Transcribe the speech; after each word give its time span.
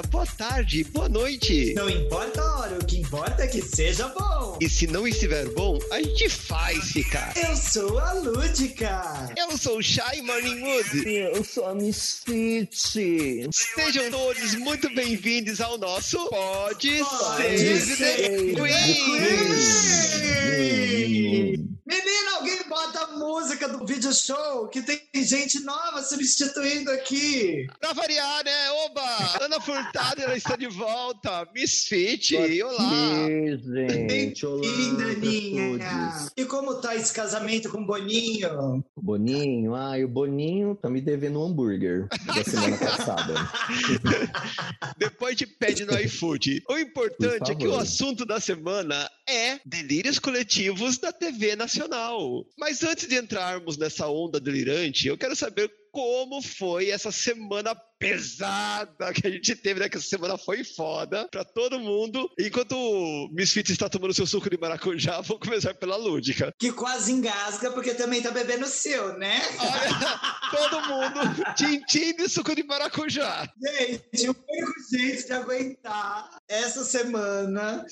dia, 0.00 0.10
boa 0.10 0.26
tarde, 0.26 0.84
boa 0.84 1.08
noite. 1.08 1.74
Não 1.74 1.88
importa 1.88 2.40
a 2.40 2.60
hora, 2.60 2.78
o 2.78 2.84
que 2.84 2.98
importa 2.98 3.44
é 3.44 3.46
que 3.46 3.62
seja 3.62 4.08
bom. 4.08 4.58
E 4.60 4.68
se 4.68 4.86
não 4.86 5.06
estiver 5.06 5.48
bom, 5.50 5.78
a 5.90 6.02
gente 6.02 6.28
faz 6.28 6.92
ficar. 6.92 7.32
Eu 7.36 7.56
sou 7.56 7.98
a 7.98 8.12
Lúdica. 8.14 9.32
Eu 9.36 9.56
sou 9.56 9.78
o 9.78 9.82
Shy 9.82 10.22
Morningwood. 10.22 11.08
Eu 11.08 11.42
sou 11.44 11.66
a 11.66 11.74
Misfit. 11.74 12.68
Sejam 13.52 14.10
todos 14.10 14.54
muito 14.56 14.92
bem-vindos 14.94 15.60
ao 15.60 15.78
nosso 15.78 16.28
Pode, 16.28 16.98
Pode 16.98 17.58
Ser, 17.58 17.96
Ser 17.96 18.54
Queen. 18.54 19.80
Música 23.30 23.68
do 23.68 23.86
video 23.86 24.12
show 24.12 24.66
que 24.66 24.82
tem 24.82 25.00
gente 25.14 25.60
nova 25.60 26.02
substituindo 26.02 26.90
aqui. 26.90 27.64
Pra 27.78 27.92
variar, 27.92 28.44
né? 28.44 28.70
Oba! 28.86 29.44
Ana 29.44 29.60
Furtado, 29.60 30.20
ela 30.20 30.36
está 30.36 30.56
de 30.56 30.66
volta. 30.66 31.46
Misfit, 31.54 32.34
olá. 32.64 33.26
Gente, 33.28 34.44
olá. 34.44 36.28
E 36.36 36.44
como 36.44 36.80
tá 36.80 36.96
esse 36.96 37.12
casamento 37.12 37.70
com 37.70 37.82
o 37.82 37.86
Boninho? 37.86 38.84
O 38.96 39.02
Boninho, 39.02 39.76
ah, 39.76 39.96
e 39.96 40.04
o 40.04 40.08
Boninho 40.08 40.74
tá 40.74 40.90
me 40.90 41.00
devendo 41.00 41.40
um 41.40 41.46
hambúrguer 41.46 42.08
da 42.26 42.42
semana 42.42 42.76
passada. 42.84 43.34
Depois 44.98 45.36
te 45.36 45.46
pede 45.46 45.84
no 45.84 45.96
iFood. 46.00 46.64
O 46.68 46.76
importante 46.76 47.38
Por 47.38 47.52
é 47.52 47.54
que 47.54 47.68
o 47.68 47.76
assunto 47.76 48.26
da 48.26 48.40
semana 48.40 49.08
é 49.28 49.60
delírios 49.64 50.18
coletivos 50.18 50.98
da 50.98 51.12
TV 51.12 51.54
Nacional. 51.54 52.44
Mas 52.58 52.82
antes 52.82 53.06
de 53.06 53.19
entrarmos 53.20 53.76
nessa 53.76 54.08
onda 54.08 54.40
delirante, 54.40 55.06
eu 55.06 55.16
quero 55.16 55.36
saber 55.36 55.70
como 55.92 56.42
foi 56.42 56.90
essa 56.90 57.12
semana 57.12 57.74
pesada 58.00 59.12
que 59.12 59.26
a 59.26 59.30
gente 59.30 59.54
teve, 59.54 59.78
né? 59.78 59.88
Que 59.88 59.98
essa 59.98 60.08
semana 60.08 60.38
foi 60.38 60.64
foda 60.64 61.28
pra 61.30 61.44
todo 61.44 61.78
mundo. 61.78 62.30
Enquanto 62.38 62.72
o 62.72 63.28
Misfit 63.30 63.70
está 63.70 63.90
tomando 63.90 64.14
seu 64.14 64.26
suco 64.26 64.48
de 64.48 64.56
maracujá, 64.56 65.20
vou 65.28 65.38
começar 65.38 65.74
pela 65.74 65.96
lúdica. 65.96 66.50
Que 66.58 66.72
quase 66.72 67.12
engasga 67.12 67.70
porque 67.70 67.92
também 67.92 68.22
tá 68.22 68.30
bebendo 68.30 68.64
o 68.64 68.68
seu, 68.68 69.18
né? 69.18 69.42
Olha, 69.58 70.20
todo 70.50 70.80
mundo 70.88 71.54
tintim 71.54 72.16
de 72.16 72.26
suco 72.26 72.56
de 72.56 72.62
maracujá. 72.62 73.46
Gente, 73.62 74.30
o 74.30 74.36
único 74.48 74.72
jeito 74.90 75.26
de 75.26 75.32
aguentar 75.34 76.38
essa 76.48 76.82
semana. 76.82 77.84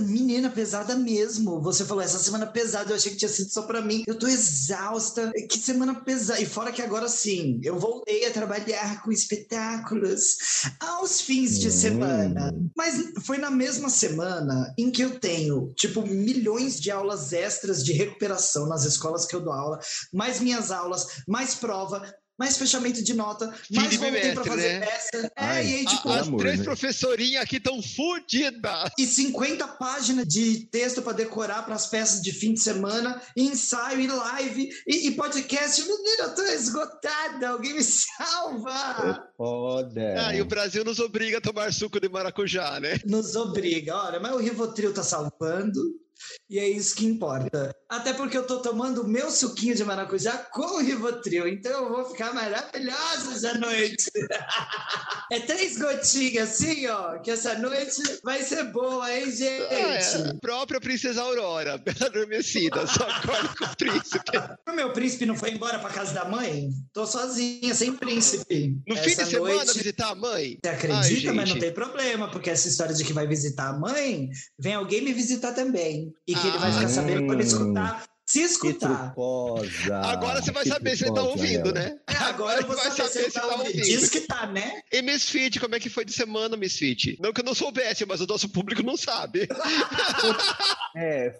Menina, 0.00 0.50
pesada 0.50 0.96
mesmo. 0.96 1.60
Você 1.62 1.84
falou 1.84 2.02
essa 2.02 2.18
semana 2.18 2.46
pesada, 2.46 2.90
eu 2.90 2.96
achei 2.96 3.12
que 3.12 3.18
tinha 3.18 3.28
sido 3.28 3.50
só 3.50 3.62
pra 3.62 3.80
mim. 3.80 4.02
Eu 4.06 4.18
tô 4.18 4.26
exausta. 4.26 5.30
Que 5.48 5.58
semana 5.58 5.94
pesada. 5.94 6.40
E 6.40 6.46
fora 6.46 6.72
que 6.72 6.82
agora 6.82 7.08
sim, 7.08 7.60
eu 7.62 7.78
voltei 7.78 8.26
a 8.26 8.32
trabalhar 8.32 9.02
com 9.02 9.12
espetáculos 9.40 10.36
aos 10.78 11.20
fins 11.20 11.58
de 11.58 11.68
Hum. 11.68 11.70
semana. 11.70 12.54
Mas 12.76 13.12
foi 13.24 13.38
na 13.38 13.50
mesma 13.50 13.88
semana 13.88 14.72
em 14.78 14.90
que 14.90 15.02
eu 15.02 15.18
tenho, 15.18 15.72
tipo, 15.74 16.02
milhões 16.06 16.80
de 16.80 16.90
aulas 16.90 17.32
extras 17.32 17.84
de 17.84 17.92
recuperação 17.92 18.68
nas 18.68 18.84
escolas 18.84 19.24
que 19.24 19.34
eu 19.34 19.40
dou 19.40 19.52
aula, 19.52 19.78
mais 20.12 20.40
minhas 20.40 20.70
aulas, 20.70 21.22
mais 21.26 21.54
prova. 21.54 22.02
Mais 22.40 22.56
fechamento 22.56 23.04
de 23.04 23.12
nota, 23.12 23.52
mais 23.70 23.98
pra 23.98 24.06
bimestre, 24.06 24.48
fazer 24.48 24.80
né? 24.80 24.86
peça. 24.86 25.26
É, 25.26 25.30
Ai, 25.36 25.66
e 25.66 25.74
aí, 25.74 25.84
tipo, 25.84 26.08
As 26.08 26.26
amor, 26.26 26.40
três 26.40 26.58
né? 26.58 26.64
professorinhas 26.64 27.42
aqui 27.42 27.58
estão 27.58 27.82
fodidas. 27.82 28.90
e 28.98 29.04
50 29.06 29.68
páginas 29.68 30.26
de 30.26 30.60
texto 30.72 31.02
para 31.02 31.12
decorar 31.12 31.66
para 31.66 31.74
as 31.74 31.86
peças 31.86 32.22
de 32.22 32.32
fim 32.32 32.54
de 32.54 32.60
semana, 32.60 33.20
e 33.36 33.42
ensaio 33.42 34.00
e 34.00 34.06
live 34.06 34.70
e, 34.86 35.08
e 35.08 35.10
podcast. 35.10 35.82
Menina, 35.82 36.22
eu 36.22 36.34
tô 36.34 36.42
esgotada, 36.44 37.50
alguém 37.50 37.74
me 37.74 37.84
salva! 37.84 39.28
Foda. 39.36 40.14
Ah, 40.26 40.34
e 40.34 40.40
o 40.40 40.46
Brasil 40.46 40.82
nos 40.82 40.98
obriga 40.98 41.36
a 41.36 41.40
tomar 41.42 41.70
suco 41.74 42.00
de 42.00 42.08
maracujá, 42.08 42.80
né? 42.80 42.98
Nos 43.04 43.36
obriga, 43.36 43.94
olha, 43.96 44.18
mas 44.18 44.32
o 44.32 44.38
Rivotril 44.38 44.94
tá 44.94 45.02
salvando. 45.02 45.78
E 46.48 46.58
é 46.58 46.68
isso 46.68 46.94
que 46.94 47.06
importa. 47.06 47.74
Até 47.88 48.12
porque 48.12 48.36
eu 48.36 48.46
tô 48.46 48.60
tomando 48.60 49.02
o 49.02 49.08
meu 49.08 49.30
suquinho 49.30 49.74
de 49.74 49.84
maracujá 49.84 50.36
com 50.52 50.76
o 50.76 50.78
Rivotril, 50.78 51.48
então 51.48 51.84
eu 51.84 51.88
vou 51.88 52.04
ficar 52.04 52.32
maravilhosa 52.32 53.32
essa 53.32 53.58
noite. 53.58 54.10
é 55.32 55.40
três 55.40 55.78
gotinhas 55.78 56.50
assim, 56.50 56.86
ó, 56.86 57.18
que 57.18 57.30
essa 57.30 57.58
noite 57.58 58.02
vai 58.22 58.42
ser 58.42 58.64
boa, 58.64 59.12
hein, 59.12 59.30
gente? 59.30 59.72
É. 59.72 60.30
A 60.30 60.34
própria 60.40 60.80
Princesa 60.80 61.22
Aurora, 61.22 61.78
bela 61.84 62.06
adormecida, 62.06 62.86
só 62.86 63.04
acorda 63.04 63.48
com 63.56 63.64
o 63.64 63.76
príncipe. 63.76 64.38
O 64.68 64.72
meu 64.72 64.92
príncipe 64.92 65.26
não 65.26 65.36
foi 65.36 65.50
embora 65.50 65.78
pra 65.78 65.90
casa 65.90 66.12
da 66.14 66.24
mãe? 66.24 66.70
Tô 66.92 67.06
sozinha, 67.06 67.74
sem 67.74 67.92
príncipe. 67.96 68.76
No 68.86 68.96
fim 68.96 69.10
Essa 69.10 69.24
de 69.24 69.30
semana, 69.30 69.54
noite- 69.56 69.78
visitar 69.78 70.10
a 70.10 70.14
mãe. 70.14 70.58
Você 70.62 70.70
acredita, 70.70 71.30
Ai, 71.30 71.34
mas 71.34 71.48
não 71.50 71.58
tem 71.58 71.72
problema, 71.72 72.30
porque 72.30 72.50
essa 72.50 72.68
história 72.68 72.94
de 72.94 73.04
que 73.04 73.12
vai 73.12 73.26
visitar 73.26 73.68
a 73.68 73.78
mãe, 73.78 74.28
vem 74.58 74.74
alguém 74.74 75.00
me 75.00 75.12
visitar 75.12 75.52
também. 75.52 76.09
E 76.26 76.34
que 76.34 76.46
ele 76.48 76.58
vai 76.58 76.72
ficar 76.72 76.84
Ah. 76.86 76.88
sabendo 76.88 77.26
quando 77.26 77.40
escutar. 77.40 78.02
Se 78.30 78.38
Que 78.38 78.44
escutar. 78.44 79.12
Agora 80.04 80.40
você 80.40 80.52
vai 80.52 80.64
saber 80.64 80.96
se 80.96 81.04
ele 81.04 81.14
tá 81.14 81.22
ouvindo, 81.24 81.70
ela. 81.70 81.72
né? 81.72 81.98
É, 82.06 82.14
agora 82.14 82.62
vou 82.64 82.76
vai 82.76 82.88
saber 82.92 83.08
se 83.08 83.18
ele 83.18 83.30
tá 83.32 83.44
ouvindo. 83.44 83.82
Diz 83.82 84.08
que 84.08 84.20
tá, 84.20 84.46
né? 84.46 84.80
E 84.92 85.02
Misfit, 85.02 85.58
como 85.58 85.74
é 85.74 85.80
que 85.80 85.90
foi 85.90 86.04
de 86.04 86.12
semana, 86.12 86.56
Misfit? 86.56 87.18
Não 87.20 87.32
que 87.32 87.40
eu 87.40 87.44
não 87.44 87.54
soubesse, 87.56 88.06
mas 88.06 88.20
o 88.20 88.26
nosso 88.28 88.48
público 88.48 88.84
não 88.84 88.96
sabe. 88.96 89.48
É, 90.96 91.38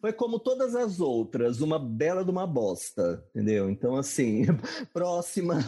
foi 0.00 0.14
como 0.14 0.38
todas 0.38 0.74
as 0.74 0.98
outras, 0.98 1.60
uma 1.60 1.78
bela 1.78 2.24
de 2.24 2.30
uma 2.30 2.46
bosta, 2.46 3.22
entendeu? 3.34 3.68
Então, 3.68 3.96
assim, 3.96 4.46
próxima, 4.94 5.58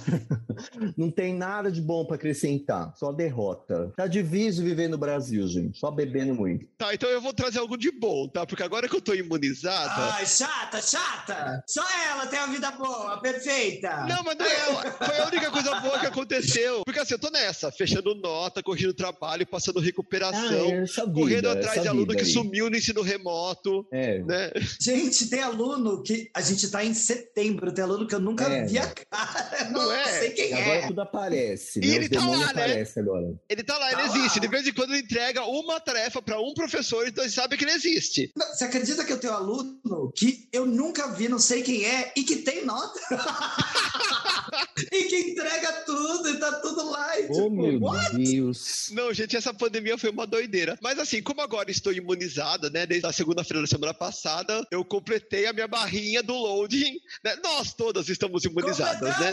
não 0.96 1.10
tem 1.10 1.34
nada 1.34 1.70
de 1.70 1.82
bom 1.82 2.06
pra 2.06 2.16
acrescentar, 2.16 2.94
só 2.96 3.12
derrota. 3.12 3.92
Tá 3.94 4.06
difícil 4.06 4.64
viver 4.64 4.88
no 4.88 4.96
Brasil, 4.96 5.46
gente, 5.46 5.78
só 5.78 5.90
bebendo 5.90 6.34
muito. 6.34 6.66
Tá, 6.78 6.94
então 6.94 7.10
eu 7.10 7.20
vou 7.20 7.34
trazer 7.34 7.58
algo 7.58 7.76
de 7.76 7.90
bom, 7.90 8.26
tá? 8.26 8.46
Porque 8.46 8.62
agora 8.62 8.88
que 8.88 8.96
eu 8.96 9.02
tô 9.02 9.12
imunizada. 9.12 10.14
Ai, 10.14 10.24
chata, 10.36 10.82
chata! 10.82 11.62
Só 11.68 11.82
ela 12.10 12.26
tem 12.26 12.38
a 12.38 12.46
vida 12.46 12.70
boa, 12.72 13.20
perfeita! 13.20 14.04
Não, 14.08 14.22
mas 14.24 14.36
não 14.36 14.46
é. 14.46 14.90
Foi 15.06 15.18
a 15.18 15.26
única 15.26 15.50
coisa 15.50 15.80
boa 15.80 15.98
que 16.00 16.06
aconteceu. 16.06 16.82
Porque 16.84 16.98
assim, 17.00 17.14
eu 17.14 17.18
tô 17.18 17.30
nessa, 17.30 17.70
fechando 17.70 18.14
nota, 18.14 18.62
correndo 18.62 18.94
trabalho, 18.94 19.46
passando 19.46 19.80
recuperação, 19.80 20.42
Ah, 20.68 20.84
vida, 21.06 21.12
correndo 21.12 21.48
atrás 21.48 21.82
de 21.82 21.88
aluno 21.88 22.14
que 22.14 22.20
aí. 22.22 22.26
sumiu 22.32 22.68
no 22.70 22.76
ensino 22.76 23.02
remoto, 23.02 23.86
É, 23.92 24.18
né? 24.22 24.50
Gente, 24.80 25.28
tem 25.28 25.42
aluno 25.42 26.02
que. 26.02 26.30
A 26.34 26.40
gente 26.40 26.68
tá 26.70 26.84
em 26.84 26.94
setembro, 26.94 27.72
tem 27.72 27.84
aluno 27.84 28.06
que 28.06 28.14
eu 28.14 28.20
nunca 28.20 28.44
É. 28.44 28.64
vi 28.64 28.78
a 28.78 28.86
cara. 28.86 29.70
Não 29.70 29.84
Não, 29.84 29.92
é? 29.92 30.04
sei 30.20 30.30
quem 30.30 30.52
agora 30.52 30.78
é. 30.78 30.86
tudo 30.86 31.00
aparece, 31.00 31.78
E 31.80 31.86
né? 31.88 31.94
ele 31.94 32.04
Os 32.06 32.10
tá 32.10 32.26
lá, 32.28 32.36
né? 32.54 32.84
agora. 33.04 33.34
Ele 33.48 33.62
tá 33.62 33.78
lá, 33.78 33.92
ele 33.92 34.02
Tá 34.02 34.08
lá. 34.08 34.16
existe. 34.18 34.40
De 34.40 34.48
vez 34.48 34.66
em 34.66 34.72
quando 34.72 34.90
ele 34.94 35.02
entrega 35.02 35.44
uma 35.44 35.80
tarefa 35.80 36.20
pra 36.22 36.40
um 36.40 36.54
professor, 36.54 37.06
então 37.06 37.22
ele 37.24 37.32
sabe 37.32 37.56
que 37.56 37.64
ele 37.64 37.72
existe. 37.72 38.30
Não, 38.36 38.46
Você 38.46 38.64
acredita 38.64 39.04
que 39.04 39.12
eu 39.12 39.18
tenho 39.18 39.32
aluno 39.32 40.12
que 40.14 40.23
eu 40.52 40.64
nunca 40.66 41.08
vi, 41.08 41.28
não 41.28 41.38
sei 41.38 41.62
quem 41.62 41.84
é, 41.84 42.12
e 42.16 42.22
que 42.22 42.36
tem 42.36 42.64
nota? 42.64 43.00
e 44.92 45.04
que 45.04 45.16
entrega 45.30 45.72
tudo, 45.84 46.28
e 46.28 46.38
tá 46.38 46.52
tudo 46.60 46.90
lá. 46.90 47.18
E, 47.18 47.26
Oh, 47.28 47.32
tipo, 47.32 47.50
meu 47.50 47.80
what? 47.80 48.16
Deus. 48.16 48.88
Não, 48.92 49.12
gente, 49.12 49.36
essa 49.36 49.52
pandemia 49.52 49.96
foi 49.98 50.10
uma 50.10 50.26
doideira. 50.26 50.78
Mas 50.82 50.98
assim, 50.98 51.22
como 51.22 51.40
agora 51.40 51.70
estou 51.70 51.92
imunizada, 51.92 52.68
né? 52.70 52.86
Desde 52.86 53.06
a 53.06 53.12
segunda-feira 53.12 53.60
da 53.60 53.66
semana 53.66 53.94
passada, 53.94 54.66
eu 54.70 54.84
completei 54.84 55.46
a 55.46 55.52
minha 55.52 55.66
barrinha 55.68 56.22
do 56.22 56.34
loading. 56.34 56.98
né? 57.24 57.36
Nós 57.42 57.72
todas 57.74 58.08
estamos 58.08 58.44
imunizadas, 58.44 59.18
né? 59.18 59.32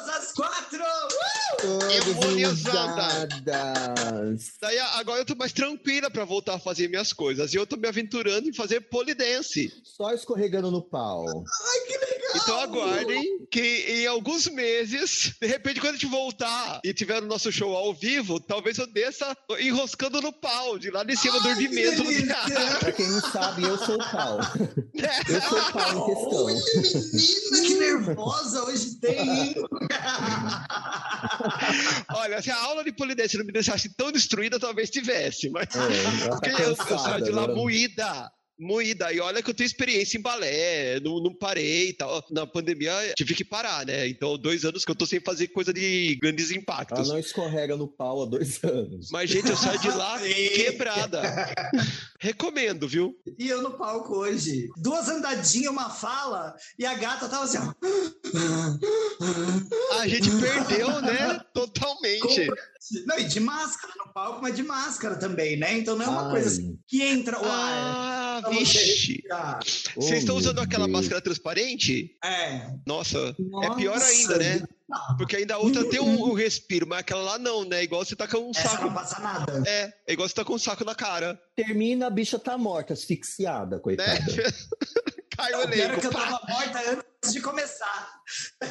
Completamos 0.00 0.08
as 0.08 0.32
quatro! 0.32 0.80
Todas 1.60 2.06
Imunizada. 2.06 3.28
Daí 4.60 4.78
agora 4.78 5.20
eu 5.20 5.24
tô 5.24 5.34
mais 5.34 5.52
tranquila 5.52 6.10
pra 6.10 6.24
voltar 6.24 6.54
a 6.54 6.58
fazer 6.58 6.88
minhas 6.88 7.12
coisas. 7.12 7.52
E 7.52 7.56
eu 7.56 7.66
tô 7.66 7.76
me 7.76 7.86
aventurando 7.88 8.48
em 8.48 8.52
fazer 8.52 8.80
polidense. 8.82 9.72
Só 9.84 10.12
escorregando 10.12 10.70
no 10.70 10.82
pau. 10.82 11.26
Ai, 11.28 11.80
que 11.86 11.98
legal! 11.98 12.30
Então 12.34 12.60
aguardem 12.60 13.46
que 13.50 13.60
em 13.60 14.06
alguns 14.06 14.46
meses, 14.46 15.34
de 15.40 15.46
repente, 15.46 15.80
quando 15.80 15.90
a 15.90 15.98
gente 15.98 16.06
voltar 16.06 16.80
e 16.84 16.94
tiver 16.94 17.22
o 17.22 17.26
nosso 17.26 17.50
show 17.52 17.74
ao 17.76 17.92
vivo, 17.92 18.40
talvez 18.40 18.78
eu 18.78 18.86
desça 18.86 19.36
enroscando 19.58 20.20
no 20.20 20.32
pau, 20.32 20.78
de 20.78 20.90
lá 20.90 21.04
de 21.04 21.16
cima 21.16 21.40
do 21.40 21.48
Ai, 21.48 21.56
que 21.56 21.68
delícia. 21.68 22.28
Pra 22.80 22.92
quem 22.92 23.08
não 23.08 23.20
sabe, 23.20 23.64
eu 23.64 23.76
sou 23.76 23.96
o 23.96 24.10
pau. 24.10 24.38
Eu 25.28 25.40
sou 25.42 25.58
o 25.58 25.72
pau 25.72 26.10
em 26.10 26.14
questão. 26.14 26.44
Olha, 26.44 26.62
menina, 27.12 27.66
que 27.66 27.74
nervosa 27.74 28.64
hoje 28.64 28.94
tem, 28.96 29.18
hein? 29.18 29.54
Olha, 32.14 32.42
se 32.42 32.50
a 32.50 32.56
aula 32.56 32.84
de 32.84 32.92
polidense 32.92 33.36
não 33.36 33.44
me 33.44 33.52
deixasse 33.52 33.94
tão 33.94 34.12
destruída, 34.12 34.58
talvez 34.58 34.90
tivesse, 34.90 35.50
mas. 35.50 35.68
É, 35.74 36.28
tá 36.28 36.40
eu, 36.62 36.68
eu 36.68 36.98
saio 36.98 37.24
de 37.24 37.30
lá 37.30 37.48
moída. 37.48 38.30
Moída. 38.60 39.12
E 39.12 39.20
olha 39.20 39.42
que 39.42 39.48
eu 39.48 39.54
tenho 39.54 39.66
experiência 39.66 40.18
em 40.18 40.20
balé, 40.20 41.00
não, 41.00 41.18
não 41.20 41.34
parei 41.34 41.88
e 41.88 41.92
tal. 41.94 42.22
Na 42.30 42.46
pandemia 42.46 42.92
tive 43.16 43.34
que 43.34 43.44
parar, 43.44 43.86
né? 43.86 44.06
Então, 44.06 44.36
dois 44.36 44.64
anos 44.64 44.84
que 44.84 44.90
eu 44.90 44.94
tô 44.94 45.06
sem 45.06 45.18
fazer 45.20 45.48
coisa 45.48 45.72
de 45.72 46.16
grandes 46.20 46.50
Ela 46.50 46.58
impactos. 46.60 47.08
não 47.08 47.18
escorrega 47.18 47.76
no 47.76 47.88
pau 47.88 48.22
há 48.22 48.26
dois 48.26 48.62
anos. 48.64 49.08
Mas, 49.10 49.30
gente, 49.30 49.48
eu 49.48 49.56
saio 49.56 49.80
de 49.80 49.88
lá 49.88 50.18
quebrada. 50.54 51.22
Recomendo, 52.20 52.86
viu? 52.86 53.14
E 53.38 53.48
eu 53.48 53.62
no 53.62 53.78
palco 53.78 54.14
hoje. 54.14 54.68
Duas 54.76 55.08
andadinhas, 55.08 55.72
uma 55.72 55.88
fala, 55.88 56.54
e 56.78 56.84
a 56.84 56.94
gata 56.94 57.28
tava 57.28 57.44
assim, 57.44 57.58
ó. 57.58 57.72
A 59.98 60.06
gente 60.06 60.30
perdeu, 60.38 61.00
né? 61.00 61.40
Totalmente. 61.54 62.48
Não, 63.06 63.18
e 63.18 63.24
de 63.24 63.38
máscara 63.40 63.92
no 63.98 64.12
palco, 64.12 64.40
mas 64.42 64.56
de 64.56 64.62
máscara 64.62 65.16
também, 65.16 65.56
né? 65.56 65.78
Então 65.78 65.96
não 65.96 66.04
é 66.04 66.08
uma 66.08 66.24
Ai. 66.24 66.30
coisa 66.30 66.62
que 66.88 67.02
entra 67.02 67.38
o 67.40 67.44
ar. 67.44 67.50
Ah, 67.52 68.40
você 68.44 68.58
vixe. 68.58 69.22
Oh, 69.96 70.00
Vocês 70.00 70.20
estão 70.20 70.34
meu 70.36 70.40
usando 70.40 70.60
aquela 70.60 70.86
Deus. 70.86 70.98
máscara 70.98 71.20
transparente? 71.20 72.16
É. 72.24 72.70
Nossa, 72.86 73.18
é 73.38 73.42
Nossa. 73.42 73.74
pior 73.76 74.00
ainda, 74.00 74.38
né? 74.38 74.62
Porque 75.18 75.36
ainda 75.36 75.54
a 75.54 75.58
outra 75.58 75.84
tem 75.88 76.00
um, 76.00 76.30
um 76.30 76.32
respiro, 76.32 76.86
mas 76.86 77.00
aquela 77.00 77.22
lá 77.22 77.38
não, 77.38 77.64
né? 77.64 77.84
Igual 77.84 78.04
você 78.04 78.16
tá 78.16 78.26
com 78.26 78.38
um 78.38 78.50
Essa 78.50 78.70
saco. 78.70 78.84
não 78.86 78.94
passa 78.94 79.20
nada. 79.20 79.62
É, 79.66 79.92
é 80.08 80.12
igual 80.12 80.26
você 80.28 80.34
tá 80.34 80.44
com 80.44 80.54
um 80.54 80.58
saco 80.58 80.84
na 80.84 80.94
cara. 80.94 81.38
Termina, 81.54 82.06
a 82.06 82.10
bicha 82.10 82.38
tá 82.38 82.56
morta, 82.58 82.94
asfixiada, 82.94 83.76
Né? 83.76 83.82
coitada. 83.82 84.18
Cai 85.36 85.52
o 85.54 85.58
O 85.58 85.60
é 85.60 85.64
elenco. 85.64 86.00
que 86.00 86.06
eu 86.06 86.10
tava 86.10 86.40
morta 86.48 86.78
antes 86.90 87.04
de 87.28 87.40
começar. 87.40 88.20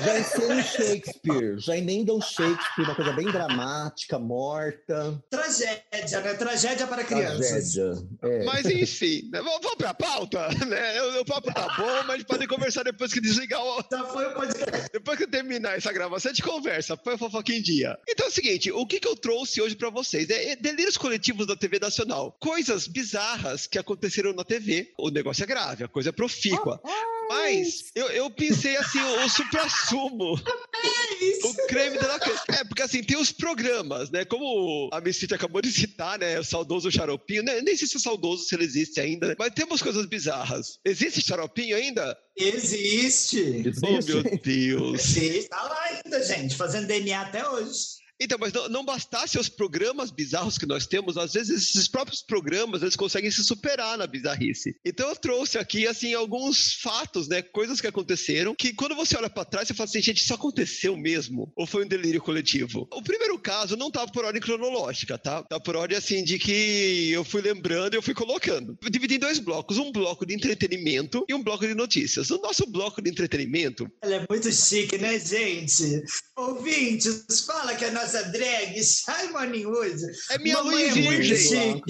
Já 0.04 0.20
encenam 0.20 0.64
Shakespeare, 0.64 1.60
já 1.60 1.78
emendam 1.78 2.20
Shakespeare, 2.20 2.86
uma 2.86 2.96
coisa 2.96 3.12
bem 3.14 3.26
dramática, 3.26 4.18
morta, 4.18 5.22
Tragédia, 5.30 6.22
né? 6.22 6.34
Tragédia 6.34 6.88
para 6.88 7.04
crianças. 7.04 7.74
tragédia. 7.74 8.08
É. 8.24 8.44
Mas 8.46 8.66
enfim, 8.66 9.30
né? 9.32 9.42
vamos, 9.42 9.60
vamos 9.62 9.78
pra 9.78 9.94
pauta, 9.94 10.48
né? 10.66 11.02
O, 11.04 11.22
o 11.22 11.26
papo 11.26 11.54
tá 11.54 11.68
bom, 11.78 12.04
mas 12.04 12.10
a 12.10 12.18
gente 12.18 12.28
pode 12.28 12.48
conversar 12.48 12.84
depois 12.84 13.14
que 13.14 13.22
desligar 13.22 13.62
o, 13.62 13.84
Já 13.92 14.06
foi 14.06 14.26
o 14.26 14.34
podcast. 14.34 14.90
Depois 14.92 15.18
que 15.18 15.24
eu 15.26 15.30
terminar 15.30 15.78
essa 15.78 15.92
gravação, 15.92 16.32
a 16.32 16.34
gente 16.34 16.44
conversa. 16.44 16.98
Põe 16.98 17.16
a 17.16 17.18
fofoca 17.18 17.54
em 17.54 17.62
dia. 17.62 17.98
Então 18.08 18.26
é 18.26 18.30
o 18.30 18.32
seguinte: 18.32 18.72
o 18.72 18.86
que, 18.86 19.00
que 19.00 19.08
eu 19.08 19.16
trouxe 19.16 19.62
hoje 19.62 19.76
pra 19.76 19.90
vocês? 19.90 20.30
É, 20.30 20.52
é 20.52 20.56
delírios 20.56 20.98
coletivos 20.98 21.46
da 21.46 21.56
TV 21.56 21.80
Nacional. 21.80 22.36
Coisas 22.40 22.88
bizarras 22.88 23.68
que 23.68 23.78
aconteceram 23.78 24.34
na 24.34 24.44
TV. 24.44 24.92
O 24.98 25.10
negócio 25.10 25.44
é 25.44 25.48
grave, 25.48 25.84
a 25.84 25.88
coisa 25.88 26.10
é 26.10 26.14
profícua. 26.14 26.82
Mas 27.30 27.92
eu, 27.94 28.08
eu 28.08 28.30
pensei 28.32 28.76
assim, 28.76 29.00
o, 29.00 29.26
o 29.26 29.30
supra-sumo, 29.30 30.34
o 31.44 31.68
creme 31.68 31.98
da 32.00 32.20
coisa. 32.20 32.42
É, 32.50 32.64
porque 32.64 32.82
assim, 32.82 33.04
tem 33.04 33.18
os 33.18 33.32
programas, 33.32 34.10
né? 34.10 34.26
Como 34.26 34.90
a 34.92 35.00
Missita 35.00 35.36
acabou 35.36 35.62
de 35.62 35.72
citar, 35.72 36.18
né? 36.18 36.40
O 36.40 36.44
saudoso 36.44 36.92
xaropinho. 36.92 37.44
né, 37.44 37.62
Nem 37.62 37.78
sei 37.78 37.88
se 37.88 37.98
é 37.98 38.00
saudoso, 38.00 38.46
se 38.46 38.56
ele 38.56 38.64
existe 38.64 39.00
ainda, 39.00 39.28
né? 39.28 39.36
Mas 39.38 39.54
temos 39.54 39.82
coisas 39.82 40.08
bizarras. 40.08 40.80
Existe 40.84 41.22
xaropinho 41.22 41.76
ainda? 41.76 42.18
Existe. 42.36 43.64
Oh, 43.84 44.06
meu 44.06 44.24
Deus. 44.42 45.00
Existe. 45.00 45.50
Tá 45.50 45.62
lá 45.62 45.84
ainda, 45.84 46.24
gente, 46.24 46.56
fazendo 46.56 46.88
DNA 46.88 47.22
até 47.22 47.48
hoje. 47.48 48.00
Então, 48.20 48.38
mas 48.38 48.52
não, 48.52 48.68
não 48.68 48.86
bastasse 48.86 49.40
os 49.40 49.48
programas 49.48 50.12
bizarros 50.12 50.58
que 50.58 50.66
nós 50.66 50.86
temos, 50.86 51.18
às 51.18 51.34
vezes 51.34 51.70
esses 51.70 51.88
próprios 51.88 52.22
programas 52.22 52.82
eles 52.82 52.96
conseguem 52.96 53.32
se 53.32 53.44
superar 53.44 53.98
na 53.98 54.06
bizarrice. 54.06 54.76
Então 54.86 55.08
eu 55.08 55.16
trouxe 55.16 55.58
aqui 55.58 55.88
assim 55.88 56.14
alguns 56.14 56.74
fatos, 56.74 57.28
né, 57.30 57.42
coisas 57.42 57.80
que 57.80 57.88
aconteceram, 57.88 58.54
que 58.54 58.74
quando 58.74 58.96
você 58.96 59.16
olha 59.16 59.30
pra 59.30 59.46
trás 59.46 59.68
você 59.68 59.74
fala 59.74 59.90
assim, 59.90 60.02
gente, 60.02 60.22
isso 60.22 60.34
aconteceu 60.34 60.98
mesmo 60.98 61.52
ou 61.56 61.66
foi 61.66 61.86
um 61.86 61.88
delírio 61.88 62.22
coletivo? 62.22 62.88
O 62.92 63.02
primeiro 63.02 63.40
caso 63.40 63.78
não 63.78 63.90
tava 63.90 64.12
por 64.12 64.26
ordem 64.26 64.42
cronológica, 64.42 65.18
tá? 65.18 65.44
Tá 65.44 65.60
por 65.60 65.78
ordem 65.78 65.98
assim 65.98 66.24
de 66.24 66.38
que 66.38 67.12
eu 67.12 67.24
fui 67.24 67.42
lembrando 67.42 67.94
e 67.94 67.98
eu 67.98 68.02
fui 68.02 68.14
colocando. 68.14 68.78
Eu 68.82 68.90
dividi 68.90 69.16
em 69.16 69.20
dois 69.20 69.40
blocos, 69.40 69.78
um 69.78 69.92
bloco 69.92 70.26
de 70.26 70.34
entretenimento 70.34 71.24
e 71.30 71.34
um 71.34 71.42
bloco 71.42 71.66
de 71.66 71.74
notícias. 71.74 72.30
O 72.30 72.42
nosso 72.42 72.66
bloco 72.66 73.02
de 73.02 73.10
entretenimento 73.10 73.90
Ela 74.02 74.16
é 74.16 74.26
muito 74.30 74.52
chique, 74.52 74.98
né, 74.98 75.18
gente? 75.20 76.04
Ouvintes, 76.36 77.26
fala 77.46 77.76
que 77.76 77.86
a 77.86 77.92
nossa 77.92 78.09
drag 78.32 78.82
sai 78.84 79.28
morning 79.30 79.66
hoje. 79.66 80.06
é 80.30 80.38
minha 80.40 80.60
lua 80.60 80.82
em 80.82 80.90
é 80.90 80.94
muito 80.96 81.10
virgem. 81.10 81.82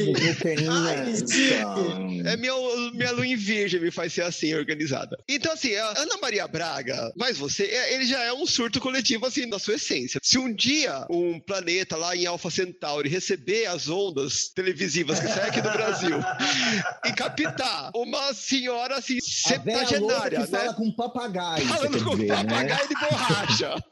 É 2.26 2.38
minha, 2.38 2.54
minha 2.94 3.12
lua 3.12 3.26
em 3.26 3.36
virgem 3.36 3.80
me 3.80 3.92
faz 3.92 4.14
ser 4.14 4.24
assim, 4.24 4.54
organizada. 4.54 5.18
Então, 5.28 5.52
assim, 5.54 5.76
a 5.76 6.00
Ana 6.00 6.18
Maria 6.22 6.48
Braga, 6.48 7.12
mas 7.16 7.38
você, 7.38 7.64
é- 7.66 7.94
ele 7.96 8.06
já 8.06 8.22
é 8.24 8.34
um 8.34 8.46
surto 8.46 8.80
coletivo, 8.80 9.26
assim, 9.26 9.46
na 9.46 9.60
sua 9.60 9.76
essência. 9.76 10.20
Se 10.24 10.38
um 10.38 10.54
dia 10.54 11.06
um 11.10 11.40
planeta 11.40 11.96
lá 11.96 12.16
em 12.16 12.26
Alpha 12.26 12.50
Centauri 12.50 13.10
receber 13.10 13.66
as 13.68 13.88
ondas 13.90 14.50
televisivas 14.50 15.20
que 15.20 15.28
saem 15.28 15.50
aqui 15.50 15.62
do 15.62 15.72
Brasil 15.72 16.18
e 17.06 17.12
captar 17.14 17.92
uma 17.96 18.34
senhora, 18.34 18.98
assim, 18.98 19.20
septagenária, 19.22 20.42
que 20.42 20.48
fala 20.48 20.66
né? 20.72 20.74
com 20.76 20.86
um 20.88 20.96
papagaio, 20.96 21.66
Falando 21.68 22.04
com 22.04 22.16
dizer, 22.18 22.28
né? 22.28 22.44
papagaio 22.44 22.88
de 22.88 22.96
borracha. 22.96 23.76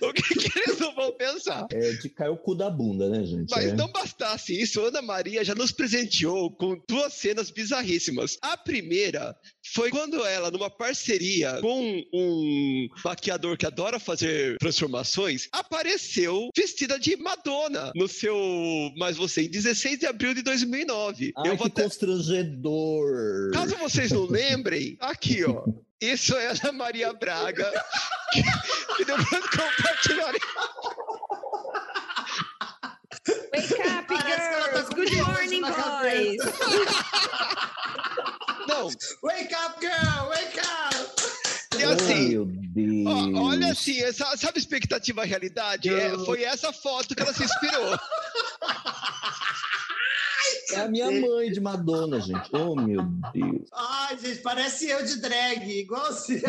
É, 0.00 0.04
o 0.04 0.12
que, 0.12 0.19
que 0.28 0.58
eles 0.58 0.78
não 0.78 0.94
vão 0.94 1.12
pensar? 1.12 1.66
é 1.72 1.92
de 1.92 2.08
cair 2.08 2.30
o 2.30 2.36
cu 2.36 2.54
da 2.54 2.70
bunda, 2.70 3.08
né, 3.08 3.24
gente? 3.24 3.50
Mas 3.50 3.66
É. 3.66 3.74
não 3.74 3.90
bastasse 3.90 4.58
isso, 4.58 4.80
Ana 4.80 5.02
Maria 5.02 5.44
já 5.44 5.54
nos 5.54 5.72
presenteou 5.72 6.50
com 6.50 6.80
duas 6.88 7.14
cenas 7.14 7.50
bizarríssimas. 7.50 8.36
A 8.42 8.56
primeira 8.56 9.36
foi 9.74 9.90
quando 9.90 10.24
ela, 10.24 10.50
numa 10.50 10.70
parceria 10.70 11.58
com 11.60 12.02
um 12.12 12.88
maquiador 13.04 13.56
que 13.56 13.66
adora 13.66 13.98
fazer 13.98 14.56
transformações, 14.58 15.48
apareceu 15.52 16.48
vestida 16.56 16.98
de 16.98 17.16
Madonna 17.16 17.92
no 17.94 18.08
seu 18.08 18.36
Mas 18.96 19.16
Você, 19.16 19.42
em 19.42 19.50
16 19.50 19.98
de 20.00 20.06
abril 20.06 20.34
de 20.34 20.42
2009. 20.42 21.32
Ai, 21.36 21.50
Eu 21.50 21.56
vou 21.56 21.66
que 21.66 21.72
até... 21.72 21.82
constrangedor. 21.84 23.50
Caso 23.52 23.76
vocês 23.76 24.10
não 24.10 24.24
lembrem, 24.26 24.96
aqui, 25.00 25.44
ó. 25.44 25.64
Isso 26.00 26.34
é 26.34 26.46
Ana 26.48 26.72
Maria 26.72 27.12
Braga, 27.12 27.70
que, 28.32 28.42
que 28.96 29.04
depois 29.04 29.44
compartilharei. 29.50 30.40
Wake 33.52 33.74
up, 33.82 34.08
tá 34.08 34.26
girls! 34.26 34.88
com 34.88 34.94
Good 34.94 35.16
morning, 35.16 35.60
boys! 35.60 36.40
Não, 38.66 38.88
Wake 39.22 39.54
up, 39.54 39.78
girl! 39.80 40.28
Wake 40.30 40.58
up! 40.60 41.30
e 41.78 41.84
Oh, 41.84 41.90
assim, 41.90 42.28
meu 42.30 42.46
Deus. 42.46 43.06
Ó, 43.06 43.42
olha 43.48 43.72
assim, 43.72 44.00
essa, 44.02 44.36
sabe 44.38 44.58
expectativa 44.58 45.24
realidade? 45.24 45.88
É, 45.90 46.16
foi 46.24 46.44
essa 46.44 46.72
foto 46.72 47.14
que 47.14 47.22
ela 47.22 47.34
se 47.34 47.44
inspirou. 47.44 47.98
É 50.72 50.80
a 50.80 50.88
minha 50.88 51.10
mãe 51.10 51.50
de 51.50 51.60
Madonna, 51.60 52.20
gente. 52.20 52.48
Oh, 52.52 52.74
meu 52.76 53.02
Deus. 53.32 53.68
Ai, 53.72 54.18
gente, 54.18 54.38
parece 54.40 54.88
eu 54.88 55.04
de 55.04 55.20
drag, 55.20 55.68
igual 55.70 56.06
assim. 56.06 56.40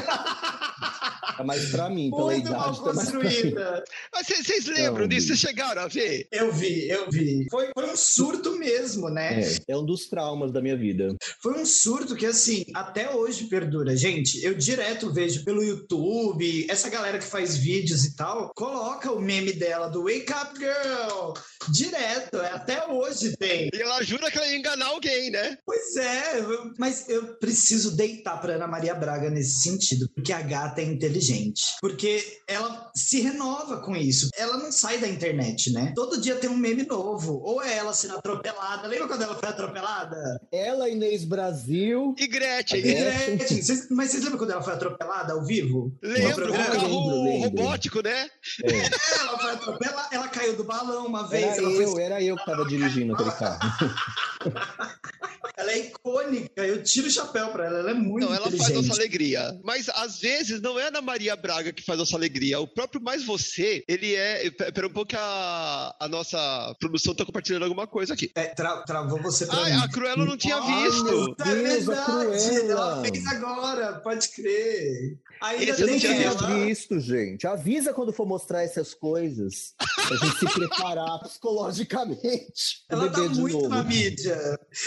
É 1.39 1.43
mais 1.43 1.69
pra 1.71 1.89
mim, 1.89 2.09
pela 2.11 2.25
Muito 2.31 2.51
mal 2.51 2.61
idade. 2.73 2.83
Tá 2.83 2.93
mais 2.93 3.09
pra 3.09 3.19
mim. 3.19 3.25
construída. 3.25 3.83
Mas 4.13 4.27
vocês- 4.27 4.65
lembram 4.67 5.07
disso? 5.07 5.27
Vocês 5.27 5.39
chegaram 5.39 5.81
a 5.83 5.87
ver? 5.87 6.27
Eu 6.31 6.51
vi, 6.51 6.87
eu 6.89 7.09
vi. 7.09 7.47
Foi, 7.49 7.69
foi 7.73 7.89
um 7.91 7.95
surto 7.97 8.57
mesmo, 8.57 9.09
né? 9.09 9.41
É, 9.41 9.57
é 9.69 9.77
um 9.77 9.85
dos 9.85 10.07
traumas 10.07 10.51
da 10.51 10.61
minha 10.61 10.77
vida. 10.77 11.15
Foi 11.41 11.53
um 11.59 11.65
surto 11.65 12.15
que, 12.15 12.25
assim, 12.25 12.65
até 12.73 13.13
hoje 13.13 13.45
perdura. 13.45 13.95
Gente, 13.95 14.43
eu 14.43 14.53
direto 14.53 15.11
vejo 15.11 15.43
pelo 15.43 15.63
YouTube, 15.63 16.67
essa 16.69 16.89
galera 16.89 17.17
que 17.17 17.25
faz 17.25 17.57
vídeos 17.57 18.05
e 18.05 18.15
tal, 18.15 18.51
coloca 18.55 19.11
o 19.11 19.19
meme 19.21 19.53
dela 19.53 19.87
do 19.87 20.03
Wake 20.03 20.31
Up 20.31 20.57
Girl. 20.59 21.33
Direto, 21.71 22.37
é, 22.37 22.51
até 22.51 22.87
hoje 22.87 23.35
tem. 23.37 23.69
E 23.73 23.81
ela 23.81 24.01
jura 24.11 24.29
que 24.31 24.37
ela 24.37 24.47
ia 24.47 24.57
enganar 24.57 24.87
alguém, 24.87 25.29
né? 25.31 25.57
Pois 25.65 25.95
é, 25.95 26.39
eu- 26.39 26.71
mas 26.77 27.07
eu 27.09 27.35
preciso 27.37 27.95
deitar 27.95 28.39
para 28.41 28.55
Ana 28.55 28.67
Maria 28.67 28.93
Braga 28.95 29.29
nesse 29.29 29.61
sentido, 29.61 30.09
porque 30.15 30.33
a 30.33 30.41
gata 30.41 30.81
é 30.81 30.85
inteligente. 30.85 31.61
Porque 31.79 32.23
ela 32.47 32.91
se 32.95 33.21
renova 33.21 33.77
com 33.81 33.95
isso. 33.95 34.29
Ela 34.37 34.57
não 34.57 34.71
sai 34.71 34.97
da 34.97 35.07
internet, 35.07 35.71
né? 35.71 35.93
Todo 35.95 36.19
dia 36.19 36.35
tem 36.35 36.49
um 36.49 36.57
meme 36.57 36.83
novo. 36.85 37.41
Ou 37.43 37.61
é 37.61 37.75
ela 37.77 37.93
sendo 37.93 38.15
atropelada. 38.17 38.87
Lembra 38.87 39.07
quando 39.07 39.21
ela 39.23 39.35
foi 39.35 39.49
atropelada? 39.49 40.17
Ela, 40.51 40.89
Inês 40.89 41.23
Brasil. 41.25 42.13
E 42.17 42.27
Gretchen, 42.27 42.79
A 42.79 42.81
Gretchen. 42.81 43.35
Gretchen, 43.37 43.61
vocês- 43.61 43.87
mas 43.89 44.11
vocês 44.11 44.23
lembram 44.23 44.37
quando 44.39 44.51
ela 44.51 44.61
foi 44.61 44.73
atropelada 44.73 45.33
ao 45.33 45.45
vivo? 45.45 45.91
lembra 46.01 46.21
No 46.23 46.31
o 46.31 46.35
programa? 46.35 46.65
carro 46.65 46.87
Lembro, 46.87 47.23
lembro. 47.23 47.63
robótico, 47.63 48.01
né? 48.01 48.29
É, 48.63 49.21
Ela 49.21 49.39
foi 49.39 49.51
atropelada, 49.51 50.07
ela 50.15 50.27
caiu 50.27 50.55
do 50.55 50.63
balão 50.63 51.05
uma 51.07 51.27
vez. 51.27 51.43
era 51.43 51.57
Ela, 51.57 51.69
eu, 51.71 51.91
foi- 51.91 52.01
era 52.03 52.21
eu 52.23 52.35
que 52.35 52.45
tava 52.45 52.65
dirigindo 52.65 53.13
aquele 53.13 53.31
carro. 53.31 53.59
ela 55.57 55.71
é 55.71 55.77
icônica. 55.79 56.65
Eu 56.65 56.83
tiro 56.83 57.07
o 57.07 57.11
chapéu 57.11 57.49
pra 57.49 57.65
ela. 57.65 57.79
Ela 57.79 57.91
é 57.91 57.93
muito 57.93 58.25
Não, 58.25 58.33
ela 58.33 58.49
faz 58.51 58.69
nossa 58.73 58.93
alegria. 58.93 59.59
Mas 59.63 59.89
às 59.89 60.19
vezes 60.19 60.61
não 60.61 60.79
é 60.79 60.83
a 60.85 60.87
Ana 60.87 61.01
Maria 61.01 61.35
Braga 61.35 61.71
que 61.71 61.83
faz 61.83 61.97
nossa 61.99 62.15
alegria. 62.15 62.59
O 62.59 62.67
próprio 62.67 63.01
Mais 63.01 63.23
Você, 63.23 63.83
ele 63.87 64.15
é. 64.15 64.49
Pera 64.51 64.87
um 64.87 64.91
pouco 64.93 65.09
que 65.09 65.15
a, 65.17 65.95
a 65.99 66.07
nossa 66.07 66.75
produção 66.79 67.13
tá 67.13 67.25
compartilhando 67.25 67.63
alguma 67.63 67.87
coisa 67.87 68.13
aqui. 68.13 68.31
É, 68.35 68.45
tra- 68.47 68.81
travou 68.83 69.21
você 69.21 69.45
pra 69.45 69.57
Ai, 69.61 69.73
mim. 69.73 69.83
a 69.83 69.89
Cruella 69.89 70.23
eu 70.23 70.27
não 70.27 70.37
tinha 70.37 70.55
Ai, 70.57 70.83
visto. 70.83 71.03
meu 71.03 71.35
Deus, 71.35 71.47
é 71.47 71.53
verdade. 71.55 72.71
Ela 72.71 73.01
fez 73.03 73.27
agora, 73.27 73.93
pode 73.99 74.27
crer. 74.29 75.17
Ainda 75.41 75.71
eu 75.71 75.87
não 75.87 76.21
ela. 76.21 76.65
visto, 76.65 76.99
gente. 76.99 77.47
Avisa 77.47 77.93
quando 77.93 78.13
for 78.13 78.27
mostrar 78.27 78.61
essas 78.61 78.93
coisas. 78.93 79.73
Pra 80.07 80.17
gente 80.17 80.37
se 80.37 80.45
preparar 80.53 81.19
psicologicamente. 81.25 82.83
Ela 82.87 83.09
tá 83.09 83.21
muito 83.21 83.57
novo. 83.57 83.69
na 83.69 83.83
mídia. 83.83 84.37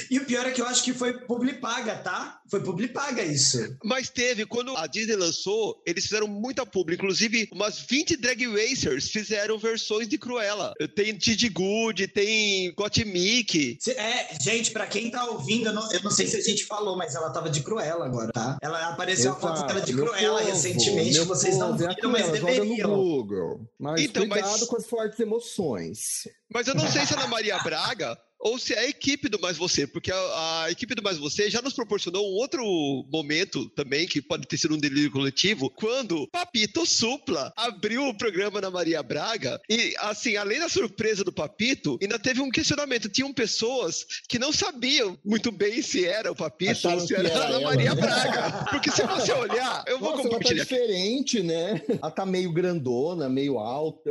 E 0.09 0.19
o 0.19 0.25
pior 0.25 0.47
é 0.47 0.53
que 0.53 0.61
eu 0.63 0.67
acho 0.67 0.85
que 0.85 0.95
foi 0.95 1.13
publi 1.27 1.55
paga, 1.55 1.97
tá? 1.97 2.41
Foi 2.51 2.61
publi 2.61 2.89
paga 2.89 3.23
isso. 3.23 3.59
Mas 3.83 4.11
teve, 4.11 4.45
quando 4.45 4.77
a 4.77 4.87
Disney 4.87 5.17
lançou, 5.17 5.83
eles 5.87 6.05
fizeram 6.05 6.27
muita 6.29 6.67
publi. 6.67 6.95
Inclusive, 6.95 7.49
umas 7.51 7.81
20 7.81 8.17
drag 8.19 8.47
racers 8.49 9.09
fizeram 9.09 9.59
versões 9.59 10.07
de 10.07 10.19
Cruella. 10.19 10.75
Tem 10.95 11.17
Didi 11.17 11.49
Good, 11.49 12.09
tem 12.09 12.73
Gottmik. 12.75 13.79
Se- 13.81 13.93
É, 13.93 14.29
gente, 14.41 14.71
pra 14.73 14.87
quem 14.87 15.11
tá 15.11 15.25
ouvindo, 15.27 15.69
eu 15.69 15.73
não, 15.73 15.91
eu 15.93 16.03
não 16.03 16.11
sei 16.11 16.27
se 16.27 16.37
a 16.37 16.41
gente 16.43 16.65
falou, 16.67 16.97
mas 16.97 17.15
ela 17.15 17.31
tava 17.31 17.49
de 17.49 17.63
Cruella 17.63 18.05
agora, 18.05 18.31
tá? 18.31 18.59
Ela 18.63 18.89
apareceu 18.91 19.33
a 19.33 19.37
foto 19.37 19.67
dela 19.67 19.81
de 19.81 19.93
Cruella 19.95 20.39
povo, 20.41 20.51
recentemente, 20.51 21.19
vocês 21.21 21.57
não 21.57 21.71
povo, 21.73 21.85
a 21.87 21.95
viram, 21.95 22.11
mas 22.11 22.29
deveriam. 22.31 22.91
Google. 22.95 23.61
Mas 23.79 24.03
Então, 24.03 24.27
mas- 24.27 24.43
cuidado 24.43 24.67
com 24.67 24.77
as 24.77 24.87
fortes 24.87 25.19
emoções. 25.19 26.29
Mas 26.53 26.69
eu 26.69 26.75
não 26.75 26.87
sei 26.91 27.07
se 27.07 27.15
é 27.15 27.17
na 27.17 27.27
Maria 27.27 27.59
Braga 27.61 28.17
ou 28.45 28.59
se 28.59 28.75
é 28.75 28.81
a 28.81 28.89
equipe 28.89 29.29
do 29.29 29.41
Mais 29.41 29.57
Você, 29.57 29.87
porque 29.87 30.13
a, 30.13 30.65
a 30.65 30.71
equipe 30.71 30.95
do 30.95 31.03
Mais 31.03 31.17
Você 31.17 31.49
já 31.49 31.63
nos 31.63 31.73
proporcionou 31.73 32.31
um 32.31 32.35
outro 32.35 32.63
momento 33.11 33.69
também, 33.71 34.07
que 34.07 34.21
pode 34.21 34.47
ter 34.47 34.59
sido 34.59 34.75
um 34.75 34.79
delírio 34.79 35.11
coletivo, 35.11 35.71
quando 35.71 36.29
Papito 36.29 36.85
Supla 36.85 37.53
abriu 37.57 38.07
o 38.07 38.17
programa 38.17 38.61
na 38.61 38.71
Maria 38.71 39.03
Braga 39.03 39.59
e, 39.69 39.95
assim, 39.99 40.37
além 40.37 40.61
da 40.61 40.69
surpresa 40.69 41.25
do 41.25 41.33
Papito, 41.33 41.99
ainda 42.03 42.19
teve 42.19 42.43
um 42.43 42.51
questionamento. 42.51 43.09
Tinham 43.09 43.33
pessoas 43.33 44.05
que 44.29 44.39
não 44.39 44.53
sabiam 44.53 45.19
muito 45.25 45.51
bem 45.51 45.81
se 45.81 46.05
era 46.05 46.31
o 46.31 46.37
Papito 46.37 46.73
Acharam 46.73 46.99
ou 46.99 47.07
se 47.07 47.15
era, 47.15 47.29
era 47.29 47.45
a 47.45 47.51
ela, 47.53 47.61
Maria 47.63 47.95
né? 47.95 48.01
Braga. 48.01 48.67
Porque 48.71 48.91
se 48.91 49.03
você 49.03 49.33
olhar, 49.33 49.85
eu 49.87 49.99
vou 49.99 50.11
Nossa, 50.11 50.23
ela 50.23 50.31
tá 50.31 50.37
compartilhar 50.37 50.63
diferente, 50.65 51.43
né? 51.43 51.83
Ela 51.89 52.11
tá 52.11 52.27
meio 52.27 52.53
grandona, 52.53 53.27
meio 53.29 53.59
alta. 53.59 54.11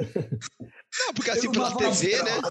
Não, 0.99 1.13
porque 1.13 1.29
assim, 1.29 1.51
pela 1.51 1.75
TV, 1.75 2.23
né? 2.23 2.41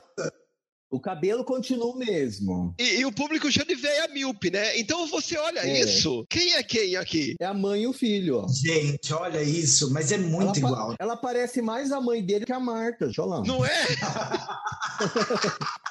O 0.92 1.00
cabelo 1.00 1.42
continua 1.42 1.86
o 1.86 1.96
mesmo. 1.96 2.74
E, 2.78 3.00
e 3.00 3.06
o 3.06 3.12
público 3.12 3.50
já 3.50 3.64
de 3.64 3.74
véia 3.74 4.06
míope, 4.08 4.50
né? 4.50 4.78
Então 4.78 5.06
você 5.06 5.38
olha 5.38 5.60
É. 5.60 5.80
isso. 5.80 6.26
Quem 6.28 6.52
é 6.52 6.62
quem 6.62 6.96
aqui? 6.96 7.34
É 7.40 7.46
a 7.46 7.54
mãe 7.54 7.82
e 7.82 7.86
o 7.86 7.94
filho, 7.94 8.42
ó. 8.44 8.48
Gente, 8.48 9.12
olha 9.14 9.42
isso, 9.42 9.90
mas 9.90 10.12
é 10.12 10.18
muito 10.18 10.44
ela, 10.44 10.52
pa- 10.52 10.58
igual. 10.58 10.94
ela 10.98 11.16
parece 11.16 11.62
mais 11.62 11.90
a 11.92 12.00
mãe 12.00 12.22
dele 12.22 12.44
que 12.44 12.52
a 12.52 12.60
Marta, 12.60 13.06
deixa 13.06 13.22
eu 13.22 13.26
lá. 13.26 13.42
Não 13.46 13.64
é? 13.64 13.86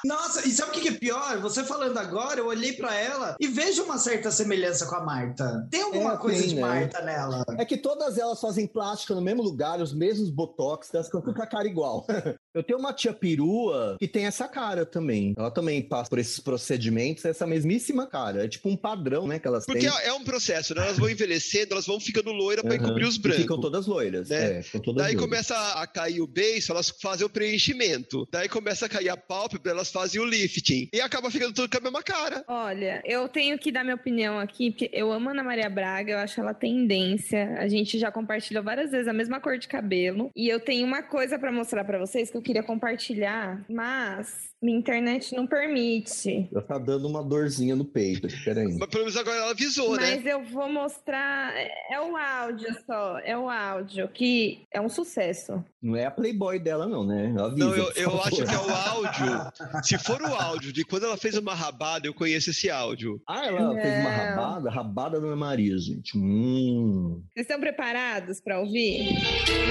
Nossa, 0.04 0.46
e 0.48 0.52
sabe 0.52 0.70
o 0.70 0.74
que 0.80 0.88
é 0.88 0.92
pior? 0.92 1.38
Você 1.40 1.62
falando 1.64 1.96
agora, 1.98 2.40
eu 2.40 2.46
olhei 2.46 2.72
pra 2.72 2.94
ela 2.94 3.36
e 3.40 3.46
vejo 3.46 3.82
uma 3.84 3.98
certa 3.98 4.30
semelhança 4.30 4.86
com 4.86 4.96
a 4.96 5.04
Marta. 5.04 5.66
Tem 5.70 5.82
alguma 5.82 6.14
É, 6.14 6.16
coisa 6.16 6.40
tem, 6.40 6.48
de 6.50 6.54
né? 6.56 6.60
Marta 6.60 7.02
nela? 7.02 7.44
É 7.58 7.64
que 7.64 7.76
todas 7.76 8.18
elas 8.18 8.40
fazem 8.40 8.66
plástica 8.66 9.14
no 9.14 9.20
mesmo 9.20 9.42
lugar, 9.42 9.80
os 9.80 9.94
mesmos 9.94 10.30
botox, 10.30 10.92
elas 10.94 11.06
ficam 11.06 11.22
com 11.22 11.30
a 11.42 11.46
cara 11.46 11.66
igual. 11.66 12.06
Eu 12.54 12.62
tenho 12.62 12.78
uma 12.78 12.92
tia 12.92 13.14
perua 13.14 13.96
que 13.98 14.06
tem 14.06 14.26
essa 14.26 14.46
cara 14.46 14.84
também. 14.92 15.34
Ela 15.36 15.50
também 15.50 15.82
passa 15.82 16.08
por 16.10 16.18
esses 16.18 16.38
procedimentos, 16.38 17.24
essa 17.24 17.46
mesmíssima 17.46 18.06
cara. 18.06 18.44
É 18.44 18.48
tipo 18.48 18.68
um 18.68 18.76
padrão, 18.76 19.26
né, 19.26 19.38
que 19.38 19.46
elas 19.48 19.64
Porque 19.66 19.80
têm. 19.88 19.88
é 19.88 20.08
é 20.08 20.12
um 20.12 20.22
processo, 20.24 20.74
né? 20.74 20.82
Elas 20.82 20.98
vão 20.98 21.08
envelhecendo, 21.08 21.72
elas 21.72 21.86
vão 21.86 21.98
ficando 21.98 22.30
loira 22.32 22.62
pra 22.62 22.74
Aham. 22.74 22.84
encobrir 22.84 23.06
os 23.06 23.16
E 23.16 23.20
brancos. 23.20 23.40
Ficam 23.42 23.60
todas 23.60 23.86
loiras. 23.86 24.28
né? 24.28 24.58
É, 24.58 24.62
ficam 24.62 24.80
todas 24.80 25.02
Daí 25.04 25.14
loiras. 25.14 25.24
começa 25.30 25.56
a 25.80 25.86
cair 25.86 26.20
o 26.20 26.26
beiço, 26.26 26.70
elas 26.72 26.90
fazem 26.90 27.26
o 27.26 27.30
preenchimento. 27.30 28.28
Daí 28.30 28.48
começa 28.48 28.86
a 28.86 28.88
cair 28.88 29.08
a 29.08 29.16
pálpebra, 29.16 29.70
elas 29.72 29.90
fazem 29.90 30.20
o 30.20 30.24
lifting. 30.24 30.88
E 30.92 31.00
acaba 31.00 31.30
ficando 31.30 31.54
tudo 31.54 31.70
com 31.70 31.78
a 31.78 31.80
mesma 31.80 32.02
cara. 32.02 32.44
Olha, 32.46 33.00
eu 33.04 33.28
tenho 33.28 33.58
que 33.58 33.72
dar 33.72 33.82
minha 33.84 33.94
opinião 33.96 34.38
aqui, 34.38 34.70
porque 34.70 34.90
eu 34.92 35.10
amo 35.12 35.28
a 35.28 35.32
Ana 35.32 35.42
Maria 35.44 35.70
Braga, 35.70 36.12
eu 36.12 36.18
acho 36.18 36.40
ela 36.40 36.52
tendência. 36.54 37.56
A 37.58 37.68
gente 37.68 37.98
já 37.98 38.10
compartilhou 38.12 38.62
várias 38.62 38.90
vezes 38.90 39.08
a 39.08 39.12
mesma 39.12 39.40
cor 39.40 39.56
de 39.58 39.68
cabelo. 39.68 40.30
E 40.36 40.48
eu 40.48 40.60
tenho 40.60 40.86
uma 40.86 41.02
coisa 41.02 41.38
pra 41.38 41.50
mostrar 41.52 41.84
pra 41.84 41.98
vocês 41.98 42.30
que 42.30 42.36
eu 42.36 42.42
queria 42.42 42.62
compartilhar, 42.62 43.64
mas 43.68 44.51
minha 44.62 44.78
internet 44.78 45.34
não 45.34 45.46
permite. 45.46 46.48
Já 46.52 46.60
tá 46.62 46.78
dando 46.78 47.08
uma 47.08 47.22
dorzinha 47.22 47.74
no 47.74 47.84
peito. 47.84 48.28
Peraí. 48.44 48.76
Mas 48.78 48.88
pelo 48.88 49.04
menos 49.04 49.16
agora 49.16 49.36
ela 49.36 49.50
avisou, 49.50 49.96
né? 49.96 50.16
Mas 50.16 50.26
eu 50.26 50.44
vou 50.44 50.72
mostrar. 50.72 51.52
É 51.90 52.00
o 52.00 52.16
áudio 52.16 52.68
só. 52.86 53.18
É 53.18 53.36
o 53.36 53.50
áudio, 53.50 54.08
que 54.08 54.62
é 54.72 54.80
um 54.80 54.88
sucesso. 54.88 55.62
Não 55.82 55.96
é 55.96 56.06
a 56.06 56.10
Playboy 56.10 56.58
dela, 56.60 56.86
não, 56.86 57.04
né? 57.04 57.34
Avisa, 57.38 57.66
Não, 57.66 57.74
eu, 57.76 57.92
eu 57.96 58.22
acho 58.22 58.36
que 58.36 58.54
é 58.54 58.58
o 58.58 58.70
áudio. 58.90 59.82
Se 59.82 59.98
for 59.98 60.22
o 60.22 60.34
áudio 60.34 60.72
de 60.72 60.84
quando 60.84 61.06
ela 61.06 61.16
fez 61.16 61.36
uma 61.36 61.54
rabada, 61.54 62.06
eu 62.06 62.14
conheço 62.14 62.50
esse 62.50 62.70
áudio. 62.70 63.20
Ah, 63.28 63.46
ela 63.46 63.74
fez 63.74 63.94
uma 64.00 64.10
Não. 64.10 64.16
rabada? 64.16 64.70
Rabada 64.70 65.20
da 65.20 65.34
Maria, 65.36 65.76
gente. 65.78 66.16
Hum. 66.16 67.20
Vocês 67.34 67.44
estão 67.46 67.58
preparados 67.58 68.40
pra 68.40 68.60
ouvir? 68.60 69.16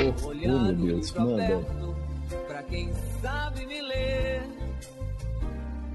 Oh, 0.05 0.27
oh, 0.29 0.33
meu 0.33 0.74
Deus, 0.75 1.12
manda. 1.13 1.65
Pra 2.48 2.63
quem 2.63 2.89
sabe 3.21 3.65
me 3.65 3.81
ler, 3.81 4.41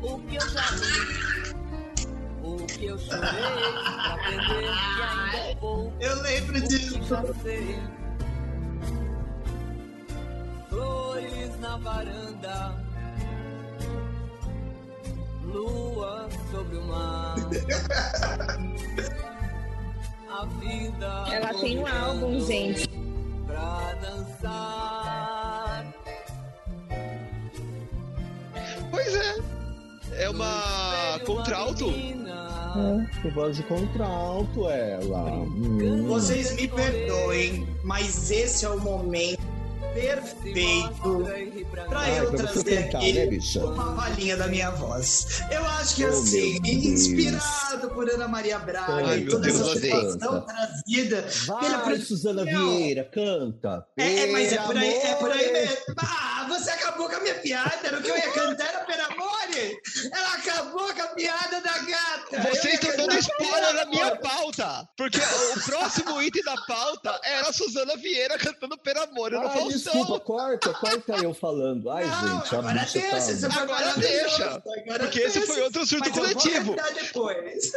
o 0.02 0.18
que 0.20 0.36
eu 0.36 0.48
já 0.48 0.70
li, 0.72 1.54
o 2.42 2.56
que 2.66 2.86
eu 2.86 2.98
chorei, 2.98 3.20
pra 3.22 4.14
aprender 4.14 4.46
que 4.46 5.02
ainda 5.02 5.36
é 5.38 5.54
pouco, 5.56 5.92
Eu 6.00 6.22
lembro 6.22 6.58
o 6.58 6.62
que 6.62 6.68
disso. 6.68 7.02
já 7.04 7.22
sei. 7.42 7.78
Flores 10.68 11.58
na 11.60 11.76
varanda, 11.78 12.74
lua 15.44 16.28
sobre 16.50 16.76
o 16.76 16.82
mar. 16.86 17.36
A 20.30 20.44
vida. 20.60 21.24
Ela 21.32 21.54
tem 21.54 21.78
um 21.78 21.86
álbum, 21.86 22.40
gente. 22.44 22.86
Pra 23.46 23.94
dançar. 24.02 25.86
Pois 28.90 29.14
é. 29.14 29.55
É 30.18 30.30
uma 30.30 31.20
contralto. 31.24 31.92
Tem 33.22 33.30
voz 33.32 33.56
de 33.56 33.62
contralto, 33.64 34.68
ela. 34.68 35.30
Hum. 35.32 36.04
Vocês 36.06 36.54
me 36.54 36.68
perdoem, 36.68 37.66
mas 37.82 38.30
esse 38.30 38.64
é 38.64 38.68
o 38.70 38.78
momento 38.80 39.40
perfeito 39.94 41.24
pra 41.70 42.00
Ai, 42.00 42.20
eu 42.20 42.28
pra 42.28 42.36
trazer 42.38 42.84
cantar, 42.84 42.98
aqui 42.98 43.12
né, 43.14 43.26
bicha? 43.26 43.64
uma 43.64 43.94
palhinha 43.94 44.36
da 44.36 44.46
minha 44.46 44.70
voz. 44.72 45.42
Eu 45.50 45.64
acho 45.64 45.96
que 45.96 46.04
Oh, 46.04 46.08
assim, 46.08 46.58
inspirado 46.62 47.88
por 47.94 48.06
Ana 48.10 48.28
Maria 48.28 48.58
Braga 48.58 48.92
Ai, 49.06 49.20
e 49.20 49.24
toda 49.26 49.46
Deus, 49.46 49.58
essa 49.58 49.80
situação 49.80 50.42
trazida 50.42 51.22
pela 51.46 51.60
Vai, 51.78 51.84
produção. 51.84 52.06
Suzana 52.06 52.44
Vieira, 52.44 53.04
canta. 53.04 53.86
É, 53.96 54.24
é, 54.24 54.32
mas 54.32 54.52
é 54.52 54.58
por 54.58 54.76
aí, 54.76 54.94
é 54.94 55.14
por 55.14 55.30
aí 55.30 55.52
mesmo. 55.52 55.76
Ah, 55.96 56.35
você 56.48 56.70
acabou 56.70 57.08
com 57.08 57.16
a 57.16 57.20
minha 57.20 57.34
piada, 57.36 57.86
era 57.86 57.98
o 57.98 58.02
que 58.02 58.10
eu 58.10 58.16
ia 58.16 58.32
cantar, 58.32 58.66
era 58.66 58.84
Per 58.84 59.00
Amore. 59.00 59.80
Ela 60.12 60.34
acabou 60.34 60.94
com 60.94 61.02
a 61.02 61.06
piada 61.08 61.60
da 61.60 61.78
gata. 61.78 62.40
Vocês 62.50 62.74
estão 62.74 62.90
dando 62.96 63.08
cantar 63.10 63.18
spoiler 63.20 63.74
na 63.74 63.84
minha 63.86 64.16
pauta. 64.16 64.88
Porque 64.96 65.18
o 65.18 65.60
próximo 65.64 66.22
item 66.22 66.42
da 66.42 66.56
pauta 66.66 67.20
era 67.24 67.48
a 67.48 67.52
Suzana 67.52 67.96
Vieira 67.96 68.38
cantando 68.38 68.76
Per 68.78 68.96
Amor 68.98 69.30
no 69.30 69.42
Faustão. 69.42 69.68
desculpa, 69.68 70.20
corta, 70.20 70.74
corta 70.74 71.12
eu 71.22 71.34
falando. 71.34 71.90
Ai, 71.90 72.04
Não, 72.04 72.40
gente, 72.40 72.54
a 72.54 72.58
agora 72.58 72.84
deixa, 72.86 73.48
tá... 73.48 73.60
Agora 73.62 73.92
deixa, 73.96 74.44
agora 74.44 74.98
Porque 75.04 75.20
esse 75.20 75.38
deixa. 75.38 75.52
foi 75.52 75.62
outro 75.62 75.86
surto 75.86 76.08
Mas 76.08 76.16
eu 76.16 76.24
vou 76.24 76.34
coletivo. 76.34 76.76
depois. 76.94 77.72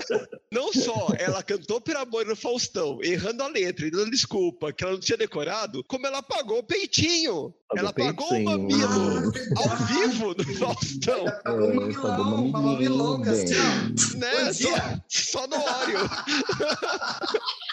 Não 0.52 0.72
só 0.72 1.08
ela 1.18 1.42
cantou 1.42 1.80
Per 1.80 1.96
Amor 1.96 2.24
no 2.26 2.36
Faustão, 2.36 2.98
errando 3.02 3.42
a 3.42 3.48
letra 3.48 3.86
e 3.86 3.90
dando 3.90 4.10
desculpa 4.10 4.72
que 4.72 4.84
ela 4.84 4.92
não 4.92 5.00
tinha 5.00 5.18
decorado, 5.18 5.82
como 5.84 6.06
ela 6.06 6.18
apagou 6.18 6.58
o 6.58 6.62
peitinho. 6.62 7.52
Ela 7.76 7.88
o 7.88 7.90
apagou 7.90 8.28
o 8.28 8.44
mamilo 8.44 9.32
ao 9.56 9.76
vivo 9.86 10.34
no 10.36 10.44
Faustão, 10.58 11.24
Uma 11.24 11.32
tá 11.42 11.52
mamilão, 11.52 12.44
uma 12.44 12.60
mamilonga, 12.60 13.30
assim, 13.32 13.54
ó. 13.54 14.18
né? 14.18 14.52
Só, 14.52 14.68
só 15.08 15.46
no 15.46 15.56
óleo. 15.56 15.98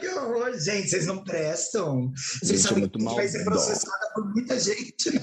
Que 0.00 0.08
horror. 0.20 0.58
Gente, 0.58 0.88
vocês 0.88 1.06
não 1.06 1.22
prestam. 1.22 2.12
Vocês 2.14 2.48
Gente, 2.50 2.54
é 2.54 2.68
sabem 2.68 2.78
muito 2.80 2.98
que 2.98 3.14
vai 3.14 3.28
ser 3.28 3.44
processada 3.44 4.10
por 4.14 4.32
muita 4.32 4.58
gente, 4.58 5.10
né? 5.14 5.20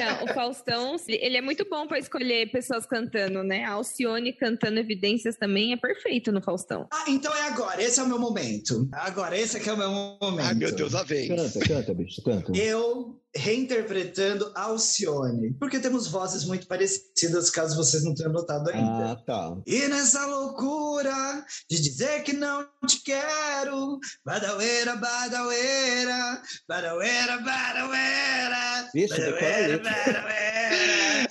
Não, 0.00 0.24
o 0.24 0.34
Faustão, 0.34 0.96
ele 1.06 1.36
é 1.36 1.40
muito 1.40 1.68
bom 1.68 1.86
pra 1.86 1.98
escolher 1.98 2.50
pessoas 2.50 2.86
cantando, 2.86 3.42
né? 3.42 3.64
A 3.64 3.72
Alcione 3.72 4.32
cantando 4.32 4.78
Evidências 4.78 5.36
também 5.36 5.72
é 5.72 5.76
perfeito 5.76 6.32
no 6.32 6.42
Faustão. 6.42 6.86
Ah, 6.92 7.04
então 7.08 7.34
é 7.34 7.42
agora. 7.42 7.82
Esse 7.82 8.00
é 8.00 8.02
o 8.02 8.08
meu 8.08 8.18
momento. 8.18 8.88
Agora, 8.92 9.36
esse 9.38 9.56
aqui 9.56 9.68
é 9.68 9.72
o 9.72 9.76
meu 9.76 9.90
momento. 9.90 10.46
Ai, 10.46 10.54
meu 10.54 10.72
Deus, 10.72 10.92
lá 10.92 11.02
vem. 11.02 11.28
Canta, 11.28 11.60
canta, 11.60 11.94
bicho, 11.94 12.22
canta. 12.22 12.52
Eu 12.56 13.18
reinterpretando 13.34 14.50
Alcione. 14.54 15.54
Porque 15.54 15.78
temos 15.78 16.08
vozes 16.08 16.44
muito 16.44 16.66
parecidas, 16.66 17.50
caso 17.50 17.76
vocês 17.76 18.02
não 18.02 18.14
tenham 18.14 18.32
notado 18.32 18.68
ainda. 18.70 19.12
Ah, 19.12 19.16
tá. 19.16 19.56
E 19.66 19.86
nessa 19.88 20.26
loucura 20.26 21.44
de 21.70 21.80
dizer 21.80 22.22
que 22.22 22.32
não 22.32 22.66
te 22.86 23.02
quero, 23.02 23.98
badaueira, 24.38 24.96
badaueira, 24.96 26.42
badaueira, 26.68 27.38
badaueira, 27.38 28.90
Vixe, 28.94 29.16
decora 29.16 29.56
a 29.56 29.66
letra. 29.66 29.90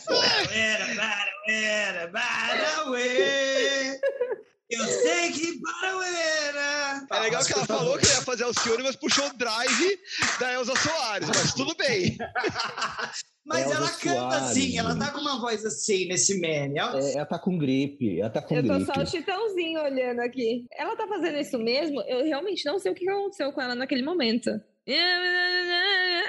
badaueira, 0.06 0.96
badaueira, 0.96 2.08
badaueira. 2.08 4.00
Eu 4.70 4.86
sei 4.86 5.32
que 5.32 5.62
badaueira 5.62 7.08
É 7.10 7.20
legal 7.22 7.46
que 7.46 7.54
ela 7.54 7.66
falou 7.66 7.98
que 7.98 8.06
ia 8.08 8.22
fazer 8.22 8.44
Alcione, 8.44 8.84
mas 8.84 8.98
puxou 8.98 9.28
o 9.28 9.34
drive 9.34 10.00
da 10.40 10.52
Elza 10.54 10.74
Soares, 10.76 11.30
mas 11.30 11.54
tudo 11.54 11.74
bem. 11.76 12.18
Mas 13.48 13.64
Elza 13.66 13.76
ela 13.76 13.90
canta 13.90 14.20
Soares, 14.40 14.52
assim, 14.52 14.78
ela 14.78 14.96
tá 15.00 15.12
com 15.12 15.22
uma 15.22 15.40
voz 15.40 15.66
assim 15.66 16.06
nesse 16.08 16.38
meme. 16.40 16.78
Ela- 16.78 17.00
É, 17.00 17.14
ela 17.16 17.26
tá 17.26 17.40
com 17.40 17.58
gripe, 17.58 18.20
ela 18.20 18.30
tá 18.30 18.42
com 18.42 18.54
Eu 18.56 18.66
tô 18.68 18.74
gripe. 18.76 18.94
só 18.94 19.02
o 19.02 19.06
chitãozinho 19.06 19.82
olhando 19.82 20.20
aqui. 20.20 20.66
Ela 20.78 20.96
tá 20.96 21.08
fazendo 21.08 21.38
isso 21.40 21.58
mesmo? 21.58 22.02
Eu 22.02 22.26
realmente 22.26 22.66
não 22.66 22.78
sei 22.78 22.92
o 22.92 22.96
que 22.96 23.08
aconteceu 23.10 23.52
com 23.54 23.62
ela 23.62 23.74
naquele 23.76 24.04
momento. 24.04 24.50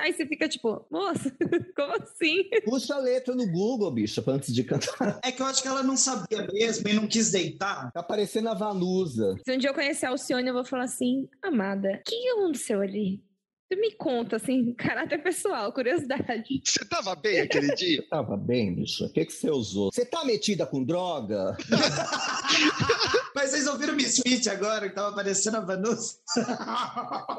Aí 0.01 0.13
você 0.13 0.27
fica 0.27 0.49
tipo, 0.49 0.85
moça, 0.91 1.31
como 1.77 1.95
assim? 2.03 2.45
Puxa 2.65 2.95
a 2.95 2.99
letra 2.99 3.35
no 3.35 3.47
Google, 3.51 3.91
bicha, 3.91 4.23
pra 4.23 4.35
antes 4.35 4.55
de 4.55 4.65
cantar. 4.65 5.21
É 5.25 5.31
que 5.33 5.43
eu 5.43 5.47
acho 5.47 5.61
que 5.63 5.69
ela 5.69 5.83
não 5.83 5.97
sabia 5.97 6.47
mesmo 6.53 6.89
e 6.89 6.93
não 6.93 7.07
quis 7.07 7.31
deitar. 7.31 7.91
Tá 7.93 8.03
parecendo 8.03 8.49
a 8.49 8.55
Vanusa. 8.55 9.37
Se 9.45 9.55
um 9.55 9.59
dia 9.59 9.71
eu 9.71 9.75
conhecer 9.75 10.07
a 10.07 10.11
Alcione, 10.11 10.49
eu 10.49 10.55
vou 10.55 10.65
falar 10.65 10.85
assim, 10.85 11.29
amada, 11.43 12.01
o 12.01 12.03
que 12.09 12.29
aconteceu 12.31 12.81
ali? 12.81 13.21
Você 13.69 13.77
me 13.77 13.93
conta, 13.93 14.37
assim, 14.37 14.73
caráter 14.79 15.23
pessoal, 15.23 15.71
curiosidade. 15.73 16.63
Você 16.65 16.85
tava 16.87 17.15
bem 17.15 17.41
aquele 17.41 17.75
dia? 17.75 18.03
Tava 18.09 18.35
bem, 18.35 18.75
bicha? 18.75 19.05
O 19.05 19.13
que, 19.13 19.27
que 19.27 19.33
você 19.33 19.51
usou? 19.51 19.91
Você 19.93 20.07
tá 20.07 20.25
metida 20.25 20.65
com 20.67 20.83
droga? 20.83 21.55
Mas 23.37 23.51
vocês 23.51 23.67
ouviram 23.67 23.93
o 23.93 23.97
Misfit 23.97 24.49
agora, 24.49 24.89
que 24.89 24.95
tava 24.95 25.11
aparecendo 25.11 25.59
a 25.59 25.61
Vanusa? 25.61 26.15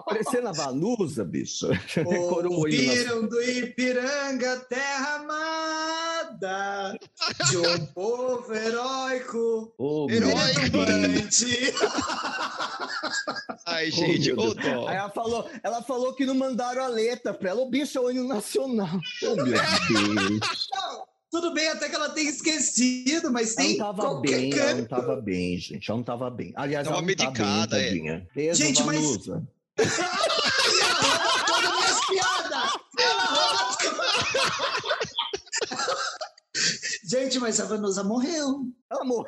Parecendo 0.06 0.50
a 0.50 0.52
Vanusa, 0.52 1.26
bicha. 1.26 1.70
Coroinha. 2.30 2.92
Ouviram 2.92 3.28
do 3.28 3.42
Ipiranga, 3.42 4.58
terra 4.70 5.24
amada, 6.30 6.98
de 7.50 7.58
um 7.58 7.86
povo 7.94 8.54
heróico, 8.54 9.74
Ô, 9.78 10.06
meu 10.08 10.18
Heróico. 10.30 10.78
Ai, 13.66 13.88
Oh, 13.88 13.92
gente, 13.92 14.32
ô 14.34 14.54
dó. 14.54 14.88
Aí 14.88 14.96
ela 14.98 15.10
falou, 15.10 15.50
ela 15.64 15.82
falou 15.84 16.14
que 16.14 16.26
não 16.26 16.36
mandaram 16.36 16.84
a 16.84 16.88
letra 16.88 17.34
pra 17.34 17.50
ela. 17.52 17.62
O 17.62 17.70
bicho 17.70 17.98
é 17.98 18.02
o 18.02 18.12
hino 18.12 18.28
nacional. 18.28 19.00
Oh, 19.24 19.36
meu 19.36 19.46
Deus. 19.46 19.60
Tudo 21.32 21.54
bem 21.54 21.70
até 21.70 21.88
que 21.88 21.96
ela 21.96 22.10
tenha 22.10 22.30
esquecido, 22.30 23.32
mas 23.32 23.56
Ela 23.56 23.62
não 23.62 23.68
tem 23.70 23.78
tava 23.78 24.02
qualquer 24.02 24.32
bem, 24.40 24.52
ela 24.54 24.70
não 24.74 24.78
canto. 24.86 24.90
tava 24.90 25.16
bem, 25.22 25.58
gente. 25.60 25.90
Ela 25.90 25.98
não 25.98 26.04
tava 26.04 26.30
bem. 26.32 26.52
Aliás, 26.56 26.88
Tava 26.88 26.98
ela 26.98 27.06
não 27.08 27.16
tá 27.16 27.24
medicada, 27.26 27.78
é. 27.78 27.82
bem, 27.82 27.90
tadinha. 28.04 28.28
Beijo, 28.36 28.56
Gente, 28.64 28.84
mas- 28.84 28.98
Vanusa. 29.06 29.48
Ela 29.78 29.88
rouba 30.98 31.46
todas 31.46 31.66
as 31.70 31.76
minhas 31.78 32.06
piadas! 32.08 32.72
Ela 33.00 33.24
rouba 33.26 33.70
Gente, 37.10 37.40
mas 37.40 37.60
a 37.60 37.66
Vanusa 37.66 38.04
morreu. 38.04 38.66
Ela 38.92 39.04
morreu. 39.04 39.26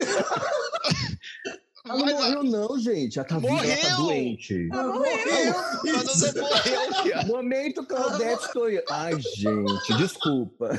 Ela 1.86 1.98
não 1.98 2.06
Mas 2.06 2.14
a- 2.14 2.18
morreu, 2.30 2.44
não, 2.44 2.78
gente. 2.78 3.18
Ela 3.18 3.28
tá 3.28 3.38
viva, 3.38 3.52
ela 3.52 3.76
tá 3.76 3.88
Morreu! 3.98 4.06
doente. 4.06 4.68
Ela 4.72 4.84
Mas 4.84 4.86
não 4.86 6.42
morreu. 6.42 7.26
Momento 7.26 7.84
Claudete 7.84 8.52
Toiano. 8.54 8.86
Ai, 8.88 9.20
gente, 9.20 9.96
desculpa. 9.98 10.70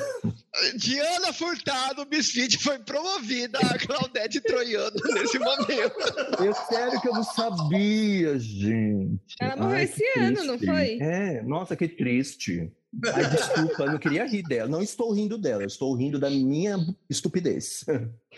Diana 0.78 1.32
Furtado, 1.32 2.08
Misfit, 2.10 2.58
foi 2.58 2.80
promovida 2.80 3.60
a 3.60 3.78
Claudete 3.78 4.42
Troiano 4.42 4.96
nesse 5.14 5.38
momento. 5.38 6.44
Eu 6.44 6.54
sério 6.56 7.00
que 7.00 7.08
eu 7.08 7.14
não 7.14 7.24
sabia, 7.24 8.40
gente. 8.40 9.22
Ela 9.40 9.56
morreu 9.58 9.76
Ai, 9.78 9.84
esse 9.84 10.04
ano, 10.18 10.44
não 10.44 10.58
foi? 10.58 10.98
É, 11.00 11.44
nossa, 11.44 11.76
que 11.76 11.88
triste. 11.88 12.72
Ai, 13.14 13.30
desculpa, 13.30 13.84
eu 13.84 13.92
não 13.92 13.98
queria 13.98 14.26
rir 14.26 14.44
dela. 14.44 14.70
Não 14.70 14.82
estou 14.82 15.12
rindo 15.14 15.38
dela, 15.38 15.64
eu 15.64 15.68
estou 15.68 15.94
rindo 15.96 16.20
da 16.20 16.30
minha 16.30 16.78
estupidez. 17.10 17.86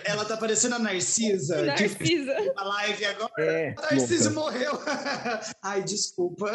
Ela 0.04 0.26
tá 0.26 0.38
parecendo 0.38 0.76
a 0.76 0.80
Narcisa, 0.80 1.64
Narcisa. 1.66 2.36
uma 2.54 2.64
live 2.64 3.06
agora. 3.06 3.32
É, 3.40 3.74
A 3.78 3.82
Narcisa 3.96 4.30
louca. 4.30 4.52
morreu. 4.52 4.72
Ai, 5.64 5.84
desculpa. 5.84 6.52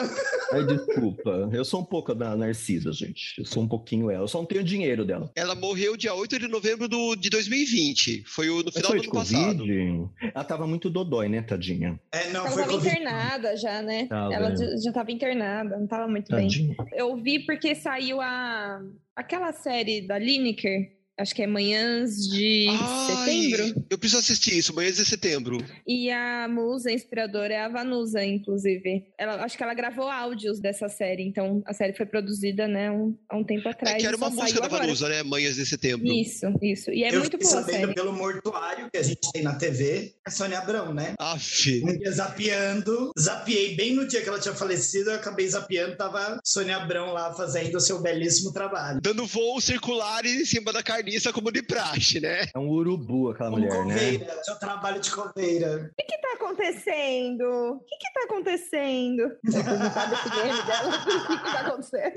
Ai, 0.53 0.65
desculpa. 0.67 1.51
Eu 1.53 1.65
sou 1.65 1.81
um 1.81 1.85
pouco 1.85 2.15
da 2.15 2.37
Narcisa, 2.37 2.93
gente. 2.93 3.35
Eu 3.39 3.45
sou 3.45 3.63
um 3.63 3.69
pouquinho 3.69 4.11
ela. 4.11 4.25
Eu 4.25 4.29
só 4.29 4.39
não 4.39 4.47
tenho 4.47 4.63
dinheiro 4.63 5.05
dela. 5.05 5.31
Ela 5.35 5.55
morreu 5.55 5.97
dia 5.97 6.15
8 6.15 6.39
de 6.39 6.49
novembro 6.49 6.89
do, 6.89 7.17
de 7.17 7.29
2020. 7.31 8.25
Foi 8.27 8.49
o, 8.49 8.63
no 8.63 8.71
final 8.73 8.91
foi 8.93 8.99
do 8.99 9.03
de 9.03 9.09
ano 9.09 9.19
passado. 9.19 9.59
Covid? 9.59 10.09
Ela 10.35 10.45
tava 10.45 10.67
muito 10.67 10.89
dodói, 10.89 11.29
né, 11.29 11.43
tadinha? 11.43 12.01
É, 12.13 12.31
não, 12.31 12.43
Ela 12.47 12.51
foi 12.51 12.63
tava 12.63 12.75
Covid. 12.75 12.89
internada 12.97 13.57
já, 13.57 13.83
né? 13.83 14.07
Tava, 14.07 14.35
Ela 14.35 14.55
já, 14.57 14.93
tava 14.93 15.11
internada, 15.11 15.77
não 15.79 15.87
tava 15.87 16.07
muito 16.09 16.31
bem. 16.35 16.47
Tadinha. 16.47 16.77
Eu 16.93 17.17
vi 17.17 17.41
porque 17.45 17.75
saiu 17.93 18.23
a 18.23 18.81
aquela 19.15 19.53
série 19.53 20.01
da 20.01 20.17
Lineker, 20.17 20.97
acho 21.19 21.35
que 21.35 21.43
é 21.43 21.47
Manhãs 21.47 22.17
de 22.29 22.67
Ai, 22.69 23.07
Setembro. 23.17 23.85
Eu 23.91 23.99
preciso 23.99 24.21
assistir 24.21 24.57
isso, 24.59 24.75
manhã 24.75 24.91
de 24.91 25.05
setembro. 25.05 25.59
E 25.87 26.11
a 26.11 26.49
musa 26.49 26.91
inspiradora 26.91 27.55
é 27.55 27.61
a 27.61 27.69
Vanusa, 27.69 28.25
inclusive. 28.25 29.07
Ela, 29.19 29.45
acho 29.45 29.57
que 29.57 29.63
ela 29.63 29.75
gravou 29.75 30.09
áudios 30.09 30.61
dessa 30.61 30.89
série, 30.89 31.23
então 31.23 31.63
a 31.67 31.73
série 31.73 31.93
foi 31.93 32.07
produzida, 32.07 32.67
né, 32.67 32.91
um- 32.91 33.17
há 33.29 33.37
um 33.37 33.45
tempo 33.45 33.69
atrás. 33.69 33.97
É 33.97 33.99
que 33.99 34.07
era 34.07 34.17
uma 34.17 34.31
música 34.31 34.61
da 34.61 34.67
agora. 34.67 34.83
Vanusa, 34.85 35.09
né? 35.09 35.23
Manhãs 35.23 35.57
de 35.57 35.67
setembro. 35.67 36.07
Isso, 36.13 36.47
isso. 36.63 36.91
E 36.91 37.05
é 37.05 37.15
eu 37.15 37.21
muito 37.21 37.39
boa 37.39 37.51
a 37.51 37.63
sabendo 37.63 37.81
série. 37.81 37.95
pelo 37.95 38.13
mortuário 38.13 38.91
que 38.91 38.99
a 38.99 39.03
gente 39.03 39.21
tem 39.33 39.43
na 39.43 39.55
TV, 39.55 40.15
a 40.27 40.31
Sônia 40.31 40.59
Abrão, 40.59 40.93
né? 40.95 41.15
Aff. 41.19 41.83
Um 41.85 41.97
dia 41.99 42.11
zapeando, 42.13 43.13
zapiei 43.19 43.75
bem 43.77 43.95
no 43.95 44.07
dia 44.07 44.21
que 44.23 44.29
ela 44.29 44.41
tinha 44.41 44.55
falecido, 44.55 45.11
eu 45.11 45.17
acabei 45.17 45.49
zapeando, 45.49 45.97
tava 45.97 46.41
Sônia 46.45 46.77
Abrão 46.77 47.13
lá 47.13 47.33
fazendo 47.35 47.77
o 47.77 47.81
seu 47.81 48.01
belíssimo 48.01 48.53
trabalho. 48.53 49.01
Dando 49.01 49.27
voos 49.27 49.65
circulares 49.65 50.33
em 50.33 50.45
cima 50.45 50.73
da 50.73 50.83
carniça 51.03 51.33
como 51.33 51.51
de 51.51 51.63
praxe, 51.63 52.21
né? 52.21 52.47
É 52.55 52.59
um 52.59 52.69
urubu 52.69 53.31
aquela 53.31 53.51
Como 53.51 53.63
mulher, 53.63 53.85
né? 53.85 53.95
coveira, 53.95 54.45
seu 54.45 54.55
trabalho 54.59 55.01
de 55.01 55.11
coveira. 55.11 55.91
O 55.93 55.95
que 55.97 56.05
que 56.05 56.19
tá 56.19 56.29
acontecendo? 56.35 57.43
O 57.43 57.81
que 57.81 57.97
que 57.97 58.13
tá 58.13 58.21
acontecendo? 58.25 59.23
Meme 59.43 60.63
dela. 60.63 60.93
O 61.03 61.27
que 61.27 61.39
que 61.39 61.53
tá 61.53 61.61
acontecendo? 61.61 62.15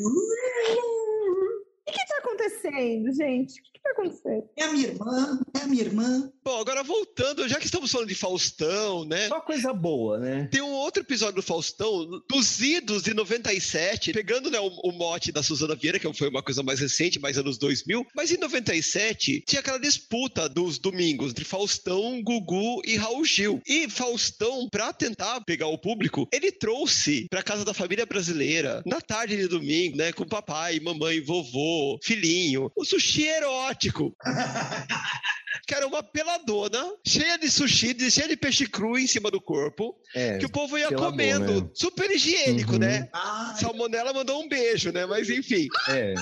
O 1.88 1.92
que 1.92 2.00
que 2.00 2.08
tá 2.08 2.18
acontecendo, 2.18 3.14
gente? 3.14 3.60
O 3.60 3.64
que 3.64 3.72
que 3.74 3.80
tá 3.80 3.92
acontecendo? 3.92 4.44
É 4.58 4.64
a 4.64 4.74
minha 4.74 4.88
irmã, 4.88 5.40
é 5.54 5.60
a 5.60 5.68
minha 5.68 5.84
irmã. 5.84 6.32
Bom, 6.44 6.60
agora 6.60 6.84
voltando, 6.84 7.48
já 7.48 7.60
que 7.60 7.66
estamos 7.66 7.92
falando 7.92 8.08
de 8.08 8.16
Faustão, 8.16 9.06
né? 9.06 9.28
Só 9.28 9.40
coisa 9.40 9.72
boa, 9.72 10.18
né? 10.18 10.48
Tem 10.52 10.62
um 10.62 10.72
outro 10.72 11.04
episódio 11.04 11.36
do 11.36 11.42
Faustão, 11.44 12.22
dos 12.30 12.60
idos 12.60 13.04
de 13.04 13.14
97, 13.14 14.14
pegando 14.14 14.50
né, 14.50 14.60
o, 14.60 14.68
o 14.68 14.92
mote 14.92 15.32
da 15.32 15.44
Suzana 15.44 15.76
Vieira, 15.76 16.00
que 16.00 16.12
foi 16.14 16.30
uma 16.30 16.42
coisa 16.42 16.64
mais 16.64 16.80
recente, 16.80 17.20
mais 17.20 17.38
anos 17.38 17.58
2000. 17.58 18.06
Mas 18.16 18.32
em 18.32 18.38
97, 18.38 19.44
tinha 19.46 19.60
aquela 19.60 19.80
disputa 19.80 20.50
dos 20.50 20.80
domingos 20.80 21.32
entre 21.32 21.46
Faustão, 21.46 22.22
Gugu 22.24 22.82
e 22.84 22.96
Raul 22.96 23.26
Gil. 23.26 23.62
E 23.68 23.88
Faustão, 23.90 24.68
pra 24.70 24.92
tentar 24.92 25.42
pegar 25.42 25.68
o 25.68 25.78
público, 25.78 26.28
ele 26.32 26.52
trouxe 26.52 27.28
pra 27.30 27.44
casa 27.44 27.64
da 27.64 27.74
família 27.74 28.06
brasileira, 28.06 28.82
na 28.86 29.00
tarde 29.00 29.38
de 29.38 29.48
domingo, 29.48 29.98
né, 29.98 30.12
com 30.12 30.26
papai, 30.26 30.80
mamãe, 30.80 31.22
vovô, 31.22 31.75
filhinho, 32.04 32.72
o 32.76 32.84
sushi 32.86 33.28
erótico. 33.28 34.16
que 35.68 35.74
era 35.74 35.88
uma 35.88 36.04
peladona, 36.04 36.94
cheia 37.08 37.38
de 37.40 37.50
sushi, 37.50 37.96
cheia 38.12 38.28
de 38.28 38.36
peixe 38.38 38.68
cru 38.68 39.00
em 39.00 39.08
cima 39.08 39.32
do 39.32 39.42
corpo, 39.42 39.96
É. 40.14 40.38
que 40.38 40.46
o 40.46 40.50
povo 40.50 40.78
ia 40.78 40.92
comendo. 40.92 41.62
né? 41.64 41.70
Super 41.74 42.12
higiênico, 42.12 42.74
Uhum. 42.74 42.80
né? 42.80 43.10
Ai, 43.12 43.56
Salmonella 43.60 44.14
mandou 44.14 44.44
um 44.44 44.48
beijo, 44.48 44.92
né? 44.92 45.06
Mas 45.08 45.28
enfim. 45.30 45.68
É. 45.90 46.14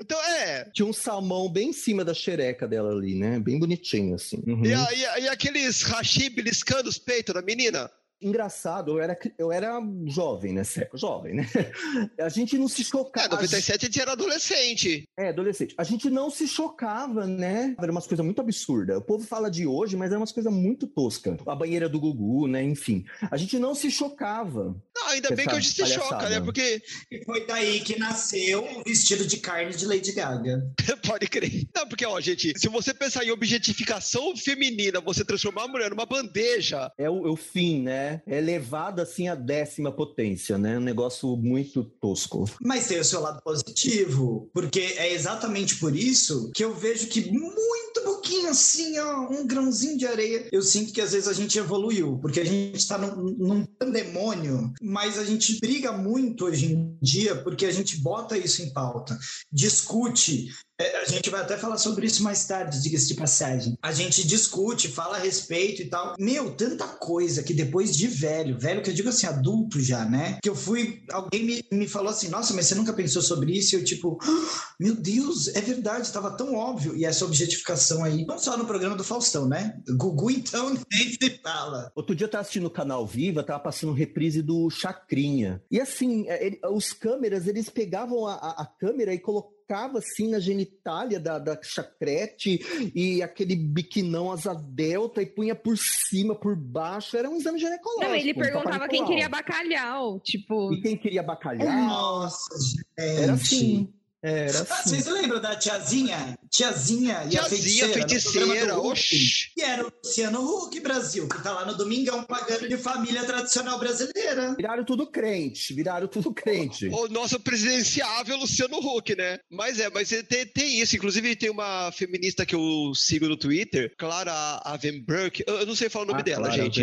Então 0.00 0.20
é. 0.24 0.70
Tinha 0.72 0.86
um 0.86 0.92
salmão 0.92 1.48
bem 1.50 1.70
em 1.70 1.72
cima 1.72 2.04
da 2.04 2.14
xereca 2.14 2.68
dela 2.68 2.92
ali, 2.92 3.14
né? 3.16 3.40
Bem 3.40 3.58
bonitinho, 3.58 4.14
assim. 4.14 4.40
Uhum. 4.46 4.64
E, 4.64 4.72
a- 4.72 4.92
e 4.94 5.06
a- 5.06 5.18
e 5.20 5.28
aqueles 5.28 5.82
hashi 5.82 6.28
beliscando 6.30 6.88
os 6.88 6.98
peitos 6.98 7.34
da 7.34 7.42
menina? 7.42 7.90
Engraçado, 8.20 8.92
eu 8.92 9.00
era, 9.00 9.18
eu 9.38 9.52
era 9.52 9.78
jovem 10.06 10.52
nessa 10.52 10.82
época, 10.82 10.98
jovem, 10.98 11.34
né? 11.34 11.46
A 12.18 12.28
gente 12.28 12.56
não 12.56 12.66
se 12.68 12.82
É, 12.82 12.84
chocava. 12.84 13.28
97 13.28 13.84
a 13.84 13.86
gente 13.86 14.00
era 14.00 14.12
adolescente. 14.12 15.04
É, 15.18 15.28
adolescente. 15.28 15.74
A 15.76 15.84
gente 15.84 16.08
não 16.08 16.30
se 16.30 16.48
chocava, 16.48 17.26
né? 17.26 17.74
Era 17.78 17.92
umas 17.92 18.06
coisas 18.06 18.24
muito 18.24 18.40
absurdas. 18.40 18.96
O 18.96 19.02
povo 19.02 19.26
fala 19.26 19.50
de 19.50 19.66
hoje, 19.66 19.96
mas 19.96 20.10
era 20.10 20.18
umas 20.18 20.32
coisas 20.32 20.52
muito 20.52 20.86
toscas. 20.86 21.36
A 21.46 21.54
banheira 21.54 21.88
do 21.88 22.00
Gugu, 22.00 22.46
né? 22.46 22.62
Enfim. 22.62 23.04
A 23.30 23.36
gente 23.36 23.58
não 23.58 23.74
se 23.74 23.90
chocava. 23.90 24.74
Não, 24.96 25.08
ainda 25.08 25.30
bem 25.30 25.46
que 25.46 25.54
hoje 25.54 25.70
se 25.70 25.86
choca, 25.86 26.28
né? 26.28 26.40
Porque 26.40 26.82
e 27.10 27.24
foi 27.24 27.46
daí 27.46 27.80
que 27.80 27.98
nasceu 27.98 28.64
o 28.64 28.82
vestido 28.84 29.26
de 29.26 29.38
carne 29.38 29.74
de 29.74 29.86
Lady 29.86 30.12
Gaga. 30.12 30.62
pode 31.06 31.26
crer. 31.28 31.66
Não, 31.74 31.86
porque, 31.86 32.06
ó, 32.06 32.20
gente, 32.20 32.58
se 32.58 32.68
você 32.68 32.94
pensar 32.94 33.24
em 33.24 33.30
objetificação 33.30 34.36
feminina, 34.36 35.00
você 35.00 35.24
transformar 35.24 35.64
a 35.64 35.68
mulher 35.68 35.90
numa 35.90 36.06
bandeja. 36.06 36.90
É 36.98 37.08
o, 37.08 37.26
é 37.26 37.30
o 37.30 37.36
fim, 37.36 37.82
né? 37.82 38.05
É 38.06 38.38
elevado 38.38 39.00
assim 39.02 39.28
à 39.28 39.34
décima 39.34 39.92
potência, 39.92 40.56
né? 40.58 40.78
Um 40.78 40.82
negócio 40.82 41.36
muito 41.36 41.84
tosco. 41.84 42.44
Mas 42.60 42.86
tem 42.86 43.00
o 43.00 43.04
seu 43.04 43.20
lado 43.20 43.42
positivo, 43.42 44.48
porque 44.52 44.80
é 44.80 45.12
exatamente 45.12 45.76
por 45.76 45.94
isso 45.94 46.50
que 46.54 46.64
eu 46.64 46.74
vejo 46.74 47.08
que 47.08 47.30
muito 47.30 47.76
pouquinho 48.04 48.48
assim, 48.50 48.98
ó, 48.98 49.28
um 49.30 49.46
grãozinho 49.46 49.98
de 49.98 50.06
areia, 50.06 50.48
eu 50.52 50.62
sinto 50.62 50.92
que 50.92 51.00
às 51.00 51.12
vezes 51.12 51.28
a 51.28 51.32
gente 51.32 51.58
evoluiu, 51.58 52.18
porque 52.20 52.40
a 52.40 52.44
gente 52.44 52.86
tá 52.86 52.98
num, 52.98 53.34
num 53.38 53.64
pandemônio, 53.64 54.72
mas 54.80 55.18
a 55.18 55.24
gente 55.24 55.58
briga 55.60 55.92
muito 55.92 56.44
hoje 56.46 56.72
em 56.72 56.96
dia 57.00 57.36
porque 57.42 57.66
a 57.66 57.72
gente 57.72 57.98
bota 57.98 58.36
isso 58.36 58.62
em 58.62 58.72
pauta, 58.72 59.18
discute, 59.52 60.48
É, 60.48 60.65
a 60.78 61.04
gente 61.10 61.30
vai 61.30 61.40
até 61.40 61.56
falar 61.56 61.78
sobre 61.78 62.06
isso 62.06 62.22
mais 62.22 62.46
tarde, 62.46 62.82
diga-se 62.82 63.08
de 63.08 63.14
passagem. 63.14 63.78
A 63.82 63.92
gente 63.92 64.26
discute, 64.26 64.88
fala 64.88 65.16
a 65.16 65.20
respeito 65.20 65.82
e 65.82 65.86
tal. 65.88 66.14
Meu, 66.18 66.54
tanta 66.54 66.86
coisa 66.86 67.42
que 67.42 67.54
depois 67.54 67.96
de 67.96 68.06
velho, 68.06 68.58
velho 68.58 68.82
que 68.82 68.90
eu 68.90 68.94
digo 68.94 69.08
assim, 69.08 69.26
adulto 69.26 69.80
já, 69.80 70.04
né? 70.04 70.38
Que 70.42 70.48
eu 70.50 70.54
fui, 70.54 71.02
alguém 71.10 71.44
me, 71.44 71.64
me 71.72 71.88
falou 71.88 72.10
assim, 72.10 72.28
nossa, 72.28 72.52
mas 72.52 72.66
você 72.66 72.74
nunca 72.74 72.92
pensou 72.92 73.22
sobre 73.22 73.52
isso? 73.56 73.74
E 73.74 73.78
eu 73.78 73.84
tipo, 73.84 74.18
"Ah, 74.22 74.74
meu 74.78 74.94
Deus, 74.94 75.48
é 75.48 75.60
verdade, 75.60 76.12
tava 76.12 76.36
tão 76.36 76.54
óbvio. 76.54 76.94
E 76.96 77.04
essa 77.04 77.24
objetificação 77.24 78.04
aí, 78.04 78.26
não 78.26 78.38
só 78.38 78.56
no 78.56 78.66
programa 78.66 78.96
do 78.96 79.04
Faustão, 79.04 79.48
né? 79.48 79.78
Gugu, 79.96 80.30
então, 80.30 80.68
nem 80.92 81.08
se 81.10 81.40
fala. 81.42 81.90
Outro 81.94 82.14
dia 82.14 82.26
eu 82.26 82.30
tava 82.30 82.42
assistindo 82.42 82.66
o 82.66 82.70
canal 82.70 83.06
Viva, 83.06 83.42
tava 83.42 83.60
passando 83.60 83.92
reprise 83.92 84.42
do 84.42 84.68
Chacrinha. 84.70 85.62
E 85.70 85.80
assim, 85.80 86.28
é, 86.28 86.44
ele- 86.46 86.60
os 86.70 86.92
câmeras, 86.92 87.46
eles 87.46 87.68
pegavam 87.70 88.26
a, 88.26 88.34
a- 88.34 88.62
a 88.62 88.66
câmera 88.66 89.14
e 89.14 89.18
colocavam 89.18 89.55
assim 89.98 90.28
na 90.30 90.38
genitália 90.38 91.18
da, 91.18 91.38
da 91.38 91.58
chacrete 91.62 92.60
e 92.94 93.22
aquele 93.22 93.56
biquinão 93.56 94.30
asa 94.30 94.54
delta 94.54 95.20
e 95.20 95.26
punha 95.26 95.54
por 95.54 95.76
cima, 95.76 96.34
por 96.34 96.54
baixo. 96.54 97.16
Era 97.16 97.28
um 97.28 97.36
exame 97.36 97.58
ginecológico. 97.58 98.04
Não, 98.08 98.14
ele 98.14 98.32
um 98.32 98.34
perguntava 98.34 98.88
quem 98.88 99.00
Nicolau. 99.00 99.08
queria 99.08 99.28
bacalhau. 99.28 100.20
Tipo, 100.20 100.72
E 100.72 100.80
quem 100.80 100.96
queria 100.96 101.22
bacalhau. 101.22 101.66
Nossa, 101.66 102.54
gente. 102.58 103.22
Era 103.22 103.32
assim. 103.32 103.92
Era 104.28 104.58
Ah, 104.58 104.62
assim. 104.80 104.90
Vocês 104.90 105.06
lembram 105.06 105.40
da 105.40 105.54
tiazinha? 105.56 106.38
Tiazinha 106.50 107.12
e 107.30 107.36
a 107.36 107.42
Tiazinha, 107.44 107.48
feiticeira. 107.48 107.86
no 107.88 107.92
feiticeira, 108.08 108.74
Hulk? 108.74 108.88
oxi. 108.88 109.50
E 109.56 109.62
era 109.62 109.86
o 109.86 109.92
Luciano 110.04 110.40
Huck, 110.40 110.80
Brasil, 110.80 111.28
que 111.28 111.42
tá 111.42 111.52
lá 111.52 111.66
no 111.66 111.76
Domingão 111.76 112.24
pagando 112.24 112.68
de 112.68 112.76
família 112.78 113.24
tradicional 113.24 113.78
brasileira. 113.78 114.54
Viraram 114.56 114.84
tudo 114.84 115.06
crente, 115.06 115.74
viraram 115.74 116.08
tudo 116.08 116.32
crente. 116.32 116.88
O 116.88 117.08
nosso 117.08 117.38
presidenciável 117.40 118.36
Luciano 118.38 118.78
Huck, 118.78 119.14
né? 119.14 119.38
Mas 119.50 119.78
é, 119.78 119.90
mas 119.90 120.08
tem, 120.08 120.46
tem 120.46 120.80
isso. 120.80 120.96
Inclusive, 120.96 121.36
tem 121.36 121.50
uma 121.50 121.90
feminista 121.92 122.46
que 122.46 122.54
eu 122.54 122.92
sigo 122.94 123.28
no 123.28 123.36
Twitter, 123.36 123.92
Clara 123.98 124.60
Avenberg. 124.64 125.44
Eu 125.46 125.56
eu 125.56 125.66
não 125.66 125.74
sei 125.74 125.88
falar 125.88 126.04
o 126.04 126.08
nome 126.08 126.20
Ah, 126.20 126.24
dela, 126.24 126.46
claro, 126.48 126.62
gente. 126.62 126.80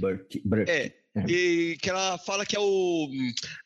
Burke. 0.00 0.42
É. 0.68 0.92
E 1.28 1.76
que 1.80 1.88
ela 1.88 2.18
fala 2.18 2.44
que 2.44 2.56
é 2.56 2.60
o, 2.60 3.08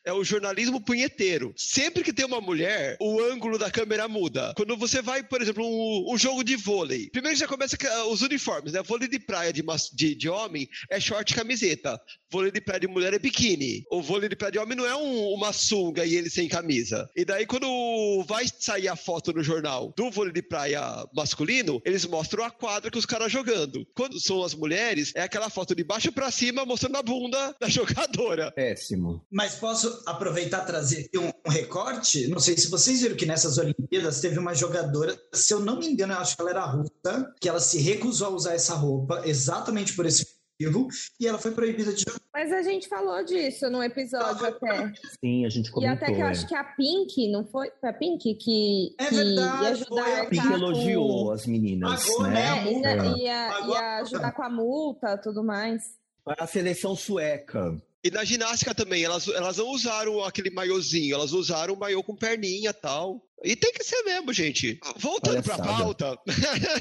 é 0.05 0.13
o 0.13 0.23
jornalismo 0.23 0.79
punheteiro. 0.79 1.53
Sempre 1.57 2.03
que 2.03 2.13
tem 2.13 2.25
uma 2.25 2.39
mulher, 2.39 2.95
o 3.01 3.19
ângulo 3.21 3.57
da 3.57 3.71
câmera 3.71 4.07
muda. 4.07 4.53
Quando 4.55 4.77
você 4.77 5.01
vai, 5.01 5.23
por 5.23 5.41
exemplo, 5.41 5.65
um, 5.65 6.13
um 6.13 6.17
jogo 6.17 6.43
de 6.43 6.55
vôlei. 6.55 7.09
Primeiro 7.09 7.37
já 7.37 7.47
começa 7.47 7.75
com 7.75 7.87
ah, 7.87 8.05
os 8.07 8.21
uniformes, 8.21 8.73
né? 8.73 8.83
Vôlei 8.83 9.07
de 9.07 9.19
praia 9.19 9.51
de, 9.51 9.63
de, 9.93 10.15
de 10.15 10.29
homem 10.29 10.69
é 10.89 10.99
short 10.99 11.31
e 11.31 11.35
camiseta. 11.35 11.99
Vôlei 12.31 12.51
de 12.51 12.61
praia 12.61 12.79
de 12.81 12.87
mulher 12.87 13.13
é 13.13 13.19
biquíni. 13.19 13.83
O 13.91 14.01
vôlei 14.01 14.29
de 14.29 14.35
praia 14.35 14.51
de 14.51 14.59
homem 14.59 14.77
não 14.77 14.85
é 14.85 14.95
um- 14.95 15.33
uma 15.33 15.51
sunga 15.51 16.05
e 16.05 16.15
ele 16.15 16.29
sem 16.29 16.47
camisa. 16.47 17.09
E 17.15 17.25
daí, 17.25 17.45
quando 17.47 18.23
vai 18.27 18.45
sair 18.59 18.87
a 18.87 18.95
foto 18.95 19.33
no 19.33 19.43
jornal 19.43 19.91
do 19.97 20.11
vôlei 20.11 20.33
de 20.33 20.41
praia 20.43 20.81
masculino, 21.15 21.81
eles 21.83 22.05
mostram 22.05 22.43
a 22.43 22.51
quadra 22.51 22.91
que 22.91 22.97
os 22.97 23.05
caras 23.05 23.31
jogando. 23.31 23.85
Quando 23.95 24.19
são 24.19 24.43
as 24.43 24.53
mulheres, 24.53 25.11
é 25.15 25.21
aquela 25.21 25.49
foto 25.49 25.73
de 25.73 25.83
baixo 25.83 26.11
pra 26.11 26.29
cima 26.29 26.63
mostrando 26.65 26.97
a 26.97 27.03
bunda 27.03 27.38
da 27.59 27.67
jogadora. 27.67 28.51
Péssimo. 28.51 29.21
Mas 29.31 29.55
posso 29.55 30.03
aproveitar 30.05 30.63
e 30.63 30.65
trazer 30.65 30.99
aqui 31.05 31.17
um, 31.17 31.31
um 31.45 31.49
recorte? 31.51 32.27
Não 32.27 32.39
sei 32.39 32.57
se 32.57 32.69
vocês 32.69 33.01
viram 33.01 33.15
que 33.15 33.25
nessas 33.25 33.57
Olimpíadas 33.57 34.19
teve 34.21 34.37
uma 34.39 34.53
jogadora, 34.53 35.17
se 35.33 35.53
eu 35.53 35.59
não 35.59 35.79
me 35.79 35.87
engano, 35.87 36.13
eu 36.13 36.19
acho 36.19 36.35
que 36.35 36.41
ela 36.41 36.51
era 36.51 36.65
russa, 36.65 37.33
que 37.39 37.49
ela 37.49 37.59
se 37.59 37.79
recusou 37.79 38.27
a 38.27 38.31
usar 38.31 38.53
essa 38.53 38.73
roupa 38.75 39.21
exatamente 39.25 39.95
por 39.95 40.05
esse 40.05 40.25
motivo 40.61 40.87
e 41.19 41.25
ela 41.25 41.37
foi 41.37 41.51
proibida 41.51 41.93
de 41.93 42.01
jogar. 42.01 42.19
mas 42.33 42.51
a 42.51 42.61
gente 42.61 42.89
falou 42.89 43.23
disso 43.23 43.69
no 43.69 43.81
episódio 43.81 44.45
até. 44.45 44.91
Sim, 45.23 45.45
a 45.45 45.49
gente 45.49 45.67
E 45.69 45.71
comentou. 45.71 45.95
até 45.95 46.07
que 46.13 46.19
eu 46.21 46.25
é. 46.27 46.29
acho 46.29 46.45
que 46.47 46.53
a 46.53 46.63
Pink, 46.65 47.31
não 47.31 47.45
foi? 47.45 47.71
Foi 47.79 47.89
a 47.89 47.93
Pink 47.93 48.35
que, 48.35 48.93
É 48.99 49.05
que 49.05 49.15
verdade, 49.15 49.63
ia 49.63 49.69
ajudar 49.69 49.87
foi 50.03 50.13
a 50.13 50.21
a 50.21 50.25
Pink 50.25 50.39
arcar 50.39 50.53
elogiou 50.57 51.25
com... 51.27 51.31
as 51.31 51.45
meninas, 51.45 52.03
Pagou, 52.05 52.23
né? 52.23 52.29
né? 52.33 52.41
É, 52.41 52.49
a 52.49 52.55
multa. 52.61 52.89
ia, 53.17 53.67
ia, 53.69 53.97
ajudar 54.01 54.31
com 54.33 54.43
a 54.43 54.49
multa 54.49 55.17
tudo 55.17 55.41
mais. 55.45 55.97
A 56.37 56.47
seleção 56.47 56.95
sueca. 56.95 57.81
E 58.03 58.09
na 58.11 58.23
ginástica 58.23 58.73
também, 58.73 59.03
elas, 59.03 59.27
elas 59.27 59.57
não 59.57 59.67
usaram 59.69 60.23
aquele 60.23 60.49
maiozinho, 60.49 61.15
elas 61.15 61.33
usaram 61.33 61.73
o 61.73 61.79
maiô 61.79 62.01
com 62.01 62.15
perninha 62.15 62.69
e 62.69 62.73
tal. 62.73 63.21
E 63.43 63.55
tem 63.55 63.71
que 63.73 63.83
ser 63.83 64.01
mesmo, 64.03 64.31
gente. 64.33 64.79
Voltando 64.97 65.41
pra 65.43 65.57
Palhaçada. 65.57 65.83
pauta. 65.83 66.19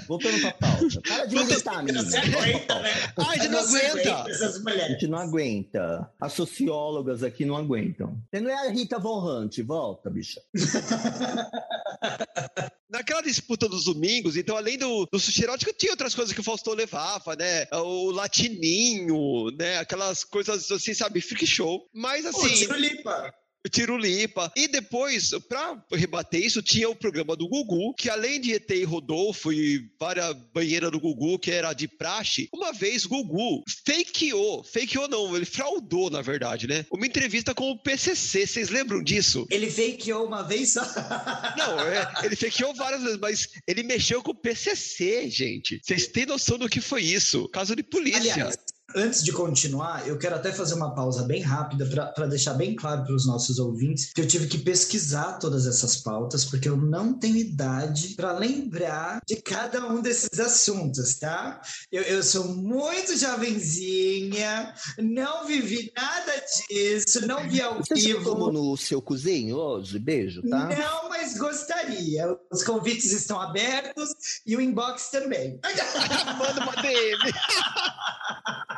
Voltando 0.09 0.41
pra 0.41 0.53
pauta. 0.55 1.01
Para 1.07 1.25
de 1.27 1.37
irritar, 1.37 1.83
menina. 1.85 2.05
Você 2.05 2.17
aguenta, 2.19 2.79
né? 2.81 2.91
Ai, 3.17 3.39
você 3.39 3.49
não 3.49 3.63
Você 3.63 3.87
aguenta. 3.87 4.31
Essas 4.31 4.57
A 4.57 4.61
mulheres. 4.61 4.89
gente 4.93 5.07
não 5.07 5.19
aguenta. 5.19 6.13
As 6.21 6.33
sociólogas 6.33 7.23
aqui 7.23 7.45
não 7.45 7.57
aguentam. 7.57 8.21
Você 8.31 8.41
não 8.41 8.51
é 8.51 8.67
a 8.67 8.71
Rita 8.71 8.99
Von 8.99 9.25
Hunt. 9.25 9.59
Volta, 9.65 10.11
bicha. 10.11 10.41
Naquela 12.91 13.21
disputa 13.21 13.69
dos 13.69 13.85
domingos, 13.85 14.37
então, 14.37 14.57
além 14.57 14.79
do, 14.79 15.07
do 15.13 15.21
sushi 15.21 15.43
erótico, 15.43 15.73
tinha 15.75 15.93
outras 15.93 16.15
coisas 16.15 16.33
que 16.33 16.41
o 16.41 16.45
Faustão 16.45 16.73
levava, 16.73 17.37
né? 17.37 17.67
O 17.73 18.11
latininho, 18.11 19.51
né? 19.59 19.79
Aquelas 19.79 20.25
coisas 20.25 20.71
assim, 20.71 20.95
sabe? 20.95 21.21
Freak 21.21 21.47
show. 21.47 21.87
Mas 21.93 22.25
assim. 22.25 22.55
Tirulipa. 22.55 23.33
Tirulipa. 23.71 24.53
E 24.57 24.69
depois, 24.69 25.31
pra 25.49 25.83
rebater 25.93 26.45
isso, 26.45 26.63
tinha 26.63 26.89
o 26.89 26.95
programa 26.95 27.37
do 27.37 27.49
Gugu, 27.49 27.95
que 27.95 28.09
além 28.09 28.41
de 28.41 28.53
ET 28.53 28.71
e 28.71 28.85
Rodolfo 28.85 29.53
e 29.53 29.91
várias 29.99 30.35
banheiras 30.53 30.91
do 30.91 31.01
Gugu, 31.01 31.39
que 31.39 31.51
era 31.51 31.73
de 31.73 31.89
praxe, 31.89 32.49
uma 32.53 32.73
vez 32.73 33.05
Gugu 33.05 33.65
fakeou, 33.85 34.63
fakeou 34.65 35.09
não, 35.09 35.35
ele 35.37 35.45
fraudou, 35.45 36.11
na 36.11 36.23
verdade, 36.23 36.67
né? 36.67 36.85
Uma 36.91 37.07
entrevista 37.07 37.55
com 37.55 37.71
o 37.71 37.79
PCC, 37.79 38.47
vocês 38.47 38.69
lembram 38.69 39.03
disso? 39.03 39.47
Ele 39.51 39.71
fakeou 39.71 40.27
uma 40.27 40.43
vez 40.43 40.73
só. 40.73 40.83
Não, 41.57 41.81
é, 41.81 42.13
ele 42.25 42.37
fakeou 42.37 42.75
várias 42.75 43.03
vezes, 43.03 43.19
mas 43.19 43.49
ele 43.67 43.83
mexeu 43.83 44.23
com 44.23 44.33
o 44.33 44.35
PCC, 44.35 45.29
gente. 45.29 45.81
Vocês 45.83 46.07
têm 46.07 46.27
noção 46.27 46.59
do 46.59 46.69
que 46.69 46.81
foi 46.81 47.03
isso? 47.03 47.49
Caso 47.49 47.75
de 47.75 47.83
polícia. 47.83 48.33
Aliás, 48.33 48.59
antes 48.95 49.23
de 49.23 49.33
continuar, 49.33 50.07
eu 50.09 50.19
quero 50.19 50.35
até 50.35 50.51
fazer 50.53 50.75
uma 50.75 50.95
pausa 50.95 51.23
bem 51.25 51.43
rápida 51.43 51.87
para 52.15 52.27
deixar 52.27 52.55
bem 52.55 52.75
claro 52.75 53.05
para 53.05 53.15
os 53.15 53.27
nossos 53.27 53.59
ouvintes 53.59 54.13
que 54.13 54.21
eu 54.21 54.27
tive 54.27 54.47
que 54.47 54.59
pesquisar 54.59 55.39
todas 55.39 55.67
essas 55.67 55.97
pautas, 55.97 56.45
porque 56.45 56.69
eu 56.69 56.77
não 56.77 57.13
tenho 57.13 57.37
idade 57.37 58.15
para 58.15 58.33
lembrar 58.33 59.21
de 59.27 59.37
cada 59.37 59.87
um 59.87 60.01
desses 60.01 60.41
assuntos, 60.41 61.19
tá? 61.19 61.61
Eu, 61.93 62.03
eu 62.03 62.23
sou 62.23 62.49
muito 62.49 63.17
jovenzinha, 63.17 64.75
não 64.99 65.47
vivi 65.47 65.93
nada 65.95 66.33
disso, 66.69 67.27
não 67.27 67.49
vi 67.49 67.61
ao 67.61 67.79
Você 67.79 67.97
já 67.97 68.15
tomou 68.23 68.51
vivo. 68.51 68.71
no 68.71 68.77
seu 68.77 69.03
cozinho 69.03 69.57
hoje? 69.57 69.99
Beijo, 69.99 70.43
tá? 70.49 70.67
Não, 70.67 71.09
mas 71.09 71.37
gostaria. 71.37 72.27
Os 72.51 72.63
convites 72.63 73.13
estão 73.13 73.41
abertos 73.41 74.11
e 74.47 74.57
o 74.57 74.61
inbox 74.61 75.11
também. 75.11 75.61
Manda 76.39 76.63
uma 76.63 76.75
DM. 76.83 77.19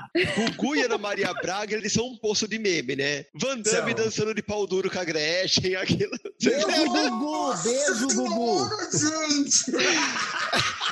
Gugu 0.35 0.75
e 0.75 0.81
Ana 0.81 0.97
Maria 0.97 1.33
Braga, 1.33 1.75
eles 1.75 1.93
são 1.93 2.07
um 2.07 2.17
poço 2.17 2.47
de 2.47 2.59
meme, 2.59 2.95
né? 2.95 3.25
Van 3.33 3.59
Damme 3.59 3.93
dançando 3.93 4.33
de 4.33 4.43
pau 4.43 4.67
duro 4.67 4.89
com 4.89 4.99
a 4.99 5.03
Gretchen, 5.03 5.75
aquilo. 5.77 6.11
Beijo? 6.41 6.67
Gugu! 6.67 7.63
Beijo, 7.63 8.07
Gugu! 8.07 8.69
gente! 8.91 9.71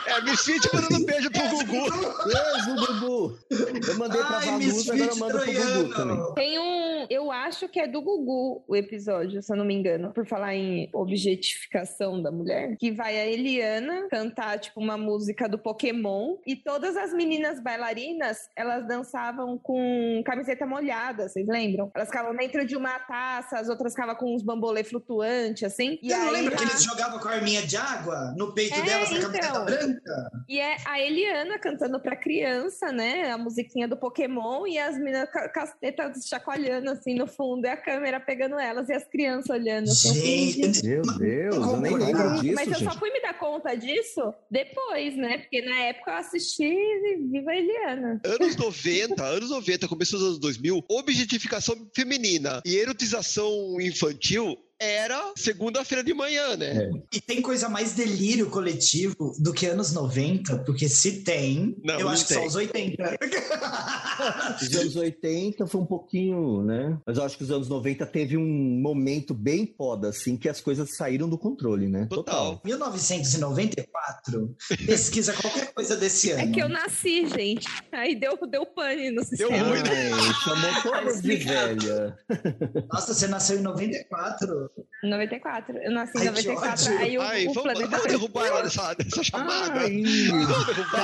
É, 0.05 0.21
Misfit 0.21 0.67
mandando 0.73 1.05
beijo 1.05 1.29
pro 1.32 1.49
Gugu. 1.49 1.89
Beijo, 2.25 2.75
Gugu! 2.88 3.39
Eu 3.88 3.97
mandei 3.97 4.21
pra 4.21 4.38
Ai, 4.38 4.45
Valusa, 4.45 4.93
agora 4.93 5.12
eu 5.12 5.15
mando 5.17 5.39
pro 5.39 5.53
Gugu 5.53 5.95
também. 5.95 6.34
Tem 6.36 6.60
um. 6.60 7.05
Eu 7.10 7.32
acho 7.32 7.67
que 7.67 7.79
é 7.79 7.88
do 7.88 8.01
Gugu 8.01 8.63
o 8.67 8.75
episódio, 8.75 9.41
se 9.41 9.51
eu 9.51 9.58
não 9.58 9.65
me 9.65 9.73
engano, 9.73 10.12
por 10.13 10.25
falar 10.25 10.55
em 10.55 10.89
objetificação 10.93 12.21
da 12.21 12.32
mulher. 12.32 12.75
Que 12.77 12.91
vai 12.91 13.19
a 13.19 13.25
Eliana 13.25 14.08
cantar, 14.10 14.60
tipo, 14.60 14.79
uma 14.79 14.97
música 14.97 15.47
do 15.47 15.58
Pokémon. 15.58 16.38
E 16.45 16.55
todas 16.55 16.95
as 16.97 17.13
meninas 17.13 17.62
bailarinas, 17.62 18.38
elas 18.55 18.88
dançavam 19.10 19.58
com 19.58 20.22
camiseta 20.26 20.65
molhada, 20.65 21.28
vocês 21.28 21.48
lembram? 21.48 21.91
Elas 21.95 22.08
ficavam 22.10 22.36
dentro 22.36 22.63
de 22.65 22.76
uma 22.76 23.00
taça, 23.00 23.58
as 23.58 23.67
outras 23.67 23.93
ficavam 23.93 24.15
com 24.15 24.36
uns 24.36 24.43
bambolê 24.43 24.84
flutuantes, 24.84 25.63
assim. 25.63 25.98
E 26.02 26.10
Você 26.10 26.17
não 26.17 26.28
aí 26.28 26.32
lembra 26.34 26.56
que 26.56 26.63
a- 26.63 26.67
eles 26.67 26.84
jogavam 26.84 27.19
com 27.19 27.28
a 27.28 27.32
arminha 27.32 27.62
de 27.65 27.76
água 27.76 28.34
no 28.38 28.54
peito 28.54 28.76
É, 28.76 28.82
delas 28.84 29.10
na 29.12 29.19
camiseta 29.22 29.48
então. 29.48 29.65
branca? 29.65 30.32
E 30.48 30.60
é 30.60 30.78
a 30.86 31.00
Eliana 31.02 31.58
cantando 31.58 32.00
pra 32.00 32.15
criança, 32.15 32.91
né? 32.91 33.32
A 33.32 33.38
musiquinha 33.38 33.88
do 33.88 33.98
Pokémon 33.98 34.67
e 34.67 34.78
as 34.78 34.95
meninas 34.98 35.28
com 35.32 35.60
as 35.60 35.74
tetas 35.80 36.26
chacoalhando 36.28 36.91
assim 36.91 37.15
no 37.15 37.28
fundo 37.28 37.65
e 37.65 37.69
a 37.69 37.78
câmera 37.78 38.19
pegando 38.19 38.60
elas 38.60 38.89
e 38.89 38.93
as 38.93 39.06
crianças 39.08 39.50
olhando. 39.50 39.89
Assim, 39.89 40.52
Gente, 40.52 40.86
Meu 40.86 41.02
Deus, 41.17 41.56
eu 41.56 41.78
nem 41.78 41.95
lembro 41.95 42.30
Gente, 42.30 42.41
disso, 42.41 42.56
Mas 42.56 42.67
eu 42.67 42.74
gente. 42.76 42.93
só 42.93 43.00
fui 43.00 43.12
me 43.12 43.22
dar 43.22 43.29
conta 43.39 43.75
disso 43.75 44.21
depois, 44.52 45.15
né? 45.15 45.39
Porque 45.39 45.62
na 45.62 45.78
época 45.84 46.12
eu 46.12 46.17
assisti 46.17 46.69
Viva 47.32 47.56
Eliana. 47.56 48.21
Anos 48.25 48.56
90, 48.56 49.23
anos 49.23 49.49
90, 49.49 49.88
começo 49.88 50.17
dos 50.17 50.25
anos 50.25 50.39
2000, 50.39 50.84
objetificação 50.89 51.89
feminina 51.95 52.62
e 52.65 52.75
erotização 52.75 53.80
infantil 53.80 54.58
era 54.80 55.34
segunda-feira 55.36 56.04
de 56.04 56.13
manhã, 56.13 56.56
né? 56.56 56.89
E 57.13 57.20
tem 57.20 57.42
coisa 57.42 57.68
mais 57.68 57.94
delírio 57.94 58.50
coletivo 58.50 59.36
do 59.39 59.52
que 59.54 59.65
anos 59.65 59.92
90, 59.92 60.60
porque 60.60 60.88
se 60.88 61.22
tem, 61.24 61.76
Não, 61.84 61.96
eu 61.96 62.06
não 62.06 62.10
acho 62.10 62.26
que 62.26 62.34
são 62.34 62.42
tem. 62.42 62.48
os 62.48 62.56
80. 62.56 63.20
Os 64.62 64.76
anos 64.76 64.96
80 64.98 65.65
foi 65.65 65.80
um 65.82 65.86
pouquinho, 65.86 66.62
né? 66.62 66.98
Mas 67.06 67.18
eu 67.18 67.24
acho 67.24 67.38
que 67.38 67.44
os 67.44 67.52
anos 67.52 67.70
90 67.70 68.06
teve 68.06 68.36
um 68.36 68.46
momento 68.82 69.34
bem 69.34 69.74
foda, 69.78 70.10
assim, 70.10 70.36
que 70.36 70.50
as 70.50 70.60
coisas 70.60 70.96
saíram 70.98 71.30
do 71.30 71.38
controle, 71.38 71.88
né? 71.88 72.06
Total. 72.10 72.60
1994, 72.65 74.56
pesquisa 74.86 75.32
qualquer 75.34 75.74
coisa 75.74 75.96
desse 75.96 76.32
ano. 76.32 76.42
É 76.42 76.48
que 76.52 76.62
eu 76.62 76.68
nasci, 76.68 77.28
gente. 77.30 77.68
Aí 77.92 78.13
deu, 78.15 78.38
deu 78.46 78.65
pane 78.65 79.10
no 79.12 79.24
sistema. 79.24 79.52
Deu 79.52 79.65
ruim, 79.70 79.84
né? 79.84 80.12
Ai, 80.12 80.34
chamou 80.44 80.82
todas 80.84 81.22
de 81.22 81.36
velha. 81.38 82.18
Nossa, 82.92 83.13
você 83.13 83.28
nasceu 83.28 83.58
em 83.60 83.62
94? 83.62 84.68
94. 85.03 85.77
Eu 85.77 85.91
nasci 85.91 86.17
em 86.17 86.27
Ai, 86.27 86.34
que 86.34 86.47
94. 86.47 86.86
ódio. 86.86 86.99
Aí 86.99 87.17
o, 87.17 87.21
Ai, 87.21 87.47
o 87.47 87.53
vamos, 87.53 87.63
planeta. 87.63 87.89
vamos 87.89 88.08
derrubar 88.08 88.47
ela 88.47 88.62
dessa, 88.63 88.93
dessa 88.93 89.23
chamada. 89.23 89.79
Ai, 89.82 90.03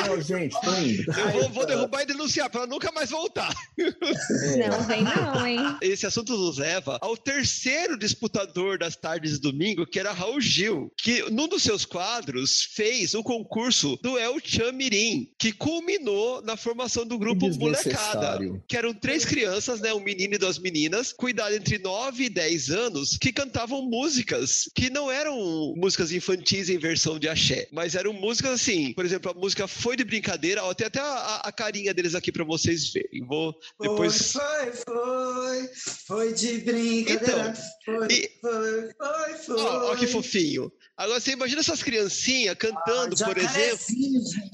tchau, 0.03 0.21
gente, 0.21 0.61
tô 0.61 0.73
indo. 0.75 1.11
Eu 1.11 1.31
vou, 1.31 1.49
vou 1.49 1.65
derrubar 1.65 2.01
e 2.01 2.05
denunciar 2.05 2.49
pra 2.49 2.61
ela 2.61 2.67
nunca 2.67 2.91
mais 2.91 3.09
voltar. 3.09 3.53
É. 3.79 4.67
Não, 4.67 4.81
vem 4.83 5.03
não, 5.03 5.47
hein? 5.47 5.77
Esse 5.81 6.05
assunto 6.05 6.33
nos 6.33 6.57
leva 6.57 6.97
ao 7.01 7.15
terceiro 7.15 7.97
disputador 7.97 8.77
das 8.77 8.95
tardes 8.95 9.33
de 9.33 9.39
domingo, 9.39 9.85
que 9.85 9.99
era 9.99 10.11
Raul 10.11 10.41
Gil, 10.41 10.91
que 10.97 11.29
num 11.31 11.47
dos 11.47 11.63
seus 11.63 11.85
quadros 11.85 12.63
fez 12.73 13.13
o 13.13 13.23
concurso 13.23 13.97
do 14.01 14.17
El 14.17 14.39
Chan 14.43 14.71
Mirim, 14.73 15.29
que 15.39 15.51
culminou 15.51 16.41
na 16.41 16.57
formação 16.57 17.05
do 17.05 17.17
grupo 17.17 17.47
Molecada. 17.57 18.39
Que 18.67 18.75
eram 18.77 18.93
três 18.93 19.23
crianças, 19.23 19.79
né? 19.79 19.93
Um 19.93 19.99
menino 19.99 20.35
e 20.35 20.37
duas 20.37 20.59
meninas, 20.59 21.13
com 21.13 21.29
idade 21.29 21.55
entre 21.55 21.77
9 21.77 22.25
e 22.25 22.29
10 22.29 22.69
anos, 22.69 23.17
que 23.17 23.31
cantavam 23.31 23.54
músicas 23.65 24.69
que 24.75 24.89
não 24.89 25.09
eram 25.09 25.73
músicas 25.77 26.11
infantis 26.11 26.69
em 26.69 26.77
versão 26.77 27.17
de 27.17 27.27
axé, 27.29 27.67
mas 27.71 27.95
eram 27.95 28.13
músicas 28.13 28.51
assim, 28.51 28.93
por 28.93 29.05
exemplo, 29.05 29.31
a 29.31 29.33
música 29.33 29.67
Foi 29.67 29.95
de 29.95 30.03
Brincadeira, 30.03 30.63
ó, 30.63 30.73
tem 30.73 30.87
até 30.87 30.99
a, 30.99 31.41
a 31.45 31.51
carinha 31.51 31.93
deles 31.93 32.15
aqui 32.15 32.31
pra 32.31 32.43
vocês 32.43 32.91
verem. 32.91 33.25
Vou 33.25 33.55
depois. 33.79 34.31
Foi, 34.33 34.71
foi, 34.71 34.73
foi, 34.73 35.69
foi 36.07 36.33
de 36.33 36.57
brincadeira. 36.59 37.53
foi, 37.83 38.07
e- 38.11 38.31
foi, 38.41 38.89
foi, 38.97 39.33
foi. 39.45 39.61
Ó, 39.61 39.91
ó 39.91 39.95
que 39.95 40.07
fofinho. 40.07 40.71
Agora 40.97 41.19
você 41.19 41.31
imagina 41.31 41.59
essas 41.61 41.83
criancinhas 41.83 42.55
cantando, 42.57 43.15
por 43.17 43.37
exemplo. 43.37 43.79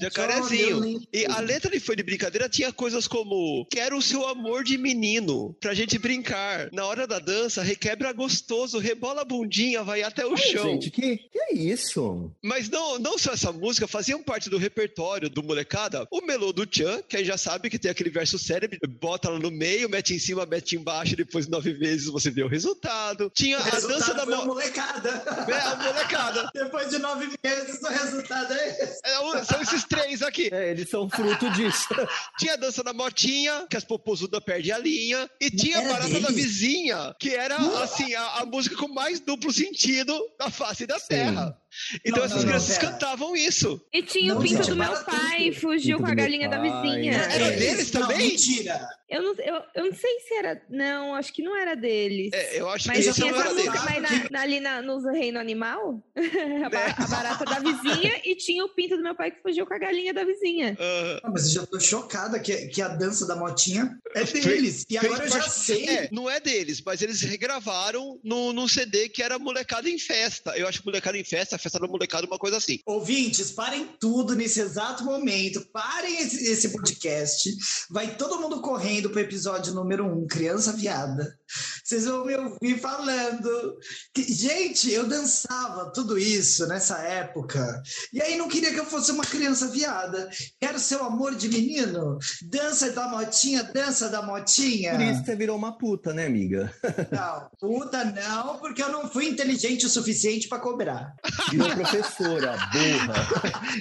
Jacarezinho, 0.00 0.82
gente. 0.82 1.08
E 1.12 1.24
a 1.26 1.40
letra 1.40 1.70
de 1.70 1.78
Foi 1.78 1.94
de 1.94 2.02
Brincadeira 2.02 2.48
tinha 2.48 2.72
coisas 2.72 3.06
como 3.06 3.66
Quero 3.70 3.96
o 3.96 4.02
seu 4.02 4.26
amor 4.26 4.64
de 4.64 4.76
menino, 4.76 5.54
pra 5.60 5.74
gente 5.74 5.98
brincar. 5.98 6.68
Na 6.72 6.84
hora 6.86 7.06
da 7.06 7.18
dança, 7.18 7.62
requebra 7.62 8.12
gostoso, 8.12 8.78
rebola 8.78 9.22
a 9.22 9.24
bundinha, 9.24 9.84
vai 9.84 10.02
até 10.02 10.26
o 10.26 10.32
Ai, 10.32 10.36
chão. 10.36 10.64
gente, 10.64 10.90
que, 10.90 11.16
que 11.16 11.38
é 11.38 11.54
isso? 11.54 12.30
Mas 12.42 12.68
não, 12.68 12.98
não 12.98 13.16
só 13.18 13.32
essa 13.32 13.52
música, 13.52 13.86
faziam 13.86 14.22
parte 14.22 14.50
do 14.50 14.58
repertório 14.58 15.30
do 15.30 15.42
molecada. 15.42 16.06
O 16.10 16.20
Melô 16.22 16.52
do 16.52 16.66
Tchan, 16.66 17.02
que 17.08 17.16
aí 17.16 17.24
já 17.24 17.36
sabe 17.38 17.70
que 17.70 17.78
tem 17.78 17.90
aquele 17.90 18.10
verso 18.10 18.38
cérebro, 18.38 18.78
bota 19.00 19.28
lá 19.30 19.38
no 19.38 19.50
meio, 19.50 19.88
mete 19.88 20.14
em 20.14 20.18
cima, 20.18 20.44
mete 20.44 20.76
embaixo, 20.76 21.14
depois 21.14 21.46
de 21.46 21.52
nove 21.52 21.72
vezes 21.72 22.06
você 22.06 22.30
vê 22.30 22.42
o 22.42 22.48
resultado. 22.48 23.30
Tinha 23.34 23.58
O 23.58 23.62
a 23.62 23.80
dança 23.80 24.14
da 24.14 24.26
mo... 24.26 24.46
molecada. 24.46 25.10
é, 25.48 25.60
a 25.60 25.76
molecada. 25.76 26.31
Depois 26.54 26.90
de 26.90 26.98
nove 26.98 27.28
meses, 27.42 27.82
o 27.82 27.88
resultado 27.88 28.52
é 28.52 28.68
esse. 28.82 29.00
É, 29.04 29.44
são 29.44 29.62
esses 29.62 29.84
três 29.84 30.22
aqui. 30.22 30.48
É, 30.52 30.70
eles 30.70 30.88
são 30.88 31.08
fruto 31.08 31.50
disso. 31.50 31.88
Tinha 32.38 32.54
a 32.54 32.56
dança 32.56 32.82
da 32.82 32.92
motinha, 32.92 33.66
que 33.68 33.76
as 33.76 33.84
popozudas 33.84 34.40
perdem 34.44 34.72
a 34.72 34.78
linha. 34.78 35.30
E 35.40 35.50
tinha 35.50 35.78
a 35.78 35.82
Era 35.82 35.92
barata 35.92 36.20
da 36.20 36.30
vizinha, 36.30 37.14
que 37.18 37.34
era, 37.34 37.56
assim, 37.82 38.14
a, 38.14 38.40
a 38.40 38.46
música 38.46 38.76
com 38.76 38.88
mais 38.88 39.20
duplo 39.20 39.52
sentido 39.52 40.18
da 40.38 40.50
face 40.50 40.86
da 40.86 40.98
terra. 41.00 41.56
Então 42.04 42.18
Não, 42.18 42.24
essas 42.24 42.30
não, 42.30 42.42
não, 42.44 42.48
crianças 42.48 42.78
pera. 42.78 42.92
cantavam 42.92 43.36
isso. 43.36 43.84
E 43.92 44.02
tinha 44.02 44.32
Não, 44.34 44.40
o 44.40 44.42
pinto 44.44 44.66
do 44.68 44.76
meu 44.76 44.90
para 44.92 45.04
pai, 45.04 45.44
tudo. 45.50 45.60
fugiu 45.60 45.96
Pinto 45.98 46.06
com 46.06 46.12
a 46.12 46.14
galinha 46.14 46.48
da 46.48 46.58
vizinha. 46.60 47.12
Era 47.14 47.44
É, 47.46 47.50
deles 47.56 47.92
não, 47.92 48.00
também? 48.02 48.18
mentira. 48.28 48.80
Eu 49.08 49.22
não, 49.22 49.34
eu, 49.40 49.62
eu 49.74 49.84
não 49.90 49.94
sei 49.94 50.20
se 50.20 50.34
era. 50.34 50.62
Não, 50.70 51.14
acho 51.14 51.32
que 51.34 51.42
não 51.42 51.54
era 51.56 51.74
deles. 51.74 52.30
É, 52.32 52.58
eu 52.60 52.68
acho 52.70 52.88
Mas 52.88 53.04
que 53.06 53.12
tinha 53.12 53.30
não 53.30 53.38
era 53.40 53.48
essa 53.50 53.54
deles. 53.56 53.70
música, 53.72 53.90
mas 53.90 54.02
na, 54.02 54.30
na- 54.30 54.40
ali 54.42 54.60
na, 54.60 54.80
nos 54.82 55.04
Reino 55.04 55.38
Animal, 55.38 56.02
a, 56.64 56.70
ba- 56.70 56.94
a 56.96 57.06
barata 57.06 57.44
da 57.44 57.58
vizinha 57.58 58.20
e 58.24 58.34
tinha 58.36 58.64
o 58.64 58.70
pinto 58.70 58.96
do 58.96 59.02
meu 59.02 59.14
pai 59.14 59.30
que 59.30 59.42
fugiu 59.42 59.66
com 59.66 59.74
a 59.74 59.78
galinha 59.78 60.14
da 60.14 60.24
vizinha. 60.24 60.76
Ah, 60.80 61.30
Mas 61.32 61.46
eu 61.48 61.60
já 61.60 61.66
tô 61.66 61.78
chocada 61.78 62.40
que, 62.40 62.68
que 62.68 62.80
a 62.80 62.88
dança 62.88 63.26
da 63.26 63.36
motinha 63.36 63.98
é 64.14 64.24
Fe- 64.24 64.40
deles. 64.40 64.84
E 64.88 64.96
agora 64.96 65.24
eu 65.24 65.30
já 65.30 65.42
sei. 65.42 65.84
É, 65.88 66.08
não 66.10 66.30
é 66.30 66.40
deles, 66.40 66.80
mas 66.84 67.02
eles 67.02 67.20
regravaram 67.20 68.18
no, 68.24 68.52
num 68.52 68.66
CD 68.68 69.08
que 69.10 69.22
era 69.22 69.38
Molecada 69.38 69.90
em 69.90 69.98
Festa. 69.98 70.56
Eu 70.56 70.66
acho 70.66 70.80
que 70.80 70.86
Molecada 70.86 71.18
em 71.18 71.24
Festa, 71.24 71.58
festa 71.62 71.78
da 71.78 71.86
molecada, 71.86 72.26
uma 72.26 72.38
coisa 72.38 72.56
assim. 72.56 72.78
Ouvintes, 72.86 73.50
parem 73.50 73.88
tudo 74.00 74.34
nesse 74.34 74.60
exato 74.60 75.04
momento. 75.04 75.64
Parem 75.72 76.20
esse, 76.20 76.44
esse 76.50 76.68
podcast. 76.70 77.50
Vai 77.90 78.16
todo 78.16 78.40
mundo 78.40 78.60
correndo 78.60 79.10
pro 79.10 79.20
episódio 79.20 79.72
número 79.74 80.04
um, 80.06 80.26
Criança 80.26 80.72
Viada. 80.72 81.36
Vocês 81.84 82.04
vão 82.04 82.24
me 82.24 82.34
ouvir 82.36 82.78
falando. 82.80 83.76
que- 84.14 84.32
gente, 84.32 84.90
eu 84.90 85.06
dançava 85.06 85.90
tudo 85.92 86.18
isso 86.18 86.66
nessa 86.66 86.98
época. 86.98 87.82
E 88.12 88.20
aí 88.22 88.36
não 88.36 88.48
queria 88.48 88.72
que 88.72 88.80
eu 88.80 88.86
fosse 88.86 89.10
uma 89.12 89.24
criança 89.24 89.68
viada. 89.68 90.28
Quero 90.60 90.78
seu 90.78 91.04
amor 91.04 91.34
de 91.34 91.48
menino. 91.48 92.18
Dança 92.42 92.90
da 92.90 93.08
motinha, 93.08 93.62
dança 93.64 94.08
da 94.08 94.22
motinha. 94.22 94.92
Por 94.92 95.00
isso 95.02 95.24
você 95.24 95.36
virou 95.36 95.56
uma 95.56 95.76
puta, 95.76 96.12
né, 96.12 96.26
amiga? 96.26 96.72
Não, 97.10 97.48
puta 97.60 98.04
não, 98.04 98.58
porque 98.58 98.82
eu 98.82 98.90
não 98.90 99.08
fui 99.10 99.28
inteligente 99.28 99.86
o 99.86 99.88
suficiente 99.90 100.48
para 100.48 100.58
cobrar. 100.58 101.14
Virou 101.52 101.68
professora, 101.76 102.56
burra. 102.72 103.14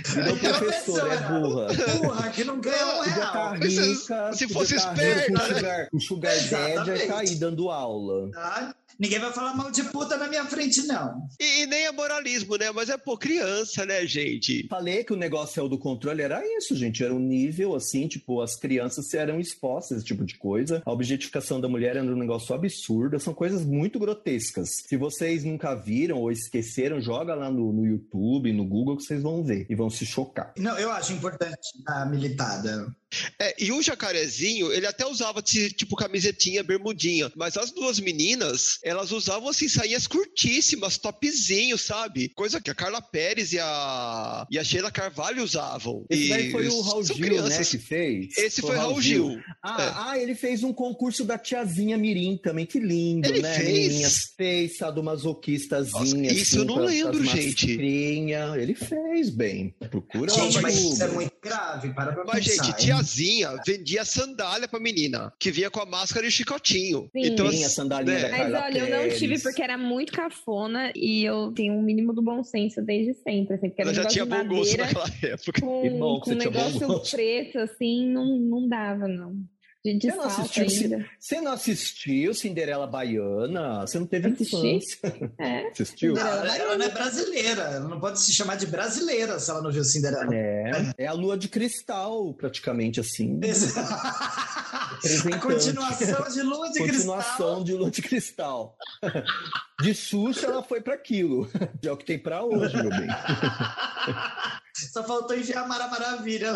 Virou 0.05 0.37
professora, 0.37 1.13
é 1.13 1.17
burra. 1.17 1.67
Porra, 1.99 2.29
que 2.29 2.43
não 2.43 2.59
ganha 2.59 2.85
um 2.85 3.01
real. 3.01 3.55
Mas 3.59 3.73
se- 3.73 3.81
rica, 3.93 4.33
se 4.33 4.47
fosse 4.49 4.75
tá 4.75 4.93
esperta, 4.93 5.61
né? 5.61 5.87
sugar, 5.99 6.33
daddy, 6.49 6.89
ia 6.91 7.07
tá 7.07 7.19
aí 7.19 7.35
dando 7.35 7.69
aula. 7.69 8.29
Tá? 8.31 8.75
Ninguém 9.01 9.17
vai 9.17 9.33
falar 9.33 9.55
mal 9.55 9.71
de 9.71 9.83
puta 9.85 10.15
na 10.15 10.27
minha 10.27 10.45
frente, 10.45 10.85
não. 10.85 11.27
E, 11.39 11.63
e 11.63 11.65
nem 11.65 11.87
é 11.87 11.91
moralismo, 11.91 12.55
né? 12.55 12.69
Mas 12.69 12.87
é, 12.87 12.95
pô, 12.97 13.17
criança, 13.17 13.83
né, 13.83 14.05
gente? 14.05 14.67
Falei 14.67 15.03
que 15.03 15.11
o 15.11 15.17
negócio 15.17 15.59
é 15.59 15.63
o 15.63 15.67
do 15.67 15.79
controle, 15.79 16.21
era 16.21 16.39
isso, 16.55 16.75
gente. 16.75 17.03
Era 17.03 17.11
um 17.11 17.19
nível 17.19 17.73
assim, 17.73 18.07
tipo, 18.07 18.41
as 18.41 18.55
crianças 18.55 19.11
eram 19.15 19.39
expostas 19.39 19.93
a 19.93 19.97
esse 19.97 20.05
tipo 20.05 20.23
de 20.23 20.37
coisa. 20.37 20.83
A 20.85 20.91
objetificação 20.91 21.59
da 21.59 21.67
mulher 21.67 21.95
era 21.95 22.05
um 22.05 22.15
negócio 22.15 22.53
absurdo. 22.53 23.19
São 23.19 23.33
coisas 23.33 23.65
muito 23.65 23.97
grotescas. 23.97 24.69
Se 24.87 24.95
vocês 24.95 25.43
nunca 25.43 25.73
viram 25.73 26.19
ou 26.19 26.31
esqueceram, 26.31 27.01
joga 27.01 27.33
lá 27.33 27.49
no, 27.49 27.73
no 27.73 27.83
YouTube, 27.83 28.53
no 28.53 28.67
Google, 28.67 28.97
que 28.97 29.03
vocês 29.03 29.23
vão 29.23 29.43
ver 29.43 29.65
e 29.67 29.73
vão 29.73 29.89
se 29.89 30.05
chocar. 30.05 30.53
Não, 30.59 30.77
eu 30.77 30.91
acho 30.91 31.11
importante 31.11 31.57
a 31.87 32.05
militada. 32.05 32.95
É, 33.39 33.55
e 33.59 33.71
o 33.71 33.81
jacarezinho, 33.81 34.71
ele 34.71 34.85
até 34.87 35.05
usava 35.05 35.41
ti- 35.41 35.71
tipo 35.71 35.95
camisetinha, 35.95 36.63
bermudinha. 36.63 37.31
Mas 37.35 37.57
as 37.57 37.71
duas 37.71 37.99
meninas, 37.99 38.77
elas 38.83 39.11
usavam 39.11 39.49
assim 39.49 39.67
sainhas 39.67 40.07
curtíssimas, 40.07 40.97
topzinho, 40.97 41.77
sabe? 41.77 42.29
Coisa 42.29 42.61
que 42.61 42.69
a 42.69 42.75
Carla 42.75 43.01
Pérez 43.01 43.51
e 43.53 43.59
a, 43.59 44.45
e 44.49 44.57
a 44.57 44.63
Sheila 44.63 44.91
Carvalho 44.91 45.43
usavam. 45.43 46.05
Esse 46.09 46.25
e 46.25 46.29
daí 46.29 46.51
foi 46.51 46.67
o 46.67 46.81
Raul 46.81 47.03
Gil, 47.03 47.43
né, 47.43 47.57
que 47.63 47.77
fez? 47.77 48.37
Esse 48.37 48.61
foi 48.61 48.75
Raul 48.77 49.01
Gil. 49.01 49.39
Ah, 49.63 49.81
É. 49.81 49.91
ah, 50.11 50.19
ele 50.19 50.35
fez 50.35 50.63
um 50.63 50.73
concurso 50.73 51.23
da 51.25 51.37
tiazinha 51.37 51.97
Mirim 51.97 52.37
também, 52.37 52.65
que 52.65 52.79
lindo, 52.79 53.27
Ele 53.27 53.41
né? 53.41 53.53
fez? 53.55 53.67
Menininhas 53.87 54.33
fez 54.37 54.77
sadomasoquistazinha. 54.77 56.29
Nossa, 56.31 56.33
isso 56.41 56.57
eu 56.59 56.65
não 56.65 56.77
lembro, 56.79 57.23
gente. 57.25 57.67
mascrinha. 57.67 58.53
Ele 58.57 58.75
fez 58.75 59.29
bem. 59.29 59.73
Procura 59.89 60.31
Gente, 60.33 60.61
mas 60.61 60.75
isso 60.77 61.03
é 61.03 61.07
muito 61.07 61.33
grave. 61.41 61.93
Para 61.93 62.13
pra 62.13 62.23
Mas, 62.25 62.45
pensar. 62.47 62.63
gente, 62.65 62.89
hein? 62.91 63.00
Tiazinha 63.01 63.49
vendia 63.65 64.05
sandália 64.05 64.67
pra 64.67 64.79
menina, 64.79 65.33
que 65.39 65.51
vinha 65.51 65.69
com 65.69 65.79
a 65.81 65.85
máscara 65.85 66.25
e 66.25 66.31
chicotinho. 66.31 67.09
Sim. 67.11 67.25
Então, 67.25 67.49
Sim, 67.51 67.63
a 67.63 67.65
assim, 67.67 67.75
sandalinha 67.75 68.19
né? 68.19 68.29
da 68.29 68.37
Mas 68.37 68.53
olha, 68.63 68.77
eu 68.79 68.89
não 68.89 68.97
Pérez. 69.03 69.19
tive 69.19 69.39
porque 69.39 69.61
era 69.61 69.77
muito 69.77 70.11
cafona 70.13 70.91
e 70.95 71.23
eu 71.23 71.51
tenho 71.53 71.73
um 71.73 71.81
mínimo 71.81 72.13
do 72.13 72.21
bom 72.21 72.43
senso 72.43 72.81
desde 72.81 73.13
sempre. 73.15 73.55
Assim, 73.55 73.69
porque 73.69 73.81
era 73.81 73.91
Ela 73.91 73.99
um 73.99 74.03
já 74.03 74.09
tinha 74.09 74.25
negócio 74.25 74.47
bom 74.47 74.53
de 74.53 74.59
gosto 74.59 74.77
naquela 74.77 75.05
época. 75.23 75.61
com, 75.61 75.81
que 75.81 75.89
com 75.89 76.31
um 76.31 76.35
negócio 76.35 76.87
gosto. 76.87 77.15
preto, 77.15 77.59
assim, 77.59 78.07
não, 78.07 78.37
não 78.37 78.67
dava, 78.67 79.07
não. 79.07 79.35
De 79.83 79.99
Você 79.99 80.15
não 80.15 80.23
assistiu 80.25 80.63
ainda. 80.63 81.09
Você 81.19 81.41
não 81.41 81.51
assistiu 81.53 82.33
Cinderela 82.35 82.85
Baiana? 82.85 83.81
Você 83.81 83.97
não 83.97 84.05
teve 84.05 84.27
Assisti. 84.27 84.55
infância. 84.55 85.33
É. 85.39 85.67
Assistiu? 85.73 86.13
Não, 86.13 86.21
Cinderela 86.21 86.55
ela 86.55 86.77
não 86.77 86.85
é 86.85 86.89
brasileira. 86.89 87.61
Ela 87.63 87.87
não 87.87 87.99
pode 87.99 88.21
se 88.21 88.31
chamar 88.31 88.57
de 88.57 88.67
brasileira 88.67 89.39
se 89.39 89.49
ela 89.49 89.61
não 89.61 89.71
viu 89.71 89.83
Cinderela. 89.83 90.35
É, 90.35 90.93
é 90.99 91.07
a 91.07 91.13
lua 91.13 91.35
de 91.35 91.47
cristal, 91.47 92.31
praticamente 92.35 92.99
assim. 92.99 93.39
a 95.33 95.39
continuação 95.39 96.29
de 96.31 96.41
Lua 96.43 96.71
de 96.71 96.77
Continuação 96.79 97.55
Cristal. 97.55 97.63
de 97.63 97.73
lua 97.73 97.89
de 97.91 98.01
cristal. 98.03 98.77
De 99.81 99.93
Xuxa, 99.93 100.47
ela 100.47 100.63
foi 100.63 100.81
para 100.81 100.93
aquilo. 100.93 101.49
É 101.83 101.91
o 101.91 101.97
que 101.97 102.05
tem 102.05 102.19
para 102.19 102.43
hoje, 102.43 102.75
meu 102.77 102.89
bem. 102.89 103.07
Só 104.73 105.03
faltou 105.03 105.35
enfiar 105.35 105.63
a 105.63 105.67
Mara 105.67 105.87
Maravilha. 105.87 106.53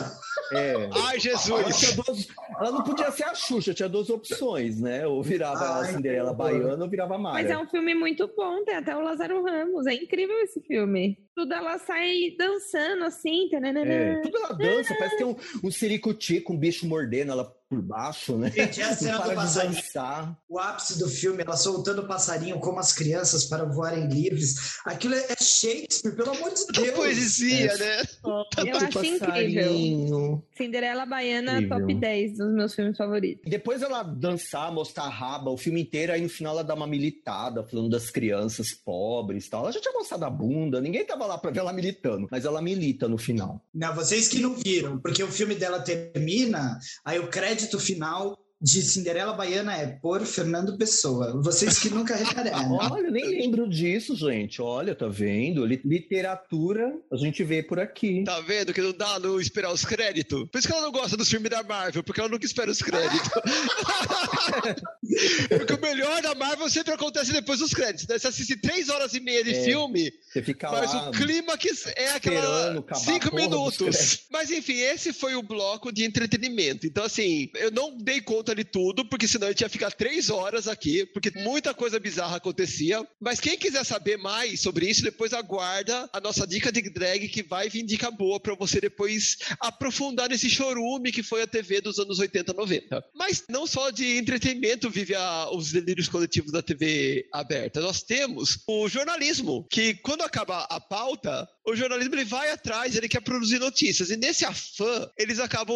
É. 0.54 0.74
Ai, 0.76 0.90
Ela, 0.92 1.20
Jesus! 1.20 1.80
tinha 1.80 1.92
duas- 1.94 2.28
ela 2.60 2.72
não 2.72 2.84
podia 2.84 3.12
ser 3.12 3.24
a 3.26 3.36
Xuxa, 3.36 3.74
tinha 3.74 3.90
duas 3.90 4.10
opções, 4.10 4.80
né? 4.80 5.06
Ou 5.06 5.22
virava 5.22 5.80
Ai, 5.80 5.82
a 5.82 5.94
Cinderela 5.94 6.36
que 6.36 6.42
horror. 6.42 6.60
Baiana 6.62 6.84
ou 6.84 6.90
virava 6.90 7.18
Mara. 7.18 7.34
Mas 7.36 7.50
é 7.52 7.58
um 7.58 7.68
filme 7.68 7.94
muito 7.96 8.28
bom, 8.36 8.64
tem 8.64 8.76
até 8.76 8.96
o 8.96 9.02
Lázaro 9.02 9.44
Ramos. 9.44 9.86
É 9.88 9.94
incrível 9.94 10.38
esse 10.40 10.62
filme. 10.62 11.18
Tudo 11.36 11.54
ela 11.54 11.78
sai 11.80 12.32
dançando 12.38 13.04
assim. 13.04 13.50
tananana. 13.50 13.92
É, 13.92 14.22
tudo 14.22 14.38
ela 14.38 14.54
dança, 14.54 14.96
parece 14.98 15.18
que 15.18 15.24
tem 15.24 15.28
um, 15.34 15.68
um 15.68 15.72
siricuti 15.72 16.40
com 16.40 16.54
um 16.54 16.58
bicho 16.58 16.88
mordendo 16.88 17.32
ela 17.34 17.54
por 17.68 17.82
baixo, 17.82 18.38
né? 18.38 18.52
Gente, 18.52 18.80
é 18.82 18.84
a 18.86 18.96
cena 18.96 19.18
do 19.20 19.34
passarinho. 19.34 19.74
dançar. 19.74 20.38
O 20.48 20.60
ápice 20.60 21.00
do 21.00 21.10
filme, 21.10 21.42
ela 21.42 21.58
soltando 21.58 22.04
o 22.04 22.08
passarinho 22.08 22.60
como 22.60 22.80
as 22.80 22.94
crianças 22.94 23.46
para 23.46 23.66
voarem 23.66 24.08
livres. 24.08 24.78
Aquilo 24.86 25.16
é 25.16 25.28
Shakespeare, 25.42 26.16
pelo 26.16 26.30
amor 26.30 26.54
de 26.54 26.64
Que 26.68 26.82
Deus. 26.84 26.96
poesia, 26.96 27.72
É. 27.72 27.78
né? 27.78 28.04
Eu 28.24 28.78
acho 28.78 29.06
incrível. 29.06 30.44
Cinderela 30.56 31.06
Baiana, 31.08 31.54
Incrível. 31.54 31.80
top 31.80 31.94
10 31.96 32.38
dos 32.38 32.54
meus 32.54 32.76
filmes 32.76 32.96
favoritos. 32.98 33.44
E 33.46 33.50
depois 33.50 33.82
ela 33.82 34.04
dançar, 34.04 34.72
mostrar 34.72 35.04
a 35.06 35.10
raba, 35.10 35.50
o 35.52 35.58
filme 35.58 35.82
inteiro, 35.82 36.14
aí 36.14 36.22
no 36.22 36.30
final 36.30 36.54
ela 36.54 36.64
dá 36.64 36.76
uma 36.76 36.88
militada, 36.88 37.64
falando 37.64 37.90
das 37.90 38.10
crianças 38.12 38.74
pobres 38.74 39.48
e 39.48 39.50
tal. 39.50 39.64
Ela 39.64 39.72
já 39.72 39.82
tinha 39.82 39.94
mostrado 39.94 40.24
a 40.26 40.30
bunda, 40.30 40.80
ninguém 40.80 41.04
tava 41.04 41.25
lá 41.26 41.38
pra 41.38 41.52
ver 41.52 41.60
ela 41.60 41.74
militando, 41.74 42.28
mas 42.30 42.46
ela 42.46 42.62
milita 42.62 43.08
no 43.08 43.18
final. 43.18 43.64
Não, 43.74 43.94
vocês 43.94 44.28
que 44.28 44.40
não 44.40 44.56
viram, 44.56 45.00
porque 45.00 45.24
o 45.24 45.32
filme 45.32 45.56
dela 45.56 45.80
termina, 45.80 46.80
aí 47.04 47.20
o 47.20 47.28
crédito 47.28 47.80
final 47.80 48.45
de 48.62 48.82
Cinderela 48.82 49.34
Baiana 49.34 49.76
é 49.76 49.86
por 49.88 50.26
Fernando 50.26 50.78
Pessoa. 50.78 51.40
Vocês 51.42 51.78
que 51.78 51.90
nunca 51.90 52.16
repararam. 52.16 52.78
Olha, 52.92 53.08
eu 53.08 53.12
nem 53.12 53.26
lembro 53.26 53.70
disso, 53.70 54.16
gente. 54.16 54.62
Olha, 54.62 54.96
tá 54.96 55.08
vendo? 55.08 55.66
Li- 55.66 55.82
Literatura 55.84 56.94
a 57.12 57.18
gente 57.18 57.44
vê 57.44 57.62
por 57.62 57.80
aqui. 57.80 58.24
Tá 58.24 58.40
vendo 58.42 58.74
que 58.74 58.82
não 58.82 58.94
dá 58.94 59.20
não 59.20 59.40
esperar 59.40 59.72
os 59.72 59.84
créditos? 59.84 60.48
Por 60.50 60.58
isso 60.58 60.68
que 60.68 60.74
ela 60.74 60.84
não 60.84 60.92
gosta 60.92 61.18
dos 61.18 61.30
filmes 61.30 61.50
da 61.50 61.64
Marvel, 61.64 62.04
porque 62.04 62.20
ela 62.20 62.30
nunca 62.30 62.46
espera 62.46 62.72
os 62.72 62.82
créditos. 62.82 63.30
porque 65.50 65.74
o 65.74 65.82
melhor 65.82 66.22
da 66.22 66.36
Marvel 66.36 66.70
sempre 66.70 66.94
acontece 66.94 67.32
depois 67.32 67.60
dos 67.60 67.74
créditos. 67.74 68.08
Né? 68.08 68.18
Você 68.18 68.28
assiste 68.28 68.56
três 68.58 68.90
horas 68.90 69.14
e 69.14 69.20
meia 69.20 69.44
de 69.44 69.52
É, 69.54 69.64
filme, 69.64 70.12
Você 70.32 70.42
fica 70.42 70.70
mas 70.72 70.94
lá. 70.94 71.10
o 71.10 71.12
clima 71.12 71.58
que 71.58 71.70
é 71.96 72.12
aquela 72.12 72.84
cinco 72.96 73.36
minutos. 73.36 74.26
Mas 74.32 74.52
enfim, 74.52 74.80
esse 74.80 75.14
foi 75.14 75.36
o 75.36 75.44
bloco 75.44 75.92
de 75.92 76.04
entretenimento. 76.04 76.88
Então, 76.88 77.04
assim, 77.04 77.50
eu 77.56 77.72
não 77.72 77.98
dei 77.98 78.22
conta 78.22 78.45
de 78.54 78.64
tudo, 78.64 79.06
porque 79.08 79.28
senão 79.28 79.48
a 79.48 79.52
gente 79.52 79.62
ia 79.62 79.70
ficar 79.70 79.92
três 79.92 80.30
horas 80.30 80.68
aqui, 80.68 81.06
porque 81.08 81.32
muita 81.40 81.74
coisa 81.74 82.00
bizarra 82.00 82.38
acontecia. 82.38 83.06
Mas 83.20 83.40
quem 83.40 83.58
quiser 83.58 83.84
saber 83.86 84.18
mais 84.18 84.60
sobre 84.62 84.88
isso, 84.90 85.02
depois 85.02 85.34
aguarda 85.34 86.10
a 86.14 86.20
nossa 86.20 86.46
dica 86.46 86.72
de 86.72 86.82
drag, 86.90 87.28
que 87.30 87.42
vai 87.42 87.70
vir 87.70 87.84
dica 87.84 88.12
boa 88.12 88.40
pra 88.40 88.54
você 88.56 88.80
depois 88.82 89.38
aprofundar 89.60 90.30
nesse 90.30 90.50
chorume 90.50 91.12
que 91.12 91.24
foi 91.24 91.42
a 91.42 91.48
TV 91.48 91.82
dos 91.82 91.98
anos 92.00 92.20
80, 92.20 92.54
90. 92.54 93.04
Mas 93.16 93.44
não 93.50 93.66
só 93.66 93.90
de 93.90 94.18
entretenimento 94.18 94.90
vive 94.90 95.16
a- 95.16 95.50
os 95.52 95.72
delírios 95.72 96.08
coletivos 96.08 96.52
da 96.52 96.62
TV 96.62 97.28
aberta. 97.32 97.80
Nós 97.80 98.04
temos 98.04 98.60
o 98.68 98.88
jornalismo, 98.88 99.66
que 99.72 99.94
quando 99.96 100.22
acaba 100.22 100.64
a 100.70 100.80
pauta, 100.80 101.48
o 101.68 101.76
jornalismo 101.76 102.16
ele 102.16 102.26
vai 102.26 102.52
atrás, 102.52 102.96
ele 102.96 103.08
quer 103.10 103.22
produzir 103.22 103.60
notícias. 103.60 104.10
E 104.10 104.18
nesse 104.18 104.46
afã, 104.46 105.10
eles 105.18 105.40
acabam 105.40 105.76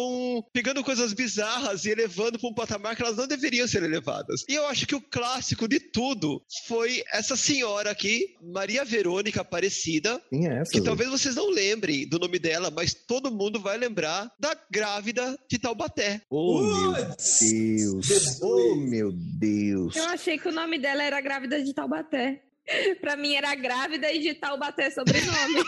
pegando 0.52 0.82
coisas 0.84 1.12
bizarras 1.12 1.84
e 1.84 1.90
elevando 1.90 2.38
para 2.38 2.48
um 2.48 2.54
patamar 2.54 2.96
que 2.96 3.02
elas 3.02 3.16
não 3.16 3.26
deveriam 3.26 3.66
ser 3.66 3.82
elevadas. 3.82 4.44
E 4.48 4.54
eu 4.54 4.66
acho 4.66 4.86
que 4.86 4.94
o 4.94 5.00
clássico 5.00 5.66
de 5.68 5.80
tudo 5.80 6.42
foi 6.66 7.02
essa 7.12 7.36
senhora 7.36 7.90
aqui, 7.90 8.36
Maria 8.42 8.84
Verônica 8.84 9.40
Aparecida, 9.40 10.20
Quem 10.30 10.48
é 10.48 10.60
essa? 10.60 10.70
que 10.70 10.80
talvez 10.80 11.10
vocês 11.10 11.34
não 11.34 11.50
lembrem 11.50 12.08
do 12.08 12.18
nome 12.18 12.38
dela, 12.38 12.70
mas 12.70 12.94
todo 12.94 13.30
mundo 13.30 13.60
vai 13.60 13.76
lembrar 13.76 14.30
da 14.38 14.56
grávida 14.70 15.38
de 15.48 15.58
Taubaté. 15.58 16.22
Oh, 16.30 16.62
meu! 16.62 16.92
Deus. 17.40 18.40
Oh, 18.42 18.74
meu 18.76 19.12
Deus. 19.12 19.96
Eu 19.96 20.04
achei 20.06 20.38
que 20.38 20.48
o 20.48 20.52
nome 20.52 20.78
dela 20.78 21.02
era 21.02 21.20
Grávida 21.20 21.62
de 21.62 21.74
Taubaté. 21.74 22.42
Pra 23.00 23.16
mim 23.16 23.34
era 23.34 23.54
grávida 23.54 24.12
e 24.12 24.20
de 24.20 24.34
Taubaté 24.34 24.90
sobrenome. 24.90 25.64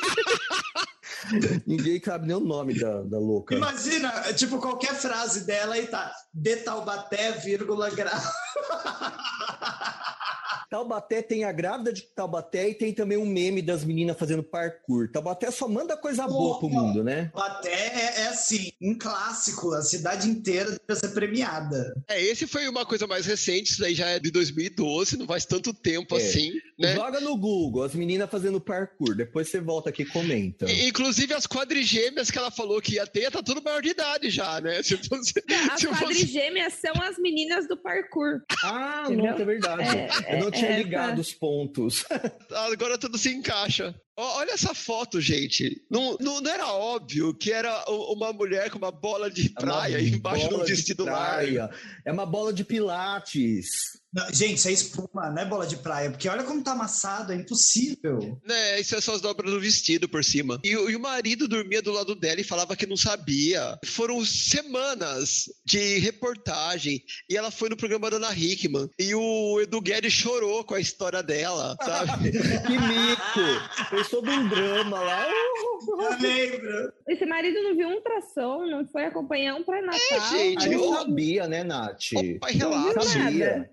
Ninguém 1.67 2.03
sabe 2.03 2.27
nem 2.27 2.37
o 2.37 2.41
nome 2.41 2.79
da, 2.79 3.03
da 3.03 3.19
louca. 3.19 3.55
Imagina, 3.55 4.11
tipo, 4.35 4.59
qualquer 4.59 4.95
frase 4.95 5.47
dela 5.47 5.79
e 5.79 5.87
tá 5.87 6.13
de 6.33 6.57
Taubaté, 6.57 7.33
vírgula, 7.33 7.91
grau. 7.91 8.13
Taubaté 10.71 11.23
tem 11.23 11.45
a 11.45 11.53
grávida 11.53 11.93
de 11.93 12.03
Taubaté 12.03 12.69
e 12.71 12.75
tem 12.75 12.93
também 12.93 13.19
um 13.19 13.27
meme 13.27 13.62
das 13.62 13.85
meninas 13.85 14.19
fazendo 14.19 14.43
parkour. 14.43 15.11
Taubaté 15.11 15.51
só 15.51 15.69
manda 15.69 15.97
coisa 15.97 16.27
boa 16.27 16.59
pro 16.59 16.69
mundo, 16.69 17.03
né? 17.05 17.31
Taubaté 17.35 17.71
é, 17.73 18.21
é 18.23 18.29
assim, 18.29 18.71
um 18.81 18.97
clássico, 18.97 19.73
a 19.75 19.83
cidade 19.83 20.29
inteira 20.29 20.77
deve 20.87 21.01
ser 21.01 21.09
premiada. 21.09 21.95
É, 22.09 22.21
esse 22.23 22.47
foi 22.47 22.69
uma 22.69 22.85
coisa 22.87 23.07
mais 23.07 23.27
recente, 23.27 23.73
isso 23.73 23.81
daí 23.81 23.95
já 23.95 24.09
é 24.09 24.19
de 24.19 24.31
2012, 24.31 25.17
não 25.17 25.27
faz 25.27 25.45
tanto 25.45 25.73
tempo 25.73 26.17
É. 26.17 26.19
assim, 26.19 26.53
né? 26.79 26.95
Joga 26.95 27.21
no 27.21 27.37
Google, 27.37 27.83
as 27.85 27.95
meninas 27.95 28.31
fazendo 28.31 28.61
parkour. 28.61 29.15
Depois 29.15 29.49
você 29.49 29.61
volta 29.61 29.91
aqui 29.91 30.03
e 30.03 30.07
comenta. 30.07 30.71
E- 30.71 30.88
Inclusive 30.88 31.33
as 31.35 31.47
quadrigêmeas 31.47 32.31
que 32.31 32.38
ela 32.38 32.51
falou 32.51 32.81
que 32.81 32.95
ia 32.95 33.07
ter, 33.07 33.31
tá 33.31 33.43
tudo 33.43 33.62
maior 33.62 33.81
de 33.83 33.91
idade 33.91 34.31
já, 34.31 34.61
né? 34.61 34.83
Se 34.83 34.97
fosse, 34.97 35.33
As 35.71 35.81
se 35.81 35.87
fosse- 35.87 36.01
quadrigêmeas 36.03 36.75
são 36.75 36.93
as 37.03 37.19
meninas 37.19 37.67
do 37.69 37.77
parkour. 37.77 38.41
Ah, 38.65 39.05
não, 39.11 39.27
é 39.27 39.45
verdade. 39.45 39.83
É, 40.27 40.41
Eu 40.42 40.42
não 40.43 40.49
é, 40.49 40.51
tinha 40.53 40.71
é, 40.71 40.79
ligado 40.79 41.21
os 41.21 41.33
pontos. 41.33 42.05
agora 42.51 42.99
tudo 42.99 43.17
se 43.19 43.31
encaixa. 43.31 43.95
Olha 44.17 44.53
essa 44.53 44.75
foto, 44.75 45.21
gente. 45.21 45.83
Não, 45.91 46.17
não, 46.21 46.41
não 46.41 46.51
era 46.51 46.67
óbvio 46.69 47.35
que 47.35 47.51
era 47.51 47.85
uma 47.89 48.33
mulher 48.33 48.71
com 48.71 48.79
uma 48.79 48.93
bola 48.93 49.31
de 49.31 49.47
É 49.47 49.51
uma 49.51 49.61
praia 49.61 50.01
embaixo 50.01 50.41
de 50.41 50.47
um 50.47 50.51
bola 50.51 50.65
de 50.65 50.75
vestido 50.75 51.05
largo. 51.05 51.21
praia. 51.21 51.71
É 52.05 52.13
uma 52.13 52.27
bola 52.27 52.53
de 52.53 52.65
pilates. 52.65 53.69
Não, 54.14 54.27
gente, 54.33 54.55
isso 54.59 54.68
é 54.68 54.72
espuma, 54.72 55.31
não 55.31 55.38
é 55.40 55.44
bola 55.46 55.66
de 55.66 55.77
praia, 55.77 56.11
porque 56.11 56.29
olha 56.29 56.44
como 56.44 56.62
tá 56.62 56.72
amassado, 56.72 57.33
é 57.33 57.37
impossível. 57.37 58.38
Né, 58.46 58.79
isso 58.81 58.94
é 58.94 59.01
só 59.01 59.14
as 59.14 59.20
dobras 59.22 59.51
do 59.51 59.59
vestido 59.61 60.09
por 60.09 60.22
cima. 60.22 60.61
E, 60.62 60.77
o- 60.77 60.90
e 60.90 60.96
o 60.96 61.01
marido 61.01 61.48
dormia 61.48 61.81
do 61.81 61.92
lado 61.92 62.14
dela 62.14 62.40
e 62.40 62.44
falava 62.44 62.77
que 62.77 62.87
não 62.87 62.96
sabia. 62.96 63.79
Foram 63.87 64.22
semanas 64.25 65.44
de 65.64 65.98
reportagem 65.98 67.03
e 67.29 67.37
ela 67.37 67.51
foi 67.51 67.68
no 67.68 67.77
programa 67.77 68.11
da 68.11 68.16
Ana 68.16 68.33
Hickman. 68.37 68.88
E 68.98 69.14
o 69.14 69.61
Edu 69.61 69.81
Guedes 69.81 70.12
chorou 70.12 70.62
com 70.64 70.75
a 70.75 70.81
história 70.81 71.22
dela, 71.22 71.77
sabe? 71.83 72.33
Que 72.66 72.79
mico! 72.79 73.88
Fez 73.90 74.09
todo 74.09 74.31
um 74.31 74.48
drama 74.48 75.01
lá. 75.01 75.27
Eu 75.29 76.18
lembro. 76.20 76.92
Esse 77.09 77.25
marido 77.27 77.62
não 77.62 77.77
viu 77.77 77.88
um 77.88 77.94
ultrassom, 77.94 78.66
não 78.66 78.87
foi 78.87 79.05
acompanhar 79.07 79.55
um 79.55 79.64
pré-natal. 79.64 80.01
gente, 80.31 80.59
A 80.59 80.68
gente 80.68 80.77
ô- 80.77 80.94
sabia, 80.94 81.48
né, 81.48 81.64
Nath? 81.64 82.12
O 82.14 82.38
pai 82.38 82.53
relaxa. 82.53 83.01
Sabia. 83.03 83.70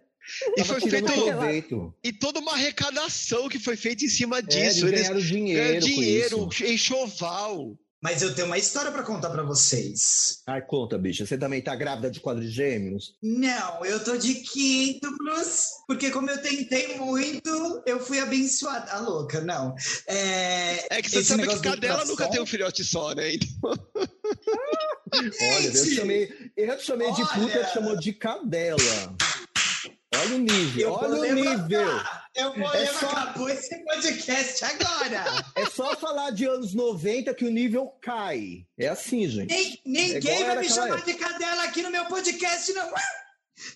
E 0.57 0.63
foi 0.63 0.81
feito. 0.81 1.11
proveito. 1.11 1.93
E 2.03 2.11
toda 2.13 2.39
uma 2.39 2.53
arrecadação 2.53 3.47
que 3.49 3.59
foi 3.59 3.75
feita 3.75 4.03
em 4.05 4.09
cima 4.09 4.39
É, 4.39 4.41
disso. 4.41 4.87
eles 4.87 4.99
Eles 4.99 5.01
ganharam 5.01 5.19
dinheiro, 5.19 5.79
com 5.79 5.85
dinheiro, 5.85 6.49
isso. 6.51 6.65
enxoval. 6.65 7.77
Mas 8.01 8.21
eu 8.21 8.33
tenho 8.33 8.47
uma 8.47 8.57
história 8.57 8.93
pra 8.93 9.03
contar 9.03 9.29
pra 9.29 9.43
vocês. 9.43 10.41
Ai, 10.47 10.61
conta, 10.61 10.97
bicha. 10.97 11.25
Você 11.25 11.37
também 11.37 11.61
tá 11.61 11.75
grávida 11.75 12.09
de 12.09 12.21
quadrigêmeos? 12.21 13.13
Não, 13.21 13.83
eu 13.83 14.01
tô 14.01 14.15
de 14.15 14.35
quíntuplos, 14.35 15.65
porque 15.85 16.09
como 16.09 16.29
eu 16.29 16.41
tentei 16.41 16.95
muito, 16.97 17.83
eu 17.85 17.99
fui 17.99 18.19
abençoada. 18.21 18.89
A 18.93 18.99
louca, 18.99 19.41
não. 19.41 19.75
É, 20.07 20.95
É 20.97 21.01
que 21.01 21.09
você 21.11 21.19
esse 21.19 21.27
sabe 21.27 21.45
que 21.45 21.59
cadela 21.59 22.05
nunca 22.05 22.29
tem 22.29 22.41
um 22.41 22.45
filhote 22.45 22.85
só, 22.85 23.13
né? 23.13 23.31
Então, 25.11 25.47
Olha, 25.55 25.65
eu 25.67 25.71
te 25.73 25.95
chamei, 25.95 26.51
eu 26.55 26.77
te 26.77 26.85
chamei 26.85 27.11
de 27.11 27.21
puta, 27.23 27.39
Olha. 27.39 27.63
te 27.65 27.73
chamou 27.73 27.97
de 27.97 28.13
cadela. 28.13 28.77
Olha 30.21 30.35
o 30.35 30.39
nível, 30.39 30.91
olha 30.93 31.09
o 31.09 31.21
levantar. 31.21 31.57
nível. 31.63 32.01
Eu 32.35 32.53
vou 32.53 32.73
É 32.73 32.79
levar, 32.79 32.99
só- 32.99 33.09
acabou 33.09 33.49
esse 33.49 33.83
podcast 33.83 34.63
agora. 34.65 35.23
É 35.55 35.65
só 35.65 35.95
falar 35.95 36.31
de 36.31 36.45
anos 36.45 36.73
90 36.73 37.33
que 37.33 37.45
o 37.45 37.51
nível 37.51 37.87
cai. 38.01 38.65
É 38.77 38.87
assim, 38.87 39.27
gente. 39.27 39.49
Nem- 39.53 39.73
É 39.73 39.79
ninguém 39.85 40.17
igual 40.41 40.55
vai 40.55 40.59
me 40.59 40.69
chamar 40.69 41.03
de 41.03 41.13
cadela 41.15 41.63
aqui 41.63 41.81
no 41.81 41.89
meu 41.91 42.05
podcast, 42.05 42.71
não. 42.73 42.91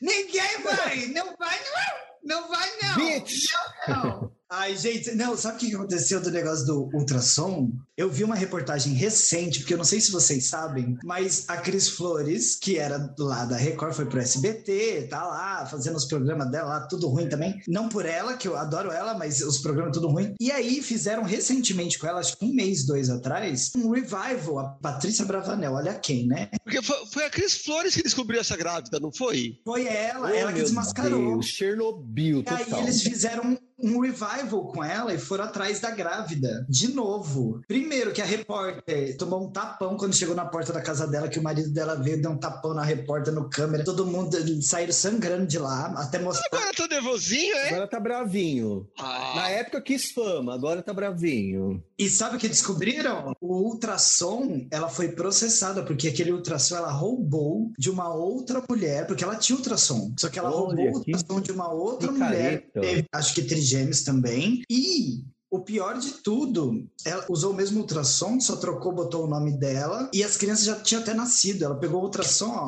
Ninguém 0.01 0.61
vai, 0.63 1.05
não 1.07 1.35
vai, 1.37 1.59
não. 1.59 2.03
Não 2.41 2.47
vai, 2.47 2.69
não. 2.81 2.95
Bitch! 2.95 3.47
Não. 3.87 4.32
Ai, 4.55 4.77
gente, 4.77 5.15
não, 5.15 5.35
sabe 5.35 5.55
o 5.55 5.59
que 5.59 5.73
aconteceu 5.75 6.21
do 6.21 6.29
negócio 6.29 6.63
do 6.67 6.87
ultrassom? 6.93 7.71
Eu 7.97 8.07
vi 8.11 8.23
uma 8.23 8.35
reportagem 8.35 8.93
recente, 8.93 9.59
porque 9.59 9.73
eu 9.73 9.79
não 9.79 9.83
sei 9.83 9.99
se 9.99 10.11
vocês 10.11 10.47
sabem, 10.47 10.95
mas 11.03 11.45
a 11.47 11.57
Cris 11.57 11.89
Flores, 11.89 12.55
que 12.55 12.77
era 12.77 13.11
lá 13.17 13.45
da 13.45 13.57
Record, 13.57 13.93
foi 13.95 14.05
pro 14.05 14.19
SBT, 14.19 15.07
tá 15.09 15.25
lá, 15.25 15.65
fazendo 15.65 15.95
os 15.95 16.05
programas 16.05 16.51
dela 16.51 16.69
lá, 16.69 16.81
tudo 16.81 17.07
ruim 17.07 17.27
também. 17.27 17.59
Não 17.67 17.89
por 17.89 18.05
ela, 18.05 18.37
que 18.37 18.47
eu 18.47 18.55
adoro 18.55 18.91
ela, 18.91 19.15
mas 19.17 19.41
os 19.41 19.57
programas 19.57 19.91
tudo 19.93 20.07
ruim. 20.07 20.35
E 20.39 20.51
aí 20.51 20.83
fizeram 20.83 21.23
recentemente 21.23 21.97
com 21.97 22.05
ela, 22.05 22.19
acho 22.19 22.37
que 22.37 22.45
um 22.45 22.53
mês, 22.53 22.85
dois 22.85 23.09
atrás, 23.09 23.71
um 23.75 23.89
revival, 23.89 24.59
a 24.59 24.65
Patrícia 24.69 25.25
Bravanel, 25.25 25.73
olha 25.73 25.95
quem, 25.95 26.27
né? 26.27 26.49
porque 26.63 26.79
foi, 26.83 26.97
foi 27.11 27.25
a 27.25 27.29
Cris 27.31 27.55
Flores 27.55 27.95
que 27.95 28.03
descobriu 28.03 28.39
essa 28.39 28.55
grávida, 28.55 28.99
não 28.99 29.11
foi? 29.11 29.57
Foi 29.65 29.87
ela, 29.87 30.29
Oh, 30.29 30.35
ela 30.35 30.53
que 30.53 30.61
desmascarou. 30.61 31.33
Deus, 31.33 31.47
Chernobyl 31.47 32.43
E 32.45 32.49
aí 32.53 32.65
total. 32.65 32.81
eles 32.83 33.01
fizeram 33.01 33.57
um, 33.83 33.99
revival 33.99 34.67
com 34.67 34.83
ela 34.83 35.13
e 35.13 35.17
foram 35.19 35.43
atrás 35.45 35.79
da 35.79 35.91
grávida, 35.91 36.65
de 36.69 36.93
novo. 36.93 37.61
Primeiro 37.67 38.11
que 38.11 38.21
a 38.21 38.25
repórter 38.25 39.17
tomou 39.17 39.43
um 39.45 39.51
tapão 39.51 39.97
quando 39.97 40.15
chegou 40.15 40.35
na 40.35 40.45
porta 40.45 40.71
da 40.73 40.81
casa 40.81 41.05
dela, 41.07 41.27
que 41.27 41.39
o 41.39 41.43
marido 41.43 41.71
dela 41.71 41.95
veio, 41.95 42.21
deu 42.21 42.31
um 42.31 42.37
tapão 42.37 42.73
na 42.73 42.83
repórter 42.83 43.33
no 43.33 43.49
câmera, 43.49 43.83
todo 43.83 44.05
mundo 44.05 44.37
saíram 44.61 44.93
sangrando 44.93 45.45
de 45.47 45.57
lá, 45.59 45.93
até 45.97 46.19
mostrar. 46.19 46.45
Agora 46.51 46.73
tá 46.75 46.87
nervosinho, 46.87 47.55
é? 47.55 47.69
Agora 47.69 47.87
tá 47.87 47.99
bravinho. 47.99 48.87
Ah, 48.97 49.33
Na 49.35 49.49
época 49.49 49.81
quis 49.81 50.11
fama, 50.11 50.53
agora 50.53 50.81
tá 50.81 50.93
bravinho. 50.93 51.83
E 51.97 52.09
sabe 52.09 52.35
o 52.35 52.39
que 52.39 52.47
descobriram? 52.49 53.33
O 53.41 53.69
ultrassom, 53.69 54.67
ela 54.71 54.89
foi 54.89 55.09
processada, 55.09 55.83
porque 55.83 56.07
aquele 56.07 56.31
ultrassom 56.31 56.75
ela 56.77 56.91
roubou 56.91 57.71
de 57.77 57.89
uma 57.89 58.13
outra 58.13 58.61
mulher, 58.67 59.05
porque 59.07 59.23
ela 59.23 59.35
tinha 59.35 59.55
ultrassom. 59.57 60.13
Só 60.19 60.29
que 60.29 60.39
ela 60.39 60.49
Olha, 60.49 60.57
roubou 60.57 60.99
o 60.99 61.03
que- 61.03 61.11
ultrassom 61.13 61.41
de 61.41 61.51
uma 61.51 61.71
outra 61.71 62.07
que 62.11 62.19
mulher, 62.19 62.69
teve, 62.73 63.05
acho 63.11 63.33
que 63.35 63.41
trigêmeos 63.73 64.03
também. 64.03 64.61
E 64.69 65.23
o 65.49 65.59
pior 65.59 65.99
de 65.99 66.13
tudo, 66.23 66.87
ela 67.05 67.25
usou 67.29 67.51
o 67.51 67.55
mesmo 67.55 67.81
ultrassom, 67.81 68.39
só 68.39 68.55
trocou, 68.55 68.91
botou 68.91 69.25
o 69.25 69.27
nome 69.27 69.51
dela, 69.51 70.09
e 70.11 70.23
as 70.23 70.35
crianças 70.35 70.65
já 70.65 70.75
tinham 70.79 71.01
até 71.01 71.13
nascido. 71.13 71.63
Ela 71.63 71.75
pegou 71.75 72.01
o 72.01 72.05
ultrassom, 72.05 72.49
ó. 72.49 72.65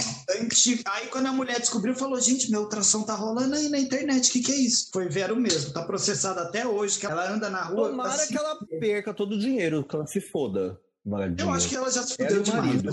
Aí 0.85 1.07
quando 1.07 1.27
a 1.27 1.33
mulher 1.33 1.59
descobriu, 1.59 1.95
falou: 1.95 2.19
gente, 2.19 2.51
meu 2.51 2.61
ultrassom 2.61 3.03
tá 3.03 3.15
rolando 3.15 3.55
aí 3.55 3.69
na 3.69 3.79
internet, 3.79 4.29
o 4.29 4.33
que, 4.33 4.41
que 4.41 4.51
é 4.51 4.55
isso? 4.55 4.89
Foi 4.91 5.07
ver 5.07 5.31
o 5.31 5.35
mesmo, 5.35 5.73
tá 5.73 5.83
processada 5.83 6.41
até 6.41 6.67
hoje, 6.67 6.99
que 6.99 7.05
ela 7.05 7.31
anda 7.31 7.49
na 7.49 7.63
rua. 7.63 7.89
Tomara 7.89 8.13
assim, 8.13 8.33
que 8.33 8.37
ela 8.37 8.57
perca 8.79 9.13
todo 9.13 9.33
o 9.33 9.39
dinheiro, 9.39 9.83
que 9.83 9.95
ela 9.95 10.05
se 10.05 10.21
foda. 10.21 10.79
Eu 11.37 11.51
acho 11.51 11.69
que 11.69 11.75
ela 11.75 11.91
já 11.91 12.01
se 12.01 12.15
fudeu 12.15 12.43
marido. 12.55 12.89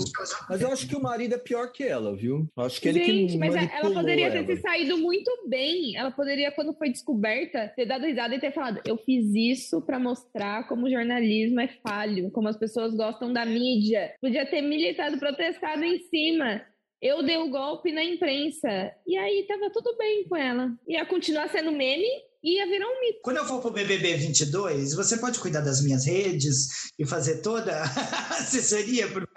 Mas 0.47 0.61
eu 0.61 0.71
acho 0.71 0.87
que 0.87 0.95
o 0.95 1.01
marido 1.01 1.33
é 1.33 1.37
pior 1.37 1.71
que 1.71 1.83
ela, 1.83 2.15
viu? 2.15 2.47
Eu 2.55 2.63
Acho 2.63 2.79
que 2.79 2.87
ele 2.87 3.03
Gente, 3.03 3.31
que 3.33 3.37
mas 3.39 3.55
ela 3.55 3.91
poderia 3.91 4.29
ter 4.29 4.37
ela. 4.37 4.45
se 4.45 4.57
saído 4.61 4.97
muito 4.99 5.31
bem. 5.47 5.97
Ela 5.97 6.11
poderia, 6.11 6.51
quando 6.51 6.77
foi 6.77 6.89
descoberta, 6.89 7.73
ter 7.75 7.85
dado 7.87 8.05
risada 8.05 8.35
e 8.35 8.39
ter 8.39 8.53
falado: 8.53 8.79
Eu 8.85 8.97
fiz 8.97 9.33
isso 9.33 9.81
pra 9.81 9.99
mostrar 9.99 10.67
como 10.67 10.85
o 10.85 10.89
jornalismo 10.89 11.59
é 11.59 11.67
falho, 11.67 12.29
como 12.31 12.47
as 12.47 12.57
pessoas 12.57 12.95
gostam 12.95 13.33
da 13.33 13.45
mídia. 13.45 14.13
Podia 14.21 14.45
ter 14.45 14.61
militado, 14.61 15.17
protestado 15.17 15.83
em 15.83 15.97
cima. 16.09 16.61
Eu 17.01 17.23
dei 17.23 17.37
o 17.37 17.49
golpe 17.49 17.91
na 17.91 18.03
imprensa. 18.03 18.93
E 19.07 19.17
aí 19.17 19.45
tava 19.47 19.69
tudo 19.71 19.97
bem 19.97 20.23
com 20.25 20.37
ela. 20.37 20.71
Ia 20.87 21.05
continuar 21.05 21.49
sendo 21.49 21.71
meme 21.71 22.07
ia 22.43 22.67
virar 22.67 22.87
um 22.87 22.99
mito. 22.99 23.19
Quando 23.23 23.37
eu 23.37 23.45
for 23.45 23.61
pro 23.61 23.71
BBB 23.71 24.15
22, 24.15 24.93
você 24.93 25.17
pode 25.17 25.39
cuidar 25.39 25.61
das 25.61 25.81
minhas 25.81 26.05
redes 26.05 26.91
e 26.99 27.05
fazer 27.05 27.41
toda 27.41 27.71
a 27.81 28.29
assessoria 28.37 29.07
pro 29.07 29.27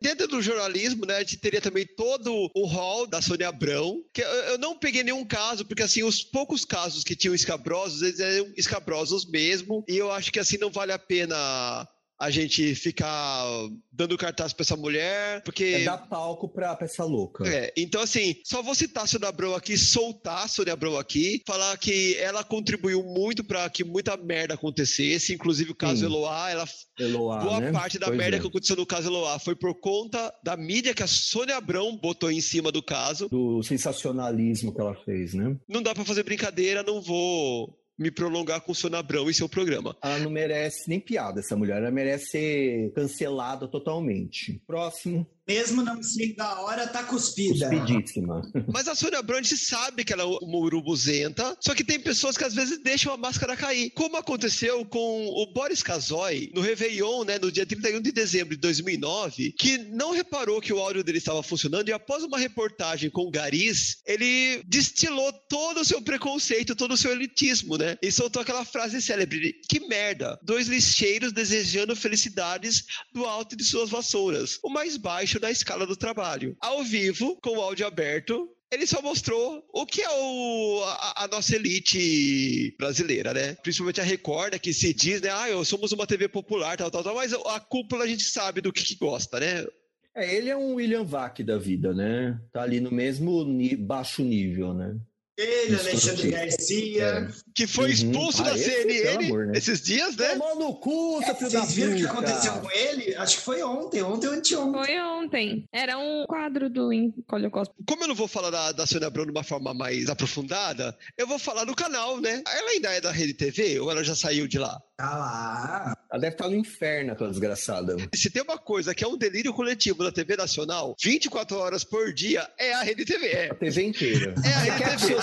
Dentro 0.00 0.28
do 0.28 0.40
jornalismo, 0.40 1.04
né, 1.06 1.16
a 1.16 1.20
gente 1.20 1.38
teria 1.38 1.60
também 1.60 1.84
todo 1.84 2.50
o 2.54 2.66
hall 2.66 3.06
da 3.06 3.20
Sônia 3.20 3.48
Abrão, 3.48 4.02
que 4.12 4.22
eu, 4.22 4.28
eu 4.28 4.58
não 4.58 4.78
peguei 4.78 5.02
nenhum 5.02 5.24
caso, 5.24 5.64
porque 5.64 5.82
assim, 5.82 6.04
os 6.04 6.22
poucos 6.22 6.64
casos 6.64 7.02
que 7.02 7.16
tinham 7.16 7.34
escabrosos, 7.34 8.02
eles 8.02 8.20
eram 8.20 8.52
escabrosos 8.56 9.26
mesmo, 9.26 9.84
e 9.88 9.96
eu 9.96 10.12
acho 10.12 10.30
que 10.30 10.38
assim 10.38 10.56
não 10.56 10.70
vale 10.70 10.92
a 10.92 10.98
pena 10.98 11.88
a 12.18 12.30
gente 12.30 12.74
ficar 12.74 13.44
dando 13.92 14.18
cartaz 14.18 14.52
pra 14.52 14.62
essa 14.62 14.76
mulher, 14.76 15.42
porque... 15.42 15.64
É 15.64 15.84
dar 15.84 15.98
palco 15.98 16.48
pra, 16.48 16.74
pra 16.74 16.86
essa 16.86 17.04
louca. 17.04 17.46
É, 17.48 17.72
então 17.76 18.00
assim, 18.02 18.34
só 18.44 18.62
vou 18.62 18.74
citar 18.74 19.04
a 19.04 19.06
Sônia 19.06 19.28
Abrão 19.28 19.54
aqui, 19.54 19.78
soltar 19.78 20.44
a 20.44 20.48
Sônia 20.48 20.72
Abrão 20.72 20.98
aqui, 20.98 21.42
falar 21.46 21.76
que 21.78 22.16
ela 22.16 22.42
contribuiu 22.42 23.02
muito 23.04 23.44
pra 23.44 23.68
que 23.70 23.84
muita 23.84 24.16
merda 24.16 24.54
acontecesse, 24.54 25.32
inclusive 25.32 25.70
o 25.70 25.76
caso 25.76 26.00
Sim. 26.00 26.06
Eloá, 26.06 26.50
ela 26.50 26.64
Eloá, 26.98 27.38
Boa 27.38 27.60
né? 27.60 27.72
parte 27.72 27.98
da 27.98 28.06
Pois 28.06 28.18
merda 28.18 28.36
é. 28.36 28.40
que 28.40 28.46
aconteceu 28.46 28.76
no 28.76 28.86
caso 28.86 29.08
Eloá 29.08 29.38
foi 29.38 29.54
por 29.54 29.74
conta 29.78 30.32
da 30.42 30.56
mídia 30.56 30.94
que 30.94 31.02
a 31.02 31.06
Sônia 31.06 31.56
Abrão 31.56 31.96
botou 31.96 32.30
em 32.30 32.40
cima 32.40 32.72
do 32.72 32.82
caso. 32.82 33.28
Do 33.28 33.62
sensacionalismo 33.62 34.74
que 34.74 34.80
ela 34.80 34.94
fez, 35.04 35.34
né? 35.34 35.56
Não 35.68 35.82
dá 35.82 35.94
pra 35.94 36.04
fazer 36.04 36.24
brincadeira, 36.24 36.82
não 36.82 37.00
vou 37.00 37.78
me 37.98 38.10
prolongar 38.10 38.60
com 38.60 38.72
Sônia 38.72 38.98
Abrão 38.98 39.28
e 39.28 39.34
seu 39.34 39.48
programa. 39.48 39.96
Ela 40.00 40.18
não 40.18 40.30
merece 40.30 40.88
nem 40.88 41.00
piada, 41.00 41.40
essa 41.40 41.56
mulher. 41.56 41.78
Ela 41.78 41.90
merece 41.90 42.26
ser 42.26 42.92
cancelada 42.94 43.66
totalmente. 43.66 44.62
Próximo, 44.66 45.26
Mesmo 45.48 45.82
não 45.82 46.02
sendo 46.02 46.36
da 46.36 46.60
hora, 46.60 46.86
tá 46.86 47.02
cuspida. 47.04 47.70
cuspidíssima. 47.70 48.42
Mas 48.70 48.86
a 48.86 48.94
Sônia 48.94 49.20
a 49.26 49.34
gente 49.36 49.56
sabe 49.56 50.04
que 50.04 50.12
ela 50.12 50.22
é 50.22 50.26
uma 50.26 50.58
urubuzenta, 50.58 51.56
só 51.60 51.74
que 51.74 51.82
tem 51.82 51.98
pessoas 51.98 52.36
que 52.36 52.44
às 52.44 52.54
vezes 52.54 52.82
deixam 52.82 53.12
a 53.12 53.16
máscara 53.16 53.56
cair. 53.56 53.90
Como 53.90 54.16
aconteceu 54.16 54.84
com 54.84 55.26
o 55.26 55.46
Boris 55.52 55.82
Casoy 55.82 56.50
no 56.54 56.60
Réveillon, 56.60 57.24
né, 57.24 57.38
no 57.38 57.50
dia 57.50 57.64
31 57.64 58.00
de 58.02 58.12
dezembro 58.12 58.54
de 58.54 58.60
2009, 58.60 59.52
que 59.52 59.78
não 59.78 60.12
reparou 60.12 60.60
que 60.60 60.72
o 60.72 60.78
áudio 60.78 61.02
dele 61.02 61.18
estava 61.18 61.42
funcionando 61.42 61.88
e 61.88 61.92
após 61.92 62.22
uma 62.22 62.38
reportagem 62.38 63.08
com 63.08 63.22
o 63.22 63.30
Gariz, 63.30 63.98
ele 64.06 64.62
destilou 64.66 65.32
todo 65.48 65.80
o 65.80 65.84
seu 65.84 66.02
preconceito, 66.02 66.76
todo 66.76 66.92
o 66.92 66.96
seu 66.96 67.12
elitismo, 67.12 67.78
né? 67.78 67.96
E 68.02 68.12
soltou 68.12 68.42
aquela 68.42 68.64
frase 68.64 69.00
célebre: 69.00 69.54
Que 69.68 69.80
merda! 69.80 70.38
Dois 70.42 70.68
lixeiros 70.68 71.32
desejando 71.32 71.96
felicidades 71.96 72.84
do 73.12 73.24
alto 73.24 73.56
de 73.56 73.64
suas 73.64 73.88
vassouras, 73.88 74.58
o 74.62 74.68
mais 74.68 74.96
baixo 74.96 75.37
da 75.38 75.50
escala 75.50 75.86
do 75.86 75.96
trabalho. 75.96 76.56
Ao 76.60 76.82
vivo, 76.82 77.38
com 77.42 77.56
o 77.56 77.60
áudio 77.60 77.86
aberto, 77.86 78.48
ele 78.70 78.86
só 78.86 79.00
mostrou 79.00 79.64
o 79.72 79.86
que 79.86 80.02
é 80.02 80.10
o, 80.10 80.82
a, 80.84 81.24
a 81.24 81.28
nossa 81.28 81.56
elite 81.56 82.74
brasileira, 82.78 83.32
né? 83.32 83.54
Principalmente 83.62 84.00
a 84.00 84.04
Record, 84.04 84.52
né, 84.52 84.58
que 84.58 84.72
se 84.74 84.92
diz, 84.92 85.20
né? 85.20 85.30
Ah, 85.32 85.48
eu 85.48 85.64
somos 85.64 85.92
uma 85.92 86.06
TV 86.06 86.28
popular, 86.28 86.76
tal, 86.76 86.90
tal, 86.90 87.02
tal, 87.02 87.14
mas 87.14 87.32
a 87.32 87.60
cúpula 87.60 88.04
a 88.04 88.06
gente 88.06 88.24
sabe 88.24 88.60
do 88.60 88.72
que, 88.72 88.84
que 88.84 88.96
gosta, 88.96 89.40
né? 89.40 89.66
É, 90.14 90.34
ele 90.34 90.50
é 90.50 90.56
um 90.56 90.74
William 90.74 91.04
Vac 91.04 91.42
da 91.42 91.56
vida, 91.58 91.94
né? 91.94 92.38
Tá 92.52 92.62
ali 92.62 92.80
no 92.80 92.90
mesmo 92.90 93.44
ni- 93.44 93.76
baixo 93.76 94.22
nível, 94.22 94.74
né? 94.74 94.96
Ele, 95.38 95.76
Isso, 95.76 95.88
Alexandre. 95.88 96.30
Garcia. 96.32 97.28
Que 97.54 97.66
foi 97.66 97.86
Uhum. 97.86 97.90
expulso 97.92 98.42
Ah, 98.42 98.46
da 98.50 98.56
CNN 98.58 99.02
pelo 99.02 99.24
amor, 99.24 99.46
né? 99.46 99.52
esses 99.58 99.80
dias, 99.80 100.16
né? 100.16 100.30
Tomou 100.36 100.56
no 100.58 100.74
cu, 100.74 101.22
seu 101.24 101.34
filho 101.36 101.50
da 101.50 101.60
Vocês 101.60 101.72
viram 101.74 101.92
o 101.92 101.96
que 101.96 102.06
aconteceu 102.06 102.52
com 102.54 102.70
ele? 102.72 103.14
Acho 103.16 103.36
que 103.38 103.42
foi 103.44 103.62
ontem, 103.62 104.02
ontem 104.02 104.26
ou 104.28 104.32
anteontem. 104.34 104.84
Foi 104.84 105.00
ontem. 105.00 105.64
Era 105.72 105.96
um 105.98 106.24
quadro 106.26 106.68
do 106.68 106.92
Encolhe 106.92 107.46
o 107.46 107.50
Cosmo. 107.50 107.74
Como 107.86 108.02
eu 108.04 108.08
não 108.08 108.14
vou 108.16 108.26
falar 108.28 108.50
da, 108.50 108.72
da 108.72 108.86
Sônia 108.86 109.06
Abrão 109.06 109.24
de 109.24 109.30
uma 109.30 109.44
forma 109.44 109.72
mais 109.72 110.08
aprofundada, 110.08 110.96
eu 111.16 111.26
vou 111.26 111.38
falar 111.38 111.64
do 111.64 111.74
canal, 111.74 112.20
né? 112.20 112.42
Ela 112.46 112.70
ainda 112.70 112.90
é 112.92 113.00
da 113.00 113.10
Rede 113.12 113.34
TV 113.34 113.78
ou 113.80 113.90
ela 113.90 114.02
já 114.02 114.14
saiu 114.16 114.46
de 114.48 114.58
lá? 114.58 114.80
Tá 114.96 115.16
lá. 115.16 115.96
Ela 116.10 116.20
deve 116.20 116.34
estar 116.34 116.48
no 116.48 116.56
inferno, 116.56 117.12
aquela 117.12 117.30
desgraçada. 117.30 117.96
Se 118.14 118.30
tem 118.30 118.42
uma 118.42 118.58
coisa 118.58 118.92
que 118.94 119.04
é 119.04 119.08
um 119.08 119.16
delírio 119.16 119.52
coletivo 119.52 120.02
da 120.02 120.10
TV 120.10 120.36
Nacional, 120.36 120.96
24 121.00 121.56
horas 121.56 121.84
por 121.84 122.12
dia, 122.12 122.48
é 122.58 122.72
a 122.74 122.82
Rede 122.82 123.04
TV. 123.04 123.26
É. 123.28 123.50
A 123.50 123.54
TV 123.54 123.82
inteira. 123.84 124.34
É 124.44 124.52
a 124.52 124.58
Rede 124.58 124.78
TV. 125.06 125.14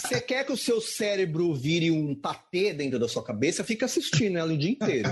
Você 0.00 0.20
quer 0.20 0.44
que 0.44 0.52
o 0.52 0.56
seu 0.56 0.80
cérebro 0.80 1.54
vire 1.54 1.90
um 1.90 2.14
patê 2.14 2.72
dentro 2.72 2.98
da 2.98 3.08
sua 3.08 3.22
cabeça? 3.24 3.64
Fica 3.64 3.86
assistindo 3.86 4.36
ela 4.38 4.52
o 4.52 4.58
dia 4.58 4.70
inteiro. 4.70 5.10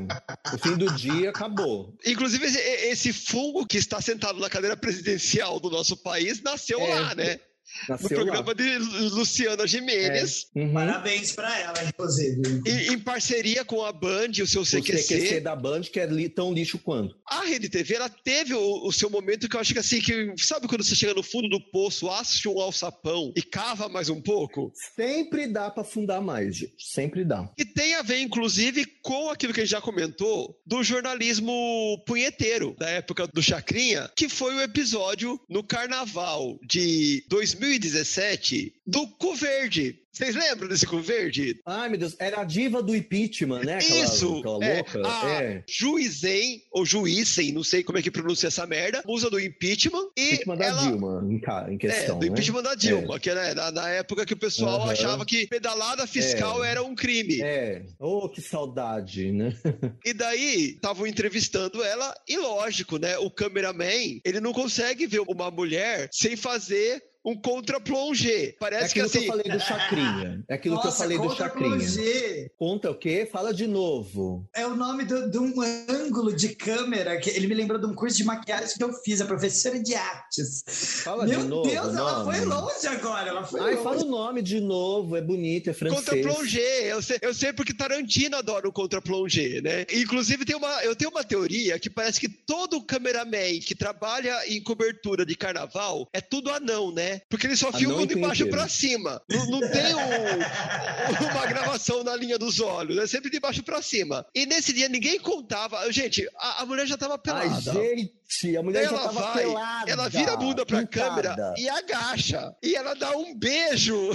No 0.52 0.58
fim 0.58 0.76
do 0.76 0.92
dia, 0.94 1.30
acabou. 1.30 1.96
Inclusive, 2.04 2.44
esse, 2.46 2.58
esse 2.58 3.12
fungo 3.12 3.66
que 3.66 3.78
está 3.78 4.00
sentado 4.00 4.38
na 4.38 4.50
cadeira 4.50 4.76
presidencial 4.76 5.58
do 5.60 5.70
nosso 5.70 5.96
país 5.96 6.42
nasceu 6.42 6.80
É. 6.80 6.94
lá, 6.94 7.14
né? 7.14 7.40
No 7.88 7.94
Nasceu 7.94 8.18
lá. 8.18 8.24
programa 8.24 8.54
de 8.54 8.78
Lu- 8.78 9.08
Luciana 9.16 9.66
Gimenez, 9.66 10.46
Uhum. 10.54 10.72
Parabéns 10.72 11.32
pra 11.32 11.58
ela, 11.60 11.82
inclusive. 11.84 12.62
em, 12.66 12.92
em 12.94 12.98
parceria 12.98 13.64
com 13.64 13.84
a 13.84 13.92
Band 13.92 14.30
e 14.38 14.42
o 14.42 14.46
seu 14.46 14.62
O 14.62 14.66
CQC. 14.66 15.02
CQC 15.02 15.40
da 15.40 15.56
Band, 15.56 15.82
que 15.82 15.98
é 16.00 16.06
li- 16.06 16.28
tão 16.28 16.52
lixo 16.52 16.78
quanto. 16.78 17.14
A 17.26 17.44
Rede 17.44 17.68
TV, 17.68 17.94
ela 17.94 18.08
teve 18.08 18.54
o, 18.54 18.86
o 18.86 18.92
seu 18.92 19.10
momento 19.10 19.48
que 19.48 19.56
eu 19.56 19.60
acho 19.60 19.72
que 19.72 19.78
assim, 19.78 20.00
que 20.00 20.34
sabe 20.38 20.68
quando 20.68 20.84
você 20.84 20.94
chega 20.94 21.14
no 21.14 21.22
fundo 21.22 21.48
do 21.48 21.60
poço, 21.70 22.08
acha 22.10 22.48
um 22.48 22.60
alçapão 22.60 23.32
e 23.36 23.42
cava 23.42 23.88
mais 23.88 24.08
um 24.08 24.20
pouco? 24.20 24.72
Sempre 24.94 25.46
dá 25.46 25.70
pra 25.70 25.82
afundar 25.82 26.20
mais, 26.22 26.56
gente. 26.56 26.74
Sempre 26.78 27.24
dá. 27.24 27.50
E 27.58 27.64
tem 27.64 27.94
a 27.94 28.02
ver, 28.02 28.20
inclusive, 28.20 28.84
com 29.02 29.30
aquilo 29.30 29.52
que 29.52 29.60
a 29.60 29.64
gente 29.64 29.72
já 29.72 29.80
comentou 29.80 30.56
do 30.66 30.82
jornalismo 30.82 32.02
punheteiro, 32.06 32.74
da 32.78 32.88
época 32.88 33.26
do 33.26 33.42
Chacrinha, 33.42 34.10
que 34.16 34.28
foi 34.28 34.54
o 34.54 34.60
episódio 34.62 35.40
no 35.48 35.62
carnaval 35.62 36.58
de 36.66 37.24
2017 37.54 38.74
do 38.86 39.06
Cu 39.08 39.34
Verde. 39.34 40.00
Vocês 40.12 40.36
lembram 40.36 40.68
desse 40.68 40.86
Cu 40.86 41.00
Verde? 41.00 41.60
Ai, 41.66 41.88
meu 41.88 41.98
Deus, 41.98 42.14
era 42.20 42.40
a 42.40 42.44
diva 42.44 42.80
do 42.80 42.94
impeachment, 42.94 43.62
né? 43.64 43.74
Aquela, 43.78 44.04
Isso! 44.04 44.38
aquela 44.38 44.64
é, 44.64 44.76
louca. 44.76 45.02
a 45.08 45.42
É. 45.42 45.64
Juizem, 45.68 46.62
ou 46.70 46.86
Juízem, 46.86 47.50
não 47.50 47.64
sei 47.64 47.82
como 47.82 47.98
é 47.98 48.02
que 48.02 48.12
pronuncia 48.12 48.46
essa 48.46 48.64
merda, 48.64 49.02
musa 49.04 49.28
do 49.28 49.40
impeachment 49.40 50.08
e 50.16 50.34
Impeachment 50.34 50.56
da 50.56 50.64
ela... 50.66 50.82
Dilma, 50.82 51.26
em, 51.28 51.40
É, 51.74 51.76
questão. 51.76 52.18
do 52.20 52.26
né? 52.26 52.30
impeachment 52.30 52.62
da 52.62 52.74
Dilma, 52.76 53.18
que 53.18 53.28
era 53.28 53.54
na, 53.56 53.70
na 53.72 53.88
época 53.88 54.24
que 54.24 54.34
o 54.34 54.36
pessoal 54.36 54.82
Aham. 54.82 54.92
achava 54.92 55.26
que 55.26 55.48
pedalada 55.48 56.06
fiscal 56.06 56.62
É. 56.64 56.70
era 56.70 56.82
um 56.84 56.94
crime. 56.94 57.42
É. 57.42 57.84
Oh, 57.98 58.28
que 58.28 58.40
saudade, 58.40 59.32
né? 59.32 59.52
E 60.04 60.12
daí, 60.12 60.74
estavam 60.76 61.06
entrevistando 61.08 61.82
ela, 61.82 62.14
e 62.28 62.36
lógico, 62.36 62.98
né? 62.98 63.18
O 63.18 63.30
cameraman, 63.30 64.20
ele 64.24 64.38
não 64.38 64.52
consegue 64.52 65.06
ver 65.08 65.20
uma 65.26 65.50
mulher 65.50 66.08
sem 66.12 66.36
fazer 66.36 67.02
um 67.24 67.34
contra-plongé. 67.34 68.48
É 68.48 68.52
Parece 68.58 68.86
aquilo 68.86 69.06
que 69.06 69.12
que, 69.12 69.18
assim. 69.18 69.26
eu 69.26 69.32
falei 69.32 69.52
do 69.52 69.60
Chacrinha. 69.60 70.44
É 70.48 70.54
aquilo 70.54 70.76
que 70.76 70.82
eu 70.82 70.90
Nossa, 70.90 71.02
falei 71.02 71.18
do 71.18 71.34
Chacrinha. 71.34 72.50
Conta 72.58 72.90
o 72.90 72.94
quê? 72.94 73.26
Fala 73.30 73.54
de 73.54 73.66
novo. 73.66 74.46
É 74.54 74.66
o 74.66 74.76
nome 74.76 75.04
de 75.04 75.38
um 75.38 75.54
ângulo 75.88 76.34
de 76.34 76.50
câmera 76.50 77.16
que 77.18 77.30
ele 77.30 77.46
me 77.46 77.54
lembrou 77.54 77.80
de 77.80 77.86
um 77.86 77.94
curso 77.94 78.16
de 78.16 78.24
maquiagem 78.24 78.76
que 78.76 78.84
eu 78.84 78.92
fiz, 78.92 79.20
a 79.20 79.26
professora 79.26 79.82
de 79.82 79.94
artes. 79.94 80.62
Fala 81.02 81.24
Meu 81.26 81.40
de 81.40 81.46
novo. 81.46 81.70
Deus, 81.70 81.86
o 81.86 81.98
ela 81.98 82.24
nome. 82.24 82.36
foi 82.36 82.44
longe 82.44 82.86
agora, 82.86 83.28
ela 83.28 83.44
foi 83.44 83.60
Ai, 83.60 83.70
longe. 83.72 83.82
fala 83.82 84.02
o 84.02 84.04
nome 84.10 84.42
de 84.42 84.60
novo, 84.60 85.16
é 85.16 85.20
bonito, 85.22 85.70
é 85.70 85.72
francês. 85.72 86.04
Contra-plongé, 86.04 86.92
eu 86.92 87.02
sei, 87.02 87.18
eu 87.22 87.32
sei 87.32 87.52
porque 87.52 87.72
Tarantino 87.72 88.36
adora 88.36 88.68
o 88.68 88.72
contra-plongé, 88.72 89.60
né? 89.62 89.86
Inclusive, 89.92 90.44
tem 90.44 90.56
uma, 90.56 90.84
eu 90.84 90.94
tenho 90.94 91.10
uma 91.10 91.24
teoria 91.24 91.78
que 91.78 91.88
parece 91.88 92.20
que 92.20 92.28
todo 92.28 92.82
cameraman 92.82 93.58
que 93.64 93.74
trabalha 93.74 94.36
em 94.46 94.62
cobertura 94.62 95.24
de 95.24 95.34
carnaval 95.34 96.08
é 96.12 96.20
tudo 96.20 96.50
anão, 96.50 96.92
né? 96.92 97.13
Porque 97.28 97.46
eles 97.46 97.58
só 97.58 97.72
filmam 97.72 98.00
e 98.02 98.06
de 98.06 98.16
baixo 98.16 98.46
pra 98.48 98.68
cima. 98.68 99.20
Não, 99.30 99.46
não 99.46 99.60
tem 99.60 99.94
um- 99.94 101.30
uma 101.32 101.46
gravação 101.46 102.02
na 102.04 102.14
linha 102.16 102.38
dos 102.38 102.60
olhos, 102.60 102.98
é 102.98 103.06
sempre 103.06 103.30
de 103.30 103.40
baixo 103.40 103.62
pra 103.62 103.80
cima. 103.82 104.24
E 104.34 104.46
nesse 104.46 104.72
dia 104.72 104.88
ninguém 104.88 105.18
contava. 105.18 105.90
Gente, 105.92 106.28
a, 106.38 106.62
a 106.62 106.66
mulher 106.66 106.86
já 106.86 106.96
tava 106.96 107.18
pelada. 107.18 107.44
Ai, 107.44 107.60
gente, 107.60 108.56
a 108.56 108.62
mulher 108.62 108.84
já 108.84 108.88
ela 108.90 108.98
tava 109.00 109.20
vai, 109.20 109.42
pelada. 109.44 109.90
ela 109.90 110.08
vira 110.08 110.32
a 110.32 110.36
bunda 110.36 110.64
pra 110.66 110.78
pintada. 110.80 111.08
câmera 111.32 111.54
e 111.56 111.68
agacha. 111.68 112.54
E 112.62 112.74
ela 112.74 112.94
dá 112.94 113.10
um 113.16 113.34
beijo. 113.34 114.10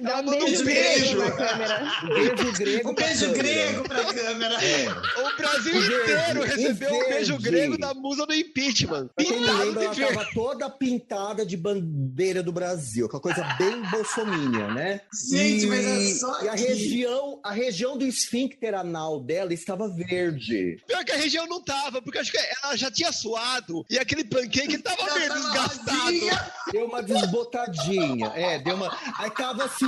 Dá 0.00 0.18
um 0.20 0.26
beijo, 0.28 0.62
um 0.62 0.64
beijo. 0.64 1.18
na 1.18 1.30
câmera. 1.30 1.84
Um 2.04 2.14
beijo 2.14 2.52
grego 2.52 2.90
Um 2.90 2.94
pra 2.94 3.06
beijo 3.06 3.20
câmera. 3.32 3.42
grego 3.42 3.82
pra 3.88 4.04
câmera. 4.04 4.64
É. 4.64 4.88
O 5.20 5.36
Brasil 5.36 5.72
verde, 5.80 5.94
inteiro 6.12 6.42
recebeu 6.42 6.94
um 6.94 7.08
beijo 7.08 7.38
grego 7.38 7.78
da 7.78 7.94
musa 7.94 8.26
do 8.26 8.34
impeachment. 8.34 9.08
Pra 9.14 9.24
Pintado 9.24 9.58
lembra, 9.64 9.84
ela 9.84 9.94
verde. 9.94 10.14
tava 10.14 10.28
toda 10.34 10.70
pintada 10.70 11.46
de 11.46 11.56
bandeira 11.56 12.42
do 12.42 12.52
Brasil, 12.52 13.06
aquela 13.06 13.22
coisa 13.22 13.44
bem 13.58 13.82
bolsominion, 13.82 14.72
né? 14.74 15.00
Gente, 15.30 15.64
e, 15.64 15.66
mas 15.68 15.84
é 15.86 16.14
só 16.18 16.42
e 16.42 16.48
a 16.48 16.54
região, 16.54 17.40
a 17.44 17.52
região 17.52 17.96
do 17.96 18.04
esfíncter 18.06 18.74
anal 18.74 19.20
dela 19.20 19.54
estava 19.54 19.88
verde. 19.88 20.76
Pior 20.86 21.04
que 21.04 21.12
a 21.12 21.16
região 21.16 21.46
não 21.46 21.62
tava, 21.62 22.02
porque 22.02 22.18
acho 22.18 22.32
que 22.32 22.38
ela 22.64 22.76
já 22.76 22.90
tinha 22.90 23.12
suado 23.12 23.84
e 23.88 23.98
aquele 23.98 24.24
pancake 24.24 24.78
tava 24.78 25.14
meio 25.14 25.28
tava 25.28 25.40
desgastado. 25.40 26.50
Deu 26.72 26.86
uma 26.86 27.02
desbotadinha, 27.02 28.26
é, 28.34 28.58
deu 28.58 28.74
uma. 28.74 28.96
Aí 29.18 29.30
tava 29.30 29.64
assim 29.64 29.83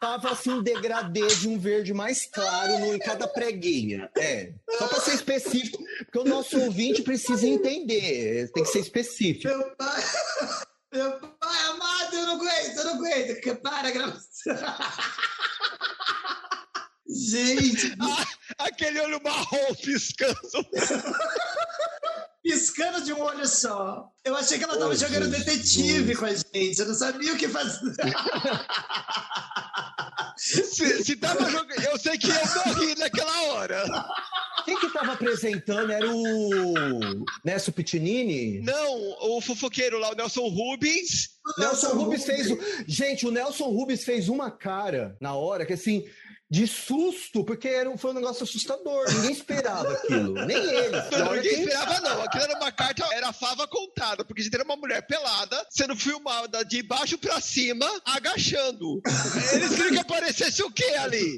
tava 0.00 0.30
assim 0.30 0.50
um 0.50 0.62
degradê 0.62 1.26
de 1.26 1.48
um 1.48 1.58
verde 1.58 1.92
mais 1.92 2.26
claro 2.26 2.78
no, 2.78 2.94
em 2.94 2.98
cada 2.98 3.26
preguinha. 3.28 4.10
É, 4.16 4.52
só 4.78 4.88
para 4.88 5.00
ser 5.00 5.14
específico, 5.14 5.82
porque 6.04 6.18
o 6.18 6.24
nosso 6.24 6.58
ouvinte 6.58 7.02
precisa 7.02 7.46
entender, 7.46 8.50
tem 8.52 8.62
que 8.62 8.70
ser 8.70 8.80
específico. 8.80 9.48
Meu 9.48 9.76
pai. 9.76 10.02
Meu 10.90 11.20
pai 11.20 11.66
amado, 11.66 12.14
eu 12.14 12.26
não 12.26 12.34
aguento, 12.36 12.78
eu 12.78 12.84
não 12.84 12.94
aguento. 12.94 13.60
Para 13.60 13.88
a 13.88 13.90
gravação. 13.90 14.56
Gente, 17.10 17.94
Ah, 18.00 18.26
aquele 18.66 19.00
olho 19.00 19.20
marrom 19.22 19.74
piscando. 19.82 20.38
piscando 22.52 23.02
de 23.04 23.12
um 23.12 23.20
olho 23.20 23.46
só. 23.46 24.08
Eu 24.24 24.34
achei 24.34 24.56
que 24.58 24.64
ela 24.64 24.78
tava 24.78 24.90
Oh, 24.90 24.94
jogando 24.94 25.24
Jesus. 25.26 25.44
detetive 25.44 26.16
com 26.16 26.24
a 26.24 26.34
gente. 26.34 26.78
Eu 26.78 26.86
não 26.86 26.94
sabia 26.94 27.32
o 27.34 27.36
que 27.36 27.46
fazer. 27.48 27.92
Se, 30.36 31.04
se 31.04 31.16
tava 31.16 31.50
jogando. 31.50 31.82
Eu 31.82 31.98
sei 31.98 32.16
que 32.16 32.28
eu 32.28 32.34
morri 32.66 32.94
naquela 32.96 33.42
hora. 33.52 33.84
Quem 34.64 34.78
que 34.78 34.88
tava 34.92 35.12
apresentando 35.14 35.90
era 35.90 36.06
o 36.08 37.24
Nelson 37.44 37.72
Pitinini? 37.72 38.60
Não, 38.60 39.16
o 39.36 39.40
fofoqueiro 39.40 39.98
lá, 39.98 40.12
o 40.12 40.14
Nelson 40.14 40.46
Rubens. 40.48 41.30
Nelson 41.58 41.88
Rubens 41.88 42.24
fez. 42.24 42.50
o- 42.50 42.58
Gente, 42.86 43.26
o 43.26 43.32
Nelson 43.32 43.64
Rubens 43.68 44.04
fez 44.04 44.28
uma 44.28 44.48
cara 44.50 45.16
na 45.20 45.34
hora 45.34 45.66
que 45.66 45.72
assim. 45.72 46.04
De 46.50 46.66
susto, 46.66 47.44
porque 47.44 47.68
era 47.68 47.90
um, 47.90 47.98
foi 47.98 48.10
um 48.12 48.14
negócio 48.14 48.42
assustador. 48.42 49.04
Ninguém 49.12 49.32
esperava 49.32 49.92
aquilo. 49.92 50.32
Nem 50.46 50.56
ele. 50.56 50.96
Não, 51.18 51.34
ninguém 51.34 51.42
que- 51.56 51.60
esperava, 51.60 52.00
não. 52.00 52.22
Aquilo 52.24 52.44
era 52.44 52.56
uma 52.56 52.72
carta, 52.72 53.06
era 53.12 53.32
fava 53.34 53.66
contada, 53.68 54.24
porque 54.24 54.42
gente 54.42 54.54
era 54.54 54.64
uma 54.64 54.76
mulher 54.76 55.06
pelada, 55.06 55.66
sendo 55.68 55.94
filmada 55.94 56.64
de 56.64 56.82
baixo 56.82 57.18
pra 57.18 57.38
cima, 57.40 57.86
agachando. 58.04 59.00
Eles 59.52 59.68
queriam 59.74 59.90
que 59.92 59.98
aparecesse 59.98 60.62
o 60.62 60.70
quê 60.70 60.94
ali? 60.98 61.36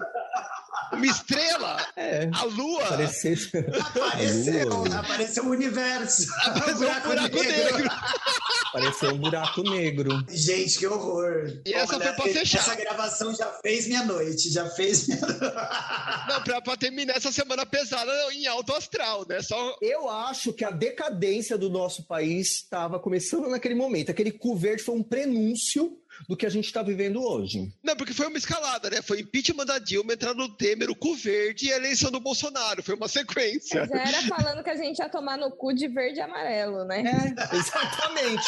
Uma 0.93 1.07
estrela? 1.07 1.87
É. 1.97 2.29
A 2.33 2.45
lua? 2.45 2.85
Apareceu, 2.85 4.69
Lua. 4.69 4.99
apareceu 4.99 5.45
o 5.45 5.51
universo. 5.51 6.27
Apareceu 6.45 6.89
um 6.89 7.01
buraco 7.01 7.33
negro. 7.33 7.91
Pareceu 8.73 9.11
um 9.15 9.19
buraco 9.19 9.63
negro. 9.63 10.25
Gente, 10.29 10.79
que 10.79 10.87
horror. 10.87 11.61
E 11.65 11.75
essa 11.75 11.99
foi 11.99 12.13
pra 12.13 12.25
fechar. 12.25 12.59
Essa 12.59 12.75
gravação 12.75 13.35
já 13.35 13.47
fez 13.63 13.87
minha 13.87 14.05
noite, 14.05 14.51
já 14.51 14.69
fez 14.71 15.07
minha 15.09 15.21
Não, 16.29 16.43
pra, 16.43 16.61
pra 16.61 16.77
terminar 16.77 17.17
essa 17.17 17.33
semana 17.33 17.65
pesada 17.67 18.13
em 18.33 18.47
alto 18.47 18.73
astral, 18.75 19.27
né? 19.29 19.43
Só. 19.43 19.77
Eu 19.81 20.09
acho 20.09 20.53
que 20.53 20.65
a 20.65 20.71
decadência 20.71 21.57
do 21.57 21.69
nosso 21.71 22.05
país 22.07 22.55
estava 22.57 22.99
começando 22.99 23.49
naquele 23.49 23.75
momento. 23.75 24.11
Aquele 24.11 24.31
cu 24.33 24.57
verde 24.57 24.83
foi 24.83 24.95
um 24.95 25.03
prenúncio 25.03 26.00
do 26.29 26.37
que 26.37 26.47
a 26.47 26.51
gente 26.51 26.67
está 26.67 26.83
vivendo 26.83 27.23
hoje. 27.23 27.73
Não, 27.83 27.97
porque 27.97 28.15
foi 28.15 28.27
uma 28.27 28.39
escalada, 28.39 28.91
né? 28.91 29.03
Foi 29.03 29.21
impeachment 29.21 29.67
da 29.67 29.79
Dilma, 29.79 30.13
entrada 30.13 30.35
do 30.35 30.49
Temer, 30.49 30.91
o 30.91 30.95
cu 30.95 31.15
verde 31.15 31.67
e 31.67 31.73
a 31.73 31.77
eleição 31.77 32.11
do 32.11 32.21
Bolsonaro. 32.21 32.83
Foi 32.83 32.95
uma 32.95 33.09
sequência. 33.09 33.87
Já 33.87 34.01
era 34.01 34.23
falando 34.23 34.63
que 34.63 34.71
a 34.71 34.77
gente 34.77 34.99
ia 34.99 35.09
tomar 35.09 35.37
no 35.37 35.51
cu 35.51 35.73
de 35.73 35.89
verde 35.89 36.19
e 36.19 36.23
amarelo, 36.23 36.85
né? 36.85 37.03
É, 37.03 37.35
exatamente. 37.57 38.45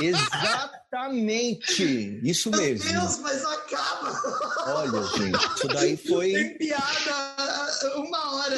exatamente. 0.00 1.82
Isso 2.22 2.50
Meu 2.50 2.60
mesmo. 2.60 2.90
Deus, 2.90 3.18
mas 3.18 3.44
acaba. 3.44 4.12
Olha, 4.66 5.02
gente, 5.16 5.56
isso 5.56 5.68
daí 5.68 5.96
foi. 5.96 6.32
Tem 6.32 6.58
piada 6.58 7.96
uma 7.96 8.36
hora. 8.36 8.56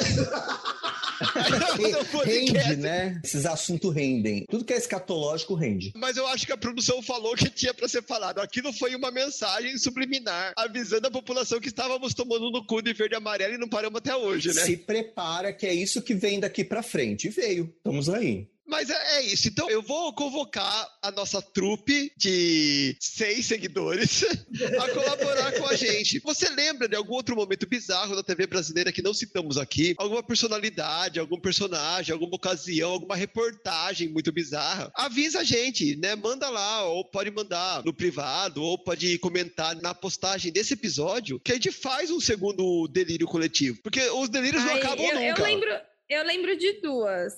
No. 1.79 2.19
Rende, 2.23 2.75
né? 2.77 3.19
Esses 3.23 3.45
assuntos 3.45 3.93
rendem. 3.93 4.45
Tudo 4.49 4.63
que 4.63 4.73
é 4.73 4.77
escatológico 4.77 5.53
rende. 5.53 5.91
Mas 5.95 6.17
eu 6.17 6.27
acho 6.27 6.45
que 6.45 6.51
a 6.51 6.57
produção 6.57 7.01
falou 7.01 7.35
que 7.35 7.49
tinha 7.49 7.73
pra 7.73 7.87
ser 7.87 8.03
falado. 8.03 8.39
Aquilo 8.49 8.73
foi 8.73 8.95
uma 8.95 9.11
mensagem 9.11 9.77
subliminar, 9.77 10.53
avisando 10.57 11.07
a 11.07 11.11
população 11.11 11.59
que 11.59 11.67
estávamos 11.67 12.15
tomando 12.15 12.49
no 12.49 12.65
cu 12.65 12.81
de 12.81 12.93
verde 12.93 13.13
e 13.13 13.17
amarelo 13.17 13.53
e 13.53 13.57
não 13.59 13.69
paramos 13.69 13.99
até 13.99 14.15
hoje, 14.15 14.47
né? 14.47 14.65
Se 14.65 14.75
prepara 14.75 15.53
que 15.53 15.67
é 15.67 15.73
isso 15.73 16.01
que 16.01 16.15
vem 16.15 16.39
daqui 16.39 16.63
pra 16.63 16.81
frente. 16.81 17.29
Veio. 17.29 17.71
Estamos 17.77 18.09
aí. 18.09 18.47
Mas 18.69 18.89
é, 18.89 19.17
é 19.17 19.21
isso. 19.23 19.47
Então 19.47 19.69
eu 19.69 19.81
vou 19.81 20.13
convocar 20.13 20.87
a 21.01 21.11
nossa 21.11 21.41
trupe 21.41 22.11
de 22.15 22.95
seis 22.99 23.45
seguidores 23.47 24.23
a 24.23 24.89
colaborar 24.89 25.51
com 25.53 25.67
a 25.67 25.75
gente. 25.75 26.19
Você 26.19 26.49
lembra 26.49 26.87
de 26.87 26.95
algum 26.95 27.13
outro 27.13 27.35
momento 27.35 27.67
bizarro 27.67 28.15
da 28.15 28.23
TV 28.23 28.45
brasileira 28.47 28.91
que 28.91 29.01
não 29.01 29.13
citamos 29.13 29.57
aqui? 29.57 29.95
Alguma 29.97 30.21
personalidade, 30.21 31.19
algum 31.19 31.39
personagem, 31.39 32.13
alguma 32.13 32.35
ocasião, 32.35 32.91
alguma 32.91 33.15
reportagem 33.15 34.07
muito 34.09 34.31
bizarra? 34.31 34.91
Avisa 34.95 35.39
a 35.39 35.43
gente, 35.43 35.95
né? 35.95 36.15
Manda 36.15 36.49
lá, 36.49 36.83
ou 36.83 37.03
pode 37.03 37.31
mandar 37.31 37.83
no 37.83 37.93
privado, 37.93 38.61
ou 38.61 38.77
pode 38.77 39.17
comentar 39.19 39.75
na 39.81 39.93
postagem 39.93 40.51
desse 40.51 40.73
episódio, 40.73 41.39
que 41.39 41.51
a 41.51 41.55
gente 41.55 41.71
faz 41.71 42.11
um 42.11 42.19
segundo 42.19 42.87
delírio 42.87 43.27
coletivo. 43.27 43.79
Porque 43.81 44.01
os 44.09 44.29
delírios 44.29 44.63
não 44.63 44.73
Ai, 44.73 44.79
acabam 44.79 45.05
eu, 45.05 45.19
eu 45.19 45.29
nunca. 45.29 45.43
lembro, 45.43 45.69
eu 46.09 46.23
lembro 46.25 46.57
de 46.57 46.81
duas. 46.81 47.33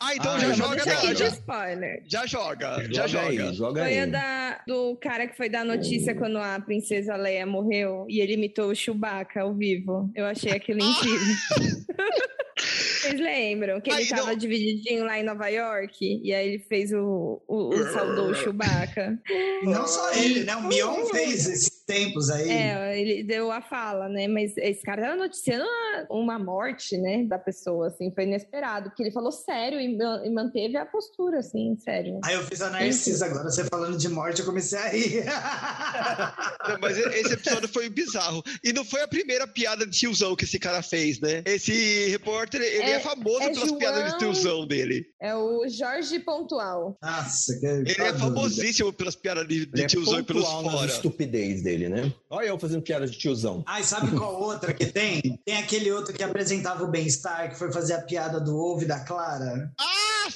Ah, 0.00 0.14
então 0.14 0.32
Ah, 0.34 0.38
já 0.38 0.52
joga 0.52 0.76
de 0.82 0.86
nela. 0.88 1.12
spoiler. 1.28 2.02
Já 2.06 2.26
joga, 2.26 2.86
já 2.90 3.06
joga. 3.06 3.26
aí, 3.28 3.54
joga 3.54 3.80
Foi 3.82 3.92
aí. 3.92 3.98
a 4.00 4.06
da, 4.06 4.62
do 4.66 4.96
cara 4.96 5.26
que 5.26 5.36
foi 5.36 5.48
dar 5.48 5.64
notícia 5.64 6.14
quando 6.14 6.38
a 6.38 6.58
princesa 6.60 7.16
Leia 7.16 7.44
morreu 7.44 8.06
e 8.08 8.20
ele 8.20 8.34
imitou 8.34 8.70
o 8.70 8.74
Chewbacca 8.74 9.42
ao 9.42 9.54
vivo. 9.54 10.10
Eu 10.14 10.24
achei 10.26 10.52
aquilo 10.52 10.80
incrível. 10.80 11.34
Vocês 12.56 13.20
lembram 13.20 13.80
que 13.80 13.90
ele 13.90 13.98
Aí, 13.98 14.08
tava 14.08 14.28
não. 14.28 14.36
divididinho 14.36 15.04
lá 15.04 15.18
em 15.18 15.22
Nova 15.24 15.48
York? 15.48 16.20
E 16.22 16.32
aí 16.32 16.48
ele 16.48 16.58
fez 16.60 16.92
o, 16.92 17.42
o, 17.46 17.68
o 17.68 17.82
saudou 17.92 18.30
o 18.30 18.34
Chewbacca. 18.34 19.18
E 19.28 19.66
não 19.66 19.86
só 19.86 20.12
ele, 20.14 20.44
né? 20.44 20.56
O 20.56 20.62
Mion 20.68 21.04
fez 21.06 21.46
esses 21.46 21.73
tempos 21.86 22.30
aí. 22.30 22.48
É, 22.50 23.00
ele 23.00 23.22
deu 23.24 23.50
a 23.50 23.60
fala, 23.62 24.08
né? 24.08 24.26
Mas 24.28 24.56
esse 24.56 24.82
cara 24.82 25.02
tava 25.02 25.16
noticiando 25.16 25.64
uma, 26.10 26.22
uma 26.22 26.38
morte, 26.38 26.96
né, 26.96 27.24
da 27.24 27.38
pessoa, 27.38 27.88
assim, 27.88 28.10
foi 28.14 28.24
inesperado, 28.24 28.90
porque 28.90 29.02
ele 29.02 29.12
falou 29.12 29.30
sério 29.32 29.80
e, 29.80 29.96
e 30.24 30.30
manteve 30.30 30.76
a 30.76 30.86
postura, 30.86 31.38
assim, 31.38 31.76
sério. 31.76 32.18
Aí 32.24 32.34
eu 32.34 32.42
fiz 32.44 32.60
a 32.62 32.70
Narcisa 32.70 33.26
agora, 33.26 33.44
você 33.44 33.64
falando 33.64 33.96
de 33.96 34.08
morte, 34.08 34.40
eu 34.40 34.46
comecei 34.46 34.78
a 34.78 34.88
rir. 34.88 35.24
Não, 36.68 36.78
mas 36.80 36.96
esse 36.98 37.32
episódio 37.34 37.68
foi 37.68 37.88
bizarro. 37.88 38.42
E 38.62 38.72
não 38.72 38.84
foi 38.84 39.02
a 39.02 39.08
primeira 39.08 39.46
piada 39.46 39.86
de 39.86 39.92
tiozão 39.96 40.34
que 40.34 40.44
esse 40.44 40.58
cara 40.58 40.82
fez, 40.82 41.20
né? 41.20 41.42
Esse 41.44 42.08
repórter, 42.08 42.60
ele 42.60 42.82
é, 42.82 42.90
É- 42.92 43.00
famoso 43.00 43.42
é 43.42 43.50
pelas 43.52 43.68
João- 43.68 43.78
piadas 43.78 44.12
de 44.12 44.18
tiozão 44.18 44.66
dele. 44.66 45.04
É 45.20 45.34
o 45.34 45.68
Jorge 45.68 46.18
Pontual. 46.20 46.96
Nossa, 47.02 47.58
que 47.58 47.66
Ele 47.66 47.92
é 48.02 48.14
famosíssimo 48.14 48.92
pelas 48.92 49.14
piadas 49.16 49.46
de, 49.46 49.66
de 49.66 49.82
é 49.82 49.86
tiozão 49.86 50.20
e 50.20 50.22
pelos 50.22 50.46
fora. 50.48 50.86
estupidez 50.86 51.62
dele, 51.62 51.73
né? 51.88 52.12
Olha 52.30 52.46
eu 52.46 52.58
fazendo 52.58 52.82
piada 52.82 53.06
de 53.06 53.16
tiozão. 53.18 53.62
Ai, 53.66 53.82
sabe 53.82 54.16
qual 54.16 54.40
outra 54.40 54.72
que 54.72 54.86
tem? 54.86 55.20
Tem 55.44 55.56
aquele 55.56 55.90
outro 55.92 56.12
que 56.14 56.22
apresentava 56.22 56.84
o 56.84 56.90
bem-estar, 56.90 57.50
que 57.50 57.58
foi 57.58 57.72
fazer 57.72 57.94
a 57.94 58.00
piada 58.02 58.40
do 58.40 58.56
ovo 58.56 58.82
e 58.82 58.86
da 58.86 59.00
Clara. 59.00 59.72
Ah! 59.78 60.28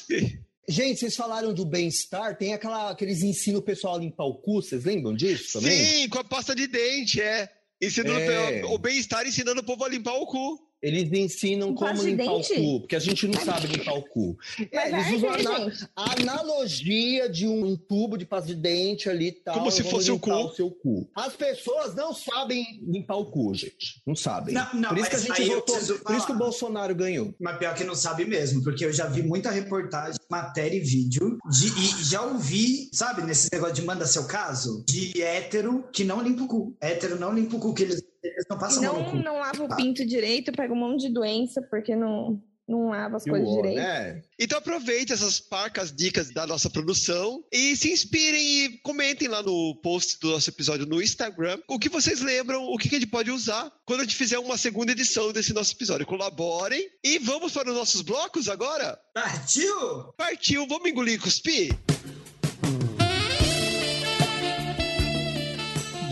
Gente, 0.69 1.01
vocês 1.01 1.17
falaram 1.17 1.55
do 1.55 1.65
bem-estar, 1.65 2.37
tem 2.37 2.53
aquela, 2.53 2.91
aqueles 2.91 3.23
ensinam 3.23 3.61
o 3.61 3.63
pessoal 3.63 3.95
a 3.95 3.99
limpar 3.99 4.25
o 4.25 4.35
cu, 4.35 4.61
vocês 4.61 4.85
lembram 4.85 5.15
disso 5.15 5.59
também? 5.59 5.73
Sim, 5.83 6.09
com 6.11 6.19
a 6.19 6.25
pasta 6.25 6.55
de 6.55 6.67
dente, 6.67 7.23
é. 7.23 7.49
Ensinando 7.81 8.19
É. 8.21 8.65
o 8.67 8.77
bem-estar 8.77 9.27
ensinando 9.27 9.61
o 9.61 9.65
povo 9.65 9.85
a 9.85 9.89
limpar 9.89 10.15
o 10.15 10.27
cu. 10.27 10.59
Eles 10.81 11.11
ensinam 11.13 11.75
Com 11.75 11.87
como 11.87 12.03
limpar 12.03 12.27
dente? 12.37 12.53
o 12.53 12.57
cu, 12.57 12.81
porque 12.81 12.97
a 12.97 13.01
gente 13.01 13.27
não 13.27 13.41
sabe 13.41 13.67
limpar 13.67 13.95
o 13.95 14.03
cu. 14.03 14.37
É, 14.71 14.89
eles 14.89 15.21
vai 15.21 15.41
usam 15.41 15.71
a, 15.97 16.13
analogia 16.21 17.29
de 17.29 17.47
um 17.47 17.77
tubo 17.77 18.17
de 18.17 18.25
pasta 18.25 18.47
de 18.49 18.55
dente 18.55 19.09
ali 19.09 19.29
e 19.29 19.33
tal. 19.33 19.55
Como 19.55 19.71
se 19.71 19.83
fosse 19.83 20.11
o 20.11 20.19
cu. 20.19 20.31
o 20.33 20.55
seu 20.55 20.71
cu. 20.71 21.09
As 21.15 21.35
pessoas 21.35 21.95
não 21.95 22.15
sabem 22.15 22.65
limpar 22.83 23.17
o 23.17 23.27
cu, 23.27 23.53
gente. 23.55 24.01
Não 24.07 24.15
sabem. 24.15 24.55
Não, 24.55 24.69
não, 24.75 24.89
por 24.91 24.99
isso 24.99 25.11
que 25.11 25.17
a 25.17 25.19
gente 25.19 25.45
votou. 25.47 25.77
Por 25.77 26.15
isso 26.15 26.27
que 26.27 26.33
o. 26.33 26.39
Bolsonaro 26.39 26.95
ganhou. 26.95 27.35
Mas 27.41 27.59
pior 27.59 27.75
que 27.75 27.85
não 27.85 27.95
sabe 27.97 28.25
mesmo, 28.25 28.63
porque 28.63 28.85
eu 28.85 28.93
já 28.93 29.07
vi 29.07 29.23
muita 29.23 29.51
reportagem, 29.51 30.19
matéria 30.31 30.77
e 30.77 30.81
vídeo, 30.81 31.39
de- 31.51 31.67
e 31.67 32.05
já 32.05 32.23
ouvi, 32.23 32.89
sabe, 32.93 33.23
nesse 33.23 33.49
negócio 33.53 33.75
de 33.75 33.83
manda 33.83 34.07
seu 34.07 34.25
caso, 34.27 34.85
de 34.89 35.21
hétero 35.21 35.85
que 35.93 36.05
não 36.05 36.23
limpa 36.23 36.45
o 36.45 36.49
cu. 36.49 36.77
Hétero 36.81 37.19
não 37.19 37.33
limpa 37.35 37.57
o 37.57 37.59
cu, 37.61 37.75
que 37.75 37.83
eles, 37.83 38.03
eles 38.23 38.45
não 38.51 38.59
passam 38.59 38.83
não, 38.83 39.15
não 39.15 39.39
lava 39.39 39.65
o 39.65 39.77
pinto 39.77 40.05
direito, 40.05 40.53
pega 40.53 40.73
um 40.73 40.77
monte 40.77 41.07
de 41.07 41.13
doença, 41.13 41.63
porque 41.63 41.95
não, 41.95 42.43
não 42.67 42.89
lava 42.91 43.17
as 43.17 43.27
E 43.27 43.31
coisas 43.31 43.49
direito. 43.49 43.77
né? 43.77 44.23
Então 44.39 44.59
aproveite 44.59 45.13
essas 45.13 45.41
parcas 45.41 45.91
dicas 45.95 46.31
da 46.31 46.47
nossa 46.47 46.69
produção 46.69 47.43
e 47.53 47.75
se 47.77 47.91
inspirem 47.93 48.41
e 48.65 48.79
comentem 48.79 49.29
lá 49.29 49.43
no 49.43 49.75
post 49.83 50.19
do 50.21 50.31
nosso 50.31 50.51
episódio 50.51 50.85
no 50.87 51.01
Instagram 51.03 51.59
o 51.69 51.79
que 51.79 51.89
vocês 51.89 52.21
lembram, 52.21 52.65
o 52.65 52.77
que 52.77 52.89
a 52.89 52.99
gente 52.99 53.07
pode 53.07 53.31
usar 53.31 53.73
quando 53.87 54.01
a 54.01 54.05
gente 54.05 54.17
fizer 54.17 54.39
uma 54.39 54.57
segunda 54.59 54.93
edição 54.93 55.33
desse 55.33 55.53
nosso 55.53 55.73
episódio. 55.73 56.07
Colaborem 56.07 56.89
e 57.03 57.19
vamos 57.19 57.53
para 57.53 57.71
os 57.71 57.77
nossos 57.77 58.03
blocos 58.03 58.49
agora? 58.49 58.99
Partiu? 59.15 60.13
Partiu, 60.17 60.67
vamos 60.67 60.91
engolir 60.91 61.15
e 61.15 61.19
cuspir? 61.19 61.79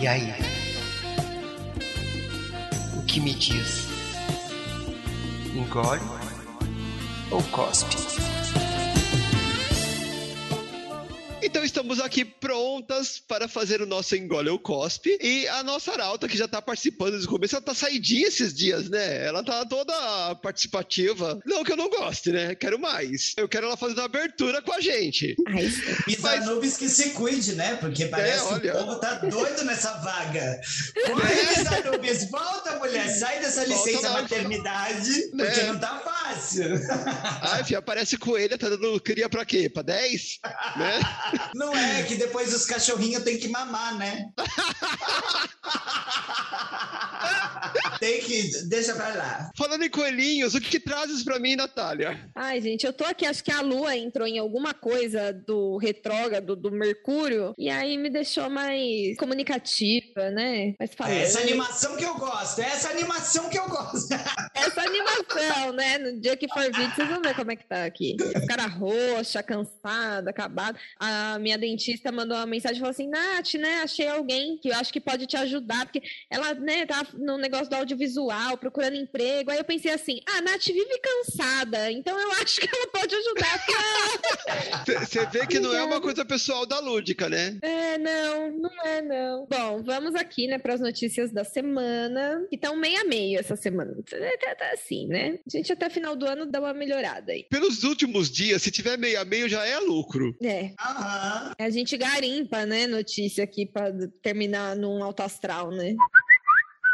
E 0.00 0.06
aí? 0.06 0.55
Que 3.16 3.20
me 3.22 3.32
diz? 3.32 3.88
Engole 5.56 6.02
ou 7.30 7.42
cospe? 7.44 7.96
Então 11.56 11.64
estamos 11.64 12.00
aqui 12.00 12.22
prontas 12.22 13.18
para 13.18 13.48
fazer 13.48 13.80
o 13.80 13.86
nosso 13.86 14.14
Engole 14.14 14.50
ou 14.50 14.58
Cospe. 14.58 15.16
E 15.22 15.48
a 15.48 15.62
nossa 15.62 15.90
Arauta, 15.90 16.28
que 16.28 16.36
já 16.36 16.46
tá 16.46 16.60
participando 16.60 17.12
desde 17.12 17.26
o 17.26 17.30
começo, 17.30 17.56
ela 17.56 17.64
tá 17.64 17.72
saidinha 17.74 18.28
esses 18.28 18.52
dias, 18.52 18.90
né? 18.90 19.24
Ela 19.24 19.42
tá 19.42 19.64
toda 19.64 20.34
participativa. 20.42 21.40
Não 21.46 21.64
que 21.64 21.72
eu 21.72 21.76
não 21.78 21.88
goste, 21.88 22.30
né? 22.30 22.54
Quero 22.54 22.78
mais. 22.78 23.32
Eu 23.38 23.48
quero 23.48 23.64
ela 23.68 23.76
fazendo 23.78 24.02
a 24.02 24.04
abertura 24.04 24.60
com 24.60 24.70
a 24.70 24.82
gente. 24.82 25.34
Ai, 25.48 25.64
E 26.06 26.18
Mas- 26.20 26.44
Zanubis 26.44 26.76
que 26.76 26.90
se 26.90 27.10
cuide, 27.12 27.54
né? 27.54 27.76
Porque 27.76 28.04
parece 28.04 28.44
olha. 28.44 28.60
que 28.60 28.68
o 28.68 28.72
povo 28.84 29.00
tá 29.00 29.14
doido 29.14 29.64
nessa 29.64 29.92
vaga. 30.02 30.60
Corre, 31.06 31.64
Zanubis, 31.64 32.30
volta, 32.30 32.78
mulher. 32.78 33.08
Sai 33.08 33.40
dessa 33.40 33.64
Volta 33.64 33.86
licença 33.90 34.10
maternidade, 34.10 35.10
porque 35.30 35.42
Né? 35.62 35.72
não 35.72 35.78
tá 35.78 36.00
fácil. 36.00 36.66
Ai, 37.40 37.64
filha, 37.64 37.78
aparece 37.78 38.18
coelha, 38.18 38.58
tá 38.58 38.68
dando 38.68 39.00
cria 39.00 39.26
pra 39.30 39.42
quê? 39.46 39.70
Pra 39.70 39.80
10? 39.80 40.38
Né? 40.76 41.00
Não 41.54 41.74
é 41.76 42.02
que 42.04 42.14
depois 42.16 42.52
os 42.54 42.64
cachorrinhos 42.66 43.22
têm 43.24 43.38
que 43.38 43.48
mamar, 43.48 43.96
né? 43.96 44.26
Tem 47.98 48.20
que. 48.20 48.50
Deixa 48.68 48.94
pra 48.94 49.08
lá. 49.14 49.50
Falando 49.56 49.82
em 49.84 49.90
coelhinhos, 49.90 50.54
o 50.54 50.60
que, 50.60 50.68
que 50.70 50.80
trazes 50.80 51.24
pra 51.24 51.38
mim, 51.38 51.56
Natália? 51.56 52.28
Ai, 52.34 52.60
gente, 52.60 52.84
eu 52.84 52.92
tô 52.92 53.04
aqui, 53.04 53.24
acho 53.26 53.42
que 53.42 53.50
a 53.50 53.60
Lua 53.62 53.96
entrou 53.96 54.26
em 54.26 54.38
alguma 54.38 54.74
coisa 54.74 55.32
do 55.32 55.76
retrógrado, 55.78 56.54
do 56.54 56.70
Mercúrio, 56.70 57.54
e 57.58 57.70
aí 57.70 57.96
me 57.96 58.10
deixou 58.10 58.50
mais 58.50 59.16
comunicativa, 59.18 60.30
né? 60.30 60.74
Mais 60.78 60.90
É 60.90 60.96
falante. 60.96 61.18
essa 61.22 61.40
animação 61.40 61.96
que 61.96 62.04
eu 62.04 62.14
gosto. 62.16 62.60
É 62.60 62.66
essa 62.66 62.90
animação 62.90 63.48
que 63.48 63.58
eu 63.58 63.68
gosto. 63.68 64.08
Essa 64.66 64.82
animação, 64.82 65.72
né? 65.72 65.98
No 65.98 66.20
dia 66.20 66.36
que 66.36 66.48
for 66.48 66.64
vídeo, 66.64 66.94
vocês 66.94 67.08
vão 67.08 67.22
ver 67.22 67.34
como 67.34 67.52
é 67.52 67.56
que 67.56 67.64
tá 67.64 67.84
aqui. 67.84 68.16
Cara 68.48 68.66
roxa, 68.66 69.42
cansada, 69.42 70.30
acabada. 70.30 70.78
A 70.98 71.38
minha 71.38 71.56
dentista 71.56 72.10
mandou 72.10 72.36
uma 72.36 72.46
mensagem 72.46 72.76
e 72.76 72.80
falou 72.80 72.90
assim: 72.90 73.08
Nath, 73.08 73.54
né? 73.54 73.82
Achei 73.82 74.08
alguém 74.08 74.58
que 74.58 74.68
eu 74.68 74.74
acho 74.74 74.92
que 74.92 75.00
pode 75.00 75.26
te 75.26 75.36
ajudar, 75.36 75.86
porque 75.86 76.02
ela, 76.30 76.54
né, 76.54 76.86
tá 76.86 77.06
no 77.14 77.38
negócio 77.38 77.68
do 77.68 77.76
audiovisual, 77.76 78.56
procurando 78.56 78.96
emprego. 78.96 79.50
Aí 79.50 79.58
eu 79.58 79.64
pensei 79.64 79.92
assim: 79.92 80.20
ah, 80.28 80.38
a 80.38 80.42
Nath 80.42 80.66
vive 80.66 80.98
cansada, 80.98 81.90
então 81.90 82.18
eu 82.18 82.32
acho 82.32 82.60
que 82.60 82.68
ela 82.74 82.86
pode 82.88 83.14
ajudar. 83.14 83.66
Você 85.06 85.26
vê 85.26 85.46
que 85.46 85.58
não 85.58 85.74
é 85.74 85.82
uma 85.82 86.00
coisa 86.00 86.24
pessoal 86.24 86.66
da 86.66 86.78
Lúdica, 86.78 87.28
né? 87.28 87.58
é, 87.62 87.98
não, 87.98 88.50
não 88.52 88.84
é, 88.84 89.02
não. 89.02 89.46
Bom, 89.48 89.82
vamos 89.82 90.14
aqui, 90.14 90.46
né, 90.46 90.58
para 90.58 90.74
as 90.74 90.80
notícias 90.80 91.30
da 91.30 91.44
semana, 91.44 92.46
que 92.48 92.56
estão 92.56 92.76
meio 92.76 93.00
a 93.00 93.04
meio 93.04 93.38
essa 93.38 93.56
semana. 93.56 93.94
Tá, 94.58 94.70
assim, 94.72 95.06
né? 95.06 95.38
A 95.46 95.50
gente 95.50 95.70
até 95.70 95.90
final 95.90 96.16
do 96.16 96.26
ano 96.26 96.46
dá 96.46 96.60
uma 96.60 96.72
melhorada 96.72 97.32
aí. 97.32 97.44
Pelos 97.50 97.84
últimos 97.84 98.30
dias, 98.30 98.62
se 98.62 98.70
tiver 98.70 98.96
meio 98.96 99.20
a 99.20 99.24
meio, 99.24 99.48
já 99.48 99.66
é 99.66 99.78
lucro. 99.78 100.34
É, 100.42 100.72
Aham. 100.80 101.52
a 101.58 101.70
gente 101.70 101.96
garimpa, 101.98 102.64
né, 102.64 102.86
notícia 102.86 103.44
aqui 103.44 103.66
para 103.66 103.92
terminar 104.22 104.74
num 104.74 105.02
alto 105.04 105.22
astral, 105.22 105.70
né? 105.70 105.94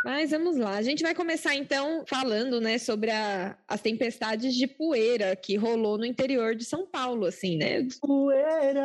Mas 0.04 0.30
vamos 0.30 0.56
lá. 0.56 0.76
A 0.76 0.82
gente 0.82 1.02
vai 1.02 1.14
começar 1.14 1.54
então 1.54 2.04
falando, 2.08 2.60
né, 2.60 2.76
sobre 2.78 3.10
a- 3.10 3.56
as 3.68 3.80
tempestades 3.80 4.54
de 4.54 4.66
poeira 4.66 5.36
que 5.36 5.56
rolou 5.56 5.96
no 5.96 6.04
interior 6.04 6.54
de 6.56 6.64
São 6.64 6.84
Paulo, 6.86 7.24
assim, 7.26 7.56
né? 7.56 7.86
Poeira. 8.00 8.82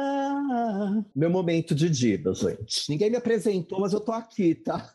Meu 1.15 1.29
momento 1.29 1.73
de 1.73 1.89
diva, 1.89 2.33
gente. 2.33 2.89
Ninguém 2.89 3.09
me 3.09 3.17
apresentou, 3.17 3.79
mas 3.79 3.93
eu 3.93 3.99
tô 3.99 4.11
aqui, 4.11 4.53
tá? 4.55 4.91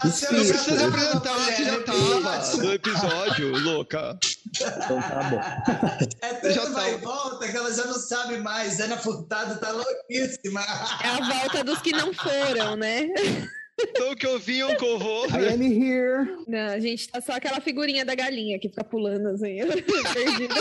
A 0.00 0.08
senhora 0.08 0.38
Não 0.38 0.46
precisa 0.46 0.58
se 0.58 0.78
já 0.78 0.88
apresentar, 0.88 1.32
você 1.34 1.64
já 1.64 1.72
mulher, 1.72 1.84
tava 1.84 2.56
no 2.58 2.72
episódio, 2.72 3.58
louca. 3.64 4.18
Então 4.54 5.00
tá 5.00 5.22
bom. 5.30 5.40
É 6.22 6.34
tanto 6.34 6.54
Já 6.54 6.64
vai 6.70 6.94
e 6.94 6.98
volta 6.98 7.48
que 7.48 7.56
ela 7.56 7.72
já 7.74 7.84
não 7.86 7.94
sabe 7.94 8.38
mais. 8.38 8.78
Ana 8.80 8.96
Furtado 8.98 9.58
tá 9.60 9.70
louquíssima. 9.72 10.60
É 11.02 11.08
a 11.08 11.40
volta 11.40 11.64
dos 11.64 11.80
que 11.80 11.90
não 11.92 12.12
foram, 12.14 12.76
né? 12.76 13.08
Então 13.78 14.14
que 14.14 14.26
eu 14.26 14.38
vi 14.38 14.64
um 14.64 14.74
corvo. 14.76 15.26
I 15.36 15.52
am 15.52 15.62
here. 15.62 16.36
Não, 16.46 16.68
a 16.70 16.80
gente 16.80 17.08
tá 17.08 17.20
só 17.20 17.32
aquela 17.32 17.60
figurinha 17.60 18.04
da 18.04 18.14
galinha 18.14 18.58
que 18.58 18.68
fica 18.68 18.82
pulando 18.82 19.28
assim, 19.28 19.58
perdida. 20.14 20.54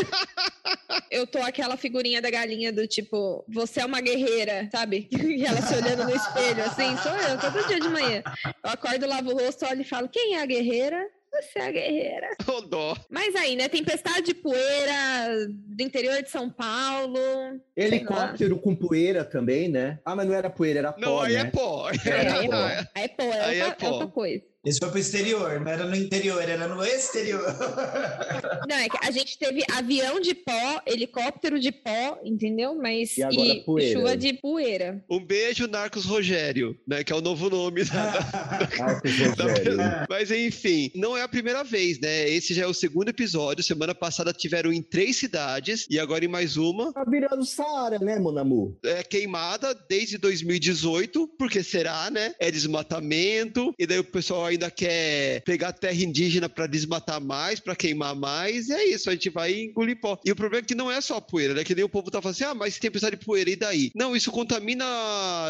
Eu 1.10 1.26
tô 1.26 1.40
aquela 1.40 1.78
figurinha 1.78 2.22
da 2.22 2.30
galinha 2.30 2.74
do 2.74 2.86
tipo, 2.88 3.46
você 3.48 3.82
é 3.82 3.86
uma 3.86 4.02
guerreira, 4.02 4.68
sabe? 4.72 5.08
E 5.36 5.46
ela 5.46 5.62
se 5.62 5.74
olhando 5.76 6.04
no 6.06 6.16
espelho, 6.16 6.64
assim, 6.64 6.96
sou 6.98 7.12
eu, 7.12 7.40
todo 7.40 7.68
dia 7.68 7.80
de 7.80 7.90
manhã. 7.90 8.24
Eu 8.46 8.70
acordo, 8.70 9.08
lavo 9.08 9.32
o 9.32 9.38
rosto, 9.38 9.66
olho 9.66 9.82
e 9.82 9.86
falo, 9.86 10.08
quem 10.08 10.36
é 10.36 10.42
a 10.42 10.46
guerreira? 10.46 11.06
Você 11.42 11.60
é 11.60 11.68
a 11.68 11.72
guerreira. 11.72 12.30
Ô, 12.48 12.62
dó. 12.62 12.96
Mas 13.10 13.36
aí, 13.36 13.56
né? 13.56 13.68
Tempestade 13.68 14.28
de 14.28 14.34
poeira 14.34 15.48
do 15.50 15.84
interior 15.84 16.22
de 16.22 16.30
São 16.30 16.50
Paulo. 16.50 17.20
Helicóptero 17.76 18.58
com 18.60 18.76
poeira 18.76 19.24
também, 19.24 19.68
né? 19.70 20.00
Ah, 20.06 20.16
mas 20.16 20.28
não 20.28 20.34
era 20.34 20.50
poeira, 20.50 20.80
era 20.80 20.96
Não, 20.98 21.10
pó, 21.18 21.24
aí 21.24 21.34
né? 21.34 21.40
é 21.42 21.46
pó. 21.46 21.90
É, 21.90 22.28
aí 22.30 22.46
é 22.46 22.48
pó. 22.48 22.56
Aí 22.96 23.04
é 23.04 23.08
pó, 23.08 23.24
é, 23.24 23.40
Aí 23.46 23.60
é 23.60 23.66
outra, 23.66 23.86
é 23.86 23.90
pó. 23.90 23.94
outra 23.96 24.08
coisa. 24.08 24.44
Esse 24.66 24.80
foi 24.80 24.90
pro 24.90 25.00
exterior, 25.00 25.60
não 25.62 25.72
era 25.72 25.86
no 25.86 25.96
interior, 25.96 26.42
era 26.42 26.68
no 26.68 26.84
exterior. 26.84 27.44
Não, 28.68 28.76
é 28.76 28.90
que 28.90 28.98
a 29.00 29.12
gente 29.12 29.38
teve 29.38 29.64
avião 29.72 30.20
de 30.20 30.34
pó, 30.34 30.82
helicóptero 30.88 31.60
de 31.60 31.72
pó, 31.72 32.20
entendeu? 32.24 32.74
Mas 32.76 33.16
E 33.16 33.22
agora 33.22 33.56
poeira. 33.64 34.00
chuva 34.00 34.18
de 34.18 34.34
poeira. 34.34 35.04
Um 35.08 35.24
beijo, 35.24 35.68
Narcos 35.68 36.04
Rogério, 36.06 36.76
né? 36.88 37.04
Que 37.04 37.14
é 37.14 37.16
o 37.16 37.22
novo 37.22 37.48
nome 37.48 37.84
da, 37.84 37.94
Marcos 38.80 39.12
da 39.38 39.44
Rogério. 39.44 39.78
Mas 40.10 40.32
enfim, 40.32 40.92
não 40.96 41.16
é 41.16 41.22
a 41.22 41.28
primeira 41.28 41.64
vez, 41.64 42.00
né? 42.00 42.28
Esse 42.28 42.56
já 42.56 42.64
é 42.64 42.68
o 42.68 42.74
segundo 42.74 43.10
episódio. 43.10 43.64
Semana 43.64 43.94
passada 43.94 44.34
tiveram 44.34 44.74
em 44.74 44.82
três 44.82 45.16
cidades 45.18 45.86
e 45.90 46.00
agora 46.00 46.26
em 46.26 46.30
mais 46.30 46.58
uma. 46.58 46.92
Tá 46.92 47.04
virando 47.04 47.46
Saara, 47.46 48.00
né, 48.00 48.18
Monamu? 48.18 48.76
É 48.84 49.04
queimada 49.04 49.76
desde 49.88 50.18
2018, 50.18 51.28
porque 51.38 51.62
será, 51.62 52.10
né? 52.10 52.34
É 52.40 52.50
desmatamento, 52.50 53.74
e 53.78 53.86
daí 53.86 54.00
o 54.00 54.04
pessoal 54.04 54.46
ainda 54.56 54.72
quer 54.72 55.42
pegar 55.42 55.72
terra 55.74 56.04
indígena 56.04 56.50
para 56.50 56.68
desmatar 56.68 57.22
mais, 57.22 57.60
para 57.60 57.76
queimar 57.76 58.16
mais, 58.16 58.70
e 58.70 58.74
é 58.74 58.88
isso, 58.90 59.10
a 59.10 59.14
gente 59.14 59.30
vai 59.30 59.54
engolir 59.54 60.00
pó. 60.00 60.20
E 60.26 60.32
o 60.32 60.36
problema 60.36 60.64
é 60.64 60.68
que 60.68 60.76
não 60.76 60.92
é 60.92 61.00
só 61.02 61.20
poeira, 61.22 61.54
né? 61.54 61.64
Que 61.64 61.76
nem 61.76 61.84
o 61.84 61.90
povo 61.90 62.12
tá 62.12 62.22
falando 62.22 62.36
assim, 62.36 62.44
ah, 62.44 62.54
mas 62.54 62.80
tem 62.80 62.92
de 62.92 63.18
poeira, 63.18 63.50
e 63.50 63.56
daí? 63.56 63.92
Não, 63.94 64.16
isso 64.16 64.32
contamina 64.32 64.86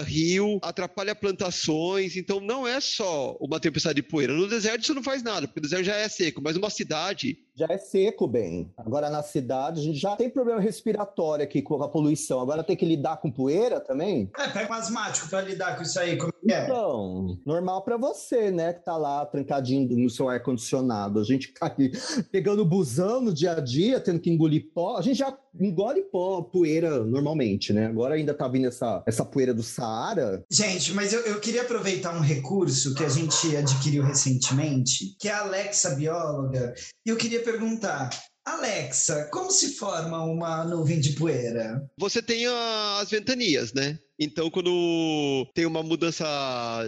rio, 0.01 0.59
atrapalha 0.61 1.15
plantações, 1.15 2.15
então 2.15 2.39
não 2.39 2.67
é 2.67 2.79
só 2.79 3.37
uma 3.39 3.59
tempestade 3.59 4.01
de 4.01 4.03
poeira. 4.03 4.33
No 4.33 4.47
deserto 4.47 4.83
isso 4.83 4.93
não 4.93 5.03
faz 5.03 5.23
nada, 5.23 5.47
porque 5.47 5.59
o 5.59 5.63
deserto 5.63 5.85
já 5.85 5.95
é 5.95 6.07
seco, 6.07 6.41
mas 6.43 6.57
uma 6.57 6.69
cidade 6.69 7.37
Já 7.57 7.67
é 7.69 7.77
seco, 7.77 8.27
bem. 8.27 8.69
Agora 8.75 9.09
na 9.09 9.23
cidade, 9.23 9.79
a 9.79 9.83
gente 9.83 9.97
já 9.97 10.13
tem 10.17 10.29
problema 10.29 10.59
respiratório 10.59 11.45
aqui 11.45 11.61
com 11.61 11.81
a 11.81 11.87
poluição. 11.87 12.41
Agora 12.41 12.65
tem 12.65 12.75
que 12.75 12.85
lidar 12.85 13.17
com 13.17 13.31
poeira 13.31 13.79
também? 13.79 14.29
É, 14.37 14.49
pega 14.49 14.69
um 14.69 14.75
asmático 14.75 15.29
pra 15.29 15.41
lidar 15.41 15.77
com 15.77 15.83
isso 15.83 15.97
aí, 15.97 16.17
como 16.17 16.33
que 16.33 16.51
é? 16.51 16.65
Então, 16.65 17.39
normal 17.45 17.81
pra 17.81 17.95
você, 17.95 18.51
né, 18.51 18.73
que 18.73 18.83
tá 18.83 18.97
lá 18.97 19.25
trancadinho 19.25 19.87
no 19.97 20.09
seu 20.09 20.27
ar-condicionado. 20.27 21.17
A 21.17 21.23
gente 21.23 21.53
aqui 21.61 21.91
pegando 22.29 22.65
busão 22.65 23.21
no 23.21 23.33
dia 23.33 23.53
a 23.53 23.61
dia, 23.61 24.01
tendo 24.01 24.19
que 24.19 24.29
engolir 24.29 24.73
pó. 24.73 24.97
A 24.97 25.01
gente 25.01 25.17
já 25.17 25.31
engole 25.59 26.01
pó, 26.03 26.41
poeira 26.41 27.03
normalmente, 27.03 27.71
né? 27.73 27.87
Agora 27.87 28.15
ainda 28.15 28.33
tá 28.33 28.47
vindo 28.47 28.67
essa, 28.67 29.03
essa 29.07 29.23
poeira 29.25 29.53
do 29.53 29.63
Saara. 29.63 30.43
Gente, 30.51 30.93
mas 30.93 31.13
eu, 31.13 31.21
eu 31.21 31.39
queria 31.39 31.61
aproveitar 31.63 32.15
um 32.15 32.21
recurso 32.21 32.93
que 32.95 33.03
a 33.03 33.09
gente 33.09 33.55
adquiriu 33.55 34.03
recentemente, 34.03 35.15
que 35.19 35.27
é 35.27 35.31
a 35.33 35.39
Alexa 35.41 35.91
Bióloga, 35.95 36.73
e 37.05 37.09
eu 37.09 37.17
queria 37.17 37.41
perguntar. 37.43 38.09
Alexa, 38.47 39.27
como 39.31 39.49
se 39.49 39.73
forma 39.73 40.23
uma 40.23 40.63
nuvem 40.63 40.99
de 40.99 41.13
poeira? 41.13 41.83
Você 41.97 42.21
tem 42.21 42.45
a- 42.45 42.99
as 43.01 43.09
ventanias, 43.09 43.73
né? 43.73 43.97
Então, 44.19 44.49
quando 44.49 45.45
tem 45.53 45.65
uma 45.65 45.83
mudança 45.83 46.25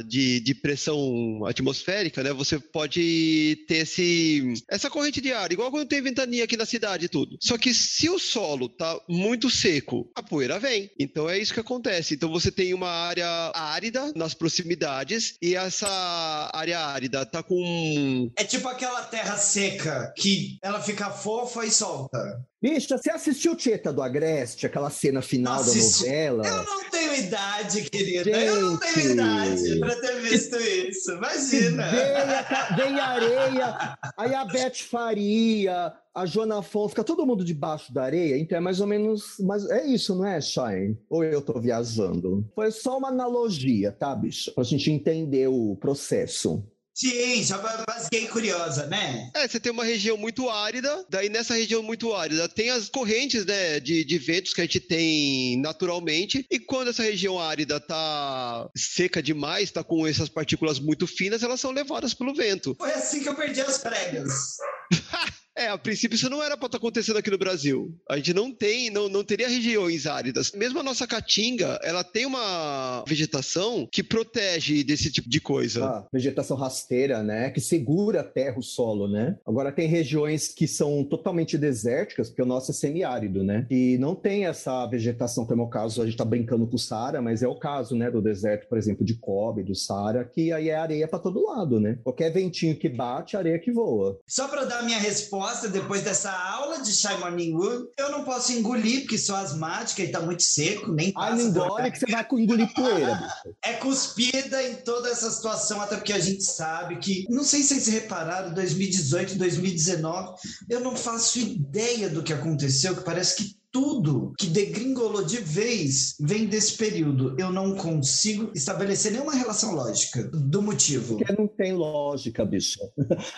de, 0.08 0.40
de 0.40 0.56
pressão 0.56 1.46
atmosférica, 1.46 2.24
né? 2.24 2.32
Você 2.34 2.60
pode 2.60 3.66
ter 3.68 3.78
esse, 3.78 4.54
essa 4.70 4.90
corrente 4.90 5.22
de 5.22 5.32
ar, 5.32 5.52
igual 5.52 5.72
quando 5.72 5.88
tem 5.88 6.02
ventania 6.02 6.44
aqui 6.44 6.56
na 6.56 6.66
cidade 6.66 7.06
e 7.06 7.10
tudo. 7.10 7.38
Só 7.42 7.58
que 7.58 7.74
se 7.74 8.10
o 8.10 8.20
solo 8.20 8.70
tá 8.70 9.00
muito 9.08 9.50
seco, 9.50 10.10
a 10.16 10.24
poeira 10.24 10.60
vem. 10.60 10.90
Então 11.00 11.30
é 11.30 11.38
isso 11.38 11.54
que 11.54 11.60
acontece. 11.60 12.14
Então 12.14 12.30
você 12.30 12.52
tem 12.52 12.74
uma 12.74 12.90
área 12.90 13.28
árida 13.54 14.12
nas 14.16 14.34
proximidades 14.34 15.36
e 15.42 15.56
essa 15.56 16.50
área 16.54 16.80
árida 16.80 17.26
tá 17.26 17.44
com 17.44 18.32
É 18.36 18.44
tipo 18.44 18.68
aquela 18.68 19.02
terra 19.04 19.38
seca 19.38 20.14
que 20.18 20.58
ela 20.62 20.82
fica 20.82 21.10
fofa 21.10 21.66
e 21.66 21.72
solta. 21.72 22.18
Bicha, 22.60 22.98
você 22.98 23.12
assistiu 23.12 23.56
Tieta 23.56 23.94
do 23.94 24.02
Agreste, 24.02 24.66
aquela 24.66 24.90
cena 24.90 25.22
final 25.22 25.60
Assisti. 25.60 26.06
da 26.06 26.10
novela? 26.32 26.48
Eu 26.48 26.64
não 26.66 26.90
tenho 26.90 27.16
idade, 27.16 27.82
querida. 27.90 28.30
Eu 28.32 28.62
não 28.62 28.78
tenho 28.80 28.94
Gente. 28.96 29.12
idade 29.14 29.80
pra 29.80 29.96
ter 30.02 30.22
visto 30.22 30.56
isso. 30.58 31.12
Imagina. 31.12 31.88
Vem 31.92 32.36
a, 32.36 32.44
ca- 32.44 32.76
vem 32.76 33.00
a 33.00 33.06
areia, 33.08 33.98
aí 34.18 34.34
a 34.34 34.44
Beth 34.46 34.74
Faria, 34.90 35.94
a 36.16 36.26
Joana 36.26 36.58
Afonso, 36.58 36.90
fica 36.90 37.04
todo 37.04 37.28
mundo 37.28 37.46
debaixo 37.46 37.94
da 37.94 38.04
areia, 38.04 38.36
então 38.40 38.58
é 38.58 38.62
mais 38.62 38.82
ou 38.82 38.88
menos. 38.88 39.36
Mas 39.42 39.70
é 39.70 39.86
isso, 39.86 40.16
não 40.16 40.26
é, 40.26 40.42
Shine? 40.42 40.98
Ou 41.12 41.24
eu 41.24 41.44
tô 41.44 41.60
viajando? 41.62 42.44
Foi 42.56 42.72
só 42.72 42.98
uma 42.98 43.10
analogia, 43.10 43.92
tá, 43.92 44.16
bicha? 44.16 44.52
Pra 44.52 44.64
gente 44.64 44.90
entender 44.92 45.48
o 45.48 45.76
processo. 45.80 46.64
Sim, 46.98 47.44
já 47.44 47.62
fiquei 48.06 48.28
curiosa, 48.28 48.88
né? 48.88 49.30
É, 49.36 49.48
você 49.48 49.60
tem 49.60 49.72
uma 49.72 49.84
região 49.84 50.18
muito 50.18 50.50
árida, 50.50 51.06
daí 51.08 51.30
nessa 51.30 51.54
região 51.54 51.84
muito 51.84 52.12
árida 52.12 52.50
tem 52.50 52.72
as 52.72 52.90
correntes, 52.90 53.46
né, 53.46 53.80
de, 53.80 54.04
de 54.04 54.18
ventos 54.18 54.52
que 54.52 54.62
a 54.62 54.64
gente 54.64 54.80
tem 54.80 55.62
naturalmente, 55.62 56.44
e 56.50 56.58
quando 56.58 56.90
essa 56.90 57.04
região 57.04 57.40
árida 57.40 57.80
tá 57.80 58.68
seca 58.76 59.22
demais, 59.22 59.70
tá 59.70 59.84
com 59.84 60.08
essas 60.08 60.28
partículas 60.28 60.80
muito 60.80 61.06
finas, 61.06 61.44
elas 61.44 61.60
são 61.60 61.70
levadas 61.70 62.16
pelo 62.16 62.34
vento. 62.34 62.76
Foi 62.76 62.92
assim 62.92 63.22
que 63.22 63.30
eu 63.30 63.36
perdi 63.36 63.62
as 63.62 63.78
pregas. 63.78 64.58
É, 65.58 65.70
a 65.70 65.78
princípio 65.78 66.16
isso 66.16 66.30
não 66.30 66.44
era 66.44 66.56
para 66.56 66.68
estar 66.68 66.78
acontecendo 66.78 67.18
aqui 67.18 67.32
no 67.32 67.38
Brasil. 67.38 67.92
A 68.08 68.18
gente 68.18 68.32
não 68.32 68.54
tem, 68.54 68.92
não, 68.92 69.10
não 69.10 69.24
teria 69.24 69.50
regiões 69.50 70.06
áridas. 70.06 70.52
Mesmo 70.52 70.80
a 70.80 70.84
nossa 70.84 71.08
caatinga, 71.08 71.80
ela 71.82 72.04
tem 72.04 72.28
uma 72.28 73.04
vegetação 73.08 73.90
que 73.92 74.04
protege 74.04 74.84
desse 74.84 75.12
tipo 75.12 75.28
de 75.28 75.42
coisa. 75.42 75.84
Ah, 75.84 76.06
vegetação 76.14 76.56
rasteira, 76.56 77.24
né? 77.24 77.50
Que 77.50 77.60
segura 77.60 78.22
a 78.22 78.24
terra, 78.24 78.60
o 78.60 78.62
solo, 78.62 79.08
né? 79.08 79.36
Agora 79.48 79.72
tem 79.72 79.88
regiões 79.88 80.50
que 80.50 80.68
são 80.68 81.04
totalmente 81.04 81.58
desérticas, 81.58 82.30
porque 82.30 82.44
o 82.44 82.46
nosso 82.46 82.70
é 82.70 82.74
semiárido, 82.76 83.44
né? 83.44 83.66
E 83.72 83.98
não 83.98 84.14
tem 84.14 84.46
essa 84.46 84.86
vegetação, 84.86 85.44
como 85.44 85.64
é 85.64 85.66
o 85.66 85.70
caso, 85.70 86.04
a 86.04 86.06
gente 86.06 86.18
tá 86.18 86.26
brincando 86.26 86.68
com 86.68 86.76
o 86.76 86.80
Saara, 86.80 87.20
mas 87.20 87.42
é 87.42 87.48
o 87.48 87.56
caso, 87.56 87.96
né? 87.96 88.12
Do 88.12 88.22
deserto, 88.22 88.68
por 88.70 88.78
exemplo, 88.78 89.04
de 89.04 89.16
Kobe, 89.16 89.64
do 89.64 89.74
Saara, 89.74 90.24
que 90.24 90.52
aí 90.54 90.70
é 90.70 90.76
areia 90.76 91.08
para 91.08 91.18
todo 91.18 91.44
lado, 91.44 91.80
né? 91.80 91.98
Qualquer 92.04 92.32
ventinho 92.32 92.78
que 92.78 92.88
bate, 92.88 93.36
areia 93.36 93.58
que 93.58 93.72
voa. 93.72 94.20
Só 94.28 94.48
para 94.48 94.64
dar 94.64 94.84
minha 94.84 95.00
resposta 95.00 95.47
depois 95.70 96.02
dessa 96.02 96.32
aula 96.32 96.82
de 96.82 96.92
Morning 97.20 97.54
Wood, 97.54 97.88
eu 97.98 98.12
não 98.12 98.24
posso 98.24 98.52
engolir 98.52 99.02
porque 99.02 99.18
sou 99.18 99.36
asmática 99.36 100.04
e 100.04 100.12
tá 100.12 100.20
muito 100.20 100.44
seco, 100.44 100.92
nem 100.92 101.12
passa. 101.12 101.36
não 101.36 101.42
engole 101.42 101.92
que 101.92 102.00
você 102.00 102.12
vai 102.12 102.28
engolir 102.32 102.74
poeira. 102.74 103.34
É 103.64 103.74
cuspida 103.74 104.62
em 104.64 104.76
toda 104.76 105.10
essa 105.10 105.30
situação, 105.32 105.82
até 105.82 105.96
porque 105.96 106.14
a 106.14 106.20
gente 106.20 106.44
sabe 106.44 106.98
que, 106.98 107.26
não 107.30 107.44
sei 107.44 107.64
se 107.64 107.70
vocês 107.80 107.88
repararam, 107.88 108.54
2018, 108.54 109.36
2019, 109.36 110.36
eu 110.70 110.80
não 110.82 110.96
faço 110.96 111.40
ideia 111.40 112.10
do 112.10 112.24
que 112.24 112.34
aconteceu, 112.34 112.96
que 112.96 113.04
parece 113.04 113.36
que 113.36 113.57
tudo 113.78 114.34
que 114.40 114.48
degringolou 114.48 115.24
de 115.24 115.38
vez 115.38 116.16
vem 116.20 116.48
desse 116.48 116.74
período. 116.76 117.36
Eu 117.38 117.52
não 117.52 117.76
consigo 117.76 118.52
estabelecer 118.56 119.12
nenhuma 119.12 119.36
relação 119.36 119.76
lógica 119.76 120.24
do 120.34 120.64
motivo. 120.64 121.18
Porque 121.18 121.32
não 121.34 121.48
tem 121.48 121.74
lógica, 121.74 122.44
bicho. 122.44 122.80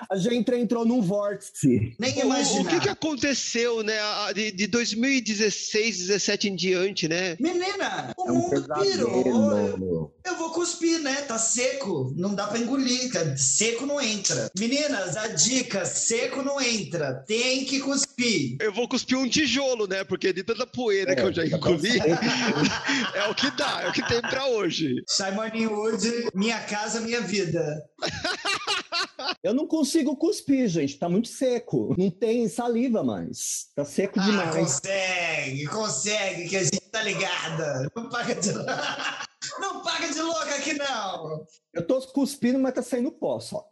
A 0.09 0.15
gente 0.15 0.49
entrou 0.53 0.85
num 0.85 1.01
vórtice. 1.01 1.93
Nem 1.99 2.23
O- 2.23 2.61
O, 2.61 2.65
que, 2.65 2.79
que 2.79 2.87
aconteceu, 2.89 3.83
né, 3.83 3.97
de, 4.33 4.51
de 4.51 4.67
2016, 4.67 5.97
17 6.07 6.47
em 6.49 6.55
diante, 6.55 7.07
né? 7.09 7.35
Menina, 7.39 8.13
o 8.17 8.27
É 8.27 8.31
um 8.31 8.35
mundo 8.35 8.49
pirou. 8.81 9.23
pesadelo. 9.23 10.13
Eu 10.25 10.37
vou 10.37 10.51
cuspir, 10.51 10.99
né? 11.01 11.15
Tá 11.23 11.37
seco. 11.37 12.13
Não 12.15 12.33
dá 12.33 12.47
pra 12.47 12.59
engolir. 12.59 13.11
cara. 13.11 13.35
Seco 13.35 13.85
não 13.85 13.99
entra. 13.99 14.49
Meninas, 14.57 15.17
a 15.17 15.27
dica: 15.27 15.83
seco 15.85 16.41
não 16.41 16.61
entra. 16.61 17.23
Tem 17.27 17.65
que 17.65 17.79
cuspir. 17.79 18.55
Eu 18.61 18.71
vou 18.73 18.87
cuspir 18.87 19.17
um 19.17 19.27
tijolo, 19.27 19.87
né? 19.87 20.03
Porque 20.03 20.28
de 20.33 20.43
tanta 20.43 20.65
poeira 20.67 21.11
É, 21.11 21.15
que 21.15 21.21
eu 21.21 21.33
já 21.33 21.41
tá 21.49 21.57
engoli, 21.57 21.89
é 23.15 23.27
o 23.27 23.35
que 23.35 23.51
dá, 23.51 23.81
é 23.83 23.89
o 23.89 23.91
que 23.93 24.07
tem 24.07 24.21
pra 24.21 24.45
hoje. 24.47 24.95
Morning 25.33 25.67
Wood, 25.67 26.29
minha 26.33 26.59
casa, 26.61 26.99
minha 27.01 27.21
vida. 27.21 27.83
Eu 29.43 29.53
não 29.53 29.67
consigo 29.67 30.15
cuspir, 30.17 30.67
gente. 30.67 30.97
Tá 30.97 31.07
muito 31.07 31.27
seco. 31.29 31.95
Não 31.97 32.09
tem 32.09 32.47
saliva 32.49 33.03
mais. 33.03 33.67
Tá 33.75 33.85
seco 33.85 34.19
Ah, 34.19 34.23
demais. 34.23 34.55
consegue, 34.55 35.65
consegue, 35.67 36.49
que 36.49 36.57
a 36.57 36.63
gente 36.63 36.81
tá 36.91 37.01
ligada. 37.03 37.89
Não 37.95 38.09
paga 38.09 38.35
de 38.35 38.49
Não 39.59 39.81
paga 39.81 40.07
de 40.09 40.21
louca 40.21 40.55
aqui, 40.55 40.73
não. 40.73 41.45
Eu 41.73 41.85
tô 41.87 42.01
cuspindo, 42.07 42.59
mas 42.59 42.73
tá 42.73 42.81
saindo 42.81 43.11
pó 43.11 43.39
só. 43.39 43.69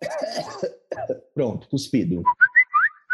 Pronto, 1.33 1.67
cuspido. 1.69 2.23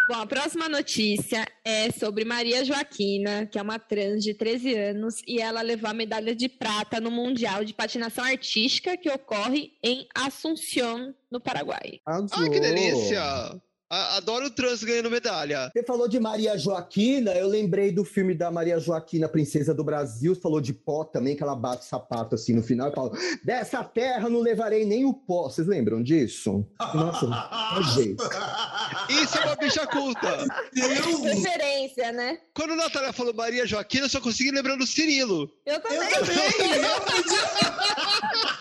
Bom, 0.05 0.15
a 0.15 0.25
próxima 0.27 0.67
notícia 0.67 1.47
é 1.63 1.89
sobre 1.91 2.25
Maria 2.25 2.65
Joaquina, 2.65 3.45
que 3.45 3.57
é 3.57 3.61
uma 3.61 3.79
trans 3.79 4.21
de 4.21 4.33
13 4.33 4.75
anos, 4.75 5.21
e 5.25 5.39
ela 5.39 5.61
levou 5.61 5.89
a 5.89 5.93
medalha 5.93 6.35
de 6.35 6.49
prata 6.49 6.99
no 6.99 7.09
Mundial 7.09 7.63
de 7.63 7.73
Patinação 7.73 8.25
Artística 8.25 8.97
que 8.97 9.09
ocorre 9.09 9.71
em 9.81 10.05
Assunción, 10.13 11.15
no 11.31 11.39
Paraguai. 11.39 12.01
Ai, 12.05 12.49
que 12.49 12.59
delícia! 12.59 13.21
Adoro 13.89 14.47
o 14.47 14.49
trans 14.49 14.83
ganhando 14.83 15.11
medalha. 15.11 15.69
Você 15.71 15.83
falou 15.83 16.07
de 16.07 16.19
Maria 16.19 16.57
Joaquina, 16.57 17.31
eu 17.33 17.47
lembrei 17.47 17.91
do 17.91 18.03
filme 18.03 18.33
da 18.33 18.49
Maria 18.49 18.79
Joaquina, 18.79 19.29
Princesa 19.29 19.71
do 19.71 19.83
Brasil. 19.83 20.33
Você 20.33 20.41
falou 20.41 20.59
de 20.59 20.73
pó 20.73 21.03
também, 21.03 21.35
que 21.35 21.43
ela 21.43 21.55
bate 21.55 21.85
sapato 21.85 22.33
assim 22.33 22.53
no 22.53 22.63
final 22.63 22.89
e 22.89 22.95
fala: 22.95 23.11
Dessa 23.43 23.83
terra 23.83 24.29
não 24.29 24.39
levarei 24.39 24.83
nem 24.83 25.05
o 25.05 25.13
pó. 25.13 25.43
Vocês 25.43 25.67
lembram 25.67 26.01
disso? 26.01 26.65
Nossa, 26.93 27.27
nojento. 27.75 28.23
Isso 29.09 29.37
é 29.37 29.45
uma 29.45 29.55
bicha 29.57 29.85
culta. 29.85 30.47
Referência, 30.73 32.11
né? 32.11 32.39
Quando 32.55 32.73
a 32.73 32.77
Natália 32.77 33.13
falou 33.13 33.33
Maria 33.33 33.65
Joaquina, 33.67 34.05
eu 34.05 34.09
só 34.09 34.19
consegui 34.19 34.49
lembrar 34.51 34.75
do 34.75 34.87
Cirilo. 34.87 35.51
Eu 35.67 35.75
Eu 35.75 35.81
também. 35.81 36.09
também! 36.09 36.35
eu 36.37 37.01
podia- 37.05 38.52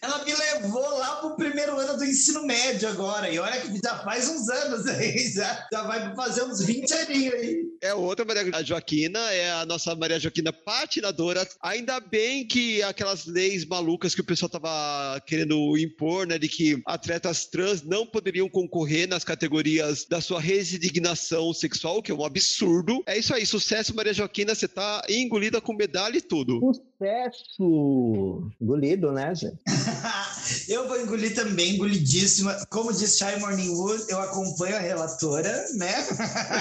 Ela 0.00 0.24
me 0.24 0.34
levou 0.34 0.98
lá 0.98 1.16
pro 1.16 1.36
primeiro 1.36 1.78
ano 1.78 1.96
do 1.96 2.04
ensino 2.04 2.44
médio 2.44 2.88
agora. 2.88 3.30
E 3.30 3.38
olha 3.38 3.60
que 3.60 3.78
já 3.82 3.98
faz 3.98 4.28
uns 4.28 4.48
anos 4.48 4.86
aí. 4.86 5.14
Já, 5.34 5.66
já 5.72 5.82
vai 5.82 6.14
fazer 6.14 6.42
uns 6.44 6.64
20 6.64 6.92
aninhos 6.92 7.34
aí. 7.34 7.64
É 7.82 7.92
outra 7.92 8.24
Maria 8.24 8.64
Joaquina, 8.64 9.18
é 9.32 9.50
a 9.52 9.66
nossa 9.66 9.94
Maria 9.94 10.18
Joaquina 10.18 10.52
patinadora. 10.52 11.46
Ainda 11.60 11.98
bem 11.98 12.46
que 12.46 12.82
aquelas 12.82 13.26
leis 13.26 13.64
malucas 13.64 14.14
que 14.14 14.20
o 14.20 14.24
pessoal 14.24 14.48
tava 14.48 15.20
querendo 15.26 15.76
impor, 15.76 16.26
né, 16.26 16.38
de 16.38 16.48
que 16.48 16.80
atletas 16.86 17.46
trans 17.46 17.82
não 17.82 18.06
poderiam 18.06 18.48
concorrer 18.48 19.08
nas 19.08 19.24
categorias 19.24 20.04
da 20.04 20.20
sua 20.20 20.40
resignação 20.40 21.52
sexual, 21.52 22.02
que 22.02 22.12
é 22.12 22.14
um 22.14 22.24
absurdo. 22.24 23.02
É 23.06 23.18
isso 23.18 23.34
aí, 23.34 23.44
sucesso 23.44 23.94
Maria 23.94 24.14
Joaquina, 24.14 24.54
você 24.54 24.68
tá 24.68 25.02
engolida 25.08 25.60
com 25.60 25.74
medalha 25.74 26.16
e 26.16 26.22
tudo. 26.22 26.60
Sucesso! 27.04 28.50
Engolido, 28.60 29.12
né, 29.12 29.34
gente? 29.34 29.58
eu 30.68 30.88
vou 30.88 30.98
engolir 31.00 31.34
também, 31.34 31.74
engolidíssima. 31.74 32.56
Como 32.70 32.92
diz 32.92 33.18
Shai 33.18 33.38
Morning 33.38 33.68
Wood, 33.68 34.04
eu 34.08 34.18
acompanho 34.20 34.76
a 34.76 34.80
relatora, 34.80 35.66
né? 35.74 35.92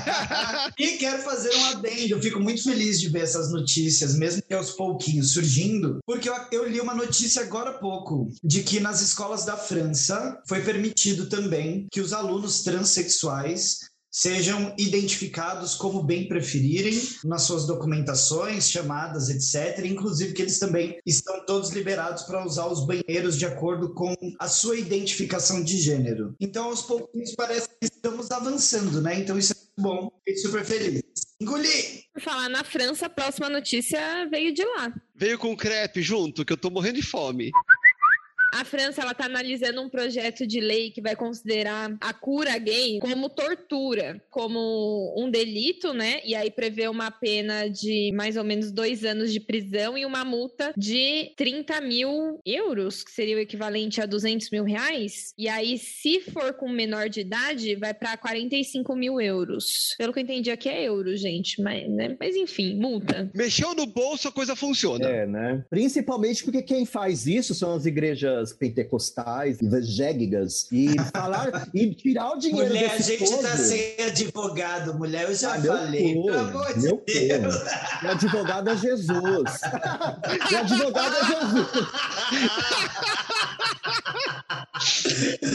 e 0.77 0.97
quero 0.97 1.21
fazer 1.23 1.49
um 1.55 1.65
adendo. 1.67 2.13
Eu 2.13 2.21
fico 2.21 2.39
muito 2.39 2.63
feliz 2.63 2.99
de 2.99 3.09
ver 3.09 3.21
essas 3.21 3.51
notícias, 3.51 4.15
mesmo 4.15 4.41
que 4.41 4.53
aos 4.53 4.71
pouquinhos 4.71 5.31
surgindo, 5.31 5.99
porque 6.05 6.29
eu, 6.29 6.35
eu 6.51 6.67
li 6.67 6.81
uma 6.81 6.93
notícia 6.93 7.41
agora 7.41 7.71
há 7.71 7.79
pouco 7.79 8.27
de 8.43 8.63
que 8.63 8.79
nas 8.79 9.01
escolas 9.01 9.45
da 9.45 9.55
França 9.55 10.41
foi 10.47 10.61
permitido 10.61 11.29
também 11.29 11.87
que 11.91 12.01
os 12.01 12.11
alunos 12.11 12.63
transexuais 12.63 13.92
sejam 14.13 14.75
identificados 14.77 15.73
como 15.73 16.03
bem 16.03 16.27
preferirem 16.27 17.01
nas 17.25 17.41
suas 17.41 17.65
documentações, 17.65 18.69
chamadas, 18.69 19.29
etc. 19.29 19.83
Inclusive 19.85 20.33
que 20.33 20.43
eles 20.43 20.59
também 20.59 20.99
estão 21.03 21.43
todos 21.45 21.71
liberados 21.71 22.23
para 22.23 22.45
usar 22.45 22.67
os 22.67 22.85
banheiros 22.85 23.37
de 23.37 23.47
acordo 23.47 23.93
com 23.95 24.13
a 24.39 24.47
sua 24.47 24.77
identificação 24.77 25.63
de 25.63 25.77
gênero. 25.77 26.35
Então, 26.39 26.65
aos 26.65 26.83
pouquinhos 26.83 27.33
parece 27.35 27.67
que 27.67 27.87
estamos 27.87 28.29
avançando, 28.29 29.01
né? 29.01 29.19
Então 29.19 29.37
isso 29.37 29.53
é 29.53 29.55
muito 29.55 29.81
bom. 29.81 30.11
Fiquei 30.19 30.37
super 30.37 30.63
feliz. 30.63 31.01
Engoli! 31.41 32.03
Por 32.13 32.21
falar 32.21 32.47
na 32.49 32.63
França, 32.63 33.07
a 33.07 33.09
próxima 33.09 33.49
notícia 33.49 34.27
veio 34.29 34.53
de 34.53 34.63
lá. 34.63 34.93
Veio 35.15 35.37
com 35.37 35.57
crepe 35.57 36.01
junto, 36.01 36.45
que 36.45 36.53
eu 36.53 36.57
tô 36.57 36.69
morrendo 36.69 36.95
de 36.95 37.01
fome. 37.01 37.51
A 38.53 38.63
França 38.63 39.01
ela 39.01 39.13
está 39.13 39.25
analisando 39.25 39.81
um 39.81 39.89
projeto 39.89 40.45
de 40.45 40.59
lei 40.59 40.91
que 40.91 41.01
vai 41.01 41.15
considerar 41.15 41.95
a 41.99 42.13
cura 42.13 42.55
gay 42.59 42.99
como 42.99 43.27
tortura, 43.27 44.21
como 44.29 45.11
um 45.17 45.29
delito, 45.29 45.91
né? 45.91 46.21
E 46.23 46.35
aí 46.35 46.51
prevê 46.51 46.87
uma 46.87 47.09
pena 47.09 47.67
de 47.67 48.11
mais 48.13 48.37
ou 48.37 48.43
menos 48.43 48.71
dois 48.71 49.03
anos 49.03 49.33
de 49.33 49.39
prisão 49.39 49.97
e 49.97 50.05
uma 50.05 50.23
multa 50.23 50.71
de 50.77 51.31
30 51.35 51.81
mil 51.81 52.39
euros, 52.45 53.03
que 53.03 53.11
seria 53.11 53.37
o 53.37 53.39
equivalente 53.39 53.99
a 53.99 54.05
200 54.05 54.51
mil 54.51 54.63
reais. 54.63 55.33
E 55.35 55.49
aí, 55.49 55.79
se 55.79 56.21
for 56.21 56.53
com 56.53 56.69
menor 56.69 57.09
de 57.09 57.21
idade, 57.21 57.75
vai 57.75 57.93
para 57.93 58.15
45 58.17 58.95
mil 58.95 59.19
euros. 59.19 59.95
Pelo 59.97 60.13
que 60.13 60.19
eu 60.19 60.23
entendi 60.23 60.51
aqui 60.51 60.69
é 60.69 60.83
euro, 60.83 61.17
gente. 61.17 61.59
Mas, 61.59 61.89
né? 61.89 62.15
mas 62.19 62.35
enfim, 62.35 62.75
multa. 62.75 63.31
Mexeu 63.33 63.73
no 63.73 63.87
bolso, 63.87 64.27
a 64.27 64.31
coisa 64.31 64.55
funciona. 64.55 65.07
É, 65.07 65.25
né? 65.25 65.65
Principalmente 65.71 66.43
porque 66.43 66.61
quem 66.61 66.85
faz 66.85 67.25
isso 67.25 67.55
são 67.55 67.73
as 67.73 67.87
igrejas 67.87 68.42
pentecostais, 68.51 69.61
evangélicas, 69.61 70.67
e 70.71 70.95
falar 71.15 71.69
e 71.73 71.93
tirar 71.95 72.31
o 72.31 72.37
dinheiro 72.39 72.67
Mulher, 72.67 72.91
a 72.91 72.97
gente 72.97 73.23
povo. 73.29 73.41
tá 73.43 73.55
sem 73.57 73.95
advogado, 74.05 74.93
mulher. 74.95 75.29
Eu 75.29 75.35
já 75.35 75.53
Ah, 75.53 75.59
meu 75.59 75.73
falei. 75.73 76.13
cu, 76.15 76.25
Pelo 76.25 76.39
amor 76.39 76.77
meu 76.77 77.03
de 77.05 77.27
Deus. 77.27 77.55
cu. 77.55 77.63
Meu 78.03 78.11
advogado 78.11 78.69
é 78.69 78.77
Jesus. 78.77 79.61
Meu 80.51 80.59
advogado 80.59 81.15
é 81.15 81.25
Jesus. 81.25 81.67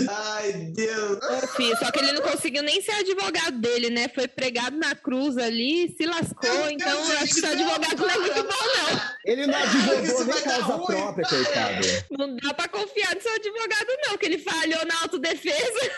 Ai, 0.08 0.52
Deus. 0.74 1.18
Ô, 1.18 1.76
só 1.76 1.90
que 1.90 1.98
ele 1.98 2.12
não 2.12 2.22
conseguiu 2.22 2.62
nem 2.62 2.80
ser 2.80 2.92
advogado 2.92 3.58
dele, 3.58 3.90
né? 3.90 4.08
Foi 4.08 4.28
pregado 4.28 4.76
na 4.76 4.94
cruz 4.94 5.36
ali, 5.36 5.94
se 5.96 6.06
lascou. 6.06 6.50
Meu 6.50 6.70
então, 6.70 6.96
Deus, 6.96 7.10
eu 7.10 7.18
acho 7.18 7.34
que 7.34 7.40
seu 7.40 7.50
advogado 7.50 7.96
não 7.98 8.10
é 8.10 8.18
muito 8.18 8.42
bom, 8.42 8.48
não. 8.48 9.00
Ele 9.24 9.46
não 9.46 9.58
Isso 9.58 9.90
advogou 9.92 10.24
nem 10.24 10.42
causa 10.42 10.64
ruim. 10.64 10.86
própria, 10.86 11.28
coitado. 11.28 11.86
Não 12.10 12.36
dá 12.36 12.54
pra 12.54 12.68
confiar 12.68 13.14
no 13.14 13.20
seu 13.20 13.32
advogado, 13.34 13.88
não, 14.06 14.18
que 14.18 14.26
ele 14.26 14.38
falhou 14.38 14.84
na 14.86 15.02
autodefesa. 15.02 15.90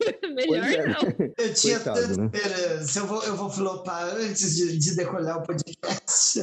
Melhor 0.34 0.64
é. 0.64 0.86
não. 0.86 1.34
Eu 1.36 1.54
tinha 1.54 1.80
Coitado, 1.80 2.00
tanta 2.00 2.20
né? 2.20 2.30
esperança. 2.32 2.98
Eu 3.00 3.06
vou, 3.06 3.22
eu 3.24 3.36
vou 3.36 3.50
flopar 3.50 4.04
antes 4.14 4.56
de, 4.56 4.78
de 4.78 4.96
decolar 4.96 5.38
o 5.38 5.42
podcast. 5.42 6.40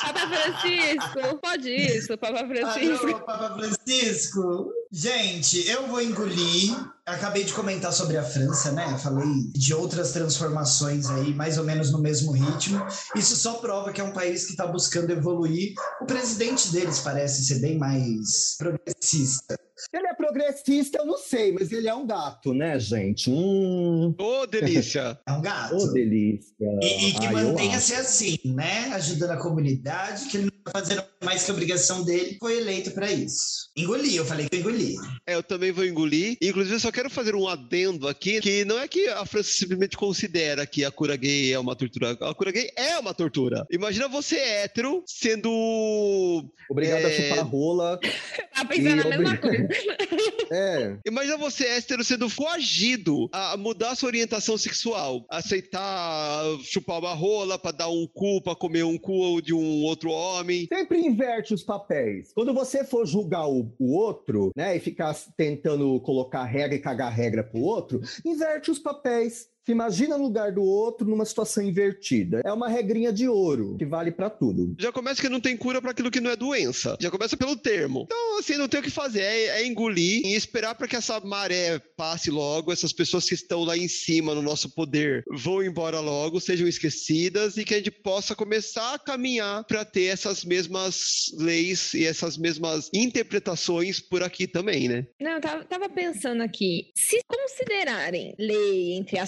Papa 0.00 0.28
Francisco, 0.28 1.38
pode 1.40 1.70
isso, 1.70 2.18
Papa 2.18 2.46
Francisco. 2.46 3.06
Alô, 3.06 3.20
Papa 3.20 3.54
Francisco. 3.58 4.72
Gente, 4.94 5.66
eu 5.70 5.86
vou 5.86 6.02
engolir. 6.02 6.76
Acabei 7.06 7.44
de 7.44 7.52
comentar 7.54 7.92
sobre 7.94 8.18
a 8.18 8.22
França, 8.22 8.70
né? 8.72 8.96
Falei 8.98 9.26
de 9.54 9.72
outras 9.72 10.12
transformações 10.12 11.08
aí, 11.08 11.32
mais 11.34 11.56
ou 11.56 11.64
menos 11.64 11.90
no 11.90 11.98
mesmo 11.98 12.30
ritmo. 12.30 12.78
Isso 13.16 13.34
só 13.34 13.54
prova 13.54 13.90
que 13.90 14.02
é 14.02 14.04
um 14.04 14.12
país 14.12 14.44
que 14.44 14.50
está 14.50 14.66
buscando 14.66 15.10
evoluir. 15.10 15.72
O 16.02 16.04
presidente 16.04 16.70
deles 16.70 17.00
parece 17.00 17.42
ser 17.42 17.60
bem 17.60 17.78
mais 17.78 18.54
progressista. 18.58 19.58
Ele 19.92 20.06
é 20.06 20.14
progressista, 20.14 20.98
eu 20.98 21.06
não 21.06 21.18
sei, 21.18 21.52
mas 21.52 21.72
ele 21.72 21.88
é 21.88 21.94
um 21.94 22.06
gato, 22.06 22.52
né, 22.52 22.78
gente? 22.78 23.30
Hum, 23.30 24.14
Ô, 24.18 24.46
delícia. 24.46 25.18
É 25.26 25.32
um 25.32 25.40
gato. 25.40 25.74
ô, 25.74 25.92
delícia. 25.92 26.54
E, 26.82 27.08
e 27.08 27.12
que 27.14 27.24
eu 27.26 27.32
mantenha-se 27.32 27.94
assim, 27.94 28.38
né? 28.44 28.92
Ajudando 28.92 29.30
a 29.30 29.38
comunidade, 29.38 30.26
que 30.26 30.36
ele 30.36 30.51
fazendo 30.70 31.02
mais 31.24 31.44
que 31.44 31.50
obrigação 31.50 32.04
dele, 32.04 32.36
foi 32.40 32.58
eleito 32.58 32.90
para 32.92 33.10
isso. 33.10 33.70
Engoli, 33.76 34.14
eu 34.16 34.24
falei 34.24 34.48
que 34.48 34.56
eu 34.56 34.60
engoli. 34.60 34.96
É, 35.26 35.34
eu 35.34 35.42
também 35.42 35.72
vou 35.72 35.84
engolir. 35.84 36.36
Inclusive, 36.42 36.76
eu 36.76 36.80
só 36.80 36.92
quero 36.92 37.08
fazer 37.10 37.34
um 37.34 37.48
adendo 37.48 38.06
aqui, 38.08 38.40
que 38.40 38.64
não 38.64 38.78
é 38.78 38.86
que 38.86 39.08
a 39.08 39.24
França 39.24 39.50
simplesmente 39.50 39.96
considera 39.96 40.66
que 40.66 40.84
a 40.84 40.90
cura 40.90 41.16
gay 41.16 41.52
é 41.52 41.58
uma 41.58 41.74
tortura. 41.74 42.10
A 42.20 42.34
cura 42.34 42.52
gay 42.52 42.70
é 42.76 42.98
uma 42.98 43.14
tortura. 43.14 43.66
Imagina 43.70 44.08
você 44.08 44.36
hétero 44.36 45.02
sendo... 45.06 46.44
Obrigado 46.70 47.04
a 47.04 47.10
É. 47.10 47.30
chupar 47.30 47.46
rola. 47.46 47.98
Tá 48.54 48.66
pensando 48.66 49.02
E 49.02 49.12
a 49.12 49.18
mesma 49.18 49.36
coisa. 49.38 49.68
É, 50.52 50.98
Imagina 51.06 51.38
você 51.38 51.64
hétero 51.64 52.04
sendo 52.04 52.28
coagido 52.30 53.28
a 53.32 53.56
mudar 53.56 53.94
sua 53.96 54.08
orientação 54.08 54.58
sexual. 54.58 55.24
Aceitar 55.30 56.44
chupar 56.62 56.98
uma 56.98 57.14
rola 57.14 57.58
pra 57.58 57.70
dar 57.72 57.88
um 57.88 58.06
cu, 58.06 58.42
pra 58.42 58.54
comer 58.54 58.84
um 58.84 58.98
cu 58.98 59.40
de 59.40 59.54
um 59.54 59.82
outro 59.84 60.10
homem. 60.10 60.51
Sempre 60.66 61.00
inverte 61.00 61.54
os 61.54 61.62
papéis. 61.62 62.32
Quando 62.34 62.54
você 62.54 62.84
for 62.84 63.06
julgar 63.06 63.48
o, 63.48 63.74
o 63.78 63.96
outro, 63.96 64.50
né, 64.56 64.76
e 64.76 64.80
ficar 64.80 65.14
tentando 65.36 66.00
colocar 66.00 66.44
regra 66.44 66.76
e 66.76 66.80
cagar 66.80 67.12
regra 67.12 67.42
pro 67.42 67.60
outro, 67.60 68.00
inverte 68.24 68.70
os 68.70 68.78
papéis. 68.78 69.51
Se 69.64 69.70
imagina 69.70 70.18
no 70.18 70.24
lugar 70.24 70.52
do 70.52 70.62
outro 70.62 71.06
numa 71.06 71.24
situação 71.24 71.62
invertida. 71.62 72.42
É 72.44 72.52
uma 72.52 72.68
regrinha 72.68 73.12
de 73.12 73.28
ouro 73.28 73.76
que 73.78 73.86
vale 73.86 74.10
pra 74.10 74.28
tudo. 74.28 74.74
Já 74.78 74.90
começa 74.90 75.22
que 75.22 75.28
não 75.28 75.40
tem 75.40 75.56
cura 75.56 75.80
pra 75.80 75.92
aquilo 75.92 76.10
que 76.10 76.20
não 76.20 76.30
é 76.30 76.36
doença. 76.36 76.96
Já 77.00 77.10
começa 77.10 77.36
pelo 77.36 77.56
termo. 77.56 78.02
Então, 78.06 78.38
assim, 78.38 78.56
não 78.56 78.68
tem 78.68 78.80
o 78.80 78.82
que 78.82 78.90
fazer. 78.90 79.20
É, 79.20 79.44
é 79.60 79.66
engolir 79.66 80.26
e 80.26 80.34
esperar 80.34 80.74
pra 80.74 80.88
que 80.88 80.96
essa 80.96 81.20
maré 81.20 81.78
passe 81.96 82.30
logo, 82.30 82.72
essas 82.72 82.92
pessoas 82.92 83.24
que 83.28 83.34
estão 83.34 83.62
lá 83.62 83.76
em 83.76 83.86
cima 83.86 84.34
no 84.34 84.42
nosso 84.42 84.68
poder 84.68 85.22
vão 85.30 85.62
embora 85.62 86.00
logo, 86.00 86.40
sejam 86.40 86.66
esquecidas 86.66 87.56
e 87.56 87.64
que 87.64 87.74
a 87.74 87.76
gente 87.76 87.92
possa 87.92 88.34
começar 88.34 88.94
a 88.94 88.98
caminhar 88.98 89.64
pra 89.64 89.84
ter 89.84 90.06
essas 90.06 90.44
mesmas 90.44 91.26
leis 91.38 91.94
e 91.94 92.04
essas 92.04 92.36
mesmas 92.36 92.90
interpretações 92.92 94.00
por 94.00 94.24
aqui 94.24 94.48
também, 94.48 94.88
né? 94.88 95.06
Não, 95.20 95.32
eu 95.32 95.40
tava, 95.40 95.64
tava 95.64 95.88
pensando 95.88 96.42
aqui. 96.42 96.90
Se 96.96 97.20
considerarem 97.28 98.34
lei, 98.36 98.94
entre 98.94 99.18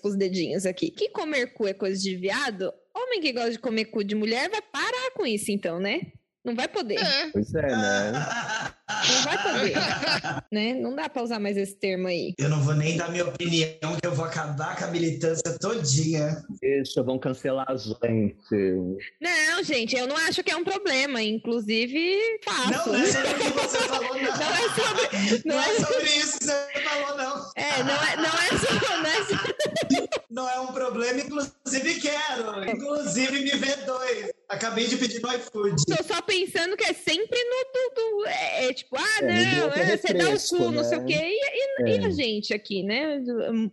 com 0.00 0.08
os 0.08 0.16
dedinhos 0.16 0.66
aqui, 0.66 0.90
que 0.90 1.10
comer 1.10 1.52
cu 1.52 1.66
é 1.66 1.74
coisa 1.74 2.00
de 2.00 2.16
viado, 2.16 2.72
homem 2.94 3.20
que 3.20 3.32
gosta 3.32 3.52
de 3.52 3.58
comer 3.58 3.86
cu 3.86 4.04
de 4.04 4.14
mulher 4.14 4.48
vai 4.50 4.62
parar 4.62 5.10
com 5.14 5.26
isso, 5.26 5.50
então, 5.50 5.78
né? 5.78 6.00
Não 6.44 6.54
vai 6.54 6.68
poder. 6.68 6.98
É. 6.98 7.30
Pois 7.32 7.54
é, 7.54 7.62
né? 7.62 8.12
Não 8.86 9.22
vai 9.22 9.42
poder. 9.42 9.74
né? 10.52 10.74
Não 10.74 10.94
dá 10.94 11.08
pra 11.08 11.22
usar 11.22 11.38
mais 11.40 11.56
esse 11.56 11.74
termo 11.74 12.06
aí. 12.06 12.34
Eu 12.38 12.50
não 12.50 12.60
vou 12.62 12.74
nem 12.74 12.96
dar 12.98 13.10
minha 13.10 13.24
opinião, 13.24 13.96
que 14.00 14.06
eu 14.06 14.14
vou 14.14 14.26
acabar 14.26 14.76
com 14.76 14.84
a 14.84 14.88
militância 14.88 15.58
todinha. 15.58 16.42
Deixa, 16.60 17.02
vão 17.02 17.18
cancelar 17.18 17.64
a 17.68 17.76
gente. 17.76 18.36
Não, 19.20 19.62
gente, 19.62 19.96
eu 19.96 20.06
não 20.06 20.16
acho 20.16 20.42
que 20.44 20.50
é 20.50 20.56
um 20.56 20.64
problema. 20.64 21.22
Inclusive, 21.22 22.18
faço. 22.44 22.70
Não, 22.70 22.86
não 22.92 22.94
é 23.02 23.06
sobre 23.06 23.30
o 23.30 23.38
que 23.38 23.48
você 23.50 23.78
falou, 23.78 24.14
não. 24.14 24.22
Não 24.22 24.54
é 24.54 24.68
sobre. 24.74 25.42
Não 25.46 25.54
Não 25.54 25.62
é 25.62 25.68
é, 25.70 25.80
sobre 25.80 26.10
isso 26.10 26.38
que 26.38 26.44
você 26.44 26.80
falou, 26.84 27.16
não. 27.16 27.50
é, 27.56 27.82
não 27.82 28.04
é, 28.04 28.16
não 28.16 28.24
é 28.24 28.48
sobre. 28.58 28.84
Não 28.94 29.06
é 29.10 29.24
sobre 29.24 30.08
Não 30.34 30.48
é 30.50 30.58
um 30.58 30.66
problema, 30.72 31.20
inclusive 31.20 32.00
quero. 32.00 32.68
Inclusive 32.68 33.38
me 33.38 33.50
vê 33.52 33.76
dois. 33.86 34.30
Acabei 34.48 34.88
de 34.88 34.96
pedir 34.96 35.22
no 35.22 35.32
iFood. 35.32 35.84
Tô 35.86 36.02
só 36.02 36.20
pensando 36.22 36.76
que 36.76 36.82
é 36.84 36.92
sempre 36.92 37.38
no 37.38 37.64
do, 37.72 37.94
do- 37.94 38.26
é, 38.26 38.66
é 38.66 38.72
tipo, 38.72 38.96
ah, 38.96 39.18
É, 39.20 39.22
não, 39.22 39.72
é 39.72 39.92
é, 39.92 39.96
você 39.96 40.12
dá 40.12 40.28
o 40.30 40.40
cu, 40.48 40.72
não 40.72 40.82
sei 40.82 40.98
o 40.98 41.00
né? 41.02 41.06
quê. 41.06 41.14
E, 41.22 41.84
e- 41.84 41.88
É. 41.92 41.96
e 42.00 42.04
a 42.04 42.10
gente 42.10 42.52
aqui, 42.52 42.82
né? 42.82 43.20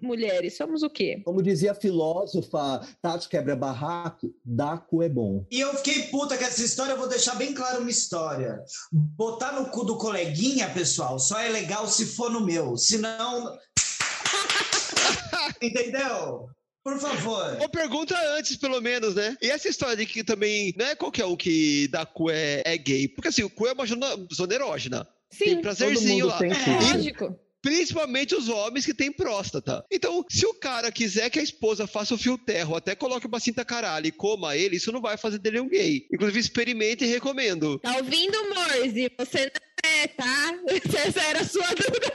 Mulheres, 0.02 0.56
somos 0.56 0.84
o 0.84 0.90
quê? 0.90 1.20
Como 1.26 1.42
dizia 1.42 1.72
a 1.72 1.76
filósofa 1.76 2.88
Tati 3.02 3.28
Quebra 3.28 3.56
Barraco, 3.56 4.32
Daco 4.46 5.02
é 5.02 5.10
bom. 5.10 5.44
E 5.50 5.60
eu 5.60 5.74
fiquei 5.78 6.04
puta 6.04 6.38
com 6.38 6.44
essa 6.46 6.64
história, 6.64 6.92
eu 6.94 6.98
vou 6.98 7.08
deixar 7.10 7.34
bem 7.36 7.56
claro 7.56 7.82
uma 7.82 7.90
história. 7.90 8.62
Botar 8.92 9.54
no 9.54 9.66
cu 9.72 9.84
do 9.84 9.98
coleguinha, 9.98 10.70
pessoal, 10.70 11.18
só 11.18 11.40
é 11.40 11.50
legal 11.50 11.88
se 11.88 12.06
for 12.06 12.30
no 12.30 12.40
meu. 12.46 12.78
Senão. 12.78 13.58
Entendeu? 15.62 16.50
Por 16.84 17.00
favor. 17.00 17.58
Uma 17.58 17.70
pergunta 17.70 18.16
antes, 18.38 18.58
pelo 18.58 18.82
menos, 18.82 19.14
né? 19.14 19.38
E 19.42 19.50
essa 19.50 19.70
história 19.70 19.96
de 19.96 20.06
que 20.06 20.24
também 20.24 20.74
não 20.76 20.86
é 20.86 20.96
qualquer 20.96 21.26
um 21.26 21.36
que 21.36 21.88
dá 21.90 22.06
cu 22.06 22.32
é, 22.32 22.64
é 22.66 22.78
gay. 22.78 23.08
Porque 23.08 23.28
assim, 23.28 23.44
o 23.44 23.50
cu 23.50 23.68
é 23.68 23.74
uma 23.74 23.86
zona, 23.86 24.56
erógena. 24.56 25.08
Tem 25.38 25.50
Sim, 25.50 25.54
Todo 25.56 25.62
prazerzinho 25.62 26.26
mundo 26.26 26.28
lá. 26.28 26.40
tem 26.40 26.52
É. 26.52 26.94
lógico. 26.94 27.40
Principalmente 27.62 28.34
os 28.34 28.50
homens 28.50 28.88
que 28.88 28.94
têm 28.94 29.12
próstata. 29.12 29.86
Então, 29.92 30.26
se 30.28 30.48
o 30.48 30.54
cara 30.56 30.92
quiser 30.92 31.30
que 31.30 31.38
a 31.38 31.44
esposa 31.44 31.86
faça 31.86 32.16
o 32.16 32.18
fio 32.18 32.36
terra, 32.36 32.72
ou 32.72 32.76
até 32.76 32.96
coloque 32.96 33.28
uma 33.28 33.40
cinta 33.40 33.64
caralho 33.64 34.08
e 34.08 34.12
coma 34.12 34.58
ele, 34.58 34.78
isso 34.78 34.92
não 34.92 35.00
vai 35.00 35.16
fazer 35.16 35.38
dele 35.38 35.60
um 35.60 35.70
gay. 35.70 36.08
Inclusive, 36.12 36.40
experimente 36.40 37.04
e 37.04 37.08
recomendo. 37.08 37.78
Tá 37.78 37.98
ouvindo, 37.98 38.36
Morse? 38.56 39.12
Você 39.16 39.42
não 39.46 39.92
é, 39.92 40.08
tá? 40.08 40.54
Essa 41.08 41.22
era 41.22 41.42
a 41.42 41.46
sua 41.46 41.68
dúvida. 41.68 42.12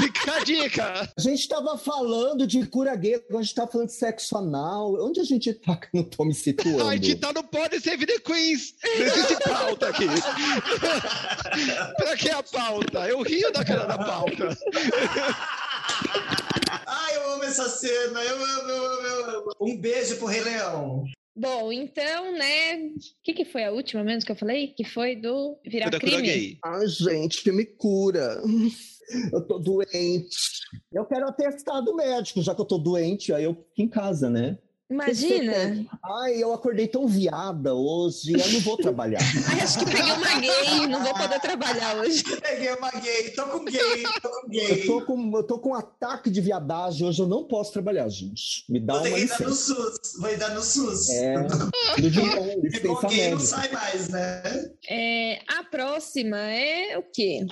Fica 0.00 0.32
a 0.34 0.44
dica! 0.44 1.12
A 1.16 1.20
gente 1.20 1.48
tava 1.48 1.76
falando 1.76 2.46
de 2.46 2.66
cura 2.66 2.94
gay, 2.96 3.14
agora 3.14 3.38
a 3.38 3.42
gente 3.42 3.54
tá 3.54 3.66
falando 3.66 3.88
de 3.88 3.94
sexo 3.94 4.36
anal. 4.36 4.94
Onde 5.04 5.20
a 5.20 5.24
gente 5.24 5.52
tá 5.54 5.76
que 5.76 5.86
eu 5.86 6.02
não 6.02 6.04
tô 6.04 6.24
me 6.24 6.34
situando? 6.34 6.86
A 6.86 6.94
gente 6.94 7.16
tá 7.16 7.32
no 7.32 7.42
Pode 7.44 7.80
Save 7.80 8.06
the 8.06 8.18
Queens. 8.18 8.74
Não 8.84 9.06
existe 9.06 9.36
pauta 9.48 9.88
aqui. 9.88 10.06
pra 11.96 12.16
que 12.16 12.30
a 12.30 12.42
pauta? 12.42 13.08
Eu 13.08 13.22
rio 13.22 13.52
da 13.52 13.64
cara 13.64 13.84
da 13.86 13.98
pauta. 13.98 14.56
Ai, 16.86 17.16
eu 17.16 17.32
amo 17.32 17.44
essa 17.44 17.68
cena. 17.68 18.22
Eu 18.22 18.36
amo, 18.36 18.70
eu 18.70 18.86
amo, 18.86 19.06
eu 19.06 19.38
amo. 19.38 19.52
Um 19.60 19.76
beijo 19.76 20.16
pro 20.16 20.26
Rei 20.26 20.40
Leão. 20.42 21.04
Bom, 21.40 21.72
então, 21.72 22.32
né? 22.36 22.76
O 22.76 22.92
que, 23.24 23.32
que 23.32 23.46
foi 23.46 23.64
a 23.64 23.72
última 23.72 24.04
menos 24.04 24.24
que 24.24 24.30
eu 24.30 24.36
falei? 24.36 24.74
Que 24.76 24.84
foi 24.84 25.16
do 25.16 25.58
virar 25.64 25.86
Foi 25.86 25.92
da 25.92 26.00
cura 26.00 26.16
crime? 26.16 26.28
gay. 26.28 26.58
Ai, 26.62 26.86
gente, 26.86 27.42
que 27.42 27.50
me 27.50 27.64
cura. 27.64 28.42
Eu 29.32 29.44
tô 29.44 29.58
doente. 29.58 30.36
Eu 30.92 31.04
quero 31.04 31.26
atestado 31.26 31.96
médico, 31.96 32.40
já 32.42 32.54
que 32.54 32.60
eu 32.60 32.64
tô 32.64 32.78
doente, 32.78 33.32
aí 33.32 33.42
eu 33.42 33.54
fico 33.54 33.82
em 33.82 33.88
casa, 33.88 34.30
né? 34.30 34.56
Imagina. 34.90 35.86
Ai, 36.04 36.42
eu 36.42 36.52
acordei 36.52 36.88
tão 36.88 37.06
viada 37.06 37.74
hoje, 37.74 38.32
eu 38.32 38.52
não 38.52 38.60
vou 38.60 38.76
trabalhar. 38.76 39.20
Ai, 39.48 39.60
acho 39.60 39.78
que 39.78 39.84
peguei 39.86 40.12
uma 40.12 40.40
gay, 40.40 40.86
não 40.88 41.02
vou 41.04 41.14
poder 41.14 41.40
trabalhar 41.40 41.96
hoje. 41.98 42.24
Peguei 42.42 42.74
uma 42.74 42.90
gay, 42.90 43.30
tô 43.30 43.44
com 43.46 43.64
gay, 43.64 44.02
tô 44.20 44.28
com 44.28 44.46
Eu 44.46 44.48
gay. 44.50 44.86
tô 44.86 45.02
com, 45.06 45.36
eu 45.36 45.42
tô 45.44 45.58
com 45.60 45.68
um 45.70 45.74
ataque 45.74 46.28
de 46.30 46.40
viadagem, 46.40 47.06
hoje 47.06 47.22
eu 47.22 47.28
não 47.28 47.44
posso 47.44 47.72
trabalhar, 47.72 48.08
gente. 48.08 48.64
Me 48.68 48.80
dá 48.80 48.94
Vou 48.94 49.02
ter 49.04 49.08
uma 49.10 49.18
que 49.18 49.24
ir 49.24 49.28
dar 49.28 49.40
no 49.40 49.48
licença. 49.50 49.74
SUS, 49.74 50.20
vou 50.20 50.30
ir 50.30 50.36
dar 50.38 50.54
no 50.54 50.62
SUS. 50.62 51.08
É, 51.10 51.38
bom, 51.38 51.48
Pegou 51.96 52.60
licença 52.62 53.06
gay, 53.08 53.30
não 53.30 53.38
médica. 53.38 53.38
sai 53.40 53.72
mais, 53.72 54.08
né? 54.08 54.42
É, 54.88 55.38
a 55.46 55.62
próxima 55.64 56.36
é 56.38 56.98
o 56.98 57.02
quê? 57.02 57.46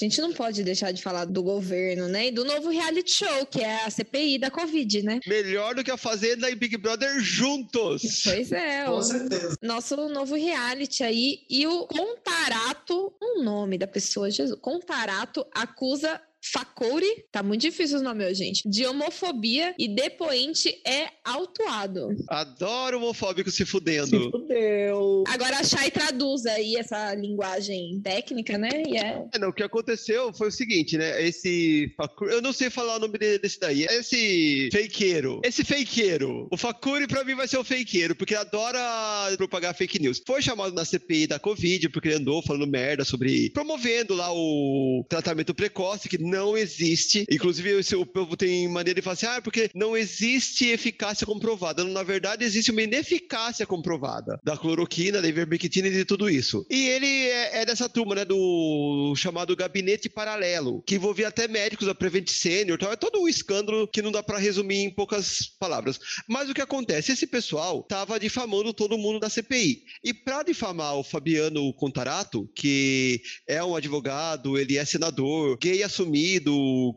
A 0.00 0.04
gente 0.04 0.20
não 0.20 0.32
pode 0.32 0.62
deixar 0.62 0.92
de 0.92 1.02
falar 1.02 1.24
do 1.24 1.42
governo, 1.42 2.08
né? 2.08 2.28
E 2.28 2.30
do 2.30 2.44
novo 2.44 2.70
reality 2.70 3.10
show, 3.10 3.46
que 3.46 3.60
é 3.60 3.84
a 3.84 3.90
CPI 3.90 4.38
da 4.38 4.50
Covid, 4.50 5.02
né? 5.02 5.20
Melhor 5.26 5.74
do 5.74 5.82
que 5.82 5.90
a 5.90 5.96
Fazenda 5.96 6.50
e 6.50 6.54
Big 6.54 6.76
Brother 6.76 7.18
juntos. 7.20 8.22
Pois 8.24 8.52
é, 8.52 8.84
Com 8.84 8.92
o 8.92 9.02
certeza. 9.02 9.56
nosso 9.62 9.96
novo 10.08 10.34
reality 10.34 11.02
aí. 11.02 11.40
E 11.48 11.66
o 11.66 11.86
Contarato, 11.86 13.12
o 13.20 13.42
nome 13.42 13.78
da 13.78 13.86
pessoa, 13.86 14.30
Jesus. 14.30 14.58
Contarato 14.60 15.46
acusa 15.52 16.20
Facuri, 16.52 17.24
tá 17.32 17.42
muito 17.42 17.62
difícil 17.62 17.96
os 17.96 18.02
nomes 18.02 18.26
hoje, 18.26 18.44
gente, 18.44 18.68
de 18.68 18.86
homofobia 18.86 19.74
e 19.78 19.88
depoente 19.88 20.68
é 20.86 21.08
autuado. 21.24 22.08
Adoro 22.28 22.98
homofóbico 22.98 23.50
se 23.50 23.58
Se 23.58 23.64
fudendo. 23.64 24.30
fudeu. 24.30 25.24
Agora 25.28 25.58
a 25.58 25.64
Chay 25.64 25.90
traduz 25.90 26.44
aí 26.46 26.76
essa 26.76 27.14
linguagem 27.14 28.00
técnica, 28.02 28.58
né? 28.58 28.68
E 28.86 28.96
é 28.98 29.24
É, 29.32 29.38
não, 29.38 29.48
o 29.48 29.52
que 29.52 29.62
aconteceu 29.62 30.32
foi 30.34 30.48
o 30.48 30.52
seguinte, 30.52 30.98
né? 30.98 31.22
Esse. 31.26 31.92
Facuri- 31.96 32.32
Eu 32.34 32.42
não 32.42 32.52
sei 32.52 32.68
falar 32.68 32.96
o 32.96 32.98
nome 33.00 33.16
de- 33.18 33.38
desse 33.38 33.58
daí. 33.58 33.84
Esse 33.84 34.68
fakeiro. 34.72 35.40
Esse 35.44 35.64
fakeiro. 35.64 36.46
O 36.52 36.56
Facuri, 36.56 37.06
pra 37.06 37.24
mim, 37.24 37.34
vai 37.34 37.48
ser 37.48 37.56
o 37.58 37.64
fakeiro, 37.64 38.14
porque 38.14 38.34
ele 38.34 38.40
adora 38.40 39.34
propagar 39.36 39.74
fake 39.74 39.98
news. 39.98 40.20
Foi 40.26 40.42
chamado 40.42 40.74
na 40.74 40.84
CPI 40.84 41.26
da 41.26 41.38
Covid, 41.38 41.88
porque 41.88 42.08
ele 42.08 42.16
andou 42.16 42.42
falando 42.42 42.66
merda 42.66 43.04
sobre. 43.04 43.50
promovendo 43.50 44.14
lá 44.14 44.32
o 44.32 45.04
tratamento 45.08 45.54
precoce, 45.54 46.08
que 46.08 46.18
não 46.18 46.33
existe. 46.56 47.24
Inclusive, 47.30 47.94
o 47.96 48.06
povo 48.06 48.36
tem 48.36 48.68
maneira 48.68 49.00
de 49.00 49.04
falar 49.04 49.14
assim: 49.14 49.26
ah, 49.26 49.42
porque 49.42 49.70
não 49.74 49.96
existe 49.96 50.66
eficácia 50.66 51.26
comprovada. 51.26 51.84
Na 51.84 52.02
verdade, 52.02 52.44
existe 52.44 52.70
uma 52.70 52.82
ineficácia 52.82 53.66
comprovada 53.66 54.38
da 54.44 54.56
cloroquina, 54.56 55.20
da 55.20 55.28
ivermectina 55.28 55.88
e 55.88 55.90
de 55.90 56.04
tudo 56.04 56.28
isso. 56.28 56.66
E 56.70 56.88
ele 56.88 57.06
é, 57.06 57.62
é 57.62 57.66
dessa 57.66 57.88
turma, 57.88 58.14
né, 58.14 58.24
do 58.24 59.14
chamado 59.16 59.54
gabinete 59.56 60.08
paralelo, 60.08 60.82
que 60.86 60.96
envolvia 60.96 61.28
até 61.28 61.46
médicos 61.46 61.86
da 61.86 61.94
Prevent 61.94 62.28
Senior, 62.28 62.78
tal. 62.78 62.92
é 62.92 62.96
todo 62.96 63.20
um 63.20 63.28
escândalo 63.28 63.88
que 63.88 64.02
não 64.02 64.12
dá 64.12 64.22
pra 64.22 64.38
resumir 64.38 64.78
em 64.78 64.90
poucas 64.90 65.54
palavras. 65.58 65.98
Mas 66.28 66.48
o 66.48 66.54
que 66.54 66.60
acontece? 66.60 67.12
Esse 67.12 67.26
pessoal 67.26 67.82
tava 67.82 68.18
difamando 68.18 68.72
todo 68.72 68.98
mundo 68.98 69.20
da 69.20 69.28
CPI. 69.28 69.82
E 70.02 70.12
pra 70.12 70.42
difamar 70.42 70.96
o 70.96 71.04
Fabiano 71.04 71.72
Contarato, 71.74 72.48
que 72.54 73.20
é 73.48 73.62
um 73.62 73.76
advogado, 73.76 74.58
ele 74.58 74.76
é 74.76 74.84
senador, 74.84 75.58
gay 75.58 75.82
assumido, 75.82 76.23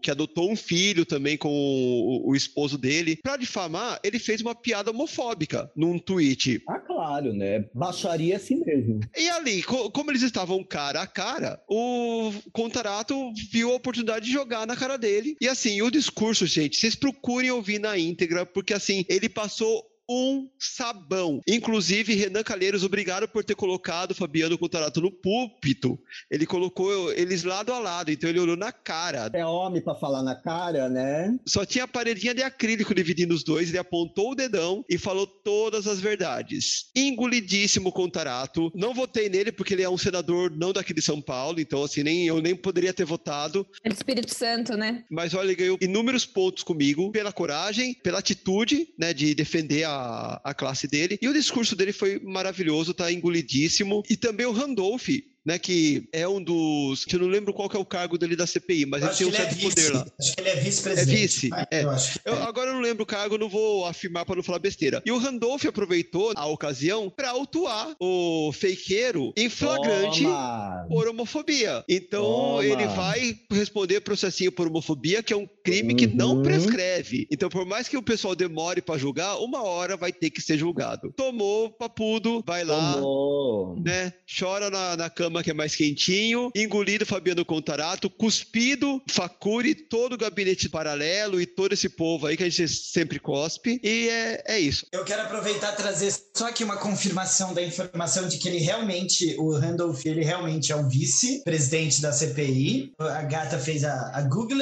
que 0.02 0.12
adotou 0.12 0.52
um 0.52 0.56
filho 0.56 1.06
também 1.06 1.38
com 1.38 1.50
o, 1.50 2.30
o 2.32 2.36
esposo 2.36 2.78
dele, 2.78 3.18
pra 3.22 3.38
difamar, 3.38 4.00
ele 4.04 4.20
fez 4.20 4.42
uma 4.42 4.56
piada 4.56 4.92
homofóbica 4.92 5.70
num 5.76 6.00
tweet. 6.00 6.62
Ah, 6.68 6.80
claro, 6.80 7.34
né? 7.34 7.66
Baixaria 7.74 8.36
assim 8.38 8.62
mesmo. 8.66 9.00
E 9.18 9.30
ali, 9.30 9.64
co- 9.64 9.90
como 9.92 10.12
eles 10.12 10.22
estavam 10.22 10.64
cara 10.64 11.02
a 11.02 11.08
cara, 11.08 11.60
o 11.70 12.32
Contarato 12.52 13.32
viu 13.52 13.72
a 13.72 13.76
oportunidade 13.76 14.26
de 14.26 14.32
jogar 14.32 14.66
na 14.66 14.76
cara 14.76 14.98
dele. 14.98 15.36
E 15.42 15.48
assim, 15.48 15.82
o 15.82 15.90
discurso, 15.92 16.46
gente, 16.46 16.78
vocês 16.78 16.96
procurem 16.96 17.52
ouvir 17.52 17.80
na 17.80 17.98
íntegra, 17.98 18.46
porque 18.46 18.74
assim, 18.74 19.06
ele 19.10 19.30
passou 19.30 19.84
um 20.10 20.50
sabão. 20.58 21.42
Inclusive, 21.48 22.16
Renan 22.16 22.44
Calheiros, 22.44 22.84
obrigado 22.84 23.28
por 23.28 23.44
ter 23.44 23.56
colocado 23.56 24.12
o 24.12 24.16
Fabiano 24.16 24.58
Contarato 24.58 25.02
no 25.02 25.12
púlpito. 25.12 26.00
Ele 26.32 26.46
colocou 26.46 27.12
eles 27.14 27.44
lado 27.44 27.74
a 27.74 27.80
lado, 27.80 28.12
então 28.12 28.30
ele 28.30 28.40
olhou 28.40 28.56
na 28.56 28.72
cara. 28.72 29.30
É 29.34 29.46
homem 29.46 29.82
pra 29.82 29.96
falar 29.96 30.24
na 30.24 30.36
cara, 30.36 30.90
né? 30.90 31.38
Só 31.46 31.66
tinha 31.66 31.84
a 31.84 31.88
paredinha 31.88 32.34
de 32.34 32.42
acrílico 32.42 32.96
dividindo 32.96 33.34
os 33.34 33.44
dois, 33.44 33.70
ele 33.70 33.78
apontou 33.78 34.32
o 34.32 34.36
dedão 34.36 34.86
e 34.90 34.98
falou 34.98 35.28
todas 35.28 35.88
as 35.88 36.00
verdades. 36.00 36.90
Engolidíssimo 36.96 37.92
Contarato. 37.92 38.72
Não 38.76 38.94
votei 38.94 39.30
nele 39.30 39.52
porque 39.52 39.74
ele 39.74 39.84
é 39.84 39.90
um 39.90 39.98
senador 39.98 40.52
não 40.52 40.72
daqui 40.72 40.94
de 40.94 41.02
São 41.02 41.22
Paulo, 41.22 41.60
então 41.60 41.84
assim, 41.84 42.04
nem, 42.04 42.28
eu 42.28 42.42
nem 42.42 42.56
poderia 42.56 42.94
ter 42.94 43.06
votado. 43.06 43.68
é 43.84 43.90
do 43.90 43.96
Espírito 43.96 44.34
Santo, 44.34 44.78
né? 44.78 45.04
Mas 45.10 45.34
olha, 45.34 45.48
ele 45.48 45.56
ganhou 45.56 45.78
inúmeros 45.82 46.26
pontos 46.26 46.64
comigo 46.64 47.12
pela 47.12 47.32
coragem, 47.32 47.94
pela 48.04 48.20
atitude, 48.20 48.88
né, 48.98 49.14
de 49.14 49.34
defender 49.34 49.84
a, 49.84 49.97
a 50.44 50.54
classe 50.54 50.88
dele. 50.88 51.18
E 51.22 51.28
o 51.28 51.34
discurso 51.34 51.76
dele 51.76 51.92
foi 51.92 52.20
maravilhoso, 52.20 52.94
tá 52.94 53.12
engolidíssimo. 53.12 54.04
E 54.10 54.16
também 54.16 54.46
o 54.46 54.52
Randolph, 54.52 55.10
né, 55.48 55.58
que 55.58 56.10
é 56.12 56.28
um 56.28 56.44
dos... 56.44 57.06
Eu 57.12 57.20
não 57.20 57.28
lembro 57.28 57.54
qual 57.54 57.70
que 57.70 57.78
é 57.78 57.80
o 57.80 57.86
cargo 57.86 58.18
dele 58.18 58.36
da 58.36 58.46
CPI, 58.46 58.86
mas 58.86 59.02
Eu 59.02 59.08
ele 59.10 59.18
tem 59.18 59.28
um 59.28 59.30
é 59.30 59.34
certo 59.34 59.56
vice. 59.56 59.70
poder 59.70 59.94
lá. 59.94 60.06
Acho 60.20 60.34
que 60.36 60.42
ele 60.42 60.50
é 60.50 60.56
vice-presidente. 60.58 61.14
É 61.14 61.18
vice, 61.22 61.50
é. 61.72 61.84
Eu 61.84 62.34
Eu- 62.34 62.40
é. 62.40 62.44
agora 62.44 62.70
eu 62.72 62.74
não 62.74 62.82
lembro 62.82 63.04
o 63.04 63.06
cargo, 63.06 63.38
não 63.38 63.48
vou 63.48 63.86
afirmar 63.86 64.26
para 64.26 64.36
não 64.36 64.44
falar 64.44 64.60
besteira. 64.60 65.02
E 65.06 65.12
o 65.12 65.18
Randolph 65.18 65.64
aproveitou 65.66 66.34
a 66.36 66.46
ocasião 66.48 67.10
para 67.10 67.30
autuar 67.30 67.96
o 68.00 68.52
fakeiro 68.52 69.32
em 69.38 69.50
flagrante 69.50 70.24
Toma. 70.24 70.86
por 70.90 71.08
homofobia. 71.08 71.84
Então 71.88 72.24
Toma. 72.24 72.66
ele 72.66 72.86
vai 72.88 73.40
responder 73.52 74.02
processinho 74.02 74.52
por 74.52 74.68
homofobia, 74.68 75.24
que 75.24 75.32
é 75.32 75.38
um 75.38 75.48
crime 75.64 75.96
que 75.96 76.08
não 76.08 76.36
Uhum. 76.38 76.44
prescreve. 76.44 77.26
Então, 77.32 77.48
por 77.50 77.66
mais 77.66 77.88
que 77.88 77.96
o 77.98 78.04
pessoal 78.04 78.36
demore 78.36 78.82
para 78.82 78.98
julgar, 78.98 79.38
uma 79.38 79.64
hora 79.64 79.96
vai 79.96 80.12
ter 80.12 80.30
que 80.30 80.42
ser 80.42 80.58
julgado. 80.58 81.14
Tomou, 81.16 81.70
papudo, 81.70 82.44
vai 82.46 82.64
lá. 82.66 82.94
Tomou. 82.96 83.80
Né? 83.82 84.12
Chora 84.40 84.70
na, 84.70 84.98
na 84.98 85.10
cama 85.10 85.37
que 85.44 85.52
é 85.52 85.54
mais 85.54 85.76
quentinho, 85.76 86.52
engolido 86.56 87.06
Fabiano 87.06 87.46
Contarato, 87.46 88.10
cuspido 88.10 89.02
Facuri, 89.10 89.76
todo 89.76 90.14
o 90.14 90.18
gabinete 90.18 90.70
paralelo 90.70 91.40
e 91.42 91.46
todo 91.46 91.74
esse 91.74 91.90
povo 91.90 92.28
aí 92.28 92.36
que 92.38 92.44
a 92.44 92.50
gente 92.50 92.68
sempre 92.68 93.20
cospe. 93.20 93.80
E 93.84 94.10
é, 94.10 94.44
é 94.48 94.60
isso. 94.60 94.86
Eu 94.92 95.04
quero 95.06 95.22
aproveitar 95.24 95.74
e 95.74 95.76
trazer 95.78 96.14
só 96.36 96.48
aqui 96.48 96.64
uma 96.64 96.78
confirmação 96.78 97.54
da 97.54 97.62
informação 97.64 98.28
de 98.28 98.38
que 98.38 98.48
ele 98.48 98.60
realmente, 98.60 99.36
o 99.38 99.58
Randolph, 99.58 100.06
ele 100.06 100.24
realmente 100.24 100.72
é 100.72 100.76
o 100.76 100.88
vice-presidente 100.88 102.02
da 102.02 102.12
CPI. 102.12 102.94
A 103.00 103.24
gata 103.24 103.58
fez 103.60 103.84
a, 103.84 104.12
a 104.16 104.22
Google. 104.22 104.58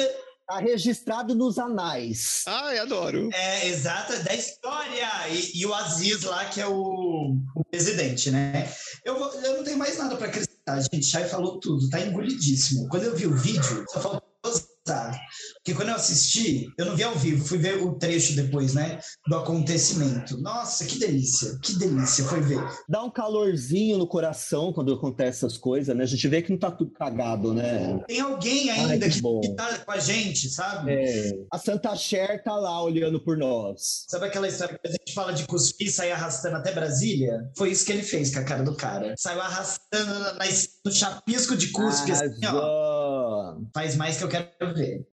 Tá 0.48 0.60
registrado 0.60 1.34
nos 1.34 1.58
anais. 1.58 2.44
Ai, 2.46 2.78
adoro. 2.78 3.28
É, 3.34 3.66
exata, 3.66 4.16
da 4.20 4.32
história. 4.32 5.04
E, 5.28 5.58
e 5.60 5.66
o 5.66 5.74
Aziz 5.74 6.22
lá, 6.22 6.44
que 6.44 6.60
é 6.60 6.66
o, 6.68 7.36
o 7.56 7.64
presidente, 7.68 8.30
né? 8.30 8.72
Eu, 9.04 9.18
vou- 9.18 9.32
eu 9.42 9.56
não 9.56 9.64
tenho 9.64 9.76
mais 9.76 9.98
nada 9.98 10.14
pra 10.14 10.28
acrescentar, 10.28 10.55
gente. 10.80 11.06
Chay 11.06 11.24
falou 11.28 11.60
tudo, 11.60 11.88
tá 11.88 12.00
engolidíssimo. 12.00 12.88
Quando 12.88 13.04
eu 13.04 13.16
vi 13.16 13.26
o 13.26 13.36
vídeo, 13.36 13.84
só 13.88 14.00
faltou 14.00 14.28
gozar. 14.44 15.18
Porque 15.66 15.74
quando 15.78 15.88
eu 15.88 15.96
assisti, 15.96 16.72
eu 16.78 16.86
não 16.86 16.94
vi 16.94 17.02
ao 17.02 17.16
vivo, 17.16 17.44
fui 17.44 17.58
ver 17.58 17.82
o 17.82 17.94
trecho 17.98 18.36
depois, 18.36 18.72
né? 18.74 19.00
Do 19.26 19.34
acontecimento. 19.34 20.40
Nossa, 20.40 20.84
que 20.86 20.96
delícia, 20.96 21.58
que 21.60 21.76
delícia 21.76 22.22
foi 22.24 22.40
ver. 22.40 22.64
Dá 22.88 23.02
um 23.02 23.10
calorzinho 23.10 23.98
no 23.98 24.06
coração 24.06 24.72
quando 24.72 24.94
acontece 24.94 25.44
essas 25.44 25.58
coisas, 25.58 25.96
né? 25.96 26.04
A 26.04 26.06
gente 26.06 26.28
vê 26.28 26.40
que 26.40 26.52
não 26.52 26.58
tá 26.58 26.70
tudo 26.70 26.92
cagado, 26.92 27.52
né? 27.52 28.00
Tem 28.06 28.20
alguém 28.20 28.70
Ai, 28.70 28.92
ainda 28.92 29.08
que 29.08 29.16
que, 29.16 29.20
bom. 29.20 29.40
que 29.40 29.56
tá 29.56 29.76
com 29.80 29.90
a 29.90 29.98
gente, 29.98 30.48
sabe? 30.50 30.92
É, 30.92 31.32
a 31.52 31.58
Santa 31.58 31.96
Cher 31.96 32.44
tá 32.44 32.54
lá 32.54 32.80
olhando 32.84 33.18
por 33.18 33.36
nós. 33.36 34.04
Sabe 34.08 34.26
aquela 34.26 34.46
história 34.46 34.78
que 34.80 34.86
a 34.86 34.92
gente 34.92 35.12
fala 35.14 35.32
de 35.32 35.46
cuspir 35.46 35.88
e 35.88 35.90
sair 35.90 36.12
arrastando 36.12 36.58
até 36.58 36.72
Brasília? 36.72 37.50
Foi 37.56 37.72
isso 37.72 37.84
que 37.84 37.90
ele 37.90 38.04
fez 38.04 38.32
com 38.32 38.38
a 38.38 38.44
cara 38.44 38.62
do 38.62 38.76
cara. 38.76 39.16
Saiu 39.18 39.40
arrastando 39.40 40.14
na- 40.20 40.32
na- 40.34 40.44
no 40.84 40.92
chapisco 40.92 41.56
de 41.56 41.72
cuspe, 41.72 42.12
assim, 42.12 42.46
ó. 42.46 43.56
Faz 43.74 43.96
mais 43.96 44.16
que 44.16 44.22
eu 44.22 44.28
quero 44.28 44.46
ver. 44.76 45.04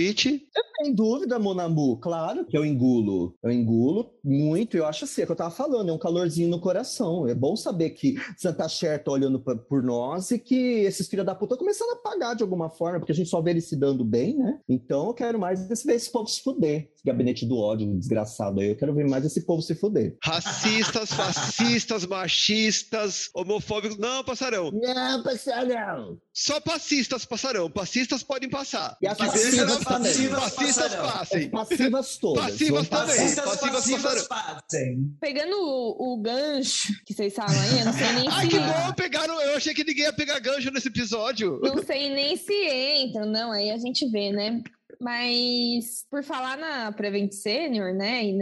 Misfit. 0.00 0.48
Sem 0.82 0.94
dúvida, 0.94 1.38
Monamu, 1.38 1.98
claro 1.98 2.46
que 2.46 2.56
eu 2.56 2.64
engulo. 2.64 3.36
Eu 3.42 3.50
engulo 3.50 4.14
muito, 4.24 4.78
eu 4.78 4.86
acho 4.86 5.04
assim, 5.04 5.20
é 5.20 5.24
o 5.24 5.26
que 5.26 5.32
eu 5.32 5.36
tava 5.36 5.50
falando, 5.50 5.90
é 5.90 5.92
um 5.92 5.98
calorzinho 5.98 6.48
no 6.48 6.58
coração. 6.58 7.28
É 7.28 7.34
bom 7.34 7.54
saber 7.54 7.90
que 7.90 8.14
Santa 8.38 8.66
Cher 8.66 9.04
tá 9.04 9.12
olhando 9.12 9.38
por 9.38 9.82
nós 9.82 10.30
e 10.30 10.38
que 10.38 10.54
esses 10.80 11.06
filhos 11.06 11.26
da 11.26 11.34
puta 11.34 11.54
estão 11.54 11.58
começando 11.58 11.90
a 11.92 11.96
pagar 11.96 12.34
de 12.34 12.42
alguma 12.42 12.70
forma, 12.70 12.98
porque 12.98 13.12
a 13.12 13.14
gente 13.14 13.28
só 13.28 13.42
vê 13.42 13.50
eles 13.50 13.68
se 13.68 13.76
dando 13.76 14.02
bem, 14.02 14.38
né? 14.38 14.58
Então 14.66 15.08
eu 15.08 15.14
quero 15.14 15.38
mais 15.38 15.68
ver 15.84 15.94
esse 15.94 16.10
povo 16.10 16.28
se 16.28 16.42
fuder. 16.42 16.90
Esse 17.00 17.06
gabinete 17.06 17.46
do 17.46 17.56
ódio 17.56 17.96
desgraçado 17.98 18.60
aí, 18.60 18.68
eu 18.68 18.76
quero 18.76 18.94
ver 18.94 19.08
mais 19.08 19.24
esse 19.24 19.46
povo 19.46 19.62
se 19.62 19.74
fuder. 19.74 20.18
Racistas, 20.22 21.10
fascistas, 21.10 22.04
machistas, 22.04 23.30
homofóbicos. 23.34 23.96
Não, 23.96 24.22
passarão. 24.22 24.70
Não, 24.70 25.22
passarão. 25.22 26.18
Só 26.34 26.60
passistas 26.60 27.24
passarão. 27.24 27.70
Passistas 27.70 28.22
podem 28.22 28.50
passar. 28.50 28.98
E 29.00 29.06
as 29.06 29.16
Que 29.16 29.24
passivas 29.24 29.82
passivas 29.82 30.40
Passistas 30.40 30.88
passarão. 30.94 31.10
passem. 31.10 31.50
Passivas 31.50 32.18
todas. 32.18 32.44
Passivas 32.44 32.88
também. 32.88 33.06
Passistas 33.16 33.44
passivas 33.46 33.72
passivas 33.72 34.26
fazem. 34.26 35.16
Pegando 35.20 35.56
o, 35.56 36.12
o 36.14 36.20
gancho 36.20 36.92
que 37.06 37.14
vocês 37.14 37.34
falam 37.34 37.58
aí, 37.58 37.78
eu 37.78 37.84
não 37.86 37.92
sei 37.94 38.12
nem 38.12 38.28
Ai, 38.28 38.44
se. 38.44 38.50
que 38.50 38.58
bom, 38.58 38.92
pegaram. 38.94 39.40
Eu 39.40 39.56
achei 39.56 39.72
que 39.72 39.84
ninguém 39.84 40.04
ia 40.04 40.12
pegar 40.12 40.38
gancho 40.38 40.70
nesse 40.70 40.88
episódio. 40.88 41.58
Não 41.62 41.82
sei 41.82 42.12
nem 42.14 42.36
se 42.36 42.52
entram, 43.06 43.24
não, 43.24 43.52
aí 43.52 43.70
a 43.70 43.78
gente 43.78 44.06
vê, 44.10 44.30
né? 44.32 44.62
Mas 45.00 46.04
por 46.10 46.22
falar 46.22 46.56
na 46.56 46.92
Prevent 46.92 47.32
Senior, 47.32 47.94
né, 47.94 48.24
e 48.24 48.32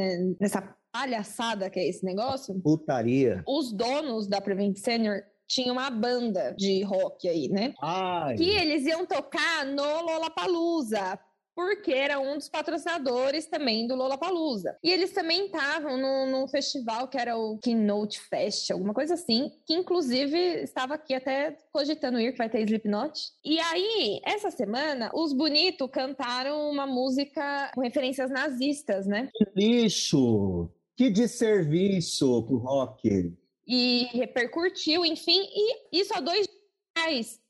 nessa 0.40 0.74
palhaçada 0.92 1.70
que 1.70 1.78
é 1.78 1.88
esse 1.88 2.04
negócio, 2.04 2.54
Putaria. 2.60 3.42
os 3.46 3.72
donos 3.72 4.26
da 4.26 4.40
Prevent 4.40 4.76
Senior 4.76 5.22
tinham 5.46 5.76
uma 5.76 5.88
banda 5.88 6.54
de 6.58 6.82
rock 6.82 7.26
aí, 7.26 7.48
né? 7.48 7.72
Ai. 7.82 8.36
Que 8.36 8.50
eles 8.50 8.84
iam 8.84 9.06
tocar 9.06 9.64
no 9.64 10.02
Lollapalooza, 10.02 11.18
porque 11.58 11.90
era 11.90 12.20
um 12.20 12.36
dos 12.36 12.48
patrocinadores 12.48 13.46
também 13.46 13.84
do 13.84 13.96
Lollapalooza. 13.96 14.78
E 14.80 14.92
eles 14.92 15.10
também 15.10 15.46
estavam 15.46 15.98
num, 15.98 16.46
festival 16.46 17.08
que 17.08 17.18
era 17.18 17.36
o 17.36 17.58
Keynote 17.58 18.20
Fest, 18.20 18.70
alguma 18.70 18.94
coisa 18.94 19.14
assim, 19.14 19.50
que 19.66 19.74
inclusive 19.74 20.38
estava 20.62 20.94
aqui 20.94 21.14
até 21.14 21.58
cogitando 21.72 22.20
ir, 22.20 22.30
que 22.30 22.38
vai 22.38 22.48
ter 22.48 22.60
Slipknot. 22.60 23.32
E 23.44 23.58
aí, 23.58 24.20
essa 24.24 24.52
semana, 24.52 25.10
os 25.12 25.32
Bonito 25.32 25.88
cantaram 25.88 26.70
uma 26.70 26.86
música 26.86 27.72
com 27.74 27.80
referências 27.80 28.30
nazistas, 28.30 29.08
né? 29.08 29.28
Que 29.34 29.46
lixo! 29.56 30.70
Que 30.96 31.10
desserviço 31.10 32.40
pro 32.44 32.58
rock. 32.58 33.36
E 33.66 34.04
repercutiu, 34.12 35.04
enfim, 35.04 35.40
e 35.42 36.00
isso 36.00 36.14
há 36.14 36.20
dois 36.20 36.46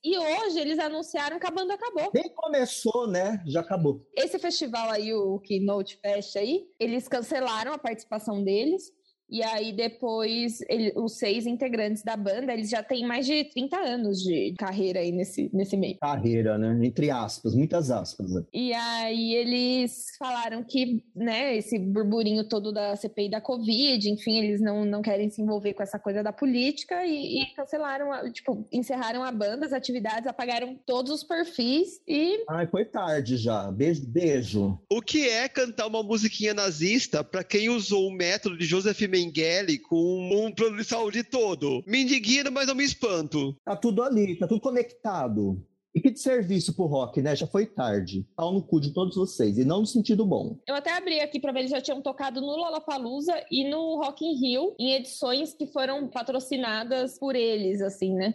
E 0.04 0.18
hoje 0.18 0.58
eles 0.58 0.78
anunciaram 0.78 1.38
que 1.38 1.46
a 1.46 1.50
banda 1.50 1.74
acabou. 1.74 2.10
Nem 2.14 2.28
começou, 2.34 3.06
né? 3.08 3.42
Já 3.46 3.60
acabou. 3.60 4.06
Esse 4.14 4.38
festival 4.38 4.90
aí, 4.90 5.12
o 5.12 5.38
Keynote 5.40 5.98
Fest 6.00 6.36
aí, 6.36 6.66
eles 6.78 7.08
cancelaram 7.08 7.72
a 7.72 7.78
participação 7.78 8.42
deles. 8.42 8.92
E 9.30 9.42
aí 9.42 9.72
depois, 9.72 10.60
ele- 10.68 10.92
os 10.96 11.18
seis 11.18 11.46
integrantes 11.46 12.02
da 12.02 12.16
banda, 12.16 12.52
eles 12.52 12.70
já 12.70 12.82
têm 12.82 13.06
mais 13.06 13.26
de 13.26 13.44
30 13.44 13.76
anos 13.78 14.18
de 14.22 14.54
carreira 14.58 15.00
aí 15.00 15.12
nesse, 15.12 15.50
nesse 15.52 15.76
meio. 15.76 15.98
Carreira, 16.00 16.56
né? 16.56 16.78
Entre 16.86 17.10
aspas, 17.10 17.54
muitas 17.54 17.90
aspas. 17.90 18.30
né? 18.32 18.42
E 18.52 18.72
aí 18.72 19.34
eles 19.34 20.06
falaram 20.18 20.62
que, 20.64 21.04
né, 21.14 21.56
esse 21.56 21.78
burburinho 21.78 22.48
todo 22.48 22.72
da 22.72 22.96
CPI 22.96 23.30
da 23.30 23.40
Covid, 23.40 24.08
enfim, 24.10 24.38
eles 24.38 24.60
não, 24.60 24.84
não 24.84 25.02
querem 25.02 25.28
se 25.30 25.42
envolver 25.42 25.74
com 25.74 25.82
essa 25.82 25.98
coisa 25.98 26.22
da 26.22 26.32
política 26.32 27.04
e, 27.06 27.42
e 27.42 27.46
cancelaram, 27.54 28.12
a- 28.12 28.30
tipo, 28.30 28.66
encerraram 28.72 29.22
a 29.22 29.30
banda, 29.32 29.66
as 29.66 29.72
atividades, 29.72 30.26
apagaram 30.26 30.78
todos 30.86 31.12
os 31.12 31.22
perfis 31.24 32.00
e 32.06 32.44
Ai, 32.48 32.66
foi 32.66 32.84
tarde 32.84 33.36
já. 33.36 33.70
Beijo, 33.70 34.06
beijo. 34.06 34.78
O 34.90 35.00
que 35.02 35.28
é 35.28 35.48
cantar 35.48 35.86
uma 35.86 36.02
musiquinha 36.02 36.54
nazista 36.54 37.22
pra 37.22 37.44
quem 37.44 37.68
usou 37.68 38.08
o 38.08 38.12
método 38.12 38.56
de 38.56 38.64
Joseph 38.64 39.00
Mengele 39.18 39.78
com 39.78 40.46
um 40.46 40.52
plano 40.52 40.76
de 40.76 40.84
saúde 40.84 41.24
todo? 41.24 41.82
Me 41.84 42.02
indigna, 42.02 42.52
mas 42.52 42.68
não 42.68 42.74
me 42.76 42.84
espanto. 42.84 43.56
Tá 43.64 43.74
tudo 43.74 44.04
ali, 44.04 44.36
tá 44.36 44.46
tudo 44.46 44.60
conectado. 44.60 45.60
E 45.94 46.00
que 46.00 46.10
de 46.10 46.20
serviço 46.20 46.74
pro 46.74 46.86
rock, 46.86 47.22
né? 47.22 47.34
Já 47.34 47.46
foi 47.46 47.66
tarde. 47.66 48.26
Pau 48.36 48.52
no 48.52 48.62
cu 48.62 48.80
de 48.80 48.92
todos 48.92 49.16
vocês. 49.16 49.56
E 49.58 49.64
não 49.64 49.80
no 49.80 49.86
sentido 49.86 50.24
bom. 50.24 50.56
Eu 50.66 50.74
até 50.74 50.96
abri 50.96 51.20
aqui 51.20 51.40
para 51.40 51.50
ver, 51.52 51.60
eles 51.60 51.70
já 51.70 51.80
tinham 51.80 52.00
tocado 52.02 52.40
no 52.40 52.46
Lollapalooza 52.46 53.34
e 53.50 53.68
no 53.68 53.96
Rock 53.96 54.24
in 54.24 54.38
Rio, 54.38 54.74
em 54.78 54.92
edições 54.94 55.54
que 55.54 55.66
foram 55.66 56.06
patrocinadas 56.08 57.18
por 57.18 57.34
eles, 57.34 57.80
assim, 57.80 58.14
né? 58.14 58.34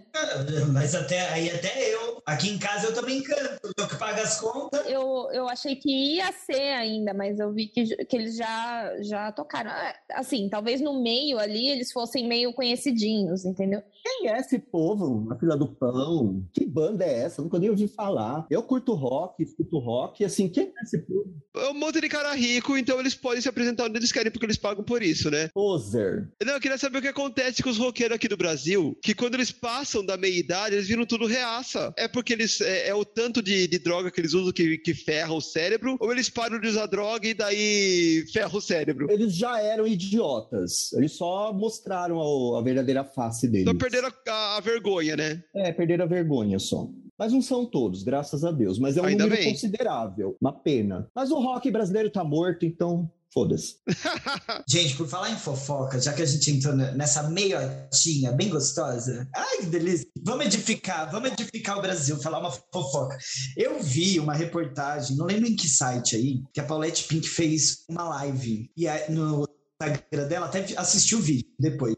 Mas 0.73 0.95
até 0.95 1.29
aí 1.29 1.49
até 1.49 1.93
eu. 1.93 2.21
Aqui 2.25 2.49
em 2.49 2.57
casa 2.57 2.87
eu 2.87 2.93
também 2.93 3.21
canto. 3.21 3.71
Eu 3.77 3.87
que 3.87 3.97
pago 3.97 4.19
as 4.19 4.39
contas. 4.39 4.85
Eu, 4.87 5.29
eu 5.31 5.47
achei 5.47 5.75
que 5.75 6.15
ia 6.15 6.31
ser 6.31 6.73
ainda, 6.73 7.13
mas 7.13 7.39
eu 7.39 7.53
vi 7.53 7.67
que, 7.67 7.85
que 8.05 8.15
eles 8.15 8.35
já, 8.35 8.93
já 9.01 9.31
tocaram. 9.31 9.71
Ah, 9.71 9.93
Assim, 10.15 10.49
talvez 10.49 10.81
no 10.81 11.01
meio 11.01 11.37
ali 11.37 11.69
eles 11.69 11.91
fossem 11.91 12.27
meio 12.27 12.53
conhecidinhos, 12.53 13.45
entendeu? 13.45 13.81
Quem 14.03 14.29
é 14.29 14.37
esse 14.37 14.59
povo? 14.59 15.31
A 15.31 15.39
fila 15.39 15.55
do 15.55 15.67
pão? 15.67 16.45
Que 16.53 16.65
banda 16.65 17.05
é 17.05 17.19
essa? 17.19 17.41
Nunca 17.41 17.57
nem 17.57 17.69
ouvi 17.69 17.87
falar. 17.87 18.45
Eu 18.49 18.61
curto 18.61 18.93
rock, 18.93 19.41
escuto 19.41 19.79
rock. 19.79 20.21
E 20.21 20.25
assim, 20.25 20.49
quem 20.49 20.73
é 20.77 20.83
esse 20.83 20.97
povo? 20.99 21.33
É 21.55 21.69
um 21.69 21.73
monte 21.73 22.01
de 22.01 22.09
cara 22.09 22.33
rico, 22.33 22.77
então 22.77 22.99
eles 22.99 23.15
podem 23.15 23.41
se 23.41 23.47
apresentar 23.47 23.85
onde 23.85 23.97
eles 23.97 24.11
querem, 24.11 24.31
porque 24.31 24.45
eles 24.45 24.57
pagam 24.57 24.83
por 24.83 25.01
isso, 25.01 25.31
né? 25.31 25.49
Poser. 25.53 26.29
Não, 26.43 26.53
eu 26.53 26.59
queria 26.59 26.77
saber 26.77 26.97
o 26.97 27.01
que 27.01 27.07
acontece 27.07 27.63
com 27.63 27.69
os 27.69 27.77
roqueiros 27.77 28.15
aqui 28.15 28.27
do 28.27 28.35
Brasil, 28.35 28.97
que 29.01 29.15
quando 29.15 29.35
eles 29.35 29.51
passam 29.51 30.05
da 30.05 30.17
meia-idade, 30.17 30.75
eles 30.75 30.87
viram 30.87 31.05
tudo 31.05 31.25
reaça. 31.25 31.93
É 31.97 32.07
porque 32.07 32.33
eles 32.33 32.59
é, 32.59 32.89
é 32.89 32.95
o 32.95 33.05
tanto 33.05 33.41
de, 33.41 33.67
de 33.67 33.79
droga 33.79 34.11
que 34.11 34.19
eles 34.19 34.33
usam 34.33 34.51
que, 34.51 34.77
que 34.79 34.93
ferra 34.93 35.33
o 35.33 35.41
cérebro, 35.41 35.95
ou 35.99 36.11
eles 36.11 36.29
param 36.29 36.59
de 36.59 36.67
usar 36.67 36.87
droga 36.87 37.25
e 37.27 37.33
daí 37.33 38.25
ferra 38.33 38.57
o 38.57 38.61
cérebro. 38.61 39.09
Eles 39.09 39.33
já 39.33 39.61
eram 39.61 39.87
idiotas. 39.87 40.91
Eles 40.93 41.13
só 41.13 41.53
mostraram 41.53 42.19
a, 42.19 42.59
a 42.59 42.61
verdadeira 42.61 43.03
face 43.05 43.47
deles. 43.47 43.65
Perderam 43.93 44.11
a, 44.27 44.57
a- 44.57 44.59
vergonha, 44.59 45.15
né? 45.15 45.43
É, 45.55 45.71
perderam 45.71 46.05
a 46.05 46.07
vergonha 46.07 46.57
só. 46.59 46.87
Mas 47.17 47.31
não 47.31 47.41
são 47.41 47.65
todos, 47.65 48.03
graças 48.03 48.43
a 48.43 48.51
Deus. 48.51 48.79
Mas 48.79 48.97
é 48.97 49.01
um 49.01 49.05
Ainda 49.05 49.23
número 49.23 49.41
bem. 49.41 49.51
considerável. 49.51 50.35
Uma 50.41 50.51
pena. 50.51 51.07
Mas 51.15 51.29
o 51.31 51.39
rock 51.39 51.69
brasileiro 51.69 52.09
tá 52.09 52.23
morto, 52.23 52.65
então 52.65 53.09
foda-se. 53.31 53.75
Gente, 54.67 54.95
por 54.95 55.07
falar 55.07 55.31
em 55.31 55.35
fofoca, 55.35 55.99
já 55.99 56.11
que 56.13 56.21
a 56.21 56.25
gente 56.25 56.51
entrou 56.51 56.75
ne- 56.75 56.91
nessa 56.91 57.23
meiotinha 57.29 58.31
bem 58.31 58.49
gostosa. 58.49 59.27
Ai, 59.35 59.57
que 59.57 59.65
delícia. 59.67 60.07
Vamos 60.23 60.45
edificar, 60.47 61.11
vamos 61.11 61.31
edificar 61.31 61.77
o 61.77 61.81
Brasil, 61.81 62.17
falar 62.19 62.39
uma 62.39 62.51
fofoca. 62.51 63.17
Eu 63.57 63.79
vi 63.81 64.19
uma 64.19 64.33
reportagem, 64.33 65.15
não 65.17 65.25
lembro 65.25 65.47
em 65.47 65.55
que 65.55 65.67
site 65.67 66.15
aí, 66.15 66.41
que 66.53 66.59
a 66.59 66.63
Paulette 66.63 67.03
Pink 67.05 67.27
fez 67.27 67.83
uma 67.89 68.03
live. 68.09 68.69
E 68.77 68.87
aí, 68.87 69.11
no 69.11 69.47
Instagram 69.87 70.27
dela, 70.27 70.45
até 70.45 70.65
assisti 70.77 71.15
o 71.15 71.19
vídeo 71.19 71.45
depois. 71.59 71.95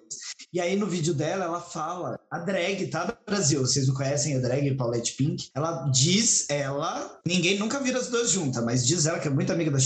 E 0.54 0.60
aí 0.60 0.76
no 0.76 0.88
vídeo 0.88 1.14
dela, 1.14 1.46
ela 1.46 1.60
fala, 1.62 2.20
a 2.32 2.40
drag, 2.40 2.88
tá, 2.88 3.06
do 3.06 3.18
Brasil? 3.26 3.62
Vocês 3.62 3.88
não 3.88 3.96
conhecem 3.96 4.36
a 4.36 4.40
drag 4.40 4.74
Paulette 4.76 5.14
Pink? 5.14 5.50
Ela 5.56 5.90
diz, 5.90 6.50
ela, 6.50 7.20
ninguém 7.26 7.58
nunca 7.58 7.80
vira 7.80 8.00
as 8.00 8.10
duas 8.10 8.32
juntas, 8.32 8.64
mas 8.64 8.86
diz 8.86 9.06
ela 9.06 9.20
que 9.20 9.28
é 9.28 9.32
muito 9.32 9.52
amiga 9.52 9.72
da 9.72 9.78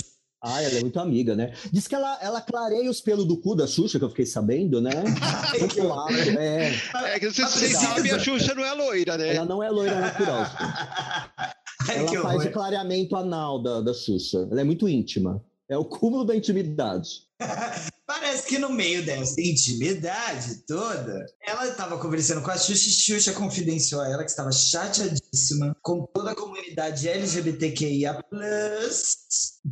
Ah, 0.43 0.61
ela 0.61 0.77
é 0.77 0.81
muito 0.81 0.99
amiga, 0.99 1.35
né? 1.35 1.53
Diz 1.71 1.87
que 1.87 1.95
ela, 1.95 2.17
ela 2.21 2.41
clareia 2.41 2.89
os 2.89 3.01
pelos 3.01 3.25
do 3.25 3.37
cu 3.37 3.55
da 3.55 3.67
Xuxa, 3.67 3.99
que 3.99 4.05
eu 4.05 4.09
fiquei 4.09 4.25
sabendo, 4.25 4.81
né? 4.81 4.91
Ai, 5.21 5.67
que 5.67 5.81
lá, 5.81 6.05
é. 6.37 6.71
É 7.15 7.19
que 7.19 7.31
vocês, 7.31 7.49
vocês 7.49 7.73
sabem, 7.73 8.11
a 8.11 8.19
Xuxa 8.19 8.53
não 8.53 8.63
é 8.63 8.73
loira, 8.73 9.17
né? 9.17 9.35
Ela 9.35 9.45
não 9.45 9.63
é 9.63 9.69
loira 9.69 9.99
natural. 9.99 10.45
Ai, 11.87 11.97
Ela 11.99 12.09
que 12.09 12.17
faz 12.17 12.35
horror. 12.35 12.47
o 12.47 12.51
clareamento 12.51 13.15
anal 13.15 13.61
da, 13.63 13.81
da 13.81 13.93
Xuxa. 13.93 14.47
Ela 14.51 14.61
é 14.61 14.63
muito 14.63 14.87
íntima. 14.87 15.43
É 15.69 15.77
o 15.77 15.85
cúmulo 15.85 16.25
da 16.25 16.35
intimidade. 16.35 17.29
Parece 18.07 18.47
que 18.47 18.57
no 18.57 18.71
meio 18.71 19.05
dessa 19.05 19.39
intimidade 19.39 20.65
toda, 20.65 21.25
ela 21.45 21.67
estava 21.67 21.95
conversando 21.99 22.41
com 22.41 22.49
a 22.49 22.57
Xuxa 22.57 22.89
e 22.89 22.91
Xuxa 22.91 23.33
confidenciou 23.33 24.01
a 24.01 24.09
ela 24.09 24.23
que 24.23 24.31
estava 24.31 24.51
chateadíssima 24.51 25.77
com 25.83 26.07
toda 26.11 26.31
a 26.31 26.35
comunidade 26.35 27.07
LGBTQIA+, 27.07 28.19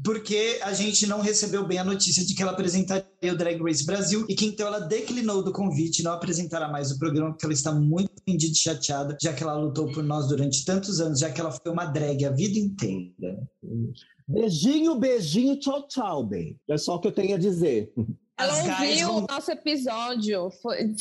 porque 0.04 0.60
a 0.62 0.72
gente 0.72 1.08
não 1.08 1.20
recebeu 1.20 1.68
bem 1.68 1.80
a 1.80 1.84
notícia 1.84 2.24
de 2.24 2.36
que 2.36 2.44
ela 2.44 2.52
apresentaria 2.52 3.34
o 3.34 3.36
Drag 3.36 3.60
Race 3.60 3.84
Brasil 3.84 4.24
e 4.30 4.36
que 4.36 4.46
então 4.46 4.68
ela 4.68 4.80
declinou 4.80 5.44
do 5.44 5.52
convite 5.52 6.00
e 6.02 6.04
não 6.04 6.12
apresentará 6.14 6.70
mais 6.70 6.92
o 6.92 7.00
programa 7.00 7.32
porque 7.32 7.46
ela 7.46 7.54
está 7.54 7.74
muito 7.74 8.12
ofendida 8.22 8.54
e 8.54 8.56
chateada, 8.56 9.18
já 9.20 9.34
que 9.34 9.42
ela 9.42 9.58
lutou 9.58 9.92
por 9.92 10.04
nós 10.04 10.28
durante 10.28 10.64
tantos 10.64 11.02
anos, 11.02 11.20
já 11.20 11.32
que 11.32 11.42
ela 11.42 11.52
foi 11.52 11.72
uma 11.72 11.86
drag 11.86 12.24
a 12.24 12.30
vida 12.30 12.60
inteira. 12.60 13.50
Beijinho, 14.28 14.96
beijinho, 14.96 15.58
tchau, 15.58 15.88
tchau, 15.88 16.24
bem. 16.24 16.60
É 16.70 16.78
só 16.78 16.96
o 16.96 17.00
que 17.00 17.08
eu 17.08 17.12
tenho 17.14 17.36
a 17.36 17.40
dizer. 17.40 17.94
Ela 18.38 18.58
ouviu 18.58 19.08
vão- 19.08 19.18
o 19.24 19.28
nosso 19.28 19.52
episódio, 19.52 20.52
foi 20.62 20.94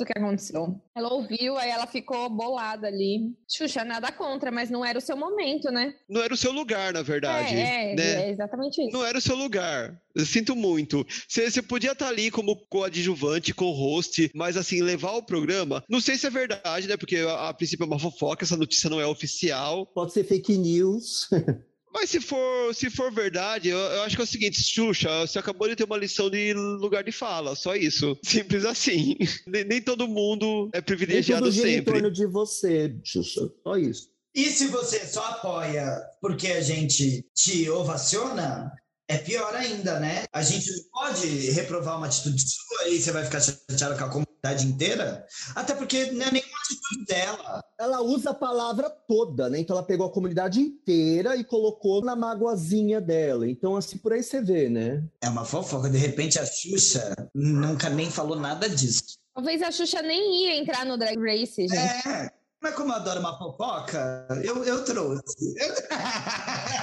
o 0.00 0.04
que 0.04 0.16
aconteceu. 0.16 0.80
Ela 0.96 1.12
ouviu, 1.12 1.58
aí 1.58 1.70
ela 1.70 1.88
ficou 1.88 2.30
bolada 2.30 2.86
ali. 2.86 3.32
Xuxa, 3.50 3.84
nada 3.84 4.12
contra, 4.12 4.52
mas 4.52 4.70
não 4.70 4.84
era 4.84 4.96
o 4.96 5.02
seu 5.02 5.16
momento, 5.16 5.72
né? 5.72 5.92
Não 6.08 6.22
era 6.22 6.32
o 6.32 6.36
seu 6.36 6.52
lugar, 6.52 6.92
na 6.92 7.02
verdade. 7.02 7.52
é, 7.56 7.92
é, 7.92 7.94
né? 7.96 8.26
é 8.26 8.30
exatamente 8.30 8.80
isso. 8.80 8.96
Não 8.96 9.04
era 9.04 9.18
o 9.18 9.20
seu 9.20 9.34
lugar. 9.34 10.00
Eu 10.14 10.24
sinto 10.24 10.54
muito. 10.54 11.04
Você 11.28 11.50
você 11.50 11.60
podia 11.60 11.92
estar 11.92 12.06
ali 12.08 12.30
como 12.30 12.56
coadjuvante, 12.68 13.52
com 13.52 13.72
host, 13.72 14.30
mas 14.36 14.56
assim, 14.56 14.82
levar 14.82 15.12
o 15.12 15.22
programa. 15.22 15.82
Não 15.88 16.00
sei 16.00 16.16
se 16.16 16.28
é 16.28 16.30
verdade, 16.30 16.86
né? 16.86 16.96
Porque 16.96 17.16
a, 17.16 17.48
a 17.48 17.54
princípio 17.54 17.82
é 17.82 17.86
uma 17.88 17.98
fofoca, 17.98 18.44
essa 18.44 18.56
notícia 18.56 18.88
não 18.88 19.00
é 19.00 19.06
oficial. 19.06 19.84
Pode 19.86 20.12
ser 20.12 20.22
fake 20.22 20.56
news. 20.56 21.28
Mas 21.92 22.10
se 22.10 22.20
for, 22.20 22.74
se 22.74 22.90
for 22.90 23.12
verdade, 23.12 23.68
eu, 23.68 23.78
eu 23.78 24.02
acho 24.02 24.14
que 24.16 24.22
é 24.22 24.24
o 24.24 24.28
seguinte, 24.28 24.62
Xuxa, 24.62 25.26
você 25.26 25.38
acabou 25.38 25.68
de 25.68 25.76
ter 25.76 25.84
uma 25.84 25.96
lição 25.96 26.30
de 26.30 26.52
lugar 26.52 27.02
de 27.02 27.12
fala, 27.12 27.54
só 27.56 27.74
isso. 27.74 28.16
Simples 28.24 28.64
assim. 28.64 29.16
nem, 29.46 29.64
nem 29.64 29.82
todo 29.82 30.06
mundo 30.08 30.68
é 30.72 30.78
Nem 30.78 30.82
privilegiado 30.84 31.44
tudo 31.44 31.54
gira 31.54 31.68
em 31.68 31.74
sempre. 31.76 31.94
torno 31.94 32.10
de 32.10 32.26
você, 32.26 32.94
Xuxa. 33.04 33.50
Só 33.62 33.76
isso. 33.76 34.10
E 34.34 34.44
se 34.50 34.68
você 34.68 35.06
só 35.06 35.24
apoia 35.24 36.00
porque 36.20 36.48
a 36.48 36.60
gente 36.60 37.26
te 37.34 37.68
ovaciona, 37.70 38.70
é 39.08 39.16
pior 39.16 39.54
ainda, 39.54 39.98
né? 39.98 40.24
A 40.32 40.42
gente 40.42 40.70
não 40.70 40.84
pode 40.92 41.26
reprovar 41.50 41.96
uma 41.96 42.06
atitude 42.06 42.42
sua 42.46 42.88
e 42.88 43.00
você 43.00 43.10
vai 43.10 43.24
ficar 43.24 43.40
chateado 43.40 43.96
com 43.96 44.04
a 44.04 44.10
comunidade 44.10 44.66
inteira. 44.66 45.24
Até 45.54 45.74
porque 45.74 46.12
não 46.12 46.26
é 46.26 46.30
nenhuma 46.30 46.57
atitude 46.68 47.04
dela. 47.06 47.64
Ela 47.78 48.00
usa 48.00 48.30
a 48.30 48.34
palavra 48.34 48.90
toda, 48.90 49.48
né? 49.48 49.58
Então 49.58 49.76
ela 49.76 49.86
pegou 49.86 50.06
a 50.06 50.12
comunidade 50.12 50.60
inteira 50.60 51.36
e 51.36 51.44
colocou 51.44 52.02
na 52.02 52.14
mágoazinha 52.14 53.00
dela. 53.00 53.48
Então, 53.48 53.76
assim, 53.76 53.98
por 53.98 54.12
aí 54.12 54.22
você 54.22 54.40
vê, 54.40 54.68
né? 54.68 55.04
É 55.22 55.28
uma 55.28 55.44
fofoca. 55.44 55.88
De 55.88 55.98
repente 55.98 56.38
a 56.38 56.46
Xuxa 56.46 57.14
nunca 57.34 57.88
nem 57.88 58.10
falou 58.10 58.38
nada 58.38 58.68
disso. 58.68 59.18
Talvez 59.34 59.62
a 59.62 59.70
Xuxa 59.70 60.02
nem 60.02 60.44
ia 60.44 60.56
entrar 60.56 60.84
no 60.84 60.98
Drag 60.98 61.16
Race, 61.18 61.68
gente. 61.68 62.08
É. 62.08 62.30
Mas 62.60 62.74
como 62.74 62.90
eu 62.90 62.96
adoro 62.96 63.20
uma 63.20 63.38
fofoca, 63.38 64.26
eu, 64.42 64.64
eu 64.64 64.84
trouxe. 64.84 65.54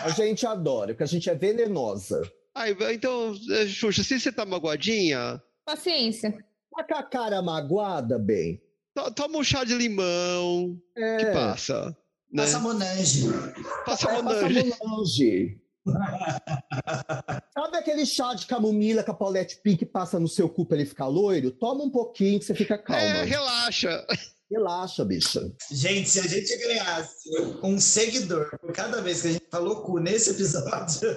A 0.04 0.10
gente 0.10 0.48
adora, 0.48 0.94
porque 0.94 1.04
a 1.04 1.08
gente 1.08 1.30
é 1.30 1.36
venenosa. 1.36 2.22
Ai, 2.56 2.74
então, 2.94 3.36
Xuxa, 3.68 4.02
se 4.02 4.18
você 4.18 4.32
tá 4.32 4.46
magoadinha, 4.46 5.42
Paciência. 5.66 6.32
Tá 6.76 6.84
com 6.84 6.96
a 6.96 7.02
cara 7.02 7.42
magoada, 7.42 8.20
bem. 8.20 8.62
To- 8.96 9.12
toma 9.12 9.38
um 9.38 9.44
chá 9.44 9.64
de 9.64 9.76
limão 9.76 10.76
É, 10.96 11.18
que 11.18 11.26
passa. 11.28 11.96
Né? 12.32 12.44
Passa 12.44 12.60
Monange. 12.60 13.28
Passa 13.86 14.10
é, 14.10 14.20
uma 14.20 14.34
passa. 14.34 14.50
Monange. 14.50 15.62
Sabe 17.54 17.78
aquele 17.78 18.06
chá 18.06 18.34
de 18.34 18.48
camomila 18.48 19.04
que 19.04 19.12
a 19.12 19.14
Paulette 19.14 19.60
Pink 19.62 19.86
passa 19.86 20.20
no 20.20 20.28
seu 20.28 20.50
cu 20.50 20.66
pra 20.66 20.78
ele 20.78 20.86
ficar 20.88 21.06
loiro? 21.08 21.52
Toma 21.52 21.84
um 21.84 21.92
pouquinho 21.92 22.40
que 22.40 22.46
você 22.46 22.56
fica 22.56 22.78
calma. 22.78 23.02
É, 23.02 23.24
relaxa. 23.24 24.04
Relaxa, 24.52 25.04
bicha. 25.06 25.42
Gente, 25.72 26.10
se 26.10 26.20
a 26.20 26.24
gente 26.28 26.56
ganhasse 26.58 27.30
um 27.64 27.80
seguidor 27.80 28.50
por 28.60 28.72
cada 28.74 29.02
vez 29.02 29.22
que 29.22 29.28
a 29.28 29.32
gente 29.34 29.46
falou 29.52 29.82
cu 29.82 30.00
nesse 30.00 30.32
episódio, 30.32 31.02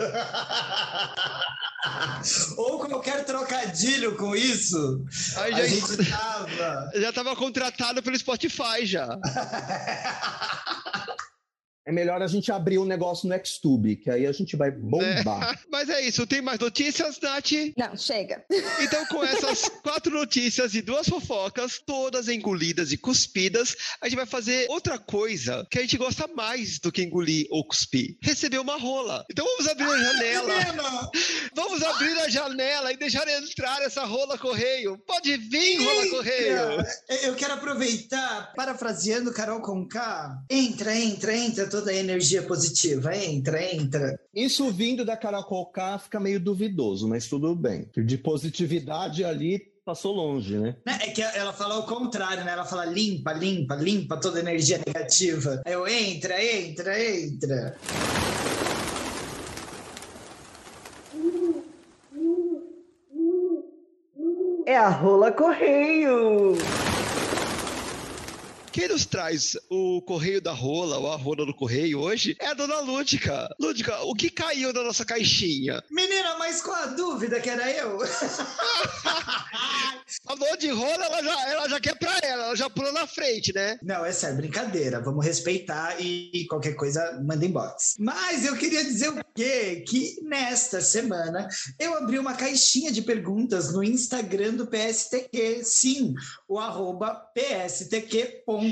ou 2.56 2.78
qualquer 2.78 3.24
trocadilho 3.24 4.16
com 4.16 4.34
isso, 4.34 5.04
Aí 5.36 5.52
a 5.54 5.56
já, 5.56 5.66
gente 5.66 6.10
tava. 6.10 6.90
já 6.96 7.12
tava 7.12 7.36
contratado 7.36 8.02
pelo 8.02 8.18
Spotify 8.18 8.84
já. 8.84 9.06
É 11.88 11.92
melhor 11.92 12.20
a 12.20 12.26
gente 12.26 12.52
abrir 12.52 12.78
um 12.78 12.84
negócio 12.84 13.26
no 13.26 13.46
Xtube, 13.46 13.96
que 13.96 14.10
aí 14.10 14.26
a 14.26 14.32
gente 14.32 14.54
vai 14.56 14.70
bombar. 14.70 15.58
Mas 15.72 15.88
é 15.88 16.02
isso, 16.02 16.26
tem 16.26 16.42
mais 16.42 16.58
notícias, 16.58 17.18
Nath? 17.18 17.52
Não, 17.78 17.96
chega. 17.96 18.44
Então, 18.80 19.04
com 19.06 19.24
essas 19.24 19.68
quatro 19.82 20.12
notícias 20.12 20.74
e 20.74 20.82
duas 20.82 21.08
fofocas, 21.08 21.80
todas 21.84 22.28
engolidas 22.28 22.92
e 22.92 22.96
cuspidas, 22.96 23.74
a 24.00 24.08
gente 24.08 24.16
vai 24.16 24.26
fazer 24.26 24.66
outra 24.68 24.98
coisa 24.98 25.66
que 25.70 25.78
a 25.78 25.82
gente 25.82 25.96
gosta 25.96 26.28
mais 26.28 26.78
do 26.78 26.92
que 26.92 27.02
engolir 27.02 27.46
ou 27.50 27.64
cuspir: 27.64 28.16
receber 28.22 28.58
uma 28.58 28.76
rola. 28.76 29.24
Então, 29.30 29.44
vamos 29.44 29.66
abrir 29.68 29.84
a 29.84 29.98
janela. 29.98 30.58
Menina, 30.58 31.10
Vamos 31.54 31.82
abrir 31.82 32.18
a 32.20 32.28
janela 32.28 32.92
e 32.92 32.96
deixar 32.96 33.26
entrar 33.28 33.82
essa 33.82 34.04
rola 34.04 34.38
correio. 34.38 34.98
Pode 35.06 35.36
vir, 35.36 35.78
rola 35.78 36.10
correio. 36.10 36.58
Eu 37.22 37.34
quero 37.34 37.54
aproveitar, 37.54 38.52
parafraseando 38.54 39.32
Carol 39.32 39.60
Conká, 39.60 40.42
entra, 40.50 40.94
entra, 40.94 41.34
entra 41.36 41.66
toda 41.78 41.92
a 41.92 41.94
energia 41.94 42.42
positiva, 42.42 43.16
entra, 43.16 43.62
entra. 43.72 44.18
Isso 44.34 44.68
vindo 44.70 45.04
da 45.04 45.16
Caracol 45.16 45.66
K 45.66 45.98
fica 45.98 46.18
meio 46.18 46.40
duvidoso, 46.40 47.08
mas 47.08 47.28
tudo 47.28 47.54
bem. 47.54 47.88
De 47.96 48.18
positividade 48.18 49.24
ali 49.24 49.60
passou 49.84 50.12
longe, 50.12 50.58
né? 50.58 50.76
Né? 50.84 50.98
É 51.02 51.10
que 51.10 51.22
ela 51.22 51.52
fala 51.52 51.78
o 51.78 51.84
contrário, 51.84 52.44
né? 52.44 52.52
Ela 52.52 52.64
fala 52.64 52.84
limpa, 52.84 53.32
limpa, 53.32 53.76
limpa 53.76 54.16
toda 54.16 54.38
a 54.38 54.42
energia 54.42 54.80
negativa. 54.84 55.62
Aí 55.64 55.72
eu 55.72 55.86
entra, 55.86 56.44
entra, 56.44 57.00
entra. 57.00 57.76
É 64.66 64.76
a 64.76 64.88
rola 64.88 65.30
correio. 65.30 66.56
Quem 68.78 68.86
nos 68.86 69.04
traz 69.04 69.56
o 69.68 70.00
correio 70.02 70.40
da 70.40 70.52
rola 70.52 70.98
ou 70.98 71.12
a 71.12 71.16
rola 71.16 71.44
do 71.44 71.52
correio 71.52 71.98
hoje 71.98 72.36
é 72.38 72.46
a 72.46 72.54
dona 72.54 72.78
Lúdica. 72.78 73.52
Lúdica, 73.58 74.00
o 74.02 74.14
que 74.14 74.30
caiu 74.30 74.72
da 74.72 74.84
nossa 74.84 75.04
caixinha? 75.04 75.82
Menina, 75.90 76.38
mas 76.38 76.62
com 76.62 76.70
a 76.70 76.86
dúvida 76.86 77.40
que 77.40 77.50
era 77.50 77.68
eu. 77.72 77.98
Falou 80.22 80.56
de 80.56 80.68
rola, 80.68 81.04
ela 81.06 81.22
já, 81.24 81.50
ela 81.50 81.68
já 81.68 81.80
quer 81.80 81.98
pra 81.98 82.18
ela, 82.22 82.44
ela 82.44 82.54
já 82.54 82.70
pulou 82.70 82.92
na 82.92 83.04
frente, 83.04 83.52
né? 83.52 83.78
Não, 83.82 84.06
é 84.06 84.12
sério, 84.12 84.36
brincadeira. 84.36 85.00
Vamos 85.00 85.26
respeitar 85.26 86.00
e 86.00 86.46
qualquer 86.48 86.74
coisa 86.74 87.20
manda 87.26 87.44
inbox. 87.44 87.96
Mas 87.98 88.44
eu 88.44 88.56
queria 88.56 88.84
dizer 88.84 89.08
o 89.08 89.24
quê? 89.34 89.84
Que 89.88 90.20
nesta 90.22 90.80
semana 90.80 91.48
eu 91.80 91.94
abri 91.94 92.16
uma 92.18 92.34
caixinha 92.34 92.92
de 92.92 93.02
perguntas 93.02 93.72
no 93.72 93.82
Instagram 93.82 94.54
do 94.54 94.68
PSTQ. 94.68 95.64
Sim, 95.64 96.14
o 96.46 96.60
arroba 96.60 97.14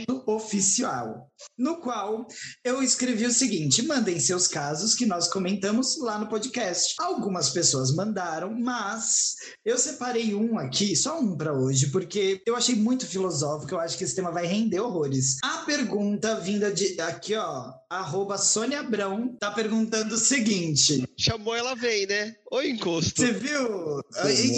pstq.oficial. 0.04 1.30
No 1.58 1.76
qual 1.76 2.26
eu 2.64 2.82
escrevi 2.82 3.26
o 3.26 3.32
seguinte: 3.32 3.82
mandem 3.82 4.18
seus 4.18 4.46
casos 4.46 4.94
que 4.94 5.06
nós 5.06 5.28
comentamos 5.28 5.98
lá 6.00 6.18
no 6.18 6.28
podcast. 6.28 6.94
Algumas 6.98 7.50
pessoas 7.50 7.94
mandaram, 7.94 8.54
mas 8.58 9.34
eu 9.64 9.78
separei 9.78 10.34
um 10.34 10.58
aqui, 10.58 10.96
só 10.96 11.18
um 11.18 11.36
para 11.36 11.52
hoje, 11.52 11.90
porque 11.90 12.40
eu 12.46 12.56
achei 12.56 12.74
muito 12.74 13.06
filosófico. 13.06 13.74
Eu 13.74 13.80
acho 13.80 13.96
que 13.96 14.04
esse 14.04 14.14
tema 14.14 14.30
vai 14.30 14.46
render 14.46 14.80
horrores. 14.80 15.36
A 15.42 15.58
pergunta 15.58 16.40
vinda 16.40 16.72
de 16.72 17.00
aqui, 17.00 17.34
ó, 17.34 17.72
arroba 17.90 18.38
Sônia 18.38 18.80
Abrão, 18.80 19.36
tá 19.38 19.50
perguntando 19.50 20.14
o 20.14 20.18
seguinte: 20.18 21.05
Chamou, 21.18 21.54
ela 21.54 21.74
vem, 21.74 22.06
né? 22.06 22.34
Oi, 22.52 22.68
encosto. 22.70 23.20
Você 23.22 23.32
viu? 23.32 24.00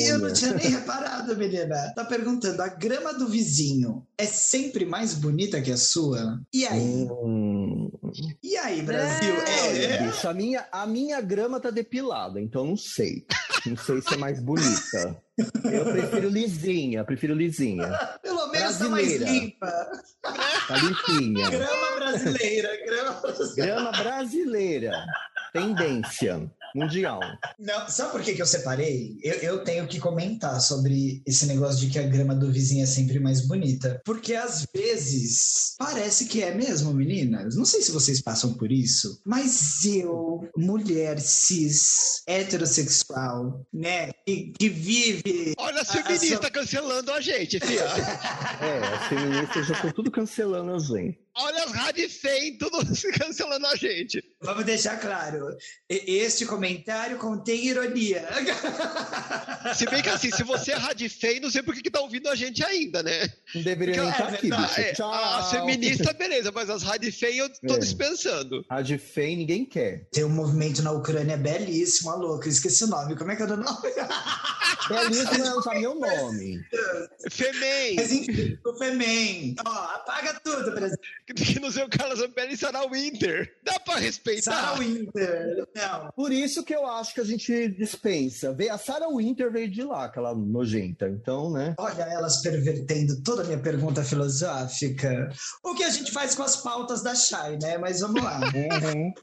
Eu 0.09 0.18
não 0.18 0.32
tinha 0.32 0.52
nem 0.55 0.66
reparado, 0.70 1.36
menina. 1.36 1.93
Tá 1.94 2.05
perguntando: 2.05 2.60
a 2.60 2.68
grama 2.68 3.14
do 3.14 3.28
vizinho 3.28 4.05
é 4.18 4.26
sempre 4.26 4.85
mais 4.85 5.14
bonita 5.14 5.60
que 5.62 5.70
a 5.70 5.76
sua? 5.76 6.40
E 6.52 6.66
aí? 6.66 7.06
Hum, 7.10 7.89
E 8.43 8.56
aí, 8.56 8.82
Brasil? 8.82 9.35
olha, 9.36 9.78
É. 9.85 10.06
bicho, 10.06 10.28
a 10.28 10.35
minha, 10.35 10.66
a 10.72 10.85
minha 10.86 11.20
grama 11.20 11.60
tá 11.60 11.70
depilada, 11.70 12.40
então 12.40 12.64
não 12.66 12.76
sei. 12.76 13.24
Não 13.66 13.76
sei 13.76 14.01
se 14.01 14.14
é 14.14 14.16
mais 14.16 14.40
bonita. 14.40 15.22
Eu 15.64 15.85
prefiro 15.93 16.28
lisinha, 16.28 17.05
prefiro 17.05 17.35
lisinha. 17.35 17.89
Pelo 18.22 18.48
menos 18.48 18.76
tá 18.78 18.89
mais 18.89 19.06
Brasileira. 19.06 19.30
limpa. 19.30 19.90
Tá 20.66 20.76
limpinha. 20.76 21.51
Grama 21.51 21.94
brasileira, 21.97 22.68
grama 22.85 23.12
brasileira. 23.20 23.74
Grama 23.74 23.93
brasileira. 23.93 25.05
Tendência 25.53 26.51
mundial. 26.75 27.20
Não, 27.59 27.89
sabe 27.89 28.12
por 28.12 28.20
que, 28.23 28.35
que 28.35 28.43
eu 28.43 28.47
separei? 28.47 29.16
Eu, 29.23 29.35
eu 29.37 29.65
tenho 29.65 29.87
que 29.87 29.99
comentar 29.99 30.61
sobre 30.61 31.23
esse 31.27 31.47
negócio 31.47 31.81
de 31.81 31.89
que 31.91 31.99
a 31.99 32.07
grama 32.07 32.35
do 32.35 32.53
vizinho 32.53 32.83
é 32.83 32.87
sempre 32.87 33.19
mais 33.19 33.47
bonita. 33.47 34.01
Porque 34.05 34.35
às 34.35 34.66
vezes 34.75 35.75
parece 35.79 36.27
que 36.27 36.43
é 36.43 36.55
mesmo, 36.55 36.93
meninas. 36.93 37.57
Não 37.57 37.65
sei 37.65 37.81
se 37.83 37.91
vocês 37.91 38.20
passam 38.20 38.53
por 38.55 38.70
isso, 38.70 39.20
mas 39.25 39.85
eu, 39.87 40.47
mulher 40.57 41.19
cis, 41.20 42.23
heterossexual, 42.27 43.66
né, 43.73 44.11
que, 44.27 44.53
que 44.59 44.69
vive. 44.69 45.55
Olha 45.59 45.79
a 45.79 45.83
a 45.83 45.85
feminista 45.85 46.37
sua- 46.37 46.51
cancelando 46.51 47.12
a 47.12 47.20
gente, 47.20 47.59
fia. 47.61 47.85
É, 48.61 48.79
as 48.95 49.07
feministas 49.07 49.66
já 49.66 49.75
estão 49.75 49.93
tudo 49.93 50.11
cancelando 50.11 50.73
a 50.75 50.79
gente. 50.79 51.19
Olha 51.40 51.65
as 51.65 51.70
radifem, 51.73 52.59
tudo 52.59 52.78
cancelando 53.19 53.66
a 53.66 53.77
gente. 53.77 54.23
Vamos 54.43 54.65
deixar 54.65 54.98
claro: 54.98 55.56
este 55.89 56.44
comentário 56.47 57.16
contém 57.19 57.66
ironia. 57.66 58.27
Se 59.74 59.85
bem 59.86 60.02
que 60.02 60.09
assim, 60.09 60.31
se 60.31 60.43
você 60.43 60.73
é 60.73 60.77
radifem, 60.77 61.40
não 61.40 61.51
sei 61.51 61.62
por 61.62 61.74
que, 61.74 61.90
tá 61.90 62.01
ouvindo 62.01 62.28
a 62.28 62.35
gente 62.35 62.65
ainda, 62.65 63.02
né? 63.02 63.28
Não 63.55 63.62
deveria 63.62 63.94
Porque, 63.97 64.10
estar 64.10 64.28
aqui, 64.28 64.48
tá, 64.48 64.56
bicho. 64.62 64.81
é, 64.81 64.93
Tchau. 64.94 65.12
As 65.12 65.51
feministas, 65.51 66.16
beleza, 66.16 66.51
mas 66.52 66.70
as 66.70 66.82
radifem 66.82 67.36
eu 67.36 67.48
tô 67.66 67.74
É. 67.74 67.78
dispensando. 67.78 68.65
A 68.69 68.81
de 68.82 68.98
feio 68.98 69.36
ninguém 69.36 69.65
quer. 69.65 70.06
Tem 70.10 70.24
um 70.24 70.28
movimento 70.28 70.82
na 70.82 70.93
Ucrânia 70.93 71.36
belíssimo, 71.36 72.10
a 72.10 72.15
louca. 72.16 72.48
Esqueci 72.48 72.85
o 72.85 72.89
nome. 72.89 73.16
Como 73.16 73.31
é 73.31 73.36
que 73.36 73.43
era 73.43 73.55
o 73.55 73.56
nome? 73.56 73.69
Belíssimo 74.89 75.44
não 75.44 75.62
sabe 75.62 75.81
meu 75.81 75.94
nome. 75.94 76.60
Femem, 77.31 77.97
Mas 77.97 78.10
enfim, 78.12 78.59
o 78.65 78.74
Femen. 78.77 79.55
Ó, 79.66 79.70
apaga 79.70 80.40
tudo, 80.43 80.70
Brasil. 80.73 80.97
que 81.35 81.61
no 81.61 81.71
seu 81.71 81.89
Carlos 81.89 82.21
Ampere 82.21 82.55
e 82.55 82.57
Sarah 82.57 82.87
Winter. 82.87 83.55
Dá 83.65 83.79
pra 83.81 83.97
respeitar? 83.97 84.53
Sarah 84.53 84.79
Winter. 84.79 85.69
Não. 85.75 86.11
Por 86.13 86.33
isso 86.33 86.63
que 86.63 86.75
eu 86.75 86.87
acho 86.87 87.15
que 87.15 87.21
a 87.21 87.25
gente 87.25 87.69
dispensa. 87.69 88.53
Vê, 88.53 88.69
a 88.69 88.79
Sarah 88.79 89.09
Winter 89.09 89.51
veio 89.53 89.71
de 89.71 89.83
lá, 89.83 90.05
aquela 90.05 90.35
nojenta. 90.35 91.09
Então, 91.09 91.51
né? 91.51 91.75
Olha 91.79 92.03
elas 92.05 92.41
pervertendo 92.41 93.21
toda 93.23 93.43
a 93.43 93.45
minha 93.45 93.59
pergunta 93.59 94.03
filosófica. 94.03 95.31
O 95.63 95.75
que 95.75 95.85
a 95.85 95.91
gente 95.91 96.13
faz 96.13 96.35
com 96.35 96.43
as 96.43 96.57
pautas 96.57 97.03
da 97.03 97.15
Shai, 97.15 97.59
né? 97.61 97.79
Mas 97.79 98.01
vamos 98.01 98.23
lá. 98.23 98.41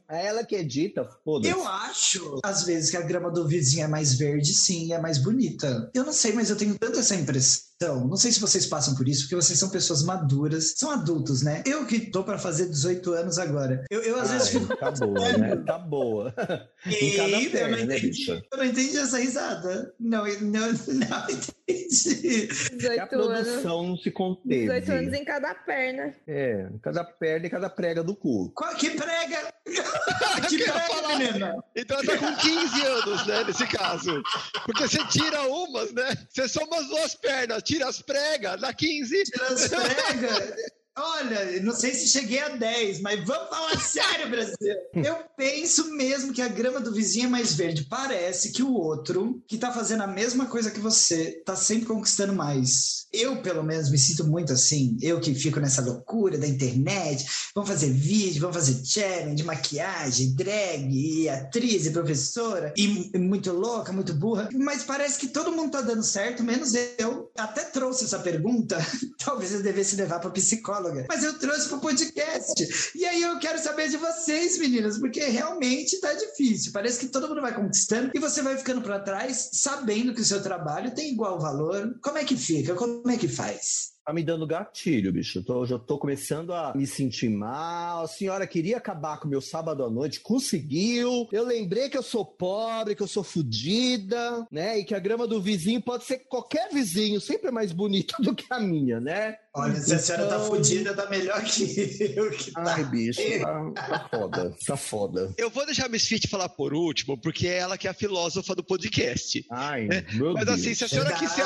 É 0.08 0.26
ela 0.26 0.44
que 0.44 0.54
edita, 0.54 1.08
foda-se. 1.24 1.52
Eu 1.52 1.66
acho, 1.66 2.40
às 2.44 2.64
vezes, 2.64 2.90
que 2.90 2.96
a 2.96 3.02
grama 3.02 3.30
do 3.30 3.46
vizinho 3.46 3.84
é 3.84 3.88
mais 3.88 4.14
verde, 4.14 4.54
sim, 4.54 4.92
é 4.92 5.00
mais 5.00 5.18
bonita. 5.18 5.90
Eu 5.94 6.04
não 6.04 6.12
sei, 6.12 6.32
mas 6.32 6.50
eu 6.50 6.56
tenho 6.56 6.78
tanto 6.78 6.98
essa 6.98 7.14
impressão. 7.14 7.66
Não 7.82 8.16
sei 8.16 8.32
se 8.32 8.40
vocês 8.40 8.64
passam 8.66 8.94
por 8.94 9.06
isso, 9.06 9.22
porque 9.24 9.36
vocês 9.36 9.58
são 9.58 9.68
pessoas 9.68 10.02
maduras, 10.02 10.72
são 10.76 10.90
adultos, 10.90 11.42
né? 11.42 11.62
Eu 11.66 11.84
que 11.86 12.00
tô 12.10 12.24
pra 12.24 12.38
fazer 12.38 12.70
18 12.70 13.12
anos 13.12 13.38
agora. 13.38 13.84
Eu, 13.90 14.00
eu 14.02 14.18
às 14.18 14.30
vezes 14.30 14.54
Ai, 14.54 14.60
fico. 14.62 14.76
Tá 14.76 14.90
boa, 14.92 15.32
né? 15.38 15.56
Tá 15.56 15.78
boa. 15.78 16.34
em 16.86 17.16
cada 17.16 17.28
Eita, 17.28 17.44
eu 17.44 17.50
perna, 17.50 17.76
não 17.76 17.86
né, 17.86 17.96
entendi. 17.98 18.08
bicha? 18.08 18.42
Eu 18.50 18.58
não 18.58 18.64
entendi 18.64 18.96
essa 18.96 19.18
risada. 19.18 19.94
Não, 20.00 20.26
eu- 20.26 20.40
não, 20.40 20.60
não 20.88 21.26
entendi. 21.28 22.46
Que 22.78 22.86
a 22.88 23.06
18 23.06 23.14
anos. 23.14 23.46
produção 23.48 23.82
não 23.88 23.96
se 23.96 24.04
18 24.04 24.14
conteve. 24.14 24.92
anos 24.92 25.12
em 25.14 25.24
cada 25.24 25.54
perna. 25.54 26.14
É, 26.26 26.68
cada 26.82 27.04
perna 27.04 27.46
e 27.46 27.50
cada 27.50 27.68
prega 27.68 28.02
do 28.02 28.16
cu. 28.16 28.50
Qual- 28.54 28.74
Que 28.74 28.90
prega! 28.90 29.52
que 30.48 30.64
falar. 30.64 31.18
menina! 31.18 31.56
Então 31.74 31.98
ela 31.98 32.06
tá 32.06 32.18
com 32.18 32.36
15 32.36 32.86
anos, 32.86 33.26
né, 33.26 33.44
nesse 33.44 33.66
caso. 33.66 34.22
Porque 34.64 34.86
você 34.86 35.04
tira 35.06 35.42
umas, 35.42 35.92
né? 35.92 36.14
Você 36.30 36.48
soma 36.48 36.78
as 36.78 36.86
duas 36.88 37.14
pernas, 37.14 37.62
tira 37.62 37.88
as 37.88 38.00
pregas, 38.00 38.60
dá 38.60 38.72
15. 38.72 39.24
Tira 39.24 39.46
as 39.48 39.68
pregas. 39.68 40.54
Olha, 40.98 41.60
não 41.62 41.74
sei 41.74 41.92
se 41.92 42.08
cheguei 42.08 42.38
a 42.40 42.48
10, 42.48 43.00
mas 43.00 43.22
vamos 43.26 43.50
falar 43.50 43.78
sério, 43.84 44.30
Brasil. 44.30 44.54
Eu 44.94 45.16
penso 45.36 45.92
mesmo 45.94 46.32
que 46.32 46.40
a 46.40 46.48
grama 46.48 46.80
do 46.80 46.92
vizinho 46.92 47.26
é 47.26 47.28
mais 47.28 47.52
verde. 47.52 47.84
Parece 47.84 48.50
que 48.50 48.62
o 48.62 48.72
outro, 48.72 49.42
que 49.46 49.58
tá 49.58 49.70
fazendo 49.70 50.02
a 50.02 50.06
mesma 50.06 50.46
coisa 50.46 50.70
que 50.70 50.80
você, 50.80 51.42
tá 51.44 51.54
sempre 51.54 51.86
conquistando 51.86 52.32
mais. 52.32 53.06
Eu, 53.12 53.42
pelo 53.42 53.62
menos, 53.62 53.90
me 53.90 53.98
sinto 53.98 54.26
muito 54.26 54.54
assim. 54.54 54.96
Eu 55.02 55.20
que 55.20 55.34
fico 55.34 55.60
nessa 55.60 55.82
loucura 55.82 56.38
da 56.38 56.46
internet. 56.46 57.26
Vamos 57.54 57.68
fazer 57.68 57.90
vídeo, 57.90 58.40
vamos 58.40 58.56
fazer 58.56 58.82
challenge, 58.84 59.42
maquiagem, 59.42 60.34
drag, 60.34 60.88
e 60.90 61.28
atriz 61.28 61.84
e 61.84 61.90
professora. 61.90 62.72
E, 62.76 63.10
e 63.14 63.18
muito 63.18 63.52
louca, 63.52 63.92
muito 63.92 64.14
burra. 64.14 64.48
Mas 64.54 64.82
parece 64.82 65.18
que 65.18 65.28
todo 65.28 65.52
mundo 65.52 65.72
tá 65.72 65.82
dando 65.82 66.02
certo, 66.02 66.42
menos 66.42 66.72
eu. 66.98 67.30
Até 67.36 67.64
trouxe 67.64 68.04
essa 68.04 68.18
pergunta. 68.18 68.78
Talvez 69.22 69.52
eu 69.52 69.62
devesse 69.62 69.94
levar 69.96 70.20
pra 70.20 70.30
psicóloga. 70.30 70.85
Mas 71.08 71.22
eu 71.22 71.38
trouxe 71.38 71.68
pro 71.68 71.80
podcast. 71.80 72.92
E 72.94 73.04
aí 73.04 73.22
eu 73.22 73.38
quero 73.38 73.58
saber 73.58 73.88
de 73.88 73.96
vocês, 73.96 74.58
meninas, 74.58 74.98
porque 74.98 75.20
realmente 75.24 76.00
tá 76.00 76.12
difícil. 76.12 76.72
Parece 76.72 77.00
que 77.00 77.08
todo 77.08 77.28
mundo 77.28 77.40
vai 77.40 77.54
conquistando 77.54 78.10
e 78.14 78.18
você 78.18 78.42
vai 78.42 78.56
ficando 78.56 78.82
para 78.82 79.00
trás, 79.00 79.50
sabendo 79.52 80.14
que 80.14 80.20
o 80.20 80.24
seu 80.24 80.42
trabalho 80.42 80.94
tem 80.94 81.12
igual 81.12 81.38
valor. 81.40 81.98
Como 82.02 82.18
é 82.18 82.24
que 82.24 82.36
fica? 82.36 82.74
Como 82.74 83.08
é 83.10 83.16
que 83.16 83.28
faz? 83.28 83.96
Tá 84.06 84.12
me 84.12 84.22
dando 84.22 84.46
gatilho, 84.46 85.12
bicho. 85.12 85.40
Eu 85.40 85.44
tô, 85.44 85.66
já 85.66 85.80
tô 85.80 85.98
começando 85.98 86.52
a 86.52 86.72
me 86.76 86.86
sentir 86.86 87.28
mal. 87.28 88.04
A 88.04 88.06
senhora 88.06 88.46
queria 88.46 88.76
acabar 88.76 89.18
com 89.18 89.26
o 89.26 89.28
meu 89.28 89.40
sábado 89.40 89.82
à 89.82 89.90
noite, 89.90 90.20
conseguiu. 90.20 91.26
Eu 91.32 91.44
lembrei 91.44 91.88
que 91.88 91.98
eu 91.98 92.04
sou 92.04 92.24
pobre, 92.24 92.94
que 92.94 93.02
eu 93.02 93.08
sou 93.08 93.24
fodida, 93.24 94.46
né? 94.48 94.78
E 94.78 94.84
que 94.84 94.94
a 94.94 95.00
grama 95.00 95.26
do 95.26 95.40
vizinho 95.40 95.82
pode 95.82 96.04
ser 96.04 96.20
qualquer 96.28 96.72
vizinho, 96.72 97.20
sempre 97.20 97.48
é 97.48 97.50
mais 97.50 97.72
bonita 97.72 98.14
do 98.22 98.32
que 98.32 98.46
a 98.48 98.60
minha, 98.60 99.00
né? 99.00 99.38
Olha, 99.58 99.74
se 99.80 99.94
a 99.94 99.98
senhora 99.98 100.26
tá 100.26 100.38
fodida, 100.40 100.94
tá 100.94 101.08
melhor 101.08 101.42
que 101.42 102.12
eu 102.14 102.30
que 102.30 102.50
tá. 102.52 102.74
Ai, 102.74 102.84
bicho, 102.84 103.20
tá, 103.40 103.70
tá 103.88 104.08
foda. 104.10 104.56
Tá 104.66 104.76
foda. 104.76 105.34
Eu 105.38 105.48
vou 105.50 105.64
deixar 105.64 105.86
a 105.86 105.88
Misfit 105.88 106.28
falar 106.28 106.48
por 106.50 106.74
último, 106.74 107.16
porque 107.18 107.46
é 107.48 107.58
ela 107.58 107.78
que 107.78 107.86
é 107.88 107.90
a 107.90 107.94
filósofa 107.94 108.54
do 108.54 108.62
podcast. 108.62 109.44
Ai, 109.50 109.88
meu 110.12 110.34
Mas 110.34 110.44
Deus. 110.46 110.60
assim, 110.60 110.74
se 110.74 110.84
a 110.84 110.88
senhora 110.88 111.12
quis 111.14 111.30
ser, 111.32 111.44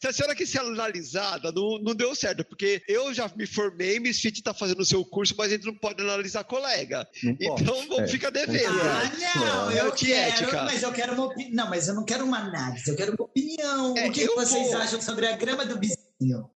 se 0.00 0.06
a 0.08 0.12
senhora 0.12 0.34
quis 0.34 0.48
ser 0.48 0.60
analisada, 0.60 1.52
não, 1.52 1.78
não 1.78 1.94
deu 1.94 2.14
certo, 2.14 2.44
porque 2.44 2.82
eu 2.88 3.12
já 3.12 3.30
me 3.36 3.46
formei, 3.46 4.00
Misfit 4.00 4.42
tá 4.42 4.54
fazendo 4.54 4.80
o 4.80 4.84
seu 4.84 5.04
curso, 5.04 5.34
mas 5.36 5.48
a 5.48 5.54
gente 5.56 5.66
não 5.66 5.74
pode 5.74 6.02
analisar 6.02 6.44
colega. 6.44 7.06
Não 7.22 7.34
pode. 7.36 7.62
Então 7.62 7.74
vamos 7.88 7.98
É. 8.04 8.08
ficar 8.08 8.30
devendo. 8.30 8.80
Ah, 8.80 9.12
não, 9.36 9.70
É 9.70 9.80
eu 9.80 9.86
antiética. 9.92 10.50
quero, 10.50 10.64
mas 10.64 10.82
eu 10.82 10.92
quero 10.92 11.12
uma 11.14 11.26
opinião. 11.26 11.52
Não, 11.54 11.68
mas 11.70 11.86
eu 11.88 11.94
não 11.94 12.04
quero 12.04 12.24
uma 12.24 12.38
análise, 12.38 12.88
eu 12.90 12.96
quero 12.96 13.12
uma 13.12 13.24
opinião. 13.24 13.94
É, 13.96 14.08
o 14.08 14.12
que, 14.12 14.26
que 14.26 14.34
vocês 14.34 14.68
vou- 14.68 14.76
acham 14.78 15.00
sobre 15.02 15.26
a 15.26 15.36
grama 15.36 15.66
do 15.66 15.78
vizinho? 15.78 15.98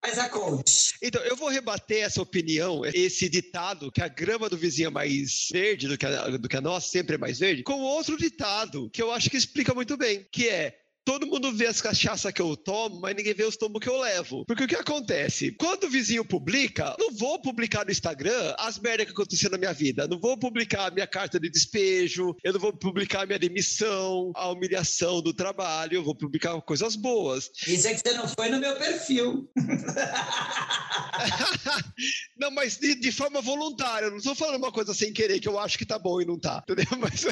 Mas 0.03 0.19
a 0.19 0.29
coach. 0.29 0.95
Então, 1.03 1.23
eu 1.23 1.37
vou 1.37 1.49
rebater 1.49 2.05
essa 2.05 2.23
opinião, 2.23 2.85
esse 2.85 3.29
ditado, 3.29 3.91
que 3.91 4.01
a 4.01 4.09
grama 4.09 4.49
do 4.49 4.57
vizinho 4.57 4.89
é 4.89 4.91
mais 4.91 5.49
verde 5.51 5.89
do 5.89 5.99
que 5.99 6.07
a, 6.07 6.29
do 6.29 6.49
que 6.49 6.57
a 6.57 6.61
nossa, 6.61 6.89
sempre 6.89 7.17
é 7.17 7.19
mais 7.19 7.39
verde, 7.39 7.63
com 7.63 7.81
outro 7.81 8.17
ditado, 8.17 8.91
que 8.91 9.03
eu 9.03 9.13
acho 9.13 9.31
que 9.31 9.37
explica 9.37 9.75
muito 9.75 9.97
bem, 9.97 10.27
que 10.31 10.49
é. 10.49 10.79
Todo 11.07 11.25
mundo 11.25 11.53
vê 11.53 11.69
as 11.69 11.81
cachaças 11.81 12.33
que 12.33 12.43
eu 12.43 12.57
tomo, 12.57 13.01
mas 13.01 13.15
ninguém 13.15 13.33
vê 13.33 13.45
os 13.45 13.57
tombos 13.57 13.81
que 13.81 13.89
eu 13.89 13.97
levo. 13.97 14.45
Porque 14.45 14.65
o 14.65 14.69
que 14.69 14.75
acontece? 14.75 15.53
Quando 15.53 15.85
o 15.85 15.89
vizinho 15.89 16.25
publica, 16.25 16.97
não 16.99 17.13
vou 17.13 17.41
publicar 17.41 17.85
no 17.85 17.93
Instagram 17.93 18.57
as 18.59 18.77
merdas 18.77 19.07
que 19.07 19.13
aconteceram 19.13 19.53
na 19.53 19.59
minha 19.59 19.73
vida. 19.73 20.09
Não 20.09 20.19
vou 20.19 20.37
publicar 20.37 20.87
a 20.87 20.91
minha 20.91 21.07
carta 21.07 21.39
de 21.39 21.49
despejo, 21.49 22.35
eu 22.43 22.53
não 22.53 22.59
vou 22.59 22.73
publicar 22.73 23.23
a 23.23 23.27
minha 23.27 23.39
demissão, 23.39 24.33
a 24.35 24.51
humilhação 24.51 25.23
do 25.23 25.33
trabalho, 25.33 25.95
eu 25.95 26.03
vou 26.03 26.13
publicar 26.13 26.61
coisas 26.63 26.97
boas. 26.97 27.53
Isso 27.69 27.87
é 27.87 27.95
que 27.95 28.01
você 28.01 28.13
não 28.15 28.27
foi 28.27 28.49
no 28.49 28.59
meu 28.59 28.75
perfil. 28.75 29.49
não, 32.37 32.51
mas 32.51 32.79
de, 32.79 32.97
de 32.97 33.13
forma 33.13 33.41
voluntária. 33.41 34.07
Eu 34.07 34.11
não 34.11 34.19
estou 34.19 34.35
falando 34.35 34.57
uma 34.57 34.73
coisa 34.73 34.93
sem 34.93 35.13
querer, 35.13 35.39
que 35.39 35.49
eu 35.49 35.57
acho 35.57 35.79
que 35.79 35.87
tá 35.87 36.01
bom 36.01 36.21
e 36.21 36.25
não 36.25 36.37
tá. 36.37 36.65
Entendeu? 36.69 36.99
Mas, 36.99 37.25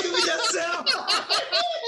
Que 0.00 0.08
humilhação! 0.08 0.84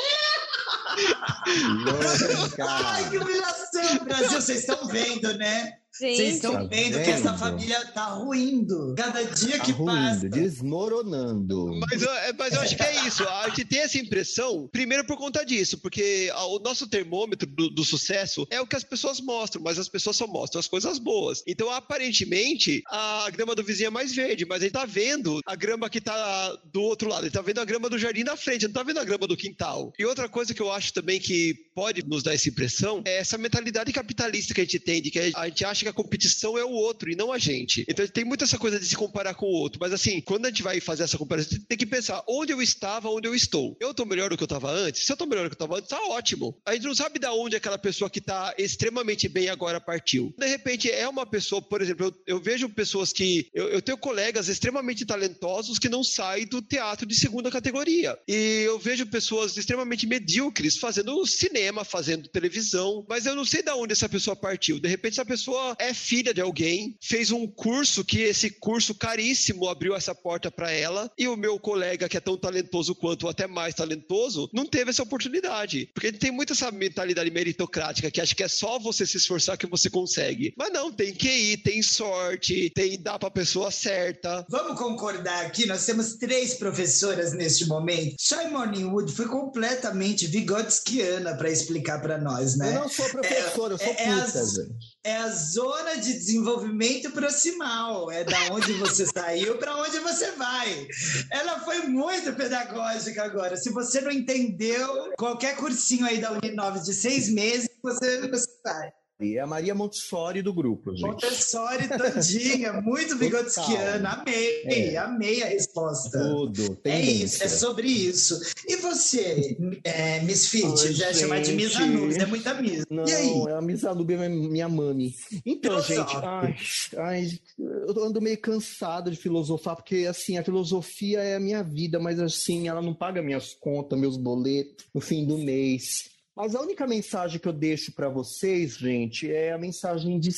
Ai, 2.61 3.11
que 3.11 3.19
humilhação! 3.19 4.05
Brasil, 4.05 4.41
vocês 4.41 4.61
estão 4.61 4.87
vendo, 4.89 5.37
né? 5.37 5.79
Vocês 5.97 6.35
estão 6.37 6.53
Tá 6.55 6.65
vendo 6.65 6.95
que 7.05 7.11
essa 7.11 7.35
família 7.39 7.85
tá 7.93 8.07
ruindo. 8.07 8.95
Cada 8.97 9.23
dia 9.23 9.59
Tá 9.59 9.65
que 9.65 9.71
ruindo, 9.71 9.93
passa. 9.93 10.29
desmoronando. 10.29 11.79
mas, 11.89 12.03
eu- 12.03 12.11
é- 12.13 12.33
mas 12.33 12.53
eu 12.55 12.61
acho 12.63 12.77
que 12.77 12.83
é 12.83 13.07
isso. 13.07 13.23
A 13.29 13.49
gente 13.49 13.65
tem 13.65 13.79
essa 13.81 13.97
impressão, 13.99 14.69
primeiro 14.73 15.07
por 15.07 15.17
conta 15.17 15.45
disso, 15.45 15.79
porque 15.79 16.31
o 16.49 16.59
nosso 16.59 16.89
termômetro 16.89 17.49
do, 17.49 17.71
do 17.71 17.85
sucesso 17.85 18.45
é 18.51 18.61
o 18.61 18.67
que 18.67 18.75
as 18.75 18.83
pessoas 18.83 19.21
mostram, 19.21 19.63
mas 19.63 19.79
as 19.79 19.89
pessoas 19.89 20.17
só 20.17 20.27
mostram 20.27 20.59
as 20.59 20.67
coisas 20.67 20.99
boas. 20.99 21.45
Então, 21.47 21.71
aparentemente, 21.71 22.83
a 22.89 23.29
grama 23.31 23.55
do 23.55 23.63
vizinho 23.63 23.87
é 23.87 23.91
mais 23.91 24.13
verde, 24.13 24.45
mas 24.45 24.63
ele 24.63 24.73
tá 24.73 24.85
vendo 24.85 25.41
a 25.47 25.55
grama 25.55 25.89
que 25.89 26.01
tá 26.01 26.57
do 26.73 26.83
outro 26.83 27.09
lado. 27.09 27.25
Ele 27.25 27.31
tá 27.31 27.41
vendo 27.41 27.61
a 27.61 27.65
grama 27.65 27.89
do 27.89 27.99
jardim 27.99 28.25
da 28.25 28.37
frente, 28.37 28.67
não 28.67 28.73
tá 28.73 28.83
vendo 28.83 28.99
a 28.99 29.05
grama 29.05 29.27
do 29.27 29.37
quintal. 29.37 29.93
E 29.99 30.05
outra 30.05 30.29
coisa 30.29 30.53
que 30.53 30.61
eu 30.61 30.73
acho 30.73 30.93
também 30.93 31.21
que 31.21 31.55
pode 31.75 32.05
nos 32.05 32.23
dar 32.25 32.35
essa 32.35 32.49
impressão 32.49 33.03
é 33.05 33.19
essa 33.19 33.39
mentalidade 33.39 33.93
capitalista 33.93 34.53
que 34.55 34.61
a 34.61 34.65
gente 34.65 34.79
tem, 34.81 35.01
de 35.01 35.11
que 35.11 35.19
a 35.19 35.47
gente 35.49 35.65
acha 35.65 35.84
que 35.85 35.91
a 35.91 35.93
competição 35.93 36.59
é 36.59 36.65
o 36.65 36.71
outro 36.71 37.11
e 37.11 37.17
não 37.17 37.33
a 37.33 37.39
gente. 37.39 37.85
Então 37.89 38.07
tem 38.07 38.25
muita 38.25 38.45
essa 38.45 38.59
coisa 38.59 38.79
de 38.79 38.87
se 38.87 38.97
comparar 38.97 39.35
com 39.35 39.47
o 39.47 39.53
outro. 39.53 39.79
Mas 39.81 39.93
assim, 39.93 40.21
quando 40.21 40.47
a 40.47 40.49
gente 40.49 40.63
vai 40.63 40.81
fazer 40.81 41.05
essa 41.05 41.19
comparação, 41.19 41.59
tem 41.69 41.79
que 41.79 41.87
pensar 41.87 42.23
onde 42.29 42.53
eu 42.53 42.61
estava, 42.61 43.09
onde 43.09 43.29
eu 43.29 43.35
estou. 43.35 43.77
Eu 43.81 43.95
tô 43.95 44.05
melhor 44.05 44.31
do 44.31 44.37
que 44.37 44.43
eu 44.43 44.47
estava 44.47 44.71
antes? 44.71 45.05
Se 45.05 45.13
eu 45.13 45.17
tô 45.17 45.27
melhor 45.27 45.45
do 45.45 45.51
que 45.51 45.61
eu 45.61 45.65
estava 45.65 45.79
antes, 45.79 45.89
tá 45.89 46.01
ótimo. 46.09 46.57
A 46.67 46.75
gente 46.75 46.85
não 46.85 46.95
sabe 46.95 47.19
da 47.19 47.33
onde 47.33 47.57
aquela 47.57 47.79
pessoa 47.79 48.11
que 48.11 48.21
tá 48.21 48.55
extremamente 48.59 49.29
bem 49.29 49.49
agora 49.49 49.81
partiu. 49.81 50.35
De 50.39 50.47
repente, 50.47 50.91
é 50.91 51.09
uma 51.09 51.27
pessoa, 51.27 51.61
por 51.61 51.81
exemplo, 51.81 52.07
eu, 52.07 52.15
eu 52.27 52.41
vejo 52.41 52.69
pessoas 52.69 53.13
que. 53.13 53.49
Eu, 53.55 53.69
eu 53.69 53.83
tenho 53.83 53.99
colegas 53.99 54.49
extremamente 54.49 55.05
talentosos 55.05 55.79
que 55.79 55.89
não 55.89 56.05
saem 56.05 56.47
do 56.47 56.61
teatro 56.61 57.07
de 57.07 57.15
segunda 57.15 57.51
categoria. 57.51 58.19
E 58.29 58.63
eu 58.67 58.79
vejo 58.79 59.07
pessoas 59.07 59.57
extremamente 59.57 60.07
medíocres 60.07 60.77
fazendo 60.77 61.27
cinema, 61.27 61.85
fazendo 61.85 62.29
televisão, 62.29 63.05
mas 63.09 63.27
eu 63.27 63.35
não 63.35 63.45
sei 63.45 63.63
da 63.63 63.77
onde 63.77 63.93
essa 63.93 64.09
pessoa 64.09 64.37
partiu. 64.37 64.79
De 64.79 64.89
repente, 64.89 65.15
essa 65.15 65.25
pessoa 65.25 65.74
é 65.79 65.93
filha 65.95 66.33
de 66.35 66.41
alguém, 66.41 66.97
fez 67.01 67.31
um 67.31 67.47
curso 67.47 68.05
que 68.05 68.21
esse 68.21 68.51
curso 68.51 68.95
caríssimo 68.95 69.69
abriu 69.69 69.95
essa 69.95 70.15
porta 70.15 70.51
para 70.51 70.71
ela, 70.71 71.11
e 71.19 71.27
o 71.29 71.37
meu 71.37 71.59
colega, 71.59 72.09
que 72.09 72.17
é 72.17 72.21
tão 72.21 72.37
talentoso 72.37 72.95
quanto, 72.95 73.25
ou 73.25 73.31
até 73.31 73.47
mais 73.47 73.75
talentoso, 73.75 74.49
não 74.53 74.67
teve 74.67 74.91
essa 74.91 75.03
oportunidade. 75.03 75.89
Porque 75.95 76.13
tem 76.13 76.31
muito 76.31 76.53
essa 76.53 76.71
mentalidade 76.71 77.31
meritocrática 77.31 78.11
que 78.11 78.21
acha 78.21 78.35
que 78.35 78.43
é 78.43 78.49
só 78.49 78.79
você 78.79 79.07
se 79.07 79.17
esforçar 79.17 79.57
que 79.57 79.67
você 79.67 79.89
consegue. 79.91 80.53
Mas 80.57 80.73
não, 80.73 80.93
tem 80.93 81.15
QI, 81.15 81.57
tem 81.59 81.83
sorte, 81.83 82.71
tem 82.75 83.01
dar 83.01 83.19
pra 83.19 83.31
pessoa 83.31 83.71
certa. 83.71 84.45
Vamos 84.49 84.79
concordar 84.79 85.47
aqui, 85.47 85.67
nós 85.67 85.85
temos 85.87 86.15
três 86.15 86.55
professoras 86.55 87.33
neste 87.33 87.67
momento. 87.67 88.17
Shai 88.21 88.51
Morningwood 88.51 89.13
foi 89.13 89.27
completamente 89.27 90.27
vigotskiana 90.27 91.37
para 91.37 91.51
explicar 91.51 92.01
para 92.01 92.19
nós, 92.19 92.57
né? 92.57 92.69
Eu 92.71 92.81
não 92.81 92.89
sou 92.89 93.09
professor, 93.11 93.71
eu 93.71 93.79
sou 93.79 93.87
é- 93.87 93.91
é 94.03 94.25
puta, 94.25 94.41
as- 94.41 94.55
gente. 94.55 94.94
É 95.05 95.17
a 95.17 95.29
zona 95.29 95.97
de 95.97 96.15
desenvolvimento 96.15 97.11
proximal. 97.11 98.11
É 98.11 98.25
da 98.25 98.53
onde 98.53 98.73
você 98.73 99.05
saiu 99.13 99.59
para 99.59 99.77
onde 99.77 99.99
você 100.01 100.33
vai. 100.33 100.89
Ela 101.31 101.61
foi 101.61 101.83
muito 101.83 102.33
pedagógica 102.33 103.23
agora. 103.23 103.55
Se 103.57 103.69
você 103.69 104.01
não 104.01 104.11
entendeu, 104.11 105.13
qualquer 105.19 105.57
cursinho 105.57 106.07
aí 106.07 106.21
da 106.21 106.33
Uninove 106.33 106.81
de 106.81 106.95
seis 106.95 107.29
meses, 107.29 107.69
você, 107.83 108.31
sai. 108.65 108.91
E 109.21 109.37
é 109.37 109.41
a 109.41 109.47
Maria 109.47 109.75
Montessori 109.77 110.43
do 110.43 110.53
grupo, 110.53 110.91
gente. 110.91 111.03
Montessori 111.07 111.87
todinha, 111.97 112.73
muito 112.83 113.17
vigotskiana. 113.17 114.09
Amei, 114.09 114.63
É. 114.65 114.97
amei 114.97 115.41
a 115.43 115.47
resposta. 115.47 116.19
Tudo, 116.19 116.79
É 116.85 116.91
tendência. 116.99 117.25
isso, 117.25 117.45
é 117.45 117.49
sobre 117.49 117.89
isso. 117.89 118.41
E 118.69 118.77
você, 118.77 119.57
é, 119.85 120.21
Miss 120.23 120.49
Fit, 120.49 120.67
Ai, 120.67 120.93
já 120.93 121.15
chamar 121.15 121.41
de 121.43 121.53
Miss 121.53 121.73
gente. 121.73 121.83
Anubis, 121.83 122.17
é 122.17 122.27
muita 122.27 122.55
Miss. 122.55 122.85
Não, 122.91 123.07
E 123.07 123.13
aí? 123.15 123.31
é 123.49 123.53
a 123.53 123.61
Miss 123.63 123.85
Alube, 123.85 124.15
é 124.15 124.29
minha 124.29 124.69
mami. 124.69 125.15
Então, 125.47 125.81
gente, 125.81 126.17
ai, 126.17 126.57
ai, 126.97 127.39
eu 127.59 128.05
ando 128.05 128.21
meio 128.21 128.39
cansado 128.39 129.11
de 129.13 129.17
filosofar, 129.17 129.77
porque, 129.77 130.07
assim, 130.09 130.39
a 130.39 130.45
filosofia 130.45 131.21
é 131.21 131.37
a 131.37 131.41
minha 131.41 131.63
vida, 131.63 132.01
mas, 132.01 132.19
assim, 132.19 132.67
ela 132.69 132.83
não 132.83 132.93
paga 132.93 133.23
minhas 133.23 133.55
contas, 133.55 133.99
meus 133.99 134.17
boletos 134.17 134.85
no 134.93 135.01
fim 135.01 135.25
do 135.25 135.39
mês. 135.39 136.13
Mas 136.37 136.55
a 136.55 136.61
única 136.61 136.87
mensagem 136.87 137.39
que 137.39 137.47
eu 137.47 137.53
deixo 137.53 137.93
para 137.93 138.09
vocês, 138.09 138.77
gente, 138.77 139.31
é 139.31 139.53
a 139.53 139.59
mensagem 139.59 140.19
de 140.19 140.31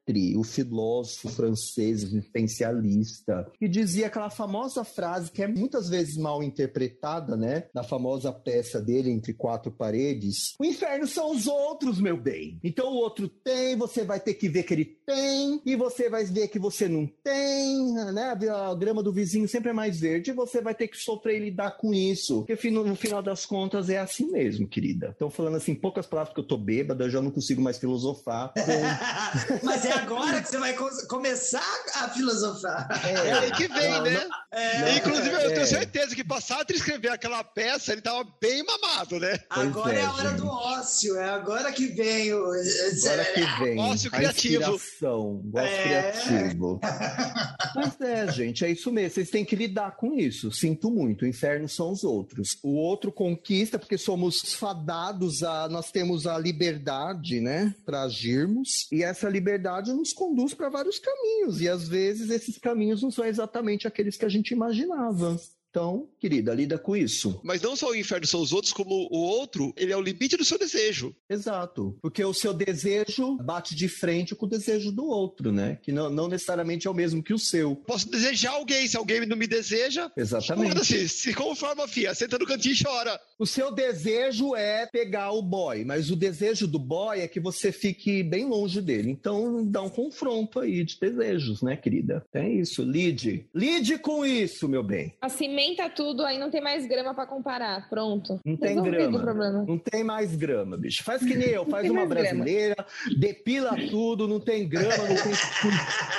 Sartre, 0.00 0.36
o 0.36 0.42
filósofo 0.42 1.28
francês 1.28 2.02
existencialista, 2.02 3.50
que 3.58 3.68
dizia 3.68 4.06
aquela 4.06 4.30
famosa 4.30 4.84
frase 4.84 5.30
que 5.30 5.42
é 5.42 5.48
muitas 5.48 5.88
vezes 5.88 6.16
mal 6.16 6.42
interpretada, 6.42 7.36
né? 7.36 7.64
Na 7.74 7.82
famosa 7.82 8.32
peça 8.32 8.80
dele, 8.80 9.10
Entre 9.10 9.32
Quatro 9.32 9.70
Paredes. 9.70 10.54
O 10.58 10.64
inferno 10.64 11.06
são 11.06 11.32
os 11.32 11.46
outros, 11.46 12.00
meu 12.00 12.16
bem. 12.16 12.58
Então 12.62 12.88
o 12.88 12.96
outro 12.96 13.28
tem, 13.28 13.76
você 13.76 14.04
vai 14.04 14.20
ter 14.20 14.34
que 14.34 14.48
ver 14.48 14.62
que 14.64 14.74
ele 14.74 14.84
tem, 14.84 15.60
e 15.64 15.76
você 15.76 16.08
vai 16.08 16.24
ver 16.24 16.48
que 16.48 16.58
você 16.58 16.88
não 16.88 17.06
tem, 17.22 17.92
né? 18.12 18.36
A 18.50 18.74
grama 18.74 19.02
do 19.02 19.12
vizinho 19.12 19.48
sempre 19.48 19.70
é 19.70 19.72
mais 19.72 20.00
verde, 20.00 20.30
e 20.30 20.34
você 20.34 20.60
vai 20.60 20.74
ter 20.74 20.88
que 20.88 20.96
sofrer 20.96 21.36
e 21.36 21.44
lidar 21.44 21.76
com 21.76 21.92
isso. 21.92 22.44
Porque 22.46 22.70
no 22.70 22.96
final 22.96 23.22
das 23.22 23.44
contas 23.46 23.88
é 23.88 23.98
assim 23.98 24.30
mesmo, 24.30 24.66
querida. 24.66 25.12
Então, 25.14 25.30
falando 25.30 25.56
assim, 25.56 25.74
poucas 25.74 26.06
palavras 26.06 26.34
que 26.34 26.40
eu 26.40 26.46
tô 26.46 26.56
bêbada, 26.56 27.04
eu 27.04 27.10
já 27.10 27.20
não 27.20 27.30
consigo 27.30 27.60
mais 27.60 27.78
filosofar. 27.78 28.52
Com... 28.54 29.60
Mas 29.64 29.84
é 29.84 29.99
agora 30.02 30.40
que 30.42 30.48
você 30.48 30.58
vai 30.58 30.72
co- 30.74 31.06
começar 31.08 31.62
a 31.96 32.08
filosofar. 32.08 32.88
É 33.06 33.32
aí 33.32 33.50
que 33.52 33.68
vem, 33.68 33.90
Não, 33.90 34.02
né? 34.02 34.26
É, 34.52 34.96
Inclusive, 34.96 35.30
eu 35.30 35.38
é. 35.50 35.50
tenho 35.54 35.66
certeza 35.66 36.14
que 36.14 36.24
pra 36.24 36.40
Sartre 36.40 36.76
escrever 36.76 37.10
aquela 37.10 37.42
peça, 37.44 37.92
ele 37.92 38.00
tava 38.00 38.26
bem 38.40 38.64
mamado, 38.64 39.18
né? 39.20 39.38
Pois 39.52 39.68
agora 39.68 39.94
é, 39.94 39.98
é, 40.00 40.04
a 40.04 40.12
hora 40.12 40.28
gente. 40.30 40.38
do 40.40 40.48
ócio, 40.48 41.16
é 41.18 41.28
agora 41.30 41.72
que 41.72 41.86
vem 41.86 42.32
o. 42.34 42.44
Agora 42.50 43.24
que 43.32 43.64
vem 43.64 43.78
Ócio 43.78 44.10
a 44.12 44.16
criativo. 44.16 44.54
inspiração, 44.74 45.42
ócio 45.54 45.66
É. 45.68 45.82
criativo. 46.12 46.80
Mas 47.74 48.00
é, 48.00 48.32
gente, 48.32 48.64
é 48.64 48.70
isso 48.70 48.90
mesmo. 48.90 49.10
Vocês 49.14 49.30
têm 49.30 49.44
que 49.44 49.54
lidar 49.54 49.92
com 49.96 50.14
isso. 50.18 50.50
Sinto 50.50 50.90
muito. 50.90 51.22
O 51.24 51.28
inferno 51.28 51.68
são 51.68 51.92
os 51.92 52.02
outros. 52.02 52.58
O 52.62 52.74
outro 52.76 53.12
conquista 53.12 53.78
porque 53.78 53.96
somos 53.96 54.54
fadados 54.54 55.42
a. 55.44 55.68
Nós 55.68 55.92
temos 55.92 56.26
a 56.26 56.36
liberdade, 56.38 57.40
né, 57.40 57.72
para 57.86 58.02
agirmos. 58.02 58.88
E 58.90 59.04
essa 59.04 59.28
liberdade 59.28 59.79
nos 59.88 60.12
conduz 60.12 60.54
para 60.54 60.68
vários 60.68 60.98
caminhos. 60.98 61.60
E 61.60 61.68
às 61.68 61.88
vezes 61.88 62.30
esses 62.30 62.58
caminhos 62.58 63.02
não 63.02 63.10
são 63.10 63.24
exatamente 63.24 63.86
aqueles 63.86 64.16
que 64.16 64.24
a 64.24 64.28
gente 64.28 64.52
imaginava. 64.52 65.38
Então, 65.70 66.08
querida, 66.18 66.52
lida 66.52 66.76
com 66.76 66.96
isso. 66.96 67.40
Mas 67.44 67.62
não 67.62 67.76
só 67.76 67.90
o 67.90 67.94
inferno 67.94 68.26
são 68.26 68.40
os 68.40 68.52
outros, 68.52 68.72
como 68.72 69.08
o 69.10 69.18
outro, 69.18 69.72
ele 69.76 69.92
é 69.92 69.96
o 69.96 70.00
limite 70.00 70.36
do 70.36 70.44
seu 70.44 70.58
desejo. 70.58 71.14
Exato. 71.28 71.96
Porque 72.02 72.24
o 72.24 72.34
seu 72.34 72.52
desejo 72.52 73.36
bate 73.36 73.76
de 73.76 73.88
frente 73.88 74.34
com 74.34 74.46
o 74.46 74.48
desejo 74.48 74.90
do 74.90 75.04
outro, 75.06 75.52
né? 75.52 75.78
Que 75.80 75.92
não, 75.92 76.10
não 76.10 76.26
necessariamente 76.28 76.88
é 76.88 76.90
o 76.90 76.94
mesmo 76.94 77.22
que 77.22 77.32
o 77.32 77.38
seu. 77.38 77.76
Posso 77.76 78.10
desejar 78.10 78.50
alguém, 78.50 78.88
se 78.88 78.96
alguém 78.96 79.24
não 79.24 79.36
me 79.36 79.46
deseja, 79.46 80.10
Exatamente. 80.16 80.70
foda-se, 80.70 81.08
se 81.08 81.32
conforma, 81.34 81.86
fia, 81.86 82.14
senta 82.14 82.36
no 82.36 82.46
cantinho 82.46 82.74
e 82.74 82.82
chora. 82.82 83.20
O 83.38 83.46
seu 83.46 83.72
desejo 83.72 84.56
é 84.56 84.86
pegar 84.86 85.30
o 85.30 85.40
boy, 85.42 85.84
mas 85.84 86.10
o 86.10 86.16
desejo 86.16 86.66
do 86.66 86.78
boy 86.78 87.20
é 87.20 87.28
que 87.28 87.38
você 87.38 87.70
fique 87.70 88.24
bem 88.24 88.44
longe 88.44 88.80
dele. 88.82 89.10
Então 89.10 89.64
dá 89.64 89.82
um 89.82 89.88
confronto 89.88 90.58
aí 90.58 90.82
de 90.82 90.98
desejos, 90.98 91.62
né, 91.62 91.76
querida? 91.76 92.24
É 92.34 92.48
isso. 92.48 92.82
Lide. 92.82 93.46
Lide 93.54 93.98
com 93.98 94.26
isso, 94.26 94.68
meu 94.68 94.82
bem. 94.82 95.14
Acimenta 95.60 95.90
tudo, 95.90 96.24
aí 96.24 96.38
não 96.38 96.50
tem 96.50 96.60
mais 96.60 96.86
grama 96.86 97.14
pra 97.14 97.26
comparar. 97.26 97.88
Pronto. 97.90 98.40
Não 98.44 98.56
tem 98.56 98.70
Resolvido 98.70 99.18
grama. 99.18 99.64
Não 99.66 99.78
tem 99.78 100.02
mais 100.02 100.34
grama, 100.34 100.76
bicho. 100.76 101.04
Faz 101.04 101.20
que 101.22 101.34
nem 101.36 101.48
eu, 101.48 101.66
faz 101.68 101.84
uma 101.90 102.06
mais 102.06 102.08
grama. 102.08 102.22
brasileira, 102.24 102.86
depila 103.18 103.76
tudo, 103.90 104.26
não 104.26 104.40
tem 104.40 104.66
grama, 104.66 104.96
não 104.96 105.16
tem, 105.16 105.32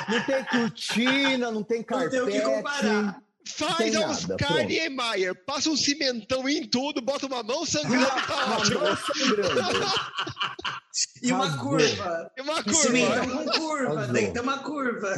não 0.09 0.23
tem 0.25 0.43
cortina, 0.45 1.51
não 1.51 1.63
tem 1.63 1.77
Não 1.79 1.83
carpete. 1.85 2.11
tem 2.11 2.21
o 2.21 2.27
que 2.27 2.41
comparar. 2.41 3.21
Faz 3.47 3.95
a 3.95 4.09
Oscar 4.09 4.37
pronto. 4.37 4.63
Niemeyer, 4.67 5.35
passa 5.45 5.69
um 5.69 5.75
cimentão 5.77 6.47
em 6.47 6.67
tudo, 6.69 7.01
bota 7.01 7.25
uma 7.25 7.41
mão 7.43 7.65
sangrando 7.65 8.05
e 8.05 8.21
tá 8.27 8.45
Uma 8.45 8.57
ótimo. 8.57 8.79
mão 8.79 8.97
sangrando. 8.97 9.85
E 11.23 11.31
uma 11.31 11.45
Arrasou. 11.45 11.61
curva. 11.69 12.31
É 12.37 12.41
uma 12.41 12.59
E 12.59 12.63
curva. 12.63 12.79
cimentão 12.81 13.29
com 13.29 13.51
curva, 13.59 14.07
tem 14.13 14.25
que 14.27 14.31
ter 14.33 14.39
uma 14.41 14.59
curva. 14.59 15.13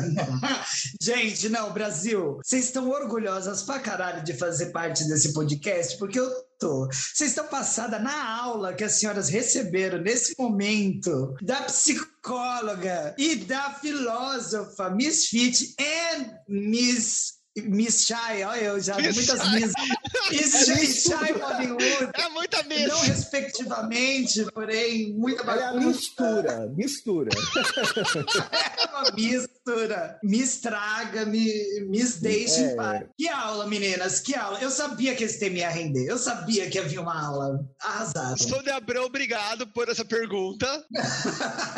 Gente, 1.02 1.50
não, 1.50 1.72
Brasil, 1.74 2.40
vocês 2.44 2.66
estão 2.66 2.90
orgulhosas 2.90 3.64
pra 3.64 3.80
caralho 3.80 4.24
de 4.24 4.34
fazer 4.34 4.68
parte 4.68 5.04
desse 5.08 5.34
podcast, 5.34 5.98
porque 5.98 6.20
eu 6.20 6.30
tô. 6.60 6.88
Vocês 6.88 7.32
estão 7.32 7.48
passada 7.48 7.98
na 8.00 8.38
aula 8.41 8.74
que 8.74 8.84
as 8.84 8.94
senhoras 8.94 9.30
receberam 9.30 10.00
nesse 10.00 10.36
momento 10.38 11.34
da 11.41 11.64
psicóloga 11.64 13.16
e 13.18 13.36
da 13.36 13.72
filósofa 13.74 14.90
Miss 14.91 15.28
Fit 15.28 15.76
e 15.80 16.28
Miss. 16.48 17.41
Miss 17.56 18.06
Shy, 18.08 18.44
olha 18.44 18.62
eu 18.64 18.80
já, 18.82 18.98
Miss 18.98 19.16
muitas 19.16 19.40
Shy. 19.40 19.60
Miss. 19.60 19.74
Miss 20.32 20.54
É 20.56 20.66
Shy, 20.66 20.82
Miss 20.82 21.04
Shy 21.04 21.32
Hollywood. 21.34 22.12
É 22.16 22.30
muita 22.30 22.58
Não 22.64 22.70
mesa. 22.70 22.96
respectivamente, 23.06 24.46
porém, 24.54 25.14
muita 25.14 25.44
é 25.44 25.44
a 25.44 25.72
bagunça. 25.72 25.88
mistura, 25.88 26.68
mistura. 26.76 27.30
É 28.78 28.86
uma 28.90 29.12
mistura. 29.65 30.19
Me 30.23 30.40
estraga, 30.41 31.26
me, 31.26 31.48
me 31.88 32.03
deixa 32.22 32.61
É. 32.61 32.73
em 32.73 32.76
paz. 32.76 33.03
Que 33.18 33.30
aula, 33.30 33.68
meninas, 33.68 34.19
que 34.19 34.35
aula. 34.35 34.60
Eu 34.60 34.69
sabia 34.69 35.15
que 35.15 35.23
esse 35.23 35.40
tema 35.40 35.60
ia 35.60 35.69
render. 35.69 36.06
Eu 36.07 36.18
sabia 36.18 36.69
que 36.69 36.77
havia 36.77 37.02
uma 37.02 37.27
aula. 37.27 37.60
Arrasaram. 37.81 38.38
Sônia 38.38 38.76
Abrão, 38.76 39.06
obrigado 39.06 39.65
por 39.68 39.90
essa 39.90 40.03
pergunta. 40.03 40.65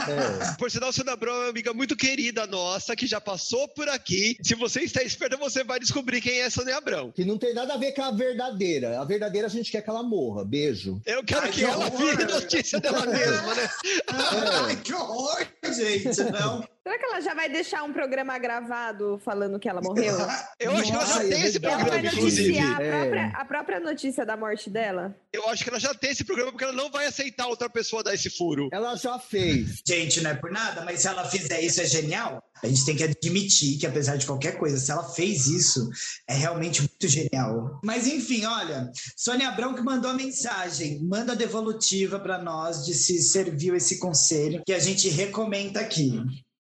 É. 0.08 0.56
Por 0.58 0.70
sinal, 0.72 0.92
Sônia 0.92 1.14
Abrão 1.14 1.34
é 1.36 1.40
uma 1.40 1.50
amiga 1.50 1.74
muito 1.74 1.96
querida 1.96 2.48
nossa, 2.48 2.96
que 2.96 3.08
já 3.08 3.22
passou 3.22 3.68
por 3.70 3.88
aqui. 3.90 4.38
Se 4.44 4.56
você 4.56 4.82
está 4.82 5.04
esperto, 5.04 5.38
você 5.38 5.64
vai 5.64 5.80
descobrir 5.80 6.22
quem 6.22 6.40
é 6.42 6.50
Sônia 6.50 6.78
Abrão. 6.78 7.12
Que 7.12 7.26
não 7.26 7.38
tem 7.38 7.54
nada 7.54 7.74
a 7.74 7.78
ver 7.78 7.92
com 7.94 8.04
a 8.04 8.12
verdadeira. 8.12 9.00
A 9.00 9.06
verdadeira 9.06 9.48
a 9.48 9.50
gente 9.50 9.72
quer 9.72 9.82
que 9.82 9.90
ela 9.90 10.04
morra. 10.04 10.44
Beijo. 10.44 11.02
Eu 11.06 11.24
quero 11.24 11.42
Ai, 11.46 11.52
que, 11.52 11.60
que 11.60 11.66
ela 11.66 11.90
vire 11.90 12.26
notícia 12.26 12.80
dela 12.80 13.06
mesma, 13.06 13.56
né? 13.56 13.70
Ai, 14.66 14.76
que 14.78 14.94
horror, 14.94 15.46
gente. 15.74 16.24
Não. 16.32 16.75
Será 16.86 17.00
que 17.00 17.06
ela 17.06 17.20
já 17.20 17.34
vai 17.34 17.50
deixar 17.50 17.82
um 17.84 17.92
programa 17.92 18.38
gravado 18.38 19.20
falando 19.26 19.60
que 19.60 19.68
ela 19.68 19.82
morreu? 19.82 20.16
Eu 20.60 20.72
acho 20.74 20.84
que 20.84 20.92
ela 20.92 21.06
já 21.06 21.18
Ai, 21.20 21.26
é 21.26 21.30
tem 21.30 21.42
esse 21.42 21.58
verdade. 21.58 21.74
Ela 21.74 21.78
vai 21.78 21.90
programa, 21.90 22.18
inclusive. 22.18 22.48
noticiar 22.60 22.80
a 22.80 22.84
É. 22.84 23.00
própria, 23.02 23.28
a 23.36 23.46
própria 23.46 23.80
notícia 23.80 24.24
da 24.26 24.38
morte 24.38 24.70
dela? 24.70 25.16
Eu 25.34 25.50
acho 25.50 25.64
que 25.64 25.70
ela 25.72 25.80
já 25.80 25.96
tem 25.96 26.12
esse 26.12 26.24
programa 26.24 26.52
porque 26.52 26.64
ela 26.64 26.74
não 26.74 26.92
vai 26.92 27.08
aceitar 27.08 27.48
outra 27.48 27.68
pessoa 27.68 28.04
dar 28.04 28.14
esse 28.14 28.30
furo. 28.30 28.70
Ela 28.72 28.96
já 28.96 29.18
fez. 29.18 29.82
Gente, 29.86 30.22
não 30.22 30.30
é 30.30 30.36
por 30.36 30.52
nada, 30.52 30.86
mas 30.86 31.00
se 31.00 31.08
ela 31.08 31.26
fizer 31.28 31.60
isso, 31.62 31.82
é 31.82 31.86
genial. 31.86 32.40
A 32.64 32.68
gente 32.68 32.86
tem 32.86 32.96
que 32.96 33.04
admitir 33.04 33.78
que, 33.80 33.86
apesar 33.88 34.16
de 34.16 34.26
qualquer 34.26 34.58
coisa, 34.58 34.78
se 34.78 34.90
ela 34.92 35.04
fez 35.10 35.48
isso, 35.48 35.90
é 36.30 36.36
realmente 36.36 36.82
muito 36.82 37.08
genial. 37.08 37.80
Mas, 37.84 38.08
enfim, 38.08 38.46
olha, 38.46 38.90
Sônia 39.18 39.50
Abrão 39.50 39.74
que 39.74 39.82
mandou 39.82 40.10
a 40.12 40.14
mensagem, 40.14 41.04
manda 41.04 41.34
a 41.34 41.36
devolutiva 41.36 42.20
para 42.20 42.38
nós 42.42 42.86
de 42.86 42.94
se 42.94 43.22
serviu 43.22 43.76
esse 43.76 44.00
conselho 44.00 44.62
que 44.66 44.72
a 44.74 44.80
gente 44.80 45.10
recomenda 45.10 45.80
aqui. 45.82 46.14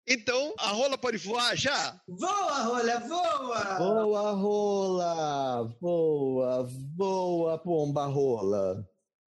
Então, 0.06 0.55
a 0.59 0.68
rola 0.68 0.98
pode 0.98 1.16
voar 1.16 1.56
já? 1.56 1.98
Voa, 2.06 2.62
rolha, 2.62 3.01
voa! 3.01 3.78
Voa, 3.78 4.31
rola. 4.32 5.76
Voa, 5.81 6.68
voa, 6.94 7.59
pomba 7.59 8.05
rola. 8.06 8.86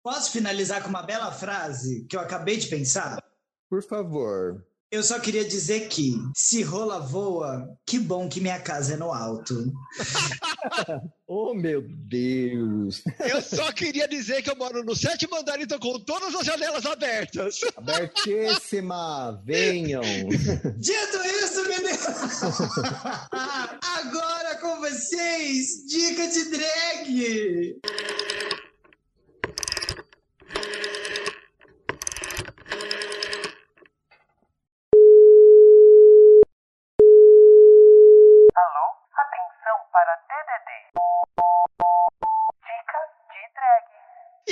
Posso 0.04 0.32
finalizar 0.32 0.84
com 0.84 0.90
uma 0.90 1.02
bela 1.02 1.32
frase 1.32 2.06
que 2.08 2.16
eu 2.16 2.20
acabei 2.20 2.58
de 2.58 2.68
pensar? 2.68 3.18
Por 3.68 3.84
favor. 3.84 4.64
Eu 4.92 5.04
só 5.04 5.20
queria 5.20 5.46
dizer 5.48 5.88
que, 5.88 6.16
se 6.36 6.64
rola 6.64 7.00
voa, 7.00 7.78
que 7.86 8.00
bom 8.00 8.28
que 8.28 8.42
minha 8.42 8.60
casa 8.60 8.96
é 8.96 8.98
no 8.98 9.12
alto. 9.12 9.72
Oh, 11.32 11.54
meu 11.54 11.84
Deus. 11.88 13.04
Eu 13.20 13.40
só 13.40 13.72
queria 13.72 14.08
dizer 14.08 14.42
que 14.42 14.50
eu 14.50 14.56
moro 14.56 14.84
no 14.84 14.96
sétimo 14.96 15.36
andar 15.36 15.62
e 15.62 15.68
tô 15.68 15.78
com 15.78 16.00
todas 16.00 16.34
as 16.34 16.44
janelas 16.44 16.84
abertas. 16.88 17.60
Abertíssima, 17.78 19.40
venham. 19.46 20.02
Dito 20.80 21.18
isso, 21.44 21.70
menino! 21.70 22.00
Agora 23.32 24.56
com 24.60 24.80
vocês, 24.80 25.86
dica 25.88 26.28
de 26.30 26.50
drag! 26.50 27.80
Para 40.46 40.89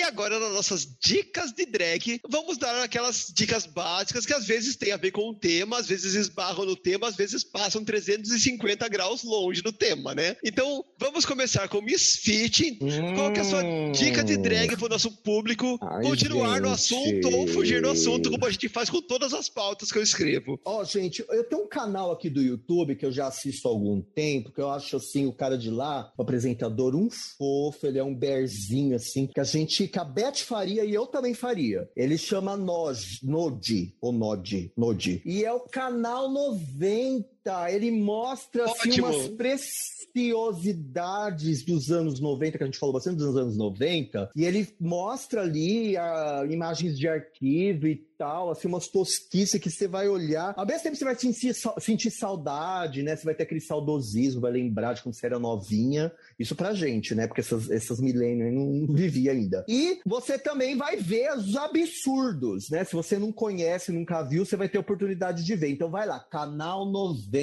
agora, 0.07 0.39
nas 0.39 0.53
nossas 0.53 0.87
dicas 0.99 1.51
de 1.51 1.65
drag, 1.65 2.19
vamos 2.27 2.57
dar 2.57 2.83
aquelas 2.83 3.31
dicas 3.33 3.65
básicas 3.65 4.25
que 4.25 4.33
às 4.33 4.45
vezes 4.45 4.75
têm 4.75 4.91
a 4.91 4.97
ver 4.97 5.11
com 5.11 5.29
o 5.29 5.33
tema, 5.35 5.77
às 5.77 5.87
vezes 5.87 6.15
esbarram 6.15 6.65
no 6.65 6.75
tema, 6.75 7.07
às 7.07 7.15
vezes 7.15 7.43
passam 7.43 7.83
350 7.83 8.87
graus 8.87 9.23
longe 9.23 9.61
do 9.61 9.71
tema, 9.71 10.15
né? 10.15 10.35
Então, 10.43 10.83
vamos 10.99 11.25
começar 11.25 11.67
com 11.67 11.81
Miss 11.81 12.15
Fit. 12.15 12.77
Qual 13.15 13.31
que 13.33 13.39
é 13.39 13.41
a 13.41 13.45
sua 13.45 13.63
dica 13.91 14.23
de 14.23 14.37
drag 14.37 14.75
para 14.75 14.85
o 14.85 14.89
nosso 14.89 15.11
público 15.11 15.77
Ai, 15.81 16.03
continuar 16.03 16.61
no 16.61 16.69
gente. 16.69 16.95
assunto 16.95 17.35
ou 17.35 17.47
fugir 17.47 17.81
do 17.81 17.89
assunto, 17.89 18.29
como 18.29 18.45
a 18.45 18.51
gente 18.51 18.69
faz 18.69 18.89
com 18.89 19.01
todas 19.01 19.33
as 19.33 19.49
pautas 19.49 19.91
que 19.91 19.97
eu 19.97 20.03
escrevo? 20.03 20.59
Ó, 20.63 20.83
gente, 20.83 21.23
eu 21.29 21.43
tenho 21.43 21.63
um 21.63 21.67
canal 21.67 22.11
aqui 22.11 22.29
do 22.29 22.41
YouTube 22.41 22.95
que 22.95 23.05
eu 23.05 23.11
já 23.11 23.27
assisto 23.27 23.67
há 23.67 23.71
algum 23.71 24.01
tempo, 24.01 24.51
que 24.51 24.61
eu 24.61 24.69
acho 24.69 24.95
assim, 24.95 25.25
o 25.25 25.33
cara 25.33 25.57
de 25.57 25.69
lá, 25.69 26.11
o 26.17 26.21
apresentador, 26.21 26.95
um 26.95 27.09
fofo, 27.09 27.85
ele 27.85 27.99
é 27.99 28.03
um 28.03 28.15
bearzinho, 28.15 28.95
assim, 28.95 29.27
que 29.27 29.39
a 29.39 29.43
gente, 29.43 29.87
que 29.97 29.99
a 29.99 30.03
Beth 30.03 30.43
faria 30.45 30.85
e 30.85 30.93
eu 30.93 31.07
também 31.07 31.33
faria. 31.33 31.89
Ele 31.95 32.19
chama 32.19 32.55
Noj, 32.55 33.19
Nodi, 33.23 33.95
ou 33.99 34.11
Nodi, 34.11 34.71
Nodi. 34.77 35.23
E 35.25 35.43
é 35.43 35.51
o 35.51 35.61
canal 35.61 36.29
90. 36.29 37.27
Ele 37.69 37.91
mostra 37.91 38.65
assim, 38.65 38.99
umas 38.99 39.27
preciosidades 39.29 41.63
dos 41.63 41.91
anos 41.91 42.19
90, 42.19 42.57
que 42.57 42.63
a 42.63 42.67
gente 42.67 42.79
falou 42.79 42.93
bastante 42.93 43.17
dos 43.17 43.37
anos 43.37 43.57
90, 43.57 44.31
e 44.35 44.45
ele 44.45 44.67
mostra 44.79 45.41
ali 45.41 45.97
ah, 45.97 46.45
imagens 46.49 46.97
de 46.97 47.07
arquivo 47.07 47.87
e 47.87 48.07
tal, 48.17 48.49
assim, 48.49 48.67
umas 48.67 48.87
tosquices 48.87 49.61
que 49.61 49.69
você 49.69 49.87
vai 49.87 50.09
olhar. 50.09 50.53
Ao 50.57 50.65
mesmo 50.65 50.83
tempo 50.83 50.95
você 50.95 51.05
vai 51.05 51.15
sentir, 51.15 51.55
sentir 51.79 52.11
saudade, 52.11 53.03
né? 53.03 53.15
Você 53.15 53.23
vai 53.23 53.35
ter 53.35 53.43
aquele 53.43 53.61
saudosismo, 53.61 54.41
vai 54.41 54.51
lembrar 54.51 54.93
de 54.93 55.03
quando 55.03 55.13
você 55.13 55.27
era 55.27 55.39
novinha. 55.39 56.11
Isso 56.37 56.55
pra 56.55 56.73
gente, 56.73 57.13
né? 57.13 57.27
Porque 57.27 57.41
essas, 57.41 57.69
essas 57.69 57.99
milênios 57.99 58.53
não 58.53 58.93
vivia 58.93 59.31
ainda. 59.31 59.63
E 59.67 59.99
você 60.05 60.37
também 60.37 60.75
vai 60.75 60.97
ver 60.97 61.31
os 61.33 61.55
absurdos, 61.55 62.69
né? 62.69 62.83
Se 62.83 62.93
você 62.93 63.19
não 63.19 63.31
conhece, 63.31 63.91
nunca 63.91 64.23
viu, 64.23 64.45
você 64.45 64.55
vai 64.55 64.67
ter 64.67 64.79
oportunidade 64.79 65.43
de 65.43 65.55
ver. 65.55 65.69
Então 65.69 65.89
vai 65.89 66.07
lá, 66.07 66.19
canal 66.19 66.89
90. 66.89 67.36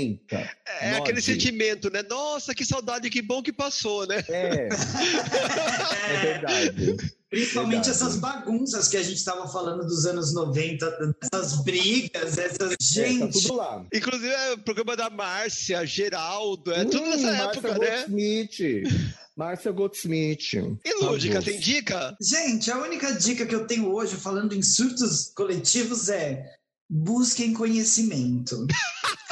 É 0.81 0.91
aquele 0.97 1.15
Nove. 1.15 1.23
sentimento, 1.23 1.91
né? 1.91 2.03
Nossa, 2.09 2.55
que 2.55 2.65
saudade, 2.65 3.09
que 3.11 3.23
bom 3.23 3.43
que 3.43 3.53
passou, 3.53 4.07
né? 4.07 4.23
É, 4.29 4.69
é 6.15 6.21
verdade. 6.21 6.97
Principalmente 7.31 7.87
Verdade. 7.87 7.91
essas 7.91 8.17
bagunças 8.17 8.87
que 8.87 8.97
a 8.97 9.03
gente 9.03 9.17
estava 9.17 9.49
falando 9.49 9.85
dos 9.85 10.07
anos 10.07 10.33
90, 10.33 11.17
essas 11.33 11.65
brigas, 11.65 12.39
essas. 12.39 12.73
É, 12.73 12.77
tá 12.77 12.77
Gente, 12.81 13.33
tudo 13.43 13.55
lá. 13.57 13.85
Inclusive, 13.93 14.29
é 14.33 14.53
o 14.53 14.59
programa 14.59 14.97
da 14.97 15.11
Márcia, 15.11 15.85
Geraldo, 15.85 16.73
é 16.73 16.85
tudo 16.85 17.03
Hum, 17.03 17.11
nessa 17.11 17.33
Márcia 17.33 17.59
época, 17.59 17.79
né? 17.79 17.97
Goldsmith. 18.07 19.15
Márcia 19.37 19.73
Goldsmith. 19.73 20.53
E 20.85 20.95
Lúdica, 21.05 21.35
Favor. 21.43 21.51
tem 21.51 21.59
dica? 21.61 22.17
gente, 22.23 22.71
a 22.71 22.79
única 22.79 23.13
dica 23.15 23.45
que 23.45 23.55
eu 23.55 23.67
tenho 23.67 23.93
hoje, 23.93 24.15
falando 24.15 24.55
em 24.55 24.63
surtos 24.63 25.33
coletivos, 25.35 26.09
é 26.09 26.55
busquem 26.89 27.53
conhecimento. 27.53 28.65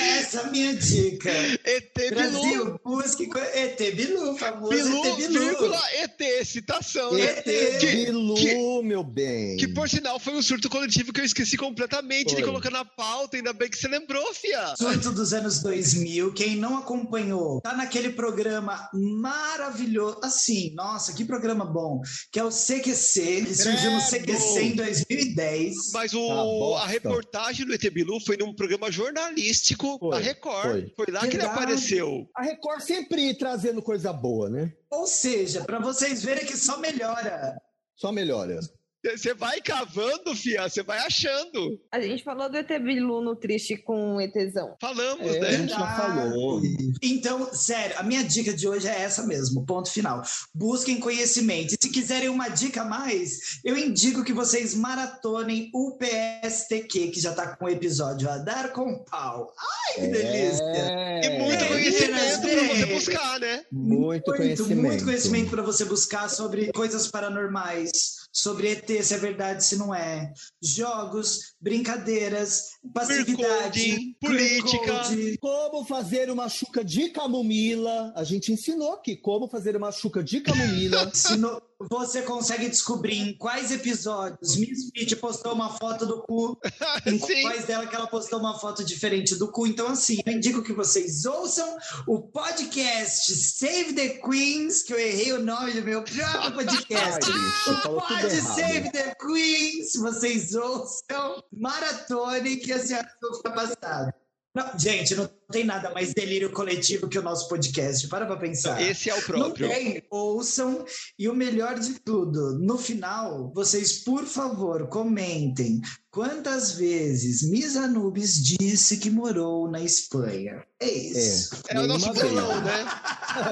é 0.00 0.18
essa 0.18 0.40
a 0.42 0.50
minha 0.50 0.74
dica. 0.74 1.30
ET 1.64 1.92
Bilu. 1.94 2.14
Brasil, 2.14 2.80
busque 2.84 3.28
ET 3.54 3.94
Bilu, 3.94 4.36
famoso 4.36 4.70
Bilu, 4.70 5.04
ET 5.06 5.16
Bilu. 5.16 5.40
vírgula, 5.40 5.82
ET, 5.94 6.44
citação, 6.44 7.12
né? 7.12 7.24
ET. 7.24 7.78
Que- 7.78 7.86
Bilu, 8.06 8.34
que- 8.34 8.82
meu 8.82 9.02
bem. 9.04 9.56
Que 9.56 9.68
por 9.68 9.88
sinal 9.88 10.18
foi 10.18 10.34
um 10.34 10.42
surto 10.42 10.68
coletivo 10.68 11.12
que 11.12 11.20
eu 11.20 11.24
esqueci 11.24 11.56
completamente 11.56 12.28
de 12.30 12.36
Foi. 12.36 12.44
colocar 12.44 12.70
na 12.70 12.84
pauta, 12.84 13.36
ainda 13.36 13.52
bem 13.52 13.68
que 13.68 13.76
você 13.76 13.88
lembrou, 13.88 14.32
fia. 14.34 14.74
Surto 14.76 15.12
dos 15.12 15.32
anos 15.32 15.60
2000, 15.62 16.32
quem 16.32 16.56
não 16.56 16.78
acompanhou, 16.78 17.60
tá 17.60 17.76
naquele 17.76 18.10
programa 18.10 18.88
maravilhoso, 18.92 20.18
assim, 20.22 20.72
nossa, 20.74 21.12
que 21.12 21.24
programa 21.24 21.64
bom, 21.64 22.00
que 22.32 22.38
é 22.38 22.44
o 22.44 22.50
CQC, 22.50 23.20
ele 23.20 23.54
surgiu 23.54 23.90
no! 23.92 24.00
CQC 24.00 24.60
em 24.62 24.74
2010. 24.76 25.92
Mas 25.92 26.12
o, 26.14 26.20
bosta. 26.26 26.84
a 26.84 26.88
reportagem 26.88 27.66
do 27.66 27.74
ET 27.74 27.90
Bilu 27.90 28.18
foi 28.20 28.36
num 28.36 28.54
programa 28.54 28.90
jornalístico 28.90 29.89
Foi, 29.98 30.10
da 30.10 30.18
Record. 30.18 30.70
foi. 30.70 30.92
Foi, 30.96 31.06
lá 31.12 31.26
que 31.26 31.36
ele 31.36 31.44
apareceu. 31.44 32.28
A 32.34 32.42
Record 32.42 32.80
sempre 32.80 33.34
trazendo 33.34 33.82
coisa 33.82 34.12
boa, 34.12 34.48
né? 34.48 34.72
Ou 34.90 35.06
seja, 35.06 35.64
para 35.64 35.78
vocês 35.78 36.22
verem 36.22 36.46
que 36.46 36.56
só 36.56 36.78
melhora. 36.78 37.60
Só 37.96 38.10
melhora. 38.12 38.60
Você 39.02 39.32
vai 39.32 39.60
cavando, 39.62 40.36
fia, 40.36 40.68
você 40.68 40.82
vai 40.82 40.98
achando. 40.98 41.80
A 41.90 42.00
gente 42.00 42.22
falou 42.22 42.50
do 42.50 42.56
ET 42.58 42.68
Bilu 42.82 43.22
no 43.22 43.34
Triste 43.34 43.76
com 43.78 44.16
o 44.16 44.20
ETzão. 44.20 44.76
Falamos, 44.78 45.26
É, 45.26 45.38
a 45.38 45.40
né? 45.40 45.52
gente 45.52 45.70
já 45.70 45.96
falou. 45.96 46.60
Então, 47.02 47.48
sério, 47.54 47.96
a 47.98 48.02
minha 48.02 48.22
dica 48.22 48.52
de 48.52 48.68
hoje 48.68 48.86
é 48.88 49.00
essa 49.00 49.26
mesmo, 49.26 49.64
ponto 49.64 49.90
final. 49.90 50.22
Busquem 50.54 51.00
conhecimento. 51.00 51.72
E 51.74 51.78
se 51.82 51.90
quiserem 51.90 52.28
uma 52.28 52.48
dica 52.48 52.82
a 52.82 52.84
mais, 52.84 53.60
eu 53.64 53.74
indico 53.76 54.22
que 54.22 54.34
vocês 54.34 54.74
maratonem 54.74 55.70
o 55.74 55.96
PSTQ, 55.96 57.08
que 57.08 57.20
já 57.20 57.32
tá 57.32 57.56
com 57.56 57.64
o 57.64 57.68
episódio 57.70 58.28
a 58.28 58.36
dar 58.36 58.70
com 58.72 59.02
pau. 59.04 59.52
Ai, 59.58 59.94
que 59.94 60.08
delícia! 60.08 60.62
É, 60.64 61.20
E 61.24 61.38
muito 61.38 61.64
É, 61.64 61.68
conhecimento 61.68 62.40
pra 62.42 62.62
você 62.74 62.82
é. 62.82 62.86
buscar, 62.86 63.40
né? 63.40 63.64
Muito, 63.72 64.24
conhecimento. 64.24 64.82
muito 64.82 65.04
conhecimento 65.04 65.50
para 65.50 65.62
você 65.62 65.84
buscar 65.86 66.28
sobre 66.28 66.70
coisas 66.72 67.06
paranormais, 67.08 68.19
sobre 68.32 68.68
ET, 68.72 68.86
se 69.02 69.14
é 69.14 69.18
verdade, 69.18 69.64
se 69.64 69.76
não 69.76 69.94
é. 69.94 70.32
Jogos, 70.62 71.54
brincadeiras, 71.60 72.70
passividade, 72.92 74.14
política. 74.20 75.02
Como 75.40 75.84
fazer 75.84 76.30
uma 76.30 76.48
chuca 76.48 76.84
de 76.84 77.10
camomila. 77.10 78.12
A 78.16 78.24
gente 78.24 78.52
ensinou 78.52 78.92
aqui 78.94 79.16
como 79.16 79.48
fazer 79.48 79.76
uma 79.76 79.90
chuca 79.92 80.22
de 80.22 80.40
camomila. 80.40 81.10
Se 81.14 81.36
no- 81.36 81.60
você 81.88 82.22
consegue 82.22 82.68
descobrir 82.68 83.16
em 83.16 83.36
quais 83.36 83.70
episódios 83.70 84.56
Miss 84.56 84.90
Fit 84.90 85.16
postou 85.16 85.54
uma 85.54 85.78
foto 85.78 86.04
do 86.04 86.22
cu, 86.22 86.58
em 87.06 87.18
Sim. 87.18 87.42
quais 87.42 87.64
dela 87.64 87.86
que 87.86 87.94
ela 87.94 88.06
postou 88.06 88.38
uma 88.38 88.58
foto 88.58 88.84
diferente 88.84 89.34
do 89.36 89.50
cu. 89.50 89.66
Então, 89.66 89.88
assim, 89.88 90.18
eu 90.26 90.32
indico 90.32 90.62
que 90.62 90.72
vocês 90.72 91.24
ouçam 91.24 91.78
o 92.06 92.20
podcast 92.20 93.34
Save 93.34 93.94
the 93.94 94.08
Queens, 94.20 94.82
que 94.82 94.92
eu 94.92 94.98
errei 94.98 95.32
o 95.32 95.42
nome 95.42 95.72
do 95.72 95.82
meu 95.82 96.02
próprio 96.02 96.52
podcast. 96.52 97.30
o 97.88 98.00
Pod. 98.00 98.30
Save 98.30 98.90
the 98.92 99.14
Queens, 99.14 99.94
vocês 99.94 100.54
ouçam, 100.54 101.42
maratone, 101.52 102.56
que 102.56 102.72
a 102.72 102.78
senhora 102.78 103.10
não 103.22 103.34
fica 103.34 103.50
passada. 103.52 104.14
Não, 104.54 104.78
gente, 104.78 105.14
não 105.14 105.30
tem 105.50 105.64
nada 105.64 105.90
mais 105.90 106.12
delírio 106.14 106.50
coletivo 106.50 107.08
que 107.08 107.18
o 107.18 107.22
nosso 107.22 107.48
podcast. 107.48 108.06
Para 108.08 108.26
pra 108.26 108.36
pensar. 108.36 108.80
Esse 108.80 109.10
é 109.10 109.14
o 109.14 109.16
Não 109.18 109.22
próprio. 109.24 109.68
tem, 109.68 110.02
ouçam. 110.10 110.84
E 111.18 111.28
o 111.28 111.34
melhor 111.34 111.78
de 111.78 111.94
tudo, 112.00 112.58
no 112.58 112.78
final, 112.78 113.52
vocês, 113.54 114.04
por 114.04 114.24
favor, 114.24 114.88
comentem 114.88 115.80
quantas 116.10 116.72
vezes 116.72 117.48
Miss 117.48 117.76
Anubis 117.76 118.34
disse 118.42 118.96
que 118.96 119.10
morou 119.10 119.70
na 119.70 119.80
Espanha. 119.80 120.64
É 120.80 120.88
isso. 120.90 121.62
É 121.68 121.78
o 121.78 121.86
nosso 121.86 122.12
bolão, 122.12 122.60
né? 122.62 122.84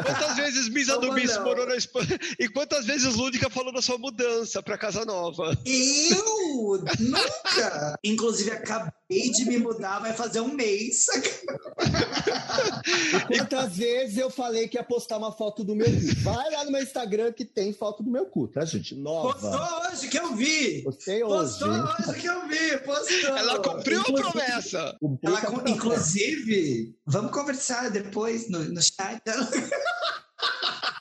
Quantas 0.05 0.37
vezes 0.37 0.69
Miss 0.70 0.89
É 0.89 0.93
Anubis 0.93 1.31
bolão. 1.31 1.45
morou 1.45 1.66
na 1.66 1.77
Espanha? 1.77 2.19
E 2.39 2.49
quantas 2.49 2.85
vezes 2.87 3.15
Lúdica 3.15 3.49
falou 3.51 3.73
da 3.73 3.81
sua 3.83 3.99
mudança 3.99 4.62
pra 4.62 4.77
casa 4.79 5.05
nova? 5.05 5.57
Eu 5.65 6.83
nunca! 6.99 7.99
Inclusive, 8.03 8.51
acabei 8.51 9.31
de 9.31 9.45
me 9.45 9.59
mudar, 9.59 10.01
vai 10.01 10.12
fazer 10.15 10.41
um 10.41 10.53
mês. 10.55 11.07
Quantas 13.27 13.77
vezes 13.77 14.16
eu 14.19 14.31
falei 14.31 14.69
que 14.69 14.77
ia 14.77 14.82
postar 14.85 15.19
uma 15.19 15.32
foto 15.32 15.62
do 15.65 15.74
meu 15.74 15.86
cu? 15.86 16.20
Vai 16.23 16.51
lá 16.51 16.65
no 16.65 16.70
meu 16.73 16.82
Instagram 16.82 17.32
que 17.32 17.44
tem 17.44 17.73
foto 17.73 18.02
do 18.02 18.10
meu 18.10 18.27
cu, 18.27 18.48
tá, 18.48 18.65
gente? 18.65 18.94
Nova. 18.94 19.32
Postou 19.35 19.90
hoje 19.93 20.09
que 20.09 20.19
eu 20.19 20.35
vi! 20.35 20.82
Postei 20.82 21.23
hoje. 21.23 21.52
Postou 21.59 21.69
hoje 21.70 22.20
que 22.20 22.27
eu 22.27 22.48
vi! 22.48 22.78
Postou! 22.78 23.36
Ela 23.36 23.59
cumpriu 23.60 23.98
a 23.98 24.02
Inclusive- 24.02 24.31
promessa. 24.31 24.97
O 25.01 25.19
Ela, 25.23 25.40
pra- 25.40 25.70
inclusive, 25.70 26.94
vamos 27.06 27.32
conversar 27.32 27.90
depois 27.90 28.48
no, 28.48 28.60
no 28.65 28.81
chat. 28.82 29.23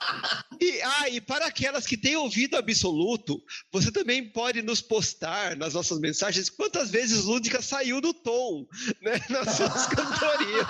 E, 0.59 0.81
ah, 0.81 1.09
e 1.09 1.21
para 1.21 1.45
aquelas 1.45 1.85
que 1.85 1.95
têm 1.95 2.15
ouvido 2.15 2.57
absoluto, 2.57 3.39
você 3.71 3.91
também 3.91 4.27
pode 4.27 4.63
nos 4.63 4.81
postar 4.81 5.55
nas 5.55 5.75
nossas 5.75 5.99
mensagens 5.99 6.49
quantas 6.49 6.89
vezes 6.89 7.25
Lúdica 7.25 7.61
saiu 7.61 8.01
do 8.01 8.11
tom, 8.11 8.65
né? 9.03 9.21
Nas 9.29 9.55
suas 9.55 9.85
cantorias. 9.93 10.65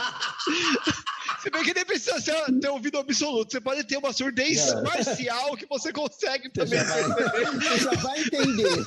Se 1.42 1.50
bem 1.50 1.64
que 1.64 1.74
nem 1.74 1.86
precisa 1.86 2.20
ser, 2.20 2.36
ter 2.60 2.68
ouvido 2.68 2.98
absoluto, 2.98 3.50
você 3.52 3.62
pode 3.62 3.86
ter 3.86 3.96
uma 3.98 4.12
surdez 4.12 4.68
É. 4.68 4.82
marcial 4.82 5.56
que 5.56 5.66
você 5.66 5.94
consegue 5.94 6.52
Você 6.54 6.66
também 6.66 6.80
já 6.80 7.08
vai-. 7.08 7.46
Você 7.46 7.78
já 7.80 7.92
vai 8.02 8.20
entender. 8.22 8.86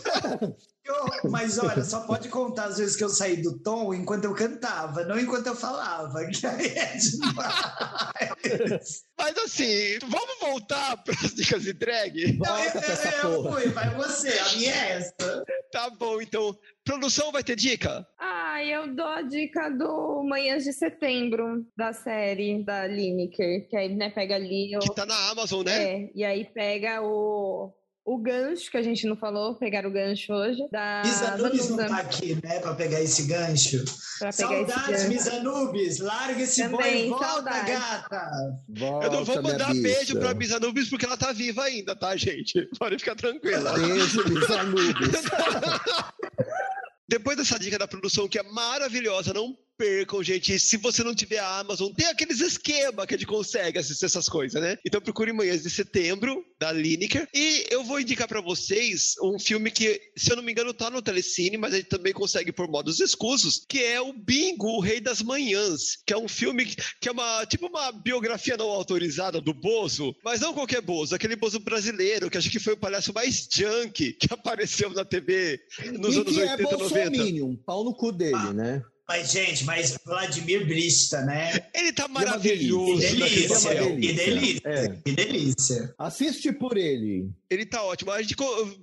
Eu- 0.91 1.21
mas 1.31 1.59
olha, 1.59 1.85
só 1.85 2.01
pode 2.01 2.29
contar 2.29 2.65
as 2.65 2.79
vezes 2.79 2.97
que 2.97 3.05
eu 3.05 3.09
saí 3.09 3.37
do 3.43 3.59
tom 3.59 3.95
enquanto 3.95 4.25
eu 4.25 4.35
cantava, 4.35 5.05
não 5.05 5.19
enquanto 5.19 5.47
eu 5.47 5.55
falava. 5.55 6.21
Que 6.31 6.47
aí 6.47 6.67
é 6.67 6.97
demais. 6.97 9.05
Mas 9.19 9.37
assim, 9.39 9.99
vamos 10.01 10.39
voltar 10.41 10.97
para 11.03 11.15
as 11.15 11.35
dicas 11.35 11.63
de 11.63 11.73
drag? 11.73 12.39
Não, 12.39 12.59
eu, 12.59 12.71
Volta 12.73 12.93
essa 12.93 13.09
eu, 13.09 13.33
eu 13.33 13.43
porra. 13.43 13.61
fui, 13.61 13.69
vai 13.71 13.95
você, 13.95 14.39
a 14.39 14.53
minha 14.57 14.75
é 14.75 14.93
essa. 14.93 15.45
Tá 15.73 15.91
bom, 15.91 16.21
então. 16.21 16.57
Produção 16.85 17.31
vai 17.31 17.45
ter 17.45 17.57
dica? 17.57 18.07
Ah, 18.19 18.65
eu 18.65 18.95
dou 18.95 19.07
a 19.07 19.23
dica 19.23 19.69
do 19.71 20.23
Manhãs 20.25 20.65
de 20.65 20.73
Setembro, 20.73 21.65
da 21.77 21.93
série 21.93 22.65
da 22.65 22.87
Lineker, 22.87 23.69
que 23.69 23.77
aí 23.77 23.95
né, 23.95 24.11
pega 24.11 24.35
ali. 24.35 24.77
o- 24.77 24.81
Que 24.81 24.95
tá 24.95 25.07
na 25.07 25.31
Amazon, 25.31 25.65
né? 25.65 25.83
É, 25.85 26.11
e 26.15 26.25
aí 26.25 26.45
pega 26.47 27.01
o, 27.03 27.73
o 28.13 28.19
gancho, 28.19 28.69
que 28.73 28.77
a 28.77 28.83
gente 28.83 29.07
não 29.07 29.15
falou, 29.15 29.55
pegar 29.55 29.87
o 29.87 29.91
gancho 29.91 30.33
hoje, 30.33 30.59
da 30.73 31.01
Miss 31.05 31.23
Anubis 31.23 31.69
não 31.69 31.77
tá 31.77 31.99
aqui, 31.99 32.35
né, 32.43 32.59
pra 32.59 32.75
pegar 32.75 33.01
esse 33.01 33.23
gancho. 33.23 33.85
pra 34.19 34.33
Saudades, 34.33 34.89
gancho. 34.89 35.09
Miss 35.09 35.29
Anubis, 35.29 36.01
larga 36.01 36.43
esse 36.43 36.67
boi 36.67 36.83
Também, 36.83 37.07
e 37.07 37.09
volta, 37.09 37.25
saudades. 37.27 37.79
gata. 37.79 38.31
Volta, 38.69 39.07
Eu 39.07 39.13
não 39.13 39.25
vou 39.25 39.41
mandar 39.41 39.73
beijo 39.75 40.19
pra 40.19 40.35
Miss 40.35 40.51
Anubis 40.51 40.91
porque 40.91 41.07
ela 41.07 41.17
tá 41.17 41.33
viva 41.33 41.63
ainda, 41.63 41.95
tá, 41.95 42.17
gente? 42.17 42.69
Pode 42.81 42.99
ficar 42.99 43.15
tranquila. 43.15 43.75
Beijo, 43.75 44.29
Miss 44.29 44.51
Anubis. 44.51 44.97
Depois 47.09 47.37
dessa 47.37 47.61
dica 47.61 47.79
da 47.79 47.87
produção 47.87 48.27
que 48.29 48.41
é 48.41 48.43
maravilhosa, 48.43 49.33
não 49.33 49.57
percam, 49.85 50.23
gente. 50.23 50.59
Se 50.61 50.77
você 50.77 51.03
não 51.03 51.15
tiver 51.15 51.39
a 51.39 51.59
Amazon, 51.61 51.91
tem 51.93 52.07
aqueles 52.07 52.39
esquemas 52.41 53.07
que 53.07 53.15
a 53.15 53.17
gente 53.17 53.27
consegue 53.27 53.79
assistir 53.79 54.05
essas 54.05 54.29
coisas, 54.29 54.61
né? 54.61 54.77
Então 54.85 55.01
procure 55.01 55.33
Manhãs 55.33 55.63
de 55.63 55.71
Setembro 55.71 56.45
da 56.59 56.71
Lineker. 56.71 57.27
E 57.35 57.65
eu 57.71 57.83
vou 57.83 57.99
indicar 57.99 58.29
pra 58.29 58.43
vocês 58.43 59.15
um 59.23 59.39
filme 59.39 59.71
que, 59.71 59.99
se 60.15 60.31
eu 60.31 60.37
não 60.37 60.43
me 60.43 60.53
engano, 60.53 60.75
tá 60.75 60.91
no 60.91 61.01
Telecine, 61.01 61.57
mas 61.57 61.73
a 61.73 61.77
gente 61.79 61.89
também 61.89 62.13
consegue 62.13 62.53
por 62.53 62.69
modos 62.69 63.01
escusos, 63.01 63.65
que 63.67 63.79
é 63.83 63.99
o 64.01 64.13
Bingo, 64.13 64.67
o 64.67 64.81
Rei 64.81 65.01
das 65.01 65.23
Manhãs, 65.23 65.97
que 66.07 66.13
é 66.13 66.19
um 66.19 66.29
filme 66.29 66.67
que, 67.01 67.09
é 67.09 67.13
uma 67.13 67.47
tipo 67.47 67.67
uma 67.67 67.91
biografia 67.91 68.59
não 68.59 68.69
autorizada 68.69 69.41
do 69.41 69.55
Bozo, 69.55 70.15
mas 70.23 70.41
não 70.41 70.53
qualquer 70.53 70.83
Bozo, 70.83 71.15
aquele 71.15 71.37
Bozo 71.37 71.59
brasileiro, 71.59 72.29
que 72.29 72.37
acho 72.37 72.51
que 72.51 72.59
foi 72.59 72.75
o 72.75 72.79
palhaço 72.79 73.15
mais 73.15 73.49
junk 73.51 74.13
que 74.13 74.29
apareceu 74.35 74.91
na 74.91 75.05
TV 75.07 75.59
nos 75.99 76.15
e 76.17 76.19
anos 76.21 76.35
que 76.35 76.41
80 76.41 76.43
é 76.43 76.55
e 76.55 76.63
90. 76.63 76.77
bolsominion, 76.77 77.57
pau 77.65 77.83
no 77.83 77.95
cu 77.95 78.13
dele, 78.13 78.35
Ah. 78.35 78.53
né? 78.53 78.83
Mas, 79.11 79.33
gente, 79.33 79.65
mas 79.65 79.99
Vladimir 80.07 80.65
Brista, 80.69 81.21
né? 81.23 81.65
Ele 81.75 81.93
tá 81.93 82.05
é 82.05 82.07
uma 82.07 82.21
Que 82.21 82.27
maravilhoso 82.27 83.03
naquele 83.03 83.19
delícia, 83.29 83.59
papel. 83.71 83.97
que 84.01 84.13
delícia, 84.13 84.61
É. 84.69 84.89
que 85.05 85.13
delícia. 85.13 85.95
Assiste 85.99 86.53
por 86.53 86.77
ele. 86.77 87.29
Ele 87.51 87.67
tá 87.67 87.83
ótimo. 87.83 88.13
A 88.13 88.23
gente 88.23 88.37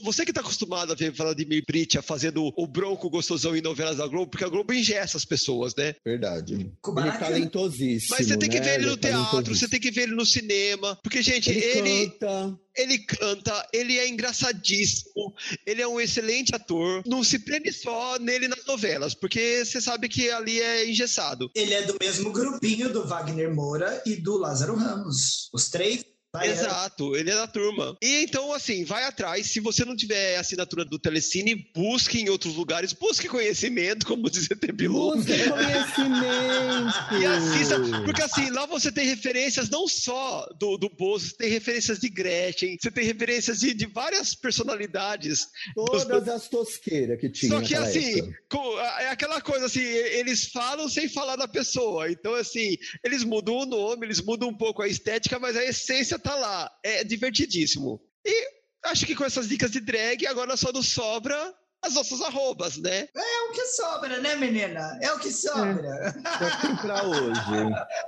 você 0.03 0.25
que 0.25 0.33
tá 0.33 0.41
acostumado 0.41 0.91
a 0.91 0.95
ver 0.95 1.11
Vladimir 1.11 1.63
Britia 1.65 2.01
fazendo 2.01 2.51
o 2.57 2.67
bronco 2.67 3.09
gostosão 3.09 3.55
em 3.55 3.61
novelas 3.61 3.95
da 3.97 4.07
Globo, 4.07 4.29
porque 4.29 4.43
a 4.43 4.49
Globo 4.49 4.73
ingessa 4.73 5.15
as 5.15 5.23
pessoas, 5.23 5.73
né? 5.73 5.95
Verdade. 6.05 6.69
Com 6.81 6.91
Ele 6.91 6.99
é 6.99 7.03
Maracanã. 7.05 7.31
talentosíssimo. 7.31 8.17
Mas 8.19 8.27
você 8.27 8.35
tem 8.37 8.49
que 8.49 8.59
né? 8.59 8.65
ver 8.65 8.73
ele 8.81 8.85
no 8.87 8.93
é 8.93 8.97
teatro, 8.97 9.55
você 9.55 9.69
tem 9.69 9.79
que 9.79 9.91
ver 9.91 10.01
ele 10.01 10.15
no 10.15 10.25
cinema. 10.25 10.99
Porque, 11.01 11.21
gente, 11.21 11.49
Ele, 11.49 11.63
ele, 11.63 12.09
canta. 12.19 12.59
ele 12.75 12.97
canta, 12.99 13.67
ele 13.71 13.97
é 13.97 14.09
engraçadíssimo, 14.09 15.33
ele 15.65 15.81
é 15.81 15.87
um 15.87 16.01
excelente 16.01 16.53
ator. 16.53 17.01
Não 17.05 17.23
se 17.23 17.39
prende 17.39 17.71
só 17.71 18.19
nele 18.19 18.49
nas 18.49 18.65
novelas, 18.65 19.13
porque 19.13 19.63
você 19.63 19.79
sabe 19.79 20.09
que 20.09 20.16
ali 20.31 20.59
é 20.59 20.89
engessado. 20.89 21.49
Ele 21.53 21.73
é 21.73 21.83
do 21.83 21.95
mesmo 21.99 22.31
grupinho 22.31 22.91
do 22.91 23.05
Wagner 23.05 23.53
Moura 23.53 24.01
e 24.05 24.15
do 24.15 24.37
Lázaro 24.37 24.75
Ramos. 24.75 25.49
Os 25.53 25.69
três. 25.69 26.03
Baianos. 26.37 26.59
Exato, 26.61 27.15
ele 27.15 27.29
é 27.31 27.35
da 27.35 27.47
turma. 27.47 27.97
E 28.01 28.23
então, 28.23 28.53
assim, 28.53 28.83
vai 28.85 29.03
atrás. 29.03 29.47
Se 29.47 29.59
você 29.59 29.83
não 29.85 29.95
tiver 29.95 30.37
assinatura 30.37 30.85
do 30.85 30.99
Telecine, 30.99 31.55
busque 31.73 32.19
em 32.19 32.29
outros 32.29 32.55
lugares, 32.55 32.93
busque 32.93 33.27
conhecimento, 33.27 34.05
como 34.05 34.29
diz 34.29 34.49
ET 34.49 34.71
Bilu. 34.73 35.15
Busca 35.15 35.33
conhecimento. 35.49 37.21
E 37.21 37.25
assista, 37.25 37.75
porque 38.05 38.21
assim, 38.21 38.49
lá 38.49 38.65
você 38.65 38.91
tem 38.91 39.05
referências 39.05 39.69
não 39.69 39.87
só 39.87 40.47
do, 40.59 40.77
do 40.77 40.89
Bozo, 40.89 41.29
você 41.29 41.35
tem 41.37 41.49
referências 41.49 41.99
de 41.99 42.09
Gretchen, 42.09 42.77
você 42.79 42.91
tem 42.91 43.03
referências 43.05 43.59
de, 43.59 43.73
de 43.73 43.85
várias 43.85 44.35
personalidades. 44.35 45.47
Todas 45.75 46.27
as 46.27 46.47
tosqueiras 46.47 47.19
que 47.19 47.29
tinha 47.29 47.51
Só 47.51 47.61
que 47.61 47.75
assim, 47.75 48.33
com- 48.49 48.79
é 48.79 49.09
aquela 49.09 49.41
coisa 49.41 49.65
assim, 49.65 49.81
eles 49.81 50.45
falam 50.47 50.89
sem 50.89 51.07
falar 51.07 51.35
da 51.35 51.47
pessoa. 51.47 52.11
Então, 52.11 52.33
assim, 52.33 52.77
eles 53.03 53.23
mudam 53.23 53.55
o 53.57 53.65
nome, 53.65 54.05
eles 54.05 54.21
mudam 54.21 54.49
um 54.49 54.57
pouco 54.57 54.81
a 54.81 54.87
estética, 54.87 55.39
mas 55.39 55.55
a 55.55 55.63
essência 55.63 56.17
tá 56.27 56.35
lá. 56.35 56.71
É 56.83 57.03
divertidíssimo. 57.03 58.01
E 58.25 58.49
acho 58.83 59.05
que 59.05 59.15
com 59.15 59.23
essas 59.23 59.47
dicas 59.47 59.71
de 59.71 59.79
drag, 59.79 60.27
agora 60.27 60.57
só 60.57 60.71
nos 60.71 60.89
sobra 60.89 61.53
as 61.81 61.93
nossas 61.93 62.21
arrobas, 62.21 62.77
né? 62.77 63.07
É 63.15 63.41
o 63.43 63.51
que 63.51 63.65
sobra, 63.67 64.19
né, 64.19 64.35
menina? 64.35 64.97
É 65.01 65.13
o 65.13 65.19
que 65.19 65.31
sobra. 65.31 66.13
Tem 66.61 66.75
pra 66.75 67.03
hoje. 67.03 67.41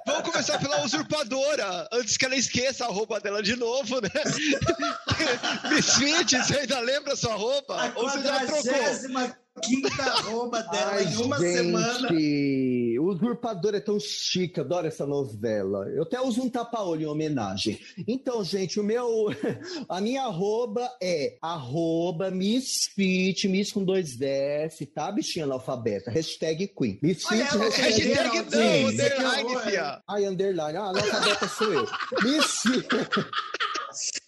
Vamos 0.06 0.30
começar 0.30 0.58
pela 0.60 0.84
usurpadora, 0.84 1.88
antes 1.94 2.18
que 2.18 2.26
ela 2.26 2.36
esqueça 2.36 2.86
a 2.86 2.90
roupa 2.90 3.20
dela 3.20 3.42
de 3.42 3.56
novo, 3.56 4.02
né? 4.02 4.10
Miss 5.70 5.94
Fit, 5.94 6.36
você 6.36 6.60
ainda 6.60 6.80
lembra 6.80 7.14
a 7.14 7.18
sua 7.18 7.36
roupa? 7.36 7.76
A 7.76 7.92
Ou 7.96 8.10
você 8.10 8.22
já 8.22 8.46
trocou? 8.46 9.40
quinta 9.62 10.04
arroba 10.04 10.64
dela 10.64 10.92
Ai, 10.94 11.04
em 11.06 11.16
uma 11.18 11.38
gente, 11.40 11.58
semana. 11.58 12.10
O 13.10 13.14
Usurpador 13.14 13.74
é 13.74 13.80
tão 13.80 14.00
chique, 14.00 14.60
adoro 14.60 14.86
essa 14.86 15.04
novela. 15.04 15.90
Eu 15.90 16.04
até 16.04 16.22
uso 16.22 16.44
um 16.44 16.50
tapa-olho 16.50 17.02
em 17.02 17.06
homenagem. 17.08 17.80
Então, 18.08 18.44
gente, 18.44 18.80
o 18.80 18.84
meu. 18.84 19.30
A 19.90 20.00
minha 20.00 20.26
arroba 20.26 20.88
é 21.02 21.36
arroba 21.42 22.30
misfit, 22.30 23.48
miss 23.48 23.72
com 23.72 23.84
dois 23.84 24.22
S, 24.22 24.86
tá, 24.86 25.12
bichinha 25.12 25.46
analfabeta? 25.46 26.12
Hashtag 26.12 26.68
Queen. 26.68 27.00
Misfit, 27.02 27.34
Olha 27.34 27.46
hashtag... 27.46 28.14
Hashtag 28.14 28.56
não, 28.56 28.90
underline, 28.90 29.60
fia. 29.64 30.02
Ai, 30.08 30.26
underline. 30.26 30.78
Ah, 30.78 30.90
analfabeta 30.90 31.48
sou 31.48 31.74
eu. 31.74 31.88
Misfit. 32.24 32.88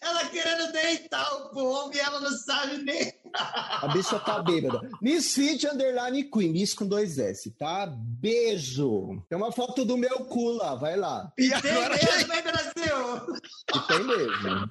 Ela 0.01 0.25
querendo 0.25 0.71
deitar 0.71 1.31
o 1.35 1.49
povo 1.49 1.91
e 1.93 1.99
ela 1.99 2.19
não 2.19 2.31
sabe 2.31 2.77
nem. 2.79 3.13
A 3.33 3.87
bicha 3.93 4.19
tá 4.19 4.41
bêbada. 4.41 4.89
Misfit 5.01 5.67
Underline 5.67 6.23
Queen, 6.29 6.51
Miss 6.51 6.73
com 6.73 6.87
dois 6.87 7.17
S, 7.19 7.51
tá? 7.51 7.85
Beijo. 7.87 9.23
Tem 9.29 9.37
uma 9.37 9.51
foto 9.51 9.85
do 9.85 9.95
meu 9.95 10.25
cu 10.25 10.49
lá, 10.53 10.75
vai 10.75 10.97
lá. 10.97 11.31
E 11.37 11.49
Tem 11.61 11.71
agora 11.71 11.95
mesmo, 11.95 12.33
hein, 12.33 12.41
Brasil? 12.41 13.41
E 13.75 13.79
tem 13.87 14.03
mesmo. 14.03 14.69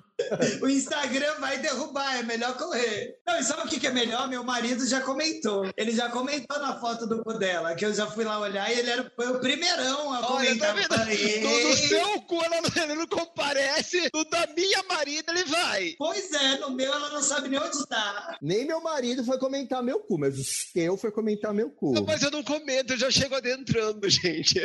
O 0.63 0.69
Instagram 0.69 1.35
vai 1.41 1.59
derrubar, 1.59 2.17
é 2.19 2.23
melhor 2.23 2.57
correr. 2.57 3.17
Não, 3.27 3.39
e 3.39 3.43
sabe 3.43 3.63
o 3.63 3.69
que 3.69 3.81
que 3.81 3.87
é 3.87 3.91
melhor? 3.91 4.29
Meu 4.29 4.45
marido 4.45 4.87
já 4.87 5.01
comentou. 5.01 5.69
Ele 5.77 5.93
já 5.93 6.09
comentou 6.11 6.59
na 6.59 6.79
foto 6.79 7.07
do 7.07 7.23
cu 7.23 7.35
dela, 7.39 7.75
que 7.75 7.85
eu 7.85 7.93
já 7.95 8.07
fui 8.07 8.25
lá 8.25 8.39
olhar 8.39 8.71
e 8.73 8.79
ele 8.79 8.91
era, 8.91 9.13
foi 9.15 9.29
o 9.29 9.41
primeirão 9.41 10.13
a 10.13 10.33
Olha, 10.35 10.59
tá 10.59 10.73
comentar. 10.73 10.75
vendo? 10.75 10.89
Falei, 10.95 11.17
"Ei". 11.17 11.77
seu 11.89 12.21
cu 12.23 12.43
ela 12.45 12.61
não, 12.61 12.83
ele 12.83 12.95
não 12.95 13.07
comparece, 13.07 14.11
no 14.15 14.25
da 14.29 14.47
minha 14.57 14.83
marida 14.85 15.33
ele 15.33 15.45
vai. 15.45 15.95
Pois 15.99 16.33
é, 16.33 16.59
no 16.59 16.71
meu 16.71 16.93
ela 16.93 17.11
não 17.11 17.23
sabe 17.23 17.49
nem 17.49 17.59
onde 17.61 17.87
tá. 17.87 18.37
Nem 18.43 18.67
meu 18.67 18.81
marido 18.81 19.25
foi 19.25 19.39
comentar 19.39 19.83
meu 19.83 20.01
cu, 20.01 20.19
mas 20.19 20.39
o 20.39 20.45
seu 20.45 20.97
foi 20.97 21.11
comentar 21.11 21.53
meu 21.53 21.71
cu. 21.71 21.93
Não, 21.93 22.05
mas 22.05 22.23
eu 22.23 22.31
não 22.31 22.43
comento, 22.43 22.93
eu 22.93 22.99
já 22.99 23.11
chego 23.11 23.35
adentrando, 23.35 24.09
gente. 24.11 24.61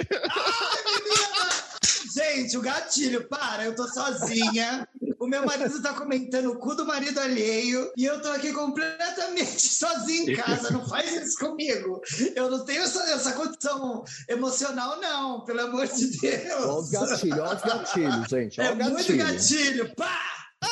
Gente, 2.13 2.57
o 2.57 2.61
gatilho, 2.61 3.27
para, 3.27 3.65
eu 3.65 3.75
tô 3.75 3.87
sozinha. 3.87 4.87
O 5.19 5.27
meu 5.27 5.45
marido 5.45 5.81
tá 5.81 5.93
comentando 5.93 6.51
o 6.51 6.57
cu 6.59 6.75
do 6.75 6.85
marido 6.85 7.19
alheio 7.19 7.91
e 7.97 8.05
eu 8.05 8.21
tô 8.21 8.29
aqui 8.29 8.51
completamente 8.53 9.59
sozinha 9.67 10.31
em 10.31 10.35
casa. 10.35 10.71
Não 10.71 10.87
faz 10.87 11.11
isso 11.11 11.37
comigo. 11.39 12.01
Eu 12.35 12.49
não 12.49 12.65
tenho 12.65 12.83
essa, 12.83 13.01
essa 13.11 13.33
condição 13.33 14.03
emocional, 14.29 14.99
não, 14.99 15.43
pelo 15.45 15.61
amor 15.61 15.87
de 15.87 16.05
Olha 16.25 16.77
os 16.79 16.89
Deus. 16.89 17.09
gatilhos, 17.11 17.39
olha 17.39 17.55
os 17.55 17.61
gatilhos, 17.63 18.27
gente. 18.29 18.61
Olha 18.61 18.67
É 18.67 18.71
o 18.71 18.75
muito 18.75 18.95
gatilho. 18.97 19.17
gatilho, 19.17 19.95
pá! 19.95 20.21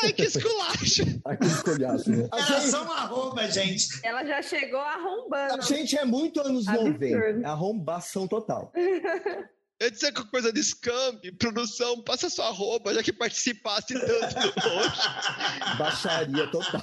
Ai, 0.02 0.12
que 0.14 0.24
esculacho. 0.24 1.04
Ai, 1.26 1.38
que 1.38 1.46
escolhaço, 1.46 2.10
né? 2.10 2.28
A 2.32 2.38
Era 2.40 2.60
gente, 2.60 2.72
só 2.72 2.84
uma 2.84 2.96
arroba, 2.96 3.48
gente. 3.52 3.88
Ela 4.04 4.26
já 4.26 4.42
chegou 4.42 4.80
a 4.80 4.94
arrombando. 4.94 5.62
gente 5.62 5.96
é 5.98 6.04
muito 6.04 6.42
anos 6.42 6.68
Absurdo. 6.68 6.92
90. 6.94 7.48
Arrombação 7.48 8.28
total. 8.28 8.72
Eu 9.80 9.92
disse 9.92 10.12
que 10.12 10.30
coisa 10.30 10.52
de 10.54 10.64
scam, 10.64 11.20
produção, 11.38 12.02
passa 12.04 12.30
sua 12.30 12.50
roupa, 12.50 12.94
já 12.94 13.04
que 13.04 13.12
participasse 13.12 13.94
tanto 13.94 14.36
do 14.36 14.70
hoje. 14.70 15.00
Baixaria 15.78 16.48
total. 16.48 16.82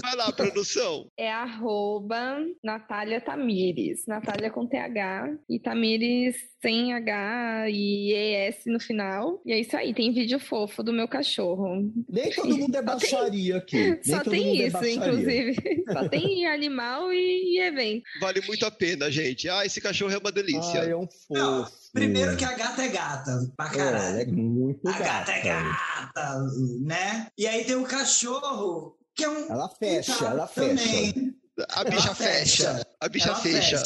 Vai 0.00 0.16
lá, 0.16 0.32
produção. 0.32 1.06
É 1.18 1.30
arroba 1.30 2.38
Natália 2.64 3.20
Tamires. 3.20 4.06
Natália 4.06 4.50
com 4.50 4.66
TH 4.66 5.36
e 5.48 5.58
Tamires 5.58 6.36
sem 6.62 6.92
H 6.94 7.68
e 7.70 8.12
ES 8.12 8.56
no 8.66 8.78
final. 8.78 9.40
E 9.46 9.52
é 9.52 9.60
isso 9.60 9.76
aí, 9.76 9.94
tem 9.94 10.12
vídeo 10.12 10.38
fofo 10.38 10.82
do 10.82 10.92
meu 10.92 11.08
cachorro. 11.08 11.90
Nem 12.08 12.30
todo 12.34 12.56
mundo 12.58 12.74
é 12.76 12.82
baixaria 12.82 13.56
aqui. 13.56 13.98
Só 14.04 14.20
tem 14.22 14.60
é 14.62 14.66
isso, 14.66 14.84
inclusive. 14.84 15.84
Só 15.92 16.08
tem 16.08 16.46
animal 16.46 17.12
e, 17.12 17.56
e 17.56 17.60
evento. 17.60 18.02
Vale 18.20 18.40
muito 18.46 18.64
a 18.66 18.70
pena, 18.70 19.10
gente. 19.10 19.48
Ah, 19.48 19.64
esse 19.64 19.80
cachorro 19.80 20.12
é 20.12 20.18
uma 20.18 20.32
delícia. 20.32 20.80
Ai, 20.82 20.90
é 20.90 20.96
um 20.96 21.08
Não, 21.30 21.64
fofo. 21.64 21.76
primeiro 21.92 22.36
que 22.36 22.44
a 22.44 22.52
gata 22.52 22.82
é 22.82 22.88
gata, 22.88 23.52
pra 23.56 23.66
É, 23.66 23.70
caralho. 23.76 23.96
ela 24.06 24.20
é 24.20 24.26
muito 24.26 24.86
A 24.88 24.92
gata. 24.92 25.04
gata 25.04 25.32
é 25.32 25.42
gata, 25.42 26.38
né? 26.82 27.26
E 27.38 27.46
aí 27.46 27.64
tem 27.64 27.76
o 27.76 27.84
cachorro, 27.84 28.96
que 29.14 29.24
é 29.24 29.28
um. 29.28 29.48
Ela 29.50 29.68
fecha, 29.68 30.24
ela 30.24 30.46
fecha. 30.46 30.68
também. 30.68 31.34
A 31.70 31.84
bicha 31.84 32.06
Ela 32.06 32.14
fecha. 32.14 32.74
fecha. 32.74 32.86
A 33.00 33.08
bicha 33.08 33.28
Ela 33.28 33.36
fecha. 33.36 33.76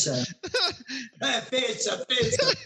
É, 1.22 1.40
fecha, 1.42 2.04
fecha. 2.08 2.58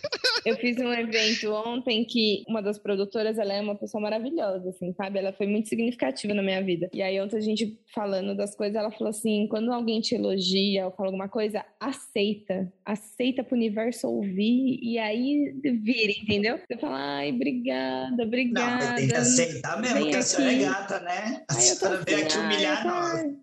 Eu 0.47 0.57
fiz 0.57 0.79
um 0.79 0.91
evento 0.93 1.53
ontem 1.53 2.05
que 2.07 2.43
uma 2.49 2.63
das 2.63 2.79
produtoras, 2.79 3.37
ela 3.37 3.53
é 3.53 3.61
uma 3.61 3.75
pessoa 3.75 4.01
maravilhosa, 4.01 4.71
assim, 4.71 4.95
sabe? 4.95 5.19
Ela 5.19 5.33
foi 5.33 5.47
muito 5.47 5.69
significativa 5.69 6.33
na 6.33 6.43
minha 6.43 6.63
vida. 6.63 6.89
E 6.93 7.03
aí 7.03 7.21
ontem 7.21 7.37
a 7.37 7.41
gente 7.41 7.79
falando 7.95 8.35
das 8.35 8.57
coisas, 8.57 8.77
ela 8.77 8.91
falou 8.91 9.11
assim, 9.11 9.47
quando 9.51 9.71
alguém 9.71 10.01
te 10.01 10.15
elogia 10.15 10.87
ou 10.87 10.93
fala 10.93 11.09
alguma 11.09 11.29
coisa, 11.29 11.63
aceita. 11.79 12.73
Aceita 12.83 13.45
pro 13.45 13.55
universo 13.55 14.09
ouvir 14.09 14.79
e 14.83 14.99
aí 14.99 15.53
vira, 15.83 16.13
entendeu? 16.13 16.59
Você 16.59 16.79
fala, 16.79 17.19
ai, 17.19 17.31
obrigada, 17.31 18.17
Não, 18.17 18.25
obrigada. 18.25 18.85
mas 18.87 18.95
tem 18.95 19.09
que 19.09 19.15
aceitar 19.17 19.81
mesmo 19.81 19.97
Vem 19.97 20.11
que 20.11 20.17
a 20.17 20.23
senhora 20.23 20.55
é 20.55 20.59
gata, 20.61 21.01
né? 21.01 21.45
A 21.49 21.55
Aí 21.55 21.69
eu 21.69 21.75
tô 21.75 21.87
senhora 21.87 22.05
veio 22.07 22.27
assim, 22.27 22.27
aqui 22.27 22.39
humilhar 22.39 22.87
nós. 22.87 23.37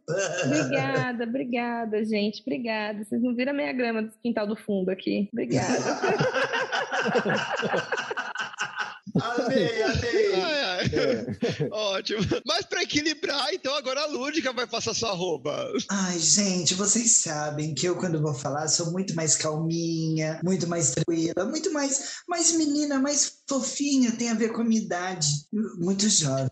Obrigada, 0.46 1.24
obrigada, 1.24 2.04
gente. 2.06 2.42
Obrigada. 2.42 2.95
Vocês 2.98 3.22
não 3.22 3.36
viram 3.36 3.52
a 3.52 3.56
minha 3.56 3.74
grama 3.74 4.04
do 4.04 4.12
quintal 4.22 4.48
do 4.48 4.56
fundo 4.56 4.90
aqui. 4.90 5.30
Obrigada. 5.32 5.68
Amei, 9.22 9.82
amei. 9.82 10.75
Ótimo. 11.72 12.22
Mas 12.46 12.66
pra 12.66 12.84
equilibrar, 12.84 13.54
então 13.54 13.76
agora 13.76 14.02
a 14.02 14.08
Lúdica 14.08 14.54
vai 14.54 14.68
passar 14.68 14.94
sua 14.94 15.10
arroba. 15.10 15.72
Ai, 15.90 16.20
gente, 16.20 16.74
vocês 16.74 17.18
sabem 17.18 17.74
que 17.74 17.88
eu, 17.88 17.96
quando 17.96 18.22
vou 18.22 18.34
falar, 18.34 18.68
sou 18.68 18.92
muito 18.92 19.16
mais 19.16 19.36
calminha, 19.36 20.40
muito 20.44 20.68
mais 20.68 20.92
tranquila, 20.92 21.46
muito 21.46 21.72
mais, 21.72 22.16
mais 22.28 22.52
menina, 22.54 23.00
mais 23.00 23.40
fofinha, 23.48 24.12
tem 24.12 24.30
a 24.30 24.36
ver 24.36 24.52
com 24.52 24.62
a 24.62 24.66
minha 24.66 24.82
idade. 24.82 25.28
Muito 25.80 26.10
jovem. 26.10 26.50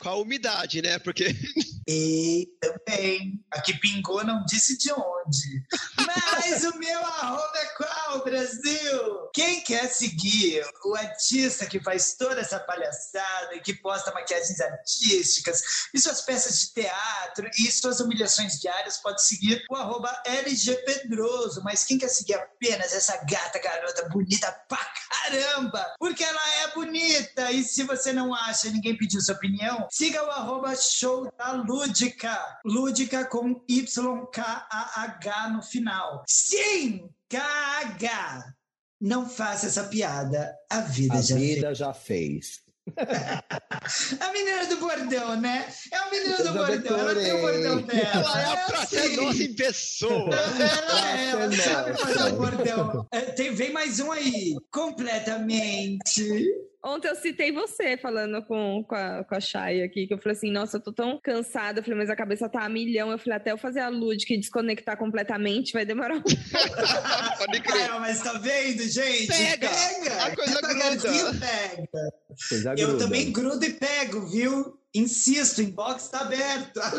Com 0.00 0.08
a 0.08 0.16
umidade, 0.16 0.82
né? 0.82 0.98
Porque 0.98 1.34
E 1.88 2.48
também, 2.60 3.40
aqui 3.50 3.74
pingou, 3.78 4.24
não 4.24 4.44
disse 4.44 4.78
de 4.78 4.92
onde. 4.92 5.62
Mas 6.06 6.64
o 6.64 6.78
meu 6.78 6.98
arroba 7.00 7.58
é 7.58 7.66
qual, 7.76 8.24
Brasil? 8.24 9.30
Quem 9.34 9.62
quer 9.62 9.88
seguir 9.88 10.64
o 10.84 10.94
artista 10.94 11.66
que 11.66 11.80
faz 11.80 12.14
toda 12.16 12.40
essa 12.40 12.60
palhaçada 12.60 13.54
e 13.56 13.60
que 13.60 13.74
posta 13.74 14.11
maquiagens 14.14 14.60
artísticas 14.60 15.62
e 15.94 16.00
suas 16.00 16.22
peças 16.22 16.60
de 16.60 16.72
teatro 16.72 17.48
e 17.58 17.70
suas 17.70 18.00
humilhações 18.00 18.60
diárias 18.60 18.98
pode 18.98 19.24
seguir 19.24 19.62
o 19.70 19.76
arroba 19.76 20.10
LG 20.26 20.76
Pedroso. 20.84 21.62
Mas 21.62 21.84
quem 21.84 21.98
quer 21.98 22.08
seguir 22.08 22.34
apenas 22.34 22.92
essa 22.92 23.16
gata 23.24 23.58
garota 23.58 24.08
bonita 24.08 24.50
pra 24.68 24.78
caramba? 25.10 25.94
Porque 25.98 26.24
ela 26.24 26.54
é 26.62 26.74
bonita. 26.74 27.50
E 27.52 27.62
se 27.64 27.82
você 27.84 28.12
não 28.12 28.34
acha, 28.34 28.70
ninguém 28.70 28.96
pediu 28.96 29.20
sua 29.20 29.34
opinião, 29.34 29.86
siga 29.90 30.24
o 30.24 30.30
arroba 30.30 30.74
show 30.76 31.30
da 31.38 31.52
Lúdica. 31.52 32.38
Lúdica 32.64 33.24
com 33.24 33.62
YKAH 33.68 35.48
no 35.50 35.62
final. 35.62 36.22
Sim! 36.28 37.08
KH! 37.28 38.54
Não 39.00 39.28
faça 39.28 39.66
essa 39.66 39.84
piada. 39.84 40.54
A 40.70 40.80
vida 40.80 41.14
A 41.14 41.22
já 41.22 41.34
fez. 41.36 41.54
vida 41.54 41.74
já 41.74 41.92
fez. 41.92 42.60
A 44.20 44.32
menina 44.32 44.66
do 44.66 44.76
bordão, 44.76 45.40
né? 45.40 45.66
É 45.92 45.96
a 45.96 46.10
menina 46.10 46.36
do 46.38 46.52
bordão. 46.52 46.98
Ela 46.98 47.14
tem 47.14 47.32
o 47.32 47.40
bordão 47.40 47.82
dela. 47.82 48.10
ela 48.14 48.40
é 48.42 48.44
a 48.52 48.56
praça 48.66 48.96
é 48.96 49.00
assim. 49.04 49.16
nossa 49.16 49.42
em 49.42 49.54
pessoa. 49.54 50.30
Ela 50.34 51.18
é, 51.20 51.30
ela 51.30 51.48
Praça 51.48 51.62
é 51.62 51.72
sabe 51.72 51.98
fazer 51.98 52.32
o 52.32 52.36
bordão. 52.36 53.08
É, 53.12 53.20
tem- 53.20 53.54
vem 53.54 53.72
mais 53.72 54.00
um 54.00 54.10
aí. 54.12 54.54
Completamente. 54.70 56.44
Ontem 56.84 57.06
eu 57.06 57.14
citei 57.14 57.52
você 57.52 57.96
falando 57.96 58.44
com, 58.44 58.84
com, 58.88 58.94
a, 58.96 59.22
com 59.22 59.34
a 59.36 59.40
Chay 59.40 59.84
aqui, 59.84 60.04
que 60.08 60.14
eu 60.14 60.18
falei 60.18 60.36
assim, 60.36 60.50
nossa, 60.50 60.78
eu 60.78 60.82
tô 60.82 60.92
tão 60.92 61.16
cansada. 61.22 61.78
Eu 61.78 61.84
falei, 61.84 61.96
mas 62.00 62.10
a 62.10 62.16
cabeça 62.16 62.48
tá 62.48 62.64
a 62.64 62.68
milhão. 62.68 63.12
Eu 63.12 63.18
falei, 63.18 63.36
até 63.36 63.52
eu 63.52 63.58
fazer 63.58 63.78
a 63.80 63.88
Lúdica 63.88 64.34
e 64.34 64.38
desconectar 64.40 64.96
completamente 64.98 65.72
vai 65.72 65.84
demorar 65.84 66.16
um 66.16 66.22
Pode 66.22 67.60
crer. 67.60 67.88
Ah, 67.88 68.00
mas 68.00 68.20
tá 68.20 68.32
vendo, 68.32 68.82
gente? 68.82 69.28
Pega. 69.28 69.68
Pega! 69.68 70.24
A 70.24 70.34
coisa 70.36 70.54
Devagarzinho 70.60 71.24
gruda. 71.30 71.46
pega. 71.46 72.12
Coisa 72.48 72.74
Eu 72.76 72.88
gruda. 72.88 73.04
também 73.04 73.32
grudo 73.32 73.64
e 73.64 73.72
pego, 73.72 74.26
viu? 74.28 74.78
Insisto, 74.94 75.58
o 75.58 75.62
inbox 75.62 76.08
tá 76.08 76.20
aberto. 76.20 76.78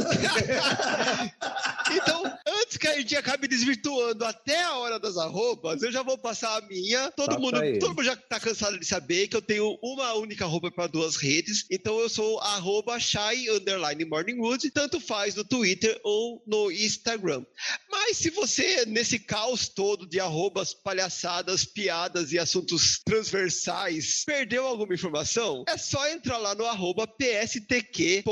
Então, 1.91 2.23
antes 2.47 2.77
que 2.77 2.87
a 2.87 2.97
gente 2.97 3.15
acabe 3.15 3.47
desvirtuando 3.47 4.25
até 4.25 4.63
a 4.63 4.77
hora 4.77 4.97
das 4.99 5.17
arrobas, 5.17 5.83
eu 5.83 5.91
já 5.91 6.01
vou 6.01 6.17
passar 6.17 6.57
a 6.57 6.61
minha. 6.61 7.11
Todo 7.11 7.27
Passa 7.27 7.39
mundo, 7.39 7.57
aí. 7.57 7.77
todo 7.77 7.89
mundo 7.89 8.03
já 8.03 8.15
tá 8.15 8.39
cansado 8.39 8.79
de 8.79 8.85
saber 8.85 9.27
que 9.27 9.35
eu 9.35 9.41
tenho 9.41 9.77
uma 9.81 10.13
única 10.13 10.45
arroba 10.45 10.71
para 10.71 10.87
duas 10.87 11.15
redes. 11.15 11.65
Então 11.69 11.99
eu 11.99 12.09
sou 12.09 12.39
arroba 12.39 12.99
shy 12.99 13.49
underline 13.49 14.05
morningwood, 14.05 14.71
tanto 14.71 14.99
faz 14.99 15.35
no 15.35 15.43
Twitter 15.43 15.99
ou 16.03 16.41
no 16.47 16.71
Instagram. 16.71 17.45
Mas 17.91 18.17
se 18.17 18.29
você, 18.29 18.85
nesse 18.85 19.19
caos 19.19 19.67
todo 19.67 20.07
de 20.07 20.19
arrobas, 20.19 20.73
palhaçadas, 20.73 21.65
piadas 21.65 22.31
e 22.31 22.39
assuntos 22.39 23.01
transversais, 23.05 24.23
perdeu 24.25 24.65
alguma 24.65 24.93
informação, 24.93 25.22
é 25.67 25.77
só 25.77 26.07
entrar 26.09 26.37
lá 26.37 26.53
no 26.55 26.65
arroba 26.65 27.07
pstq.oficial 27.07 28.23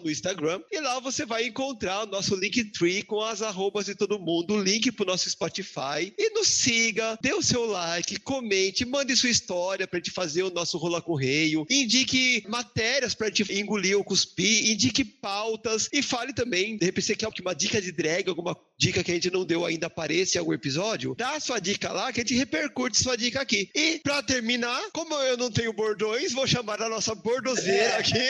no 0.00 0.10
Instagram 0.10 0.60
e 0.70 0.80
lá 0.80 0.98
você 1.00 1.26
vai 1.26 1.46
encontrar 1.46 2.04
o 2.04 2.06
nosso 2.06 2.34
Linktree 2.36 3.02
com 3.02 3.20
as 3.20 3.42
arrobas 3.42 3.86
de 3.86 3.94
todo 3.94 4.18
mundo, 4.18 4.54
o 4.54 4.62
link 4.62 4.92
pro 4.92 5.06
nosso 5.06 5.28
Spotify 5.28 6.12
e 6.16 6.30
nos 6.30 6.48
siga, 6.48 7.18
dê 7.20 7.32
o 7.32 7.42
seu 7.42 7.64
like, 7.66 8.18
comente, 8.20 8.84
mande 8.84 9.16
sua 9.16 9.30
história 9.30 9.86
pra 9.86 9.98
gente 9.98 10.10
fazer 10.10 10.42
o 10.42 10.50
nosso 10.50 10.78
rola 10.78 11.00
correio, 11.02 11.66
indique 11.70 12.44
matérias 12.48 13.14
pra 13.14 13.28
gente 13.28 13.52
engolir 13.52 13.96
ou 13.96 14.04
cuspir, 14.04 14.70
indique 14.70 15.04
pautas 15.04 15.88
e 15.92 16.02
fale 16.02 16.32
também, 16.32 16.76
de 16.76 16.84
repente 16.84 17.06
você 17.06 17.16
quer 17.16 17.28
uma 17.40 17.54
dica 17.54 17.80
de 17.80 17.92
drag, 17.92 18.28
alguma 18.28 18.56
dica 18.78 19.02
que 19.02 19.10
a 19.10 19.14
gente 19.14 19.30
não 19.30 19.44
deu 19.44 19.64
ainda 19.64 19.86
apareça 19.86 20.36
em 20.36 20.40
algum 20.40 20.52
episódio, 20.52 21.14
dá 21.16 21.36
a 21.36 21.40
sua 21.40 21.58
dica 21.58 21.92
lá 21.92 22.12
que 22.12 22.20
a 22.20 22.24
gente 22.24 22.34
repercute 22.34 22.98
sua 22.98 23.16
dica 23.16 23.40
aqui. 23.40 23.70
E 23.74 24.00
pra 24.02 24.22
terminar, 24.22 24.80
como 24.92 25.14
eu 25.14 25.36
não 25.36 25.50
tenho 25.50 25.72
bordões, 25.80 26.34
vou 26.34 26.46
chamar 26.46 26.82
a 26.82 26.90
nossa 26.90 27.14
bordozeira 27.14 27.96
aqui. 27.96 28.20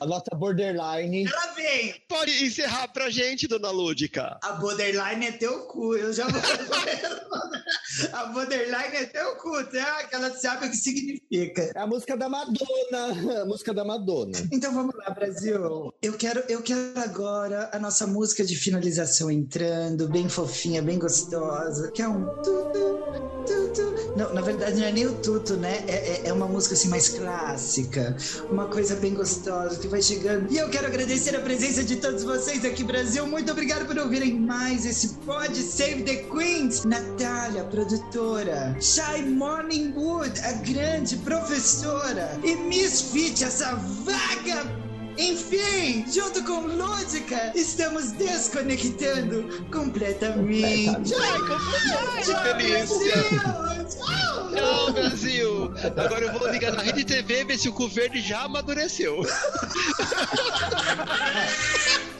A 0.00 0.06
nossa 0.06 0.30
borderline. 0.36 1.26
Ela 1.26 1.52
vem. 1.54 1.94
Pode 2.08 2.44
encerrar 2.44 2.86
pra 2.88 3.10
gente, 3.10 3.48
dona 3.48 3.70
Lúdica. 3.70 4.38
A 4.42 4.52
borderline 4.52 5.26
é 5.26 5.32
teu 5.32 5.66
cu, 5.66 5.96
eu 5.96 6.12
já 6.12 6.28
vou. 6.28 6.40
a 8.12 8.26
borderline 8.26 8.96
é 8.96 9.06
teu 9.06 9.34
cu, 9.36 9.64
tá? 9.64 10.04
Que 10.04 10.14
ela 10.14 10.30
sabe 10.36 10.66
o 10.66 10.70
que 10.70 10.76
significa. 10.76 11.72
É 11.74 11.80
a 11.80 11.86
música 11.86 12.16
da 12.16 12.28
Madonna. 12.28 13.42
A 13.42 13.44
música 13.44 13.74
da 13.74 13.84
Madonna. 13.84 14.38
Então 14.52 14.72
vamos 14.72 14.94
lá, 14.94 15.10
Brasil. 15.10 15.92
Eu 16.00 16.12
quero, 16.16 16.44
eu 16.48 16.62
quero 16.62 16.92
agora 16.96 17.70
a 17.72 17.78
nossa 17.80 18.06
música 18.06 18.44
de 18.44 18.54
finalização 18.54 19.28
entrando, 19.28 20.08
bem 20.08 20.28
fofinha, 20.28 20.80
bem 20.80 20.98
gostosa, 20.98 21.90
que 21.90 22.02
é 22.02 22.08
um 22.08 22.24
tutu, 22.36 22.78
tutu. 23.46 23.98
Não, 24.16 24.34
na 24.34 24.40
verdade 24.40 24.80
não 24.80 24.86
é 24.86 24.92
nem 24.92 25.06
o 25.06 25.14
tuto, 25.22 25.56
né? 25.56 25.84
É, 25.86 25.92
é, 25.92 26.28
é 26.28 26.32
uma 26.32 26.46
música 26.46 26.67
assim 26.74 26.88
mais 26.88 27.08
clássica, 27.08 28.16
uma 28.50 28.66
coisa 28.66 28.96
bem 28.96 29.14
gostosa 29.14 29.78
que 29.78 29.88
vai 29.88 30.02
chegando. 30.02 30.52
E 30.52 30.58
eu 30.58 30.68
quero 30.68 30.86
agradecer 30.86 31.34
a 31.36 31.40
presença 31.40 31.82
de 31.84 31.96
todos 31.96 32.24
vocês 32.24 32.64
aqui, 32.64 32.84
Brasil. 32.84 33.26
Muito 33.26 33.50
obrigado 33.52 33.86
por 33.86 33.98
ouvirem 33.98 34.38
mais 34.38 34.86
esse 34.86 35.08
Pod 35.26 35.54
Save 35.56 36.02
the 36.02 36.16
Queens. 36.24 36.84
Natália, 36.84 37.64
produtora. 37.64 38.76
Shy 38.80 39.22
Morningwood, 39.22 40.38
a 40.40 40.52
grande 40.52 41.16
professora. 41.18 42.38
E 42.44 42.56
Miss 42.56 43.02
Fit, 43.02 43.44
essa 43.44 43.74
vaga 43.74 44.87
enfim, 45.18 46.04
junto 46.10 46.42
com 46.44 46.60
Lúdica, 46.60 47.52
estamos 47.54 48.12
desconectando 48.12 49.44
completamente. 49.70 51.14
Ai, 51.14 52.22
que 52.22 52.34
delícia! 52.44 53.16
Brasil! 53.16 53.88
Tchau! 53.88 54.50
Tchau, 54.54 54.92
Brasil! 54.92 55.74
Agora 55.96 56.24
eu 56.24 56.32
vou 56.38 56.48
ligar 56.48 56.72
na 56.72 56.82
Rede 56.82 57.04
TV 57.04 57.44
ver 57.44 57.58
se 57.58 57.68
o 57.68 57.72
cu 57.72 57.88
verde 57.88 58.20
já 58.20 58.42
amadureceu. 58.42 59.22